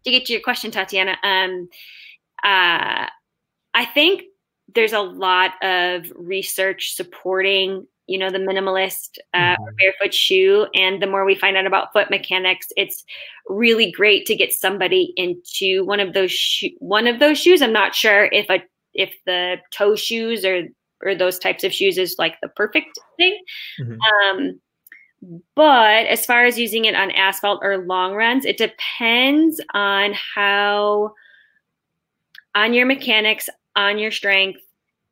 to 0.06 0.12
get 0.12 0.26
to 0.26 0.34
your 0.34 0.42
question, 0.42 0.72
Tatiana, 0.72 1.18
um, 1.24 1.70
uh, 2.44 3.08
I 3.74 3.86
think 3.94 4.24
there's 4.74 4.94
a 4.94 5.02
lot 5.02 5.52
of 5.64 6.12
research 6.16 6.96
supporting 6.96 7.88
you 8.08 8.18
know 8.18 8.30
the 8.30 8.38
minimalist 8.38 9.18
uh, 9.34 9.56
mm-hmm. 9.56 9.76
barefoot 9.78 10.14
shoe 10.14 10.68
and 10.74 11.02
the 11.02 11.08
more 11.08 11.26
we 11.26 11.36
find 11.36 11.58
out 11.58 11.66
about 11.66 11.92
foot 11.94 12.10
mechanics 12.10 12.68
it's 12.78 13.04
really 13.48 13.92
great 13.92 14.26
to 14.26 14.36
get 14.36 14.54
somebody 14.54 15.14
into 15.16 15.84
one 15.86 16.00
of 16.00 16.14
those 16.14 16.32
sho- 16.32 16.68
one 16.80 17.08
of 17.08 17.20
those 17.20 17.38
shoes 17.38 17.62
i'm 17.62 17.74
not 17.74 17.96
sure 17.96 18.26
if 18.32 18.50
a 18.50 18.60
if 18.94 19.14
the 19.26 19.58
toe 19.72 19.96
shoes 19.96 20.46
or 20.46 20.64
or 21.04 21.16
those 21.16 21.38
types 21.38 21.64
of 21.64 21.74
shoes 21.74 21.98
is 21.98 22.16
like 22.18 22.36
the 22.42 22.50
perfect 22.50 23.00
thing 23.18 23.38
mm-hmm. 23.80 23.98
um 24.30 24.60
but 25.56 26.06
as 26.06 26.26
far 26.26 26.46
as 26.46 26.60
using 26.60 26.86
it 26.86 26.96
on 26.96 27.12
asphalt 27.12 27.60
or 27.64 27.86
long 27.86 28.14
runs 28.14 28.46
it 28.46 28.58
depends 28.58 29.60
on 29.74 30.14
how 30.36 31.12
on 32.54 32.74
your 32.74 32.86
mechanics 32.86 33.50
on 33.76 33.98
your 33.98 34.12
strength 34.12 34.62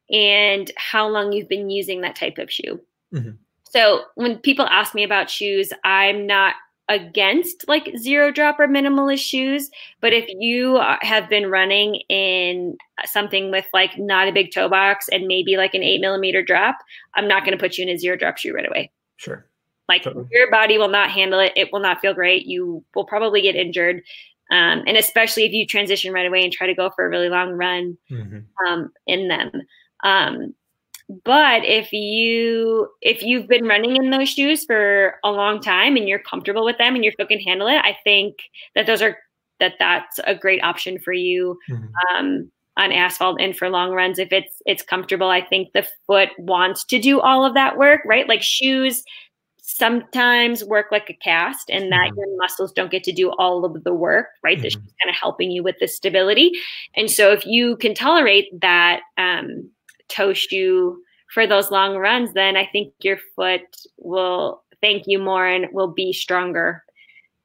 and 0.09 0.71
how 0.77 1.07
long 1.07 1.31
you've 1.31 1.49
been 1.49 1.69
using 1.69 2.01
that 2.01 2.15
type 2.15 2.37
of 2.37 2.51
shoe. 2.51 2.79
Mm-hmm. 3.13 3.31
So 3.63 4.03
when 4.15 4.37
people 4.37 4.65
ask 4.67 4.93
me 4.93 5.03
about 5.03 5.29
shoes, 5.29 5.71
I'm 5.83 6.27
not 6.27 6.55
against 6.89 7.65
like 7.67 7.89
zero 7.97 8.31
drop 8.31 8.59
or 8.59 8.67
minimalist 8.67 9.19
shoes, 9.19 9.69
but 10.01 10.13
if 10.13 10.25
you 10.27 10.79
have 11.01 11.29
been 11.29 11.49
running 11.49 11.95
in 12.09 12.77
something 13.05 13.51
with 13.51 13.65
like 13.73 13.97
not 13.97 14.27
a 14.27 14.33
big 14.33 14.51
toe 14.53 14.69
box 14.69 15.07
and 15.11 15.25
maybe 15.25 15.57
like 15.57 15.73
an 15.73 15.81
eight 15.81 16.01
millimeter 16.01 16.43
drop, 16.43 16.77
I'm 17.15 17.27
not 17.27 17.45
going 17.45 17.57
to 17.57 17.61
put 17.61 17.77
you 17.77 17.83
in 17.83 17.89
a 17.89 17.97
zero 17.97 18.17
drop 18.17 18.37
shoe 18.37 18.53
right 18.53 18.67
away. 18.67 18.91
Sure. 19.15 19.47
Like 19.87 20.03
totally. 20.03 20.27
your 20.31 20.51
body 20.51 20.77
will 20.77 20.89
not 20.89 21.09
handle 21.09 21.39
it. 21.39 21.53
It 21.55 21.69
will 21.71 21.79
not 21.79 21.99
feel 21.99 22.13
great. 22.13 22.45
You 22.45 22.83
will 22.95 23.05
probably 23.05 23.41
get 23.41 23.55
injured. 23.55 24.01
Um, 24.51 24.83
and 24.85 24.97
especially 24.97 25.45
if 25.45 25.51
you 25.51 25.65
transition 25.65 26.13
right 26.13 26.25
away 26.25 26.43
and 26.43 26.53
try 26.53 26.67
to 26.67 26.75
go 26.75 26.91
for 26.95 27.05
a 27.05 27.09
really 27.09 27.29
long 27.29 27.51
run 27.51 27.97
mm-hmm. 28.11 28.67
um, 28.67 28.91
in 29.07 29.27
them. 29.29 29.51
Um, 30.03 30.53
but 31.23 31.63
if 31.65 31.91
you 31.91 32.87
if 33.01 33.21
you've 33.21 33.47
been 33.47 33.65
running 33.65 33.95
in 33.97 34.09
those 34.09 34.29
shoes 34.29 34.65
for 34.65 35.15
a 35.23 35.31
long 35.31 35.61
time 35.61 35.95
and 35.95 36.07
you're 36.07 36.19
comfortable 36.19 36.63
with 36.65 36.77
them 36.77 36.95
and 36.95 37.03
your 37.03 37.13
foot 37.13 37.29
can 37.29 37.39
handle 37.39 37.67
it, 37.67 37.77
I 37.77 37.97
think 38.03 38.35
that 38.75 38.85
those 38.85 39.01
are 39.01 39.17
that 39.59 39.73
that's 39.79 40.19
a 40.25 40.35
great 40.35 40.63
option 40.63 40.99
for 40.99 41.13
you 41.13 41.57
mm-hmm. 41.69 42.15
um, 42.15 42.51
on 42.77 42.91
asphalt 42.91 43.39
and 43.39 43.55
for 43.55 43.69
long 43.69 43.91
runs 43.91 44.17
if 44.17 44.31
it's 44.31 44.61
it's 44.65 44.81
comfortable. 44.81 45.29
I 45.29 45.41
think 45.41 45.73
the 45.73 45.87
foot 46.07 46.29
wants 46.37 46.83
to 46.85 46.99
do 46.99 47.19
all 47.19 47.45
of 47.45 47.53
that 47.53 47.77
work, 47.77 48.01
right? 48.05 48.27
Like 48.27 48.41
shoes 48.41 49.03
sometimes 49.65 50.63
work 50.63 50.87
like 50.91 51.09
a 51.09 51.13
cast 51.13 51.69
and 51.69 51.91
that 51.91 52.09
mm-hmm. 52.09 52.19
your 52.19 52.37
muscles 52.37 52.71
don't 52.73 52.91
get 52.91 53.03
to 53.03 53.13
do 53.13 53.31
all 53.37 53.63
of 53.63 53.83
the 53.85 53.93
work 53.93 54.27
right 54.43 54.57
mm-hmm. 54.57 54.65
shoes 54.65 54.75
kind 54.75 55.09
of 55.09 55.15
helping 55.15 55.51
you 55.51 55.63
with 55.63 55.75
the 55.79 55.87
stability 55.87 56.51
and 56.95 57.09
so 57.09 57.31
if 57.31 57.45
you 57.45 57.77
can 57.77 57.95
tolerate 57.95 58.49
that 58.59 58.99
um, 59.17 59.71
toe 60.13 60.33
shoe 60.33 61.01
for 61.33 61.47
those 61.47 61.71
long 61.71 61.97
runs, 61.97 62.33
then 62.33 62.55
I 62.55 62.65
think 62.65 62.93
your 63.01 63.17
foot 63.35 63.61
will 63.97 64.63
thank 64.81 65.05
you 65.07 65.17
more 65.17 65.47
and 65.47 65.67
will 65.73 65.87
be 65.87 66.13
stronger 66.13 66.83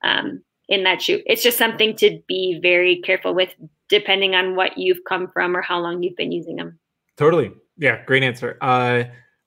um, 0.04 0.42
in 0.68 0.84
that 0.84 1.00
shoe. 1.00 1.22
It's 1.26 1.42
just 1.42 1.56
something 1.56 1.96
to 1.96 2.20
be 2.28 2.58
very 2.60 3.00
careful 3.00 3.34
with, 3.34 3.54
depending 3.88 4.34
on 4.34 4.56
what 4.56 4.76
you've 4.76 5.04
come 5.08 5.28
from 5.28 5.56
or 5.56 5.62
how 5.62 5.80
long 5.80 6.02
you've 6.02 6.16
been 6.16 6.32
using 6.32 6.56
them. 6.56 6.78
Totally. 7.16 7.52
Yeah, 7.78 8.04
great 8.04 8.22
answer. 8.22 8.58
Uh, 8.60 9.04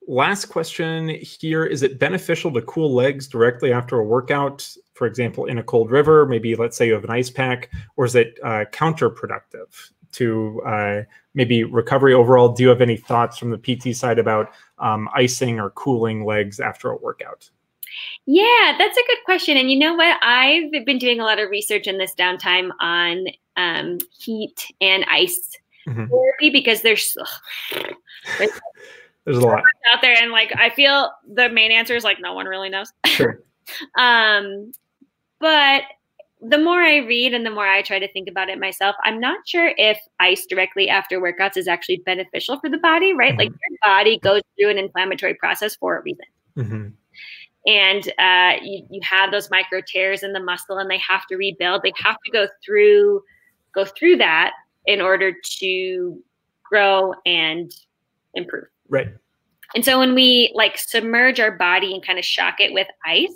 last 0.07 0.45
question 0.45 1.09
here 1.22 1.65
Is 1.65 1.84
it 1.84 1.99
beneficial 1.99 2.51
to 2.53 2.61
cool 2.63 2.93
legs 2.93 3.28
directly 3.28 3.72
after 3.72 3.99
a 3.99 4.05
workout? 4.05 4.67
For 4.93 5.05
example, 5.05 5.45
in 5.45 5.59
a 5.59 5.63
cold 5.63 5.91
river, 5.91 6.26
maybe 6.26 6.55
let's 6.55 6.78
say 6.78 6.88
you 6.88 6.93
have 6.93 7.03
an 7.03 7.11
ice 7.11 7.30
pack, 7.30 7.69
or 7.97 8.05
is 8.05 8.15
it 8.15 8.39
uh, 8.43 8.65
counterproductive? 8.72 9.91
To 10.14 10.62
uh, 10.66 11.01
maybe 11.34 11.64
recovery 11.64 12.14
overall. 12.14 12.49
Do 12.49 12.64
you 12.64 12.70
have 12.70 12.82
any 12.82 12.97
thoughts 12.97 13.38
from 13.38 13.51
the 13.51 13.57
PT 13.57 13.95
side 13.95 14.20
about 14.20 14.51
um, 14.80 15.09
icing 15.14 15.59
or 15.59 15.70
cooling 15.72 16.26
legs 16.26 16.59
after 16.59 16.91
a 16.91 16.97
workout? 16.97 17.49
Yeah, 18.26 18.76
that's 18.78 18.97
a 18.97 19.07
good 19.07 19.24
question. 19.26 19.57
And 19.57 19.72
you 19.72 19.78
know 19.78 19.95
what? 19.95 20.18
I've 20.22 20.72
been 20.86 20.97
doing 20.97 21.20
a 21.20 21.24
lot 21.24 21.39
of 21.39 21.49
research 21.49 21.88
in 21.88 21.97
this 21.97 22.14
downtime 22.16 22.70
on 22.80 23.26
um, 23.57 23.97
heat 24.18 24.66
and 24.80 25.05
ice 25.09 25.51
mm-hmm. 25.88 26.05
therapy 26.05 26.49
because 26.49 26.82
there's, 26.82 27.16
ugh, 27.20 27.93
there's 28.38 28.51
there's 29.26 29.38
a 29.38 29.41
lot 29.41 29.64
out 29.93 30.01
there, 30.01 30.16
and 30.22 30.32
like 30.32 30.53
I 30.55 30.70
feel 30.70 31.12
the 31.32 31.49
main 31.49 31.72
answer 31.72 31.95
is 31.95 32.03
like 32.03 32.20
no 32.20 32.34
one 32.34 32.45
really 32.45 32.70
knows. 32.70 32.91
Sure. 33.05 33.41
um, 33.97 34.72
but 35.39 35.84
the 36.41 36.57
more 36.57 36.81
I 36.81 36.97
read 36.97 37.33
and 37.33 37.45
the 37.45 37.51
more 37.51 37.67
I 37.67 37.81
try 37.81 37.99
to 37.99 38.11
think 38.11 38.27
about 38.27 38.49
it 38.49 38.59
myself, 38.59 38.95
I'm 39.03 39.19
not 39.19 39.47
sure 39.47 39.73
if 39.77 39.99
ice 40.19 40.45
directly 40.47 40.89
after 40.89 41.21
workouts 41.21 41.55
is 41.55 41.67
actually 41.67 41.97
beneficial 41.97 42.59
for 42.59 42.69
the 42.69 42.79
body, 42.79 43.13
right? 43.13 43.31
Mm-hmm. 43.31 43.39
Like 43.39 43.49
your 43.49 43.77
body 43.83 44.19
goes 44.19 44.41
through 44.57 44.71
an 44.71 44.77
inflammatory 44.79 45.35
process 45.35 45.75
for 45.75 45.97
a 45.97 46.01
reason. 46.01 46.25
Mm-hmm. 46.57 46.87
And 47.67 48.07
uh, 48.17 48.59
you, 48.63 48.87
you 48.89 49.01
have 49.03 49.31
those 49.31 49.51
micro 49.51 49.81
tears 49.85 50.23
in 50.23 50.33
the 50.33 50.39
muscle 50.39 50.79
and 50.79 50.89
they 50.89 50.97
have 51.07 51.27
to 51.27 51.35
rebuild. 51.35 51.83
They 51.83 51.93
have 51.97 52.17
to 52.25 52.31
go 52.31 52.47
through 52.65 53.22
go 53.73 53.85
through 53.85 54.18
that 54.18 54.51
in 54.85 54.99
order 54.99 55.34
to 55.59 56.22
grow 56.63 57.13
and 57.26 57.72
improve. 58.34 58.65
Right. 58.89 59.07
And 59.76 59.85
so 59.85 59.99
when 59.99 60.15
we 60.15 60.51
like 60.53 60.77
submerge 60.77 61.39
our 61.39 61.51
body 61.51 61.93
and 61.93 62.05
kind 62.05 62.19
of 62.19 62.26
shock 62.26 62.55
it 62.59 62.73
with 62.73 62.88
ice, 63.05 63.34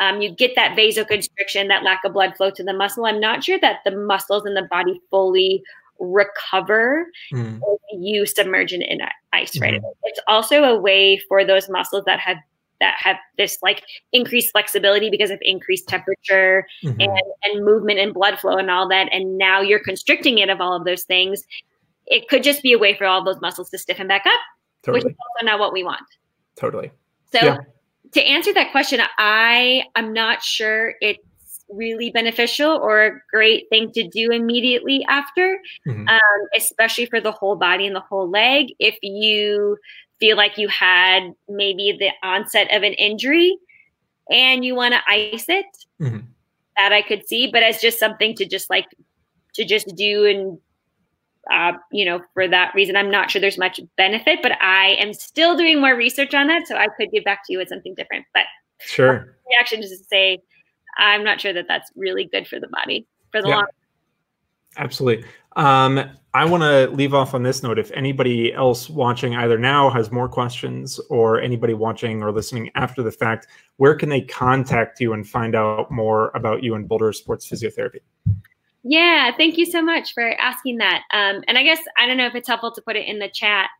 um, 0.00 0.20
you 0.20 0.34
get 0.34 0.52
that 0.56 0.76
vasoconstriction, 0.76 1.68
that 1.68 1.84
lack 1.84 2.04
of 2.04 2.12
blood 2.12 2.36
flow 2.36 2.50
to 2.50 2.64
the 2.64 2.72
muscle. 2.72 3.06
I'm 3.06 3.20
not 3.20 3.44
sure 3.44 3.58
that 3.60 3.80
the 3.84 3.92
muscles 3.92 4.44
in 4.46 4.54
the 4.54 4.66
body 4.70 5.00
fully 5.10 5.62
recover 6.00 7.06
mm. 7.32 7.60
if 7.62 7.80
you 7.92 8.26
submerge 8.26 8.72
it 8.72 8.82
in 8.82 8.98
ice 9.32 9.58
right 9.60 9.74
mm-hmm. 9.74 9.86
it's 10.02 10.20
also 10.26 10.64
a 10.64 10.78
way 10.78 11.20
for 11.28 11.44
those 11.44 11.68
muscles 11.68 12.02
that 12.04 12.18
have 12.18 12.36
that 12.80 12.94
have 12.98 13.16
this 13.38 13.58
like 13.62 13.84
increased 14.12 14.50
flexibility 14.50 15.08
because 15.08 15.30
of 15.30 15.38
increased 15.42 15.88
temperature 15.88 16.66
mm-hmm. 16.82 17.00
and, 17.00 17.22
and 17.44 17.64
movement 17.64 18.00
and 18.00 18.12
blood 18.12 18.38
flow 18.40 18.56
and 18.56 18.70
all 18.70 18.88
that 18.88 19.08
and 19.12 19.38
now 19.38 19.60
you're 19.60 19.82
constricting 19.82 20.38
it 20.38 20.50
of 20.50 20.60
all 20.60 20.74
of 20.74 20.84
those 20.84 21.04
things 21.04 21.44
it 22.06 22.28
could 22.28 22.42
just 22.42 22.60
be 22.60 22.72
a 22.72 22.78
way 22.78 22.94
for 22.94 23.06
all 23.06 23.22
those 23.24 23.40
muscles 23.40 23.70
to 23.70 23.78
stiffen 23.78 24.08
back 24.08 24.26
up 24.26 24.40
totally. 24.82 25.04
which 25.04 25.12
is 25.12 25.16
also 25.18 25.46
not 25.46 25.60
what 25.60 25.72
we 25.72 25.84
want 25.84 26.02
totally 26.56 26.90
so 27.32 27.38
yeah 27.40 27.58
to 28.14 28.22
answer 28.22 28.52
that 28.54 28.72
question, 28.72 29.00
I 29.18 29.84
am 29.96 30.12
not 30.12 30.42
sure 30.42 30.94
it's 31.00 31.20
really 31.68 32.10
beneficial 32.10 32.70
or 32.70 33.06
a 33.06 33.20
great 33.30 33.68
thing 33.70 33.90
to 33.92 34.06
do 34.08 34.30
immediately 34.30 35.04
after, 35.08 35.58
mm-hmm. 35.86 36.08
um, 36.08 36.48
especially 36.56 37.06
for 37.06 37.20
the 37.20 37.32
whole 37.32 37.56
body 37.56 37.86
and 37.86 37.96
the 37.96 38.00
whole 38.00 38.28
leg. 38.28 38.68
If 38.78 38.96
you 39.02 39.76
feel 40.20 40.36
like 40.36 40.58
you 40.58 40.68
had 40.68 41.34
maybe 41.48 41.96
the 41.98 42.10
onset 42.26 42.74
of 42.74 42.82
an 42.82 42.92
injury 42.94 43.56
and 44.30 44.64
you 44.64 44.74
want 44.74 44.94
to 44.94 45.00
ice 45.08 45.46
it, 45.48 45.66
mm-hmm. 46.00 46.20
that 46.76 46.92
I 46.92 47.02
could 47.02 47.26
see, 47.26 47.50
but 47.50 47.62
as 47.62 47.80
just 47.80 47.98
something 47.98 48.34
to 48.36 48.46
just 48.46 48.70
like 48.70 48.86
to 49.54 49.64
just 49.64 49.94
do 49.96 50.24
and 50.24 50.58
uh, 51.52 51.72
you 51.92 52.04
know, 52.04 52.20
for 52.32 52.48
that 52.48 52.74
reason, 52.74 52.96
I'm 52.96 53.10
not 53.10 53.30
sure 53.30 53.40
there's 53.40 53.58
much 53.58 53.80
benefit, 53.96 54.40
but 54.42 54.52
I 54.60 54.96
am 54.98 55.12
still 55.12 55.56
doing 55.56 55.80
more 55.80 55.96
research 55.96 56.34
on 56.34 56.46
that. 56.48 56.66
So 56.66 56.76
I 56.76 56.88
could 56.96 57.10
get 57.10 57.24
back 57.24 57.46
to 57.46 57.52
you 57.52 57.58
with 57.58 57.68
something 57.68 57.94
different. 57.94 58.26
But 58.32 58.44
sure. 58.80 59.36
Reaction 59.50 59.82
is 59.82 59.90
to 59.90 60.04
say, 60.04 60.38
I'm 60.98 61.24
not 61.24 61.40
sure 61.40 61.52
that 61.52 61.66
that's 61.68 61.90
really 61.96 62.24
good 62.24 62.46
for 62.46 62.60
the 62.60 62.68
body 62.68 63.06
for 63.32 63.42
the 63.42 63.48
yeah. 63.48 63.56
long. 63.56 63.66
Absolutely. 64.76 65.24
Um, 65.56 66.10
I 66.34 66.44
want 66.44 66.64
to 66.64 66.88
leave 66.88 67.14
off 67.14 67.32
on 67.32 67.44
this 67.44 67.62
note. 67.62 67.78
If 67.78 67.92
anybody 67.92 68.52
else 68.52 68.90
watching 68.90 69.36
either 69.36 69.56
now 69.56 69.88
has 69.90 70.10
more 70.10 70.28
questions 70.28 70.98
or 71.10 71.40
anybody 71.40 71.74
watching 71.74 72.22
or 72.24 72.32
listening 72.32 72.70
after 72.74 73.02
the 73.02 73.12
fact, 73.12 73.46
where 73.76 73.94
can 73.94 74.08
they 74.08 74.20
contact 74.20 74.98
you 74.98 75.12
and 75.12 75.28
find 75.28 75.54
out 75.54 75.92
more 75.92 76.32
about 76.34 76.64
you 76.64 76.74
and 76.74 76.88
Boulder 76.88 77.12
Sports 77.12 77.48
Physiotherapy? 77.48 78.00
Yeah, 78.84 79.34
thank 79.34 79.56
you 79.56 79.64
so 79.64 79.82
much 79.82 80.12
for 80.12 80.38
asking 80.38 80.76
that. 80.76 81.02
Um, 81.12 81.42
and 81.48 81.56
I 81.56 81.62
guess 81.62 81.80
I 81.96 82.06
don't 82.06 82.18
know 82.18 82.26
if 82.26 82.34
it's 82.34 82.46
helpful 82.46 82.70
to 82.72 82.82
put 82.82 82.96
it 82.96 83.08
in 83.08 83.18
the 83.18 83.30
chat. 83.30 83.70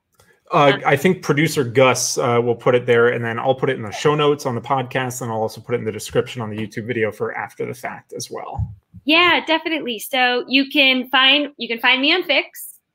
Uh, 0.52 0.72
um, 0.74 0.82
I 0.84 0.96
think 0.96 1.22
producer 1.22 1.62
Gus 1.62 2.18
uh, 2.18 2.40
will 2.42 2.54
put 2.54 2.74
it 2.74 2.86
there, 2.86 3.08
and 3.08 3.24
then 3.24 3.38
I'll 3.38 3.54
put 3.54 3.70
it 3.70 3.76
in 3.76 3.82
the 3.82 3.90
show 3.90 4.14
notes 4.14 4.46
on 4.46 4.54
the 4.54 4.60
podcast, 4.60 5.20
and 5.20 5.30
I'll 5.30 5.40
also 5.40 5.60
put 5.60 5.74
it 5.74 5.78
in 5.78 5.84
the 5.84 5.92
description 5.92 6.40
on 6.40 6.50
the 6.50 6.56
YouTube 6.56 6.86
video 6.86 7.12
for 7.12 7.36
after 7.36 7.66
the 7.66 7.74
fact 7.74 8.12
as 8.14 8.30
well. 8.30 8.66
Yeah, 9.04 9.44
definitely. 9.44 9.98
So 9.98 10.44
you 10.48 10.70
can 10.70 11.08
find 11.10 11.52
you 11.58 11.68
can 11.68 11.78
find 11.80 12.00
me 12.00 12.14
on 12.14 12.22
Phyx, 12.22 12.44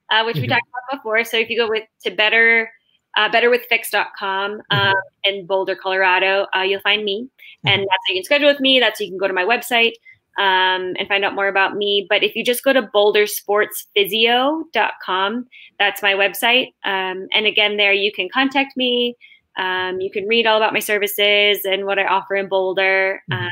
uh, 0.09 0.23
which 0.23 0.35
mm-hmm. 0.35 0.41
we 0.41 0.47
talked 0.47 0.67
about 0.67 0.99
before. 0.99 1.23
So 1.23 1.37
if 1.37 1.49
you 1.49 1.57
go 1.57 1.69
with 1.69 1.83
to 2.03 2.11
better 2.11 2.71
uh, 3.17 3.29
betterwithphyx.com 3.29 4.51
um, 4.51 4.61
mm-hmm. 4.71 4.93
in 5.25 5.45
Boulder, 5.45 5.75
Colorado, 5.75 6.47
uh, 6.55 6.61
you'll 6.61 6.81
find 6.81 7.03
me, 7.03 7.23
mm-hmm. 7.23 7.67
and 7.67 7.81
that's 7.81 8.03
how 8.07 8.13
you 8.13 8.15
can 8.15 8.23
schedule 8.23 8.49
with 8.49 8.59
me. 8.59 8.79
That's 8.79 8.99
how 8.99 9.03
you 9.03 9.11
can 9.11 9.19
go 9.19 9.27
to 9.27 9.33
my 9.33 9.45
website 9.45 9.93
um, 10.39 10.95
and 10.97 11.07
find 11.07 11.23
out 11.25 11.35
more 11.35 11.49
about 11.49 11.75
me. 11.75 12.07
But 12.09 12.23
if 12.23 12.35
you 12.35 12.43
just 12.43 12.63
go 12.63 12.73
to 12.73 12.81
bouldersportsphysio.com, 12.81 15.47
that's 15.77 16.01
my 16.01 16.13
website. 16.13 16.73
Um, 16.85 17.27
and 17.33 17.45
again, 17.45 17.77
there 17.77 17.93
you 17.93 18.11
can 18.11 18.29
contact 18.33 18.75
me. 18.77 19.15
Um, 19.57 19.99
you 19.99 20.09
can 20.09 20.25
read 20.27 20.47
all 20.47 20.55
about 20.55 20.71
my 20.71 20.79
services 20.79 21.65
and 21.65 21.85
what 21.85 21.99
I 21.99 22.05
offer 22.05 22.35
in 22.35 22.47
Boulder. 22.47 23.21
Mm-hmm. 23.29 23.43
Um, 23.43 23.49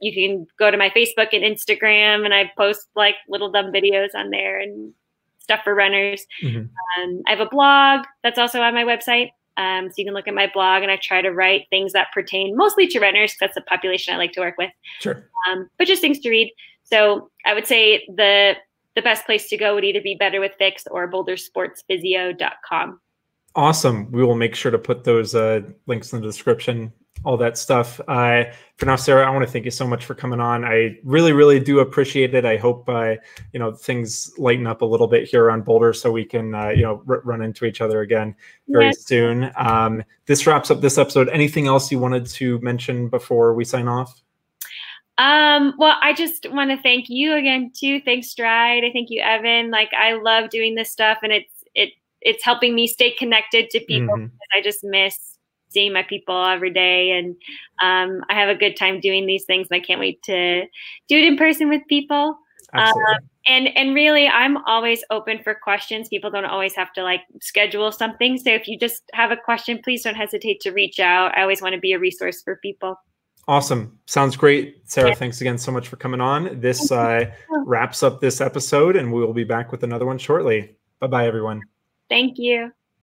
you 0.00 0.12
can 0.12 0.48
go 0.58 0.72
to 0.72 0.76
my 0.76 0.90
Facebook 0.90 1.28
and 1.32 1.44
Instagram, 1.44 2.24
and 2.24 2.34
I 2.34 2.50
post 2.58 2.88
like 2.96 3.14
little 3.28 3.52
dumb 3.52 3.70
videos 3.72 4.08
on 4.14 4.30
there 4.30 4.58
and 4.58 4.92
stuff 5.38 5.60
for 5.62 5.72
runners. 5.74 6.26
Mm-hmm. 6.42 6.64
Um, 7.02 7.22
I 7.28 7.30
have 7.30 7.40
a 7.40 7.46
blog 7.46 8.06
that's 8.24 8.38
also 8.38 8.60
on 8.60 8.74
my 8.74 8.82
website. 8.82 9.30
Um, 9.56 9.88
so 9.88 9.94
you 9.98 10.04
can 10.04 10.14
look 10.14 10.28
at 10.28 10.34
my 10.34 10.50
blog, 10.52 10.82
and 10.82 10.90
I 10.90 10.98
try 11.00 11.22
to 11.22 11.30
write 11.30 11.66
things 11.70 11.92
that 11.92 12.08
pertain 12.12 12.56
mostly 12.56 12.86
to 12.88 13.00
runners. 13.00 13.34
That's 13.40 13.54
the 13.54 13.60
population 13.62 14.14
I 14.14 14.16
like 14.16 14.32
to 14.32 14.40
work 14.40 14.56
with. 14.58 14.70
Sure. 15.00 15.28
Um, 15.48 15.68
but 15.78 15.86
just 15.86 16.00
things 16.00 16.18
to 16.20 16.30
read. 16.30 16.52
So 16.82 17.30
I 17.46 17.54
would 17.54 17.66
say 17.66 18.06
the 18.14 18.56
the 18.94 19.02
best 19.02 19.26
place 19.26 19.48
to 19.48 19.56
go 19.56 19.74
would 19.74 19.84
either 19.84 20.00
be 20.00 20.14
Better 20.14 20.40
with 20.40 20.52
Phyx 20.60 20.82
or 20.90 21.10
BoulderSportsPhysio.com. 21.10 23.00
Awesome. 23.56 24.10
We 24.12 24.24
will 24.24 24.36
make 24.36 24.54
sure 24.54 24.70
to 24.70 24.78
put 24.78 25.04
those 25.04 25.34
uh, 25.34 25.62
links 25.86 26.12
in 26.12 26.20
the 26.20 26.26
description 26.26 26.92
all 27.24 27.36
that 27.38 27.56
stuff. 27.56 28.00
Uh, 28.06 28.44
for 28.76 28.86
now, 28.86 28.96
Sarah, 28.96 29.26
I 29.26 29.30
want 29.30 29.44
to 29.44 29.50
thank 29.50 29.64
you 29.64 29.70
so 29.70 29.86
much 29.86 30.04
for 30.04 30.14
coming 30.14 30.40
on. 30.40 30.64
I 30.64 30.98
really, 31.04 31.32
really 31.32 31.60
do 31.60 31.80
appreciate 31.80 32.34
it. 32.34 32.44
I 32.44 32.56
hope 32.56 32.88
uh, 32.88 33.14
you 33.52 33.60
know 33.60 33.72
things 33.72 34.32
lighten 34.38 34.66
up 34.66 34.82
a 34.82 34.84
little 34.84 35.06
bit 35.06 35.28
here 35.28 35.50
on 35.50 35.62
Boulder, 35.62 35.92
so 35.92 36.10
we 36.10 36.24
can 36.24 36.54
uh, 36.54 36.68
you 36.68 36.82
know 36.82 37.02
r- 37.08 37.22
run 37.24 37.42
into 37.42 37.64
each 37.64 37.80
other 37.80 38.00
again 38.02 38.34
very 38.68 38.86
yes. 38.86 39.04
soon. 39.04 39.50
Um, 39.56 40.02
this 40.26 40.46
wraps 40.46 40.70
up 40.70 40.80
this 40.80 40.98
episode. 40.98 41.28
Anything 41.28 41.66
else 41.66 41.90
you 41.90 41.98
wanted 41.98 42.26
to 42.26 42.58
mention 42.60 43.08
before 43.08 43.54
we 43.54 43.64
sign 43.64 43.88
off? 43.88 44.22
Um, 45.16 45.74
well, 45.78 45.96
I 46.02 46.12
just 46.12 46.50
want 46.50 46.70
to 46.70 46.82
thank 46.82 47.08
you 47.08 47.34
again 47.34 47.70
too. 47.74 48.00
Thanks, 48.00 48.34
Stryd. 48.34 48.84
I 48.84 48.90
thank 48.92 49.10
you, 49.10 49.22
Evan. 49.22 49.70
Like 49.70 49.92
I 49.96 50.14
love 50.14 50.50
doing 50.50 50.74
this 50.74 50.90
stuff, 50.90 51.18
and 51.22 51.32
it's 51.32 51.52
it 51.74 51.90
it's 52.20 52.42
helping 52.42 52.74
me 52.74 52.86
stay 52.86 53.12
connected 53.12 53.70
to 53.70 53.80
people. 53.80 54.16
Mm-hmm. 54.16 54.34
I 54.52 54.62
just 54.62 54.82
miss 54.82 55.33
seeing 55.68 55.92
my 55.92 56.02
people 56.02 56.44
every 56.44 56.72
day 56.72 57.12
and 57.12 57.36
um, 57.82 58.22
i 58.28 58.34
have 58.34 58.48
a 58.48 58.54
good 58.54 58.76
time 58.76 59.00
doing 59.00 59.26
these 59.26 59.44
things 59.44 59.68
and 59.70 59.80
i 59.80 59.84
can't 59.84 60.00
wait 60.00 60.22
to 60.22 60.62
do 61.08 61.18
it 61.18 61.24
in 61.24 61.36
person 61.36 61.68
with 61.68 61.82
people 61.88 62.36
um, 62.74 62.92
and 63.46 63.68
and 63.76 63.94
really 63.94 64.26
i'm 64.28 64.56
always 64.66 65.04
open 65.10 65.40
for 65.42 65.54
questions 65.54 66.08
people 66.08 66.30
don't 66.30 66.44
always 66.44 66.74
have 66.74 66.92
to 66.92 67.02
like 67.02 67.20
schedule 67.40 67.92
something 67.92 68.38
so 68.38 68.50
if 68.50 68.66
you 68.66 68.78
just 68.78 69.02
have 69.12 69.30
a 69.30 69.36
question 69.36 69.80
please 69.82 70.02
don't 70.02 70.16
hesitate 70.16 70.60
to 70.60 70.70
reach 70.70 70.98
out 70.98 71.36
i 71.36 71.42
always 71.42 71.62
want 71.62 71.74
to 71.74 71.80
be 71.80 71.92
a 71.92 71.98
resource 71.98 72.42
for 72.42 72.56
people 72.56 72.96
Awesome. 73.46 73.98
Sounds 74.06 74.36
great. 74.36 74.76
Sarah, 74.84 75.10
yeah. 75.10 75.14
thanks 75.14 75.40
again 75.40 75.58
so 75.58 75.70
much 75.70 75.88
for 75.88 75.96
coming 75.96 76.20
on. 76.20 76.60
This 76.60 76.90
uh, 76.90 77.30
wraps 77.66 78.02
up 78.02 78.20
this 78.20 78.40
episode, 78.40 78.96
and 78.96 79.12
we 79.12 79.20
will 79.20 79.34
be 79.34 79.44
back 79.44 79.70
with 79.70 79.82
another 79.84 80.06
one 80.06 80.18
shortly. 80.18 80.76
Bye 81.00 81.08
bye, 81.08 81.26
everyone. 81.26 81.60
Thank 82.08 82.38
you. 82.38 82.72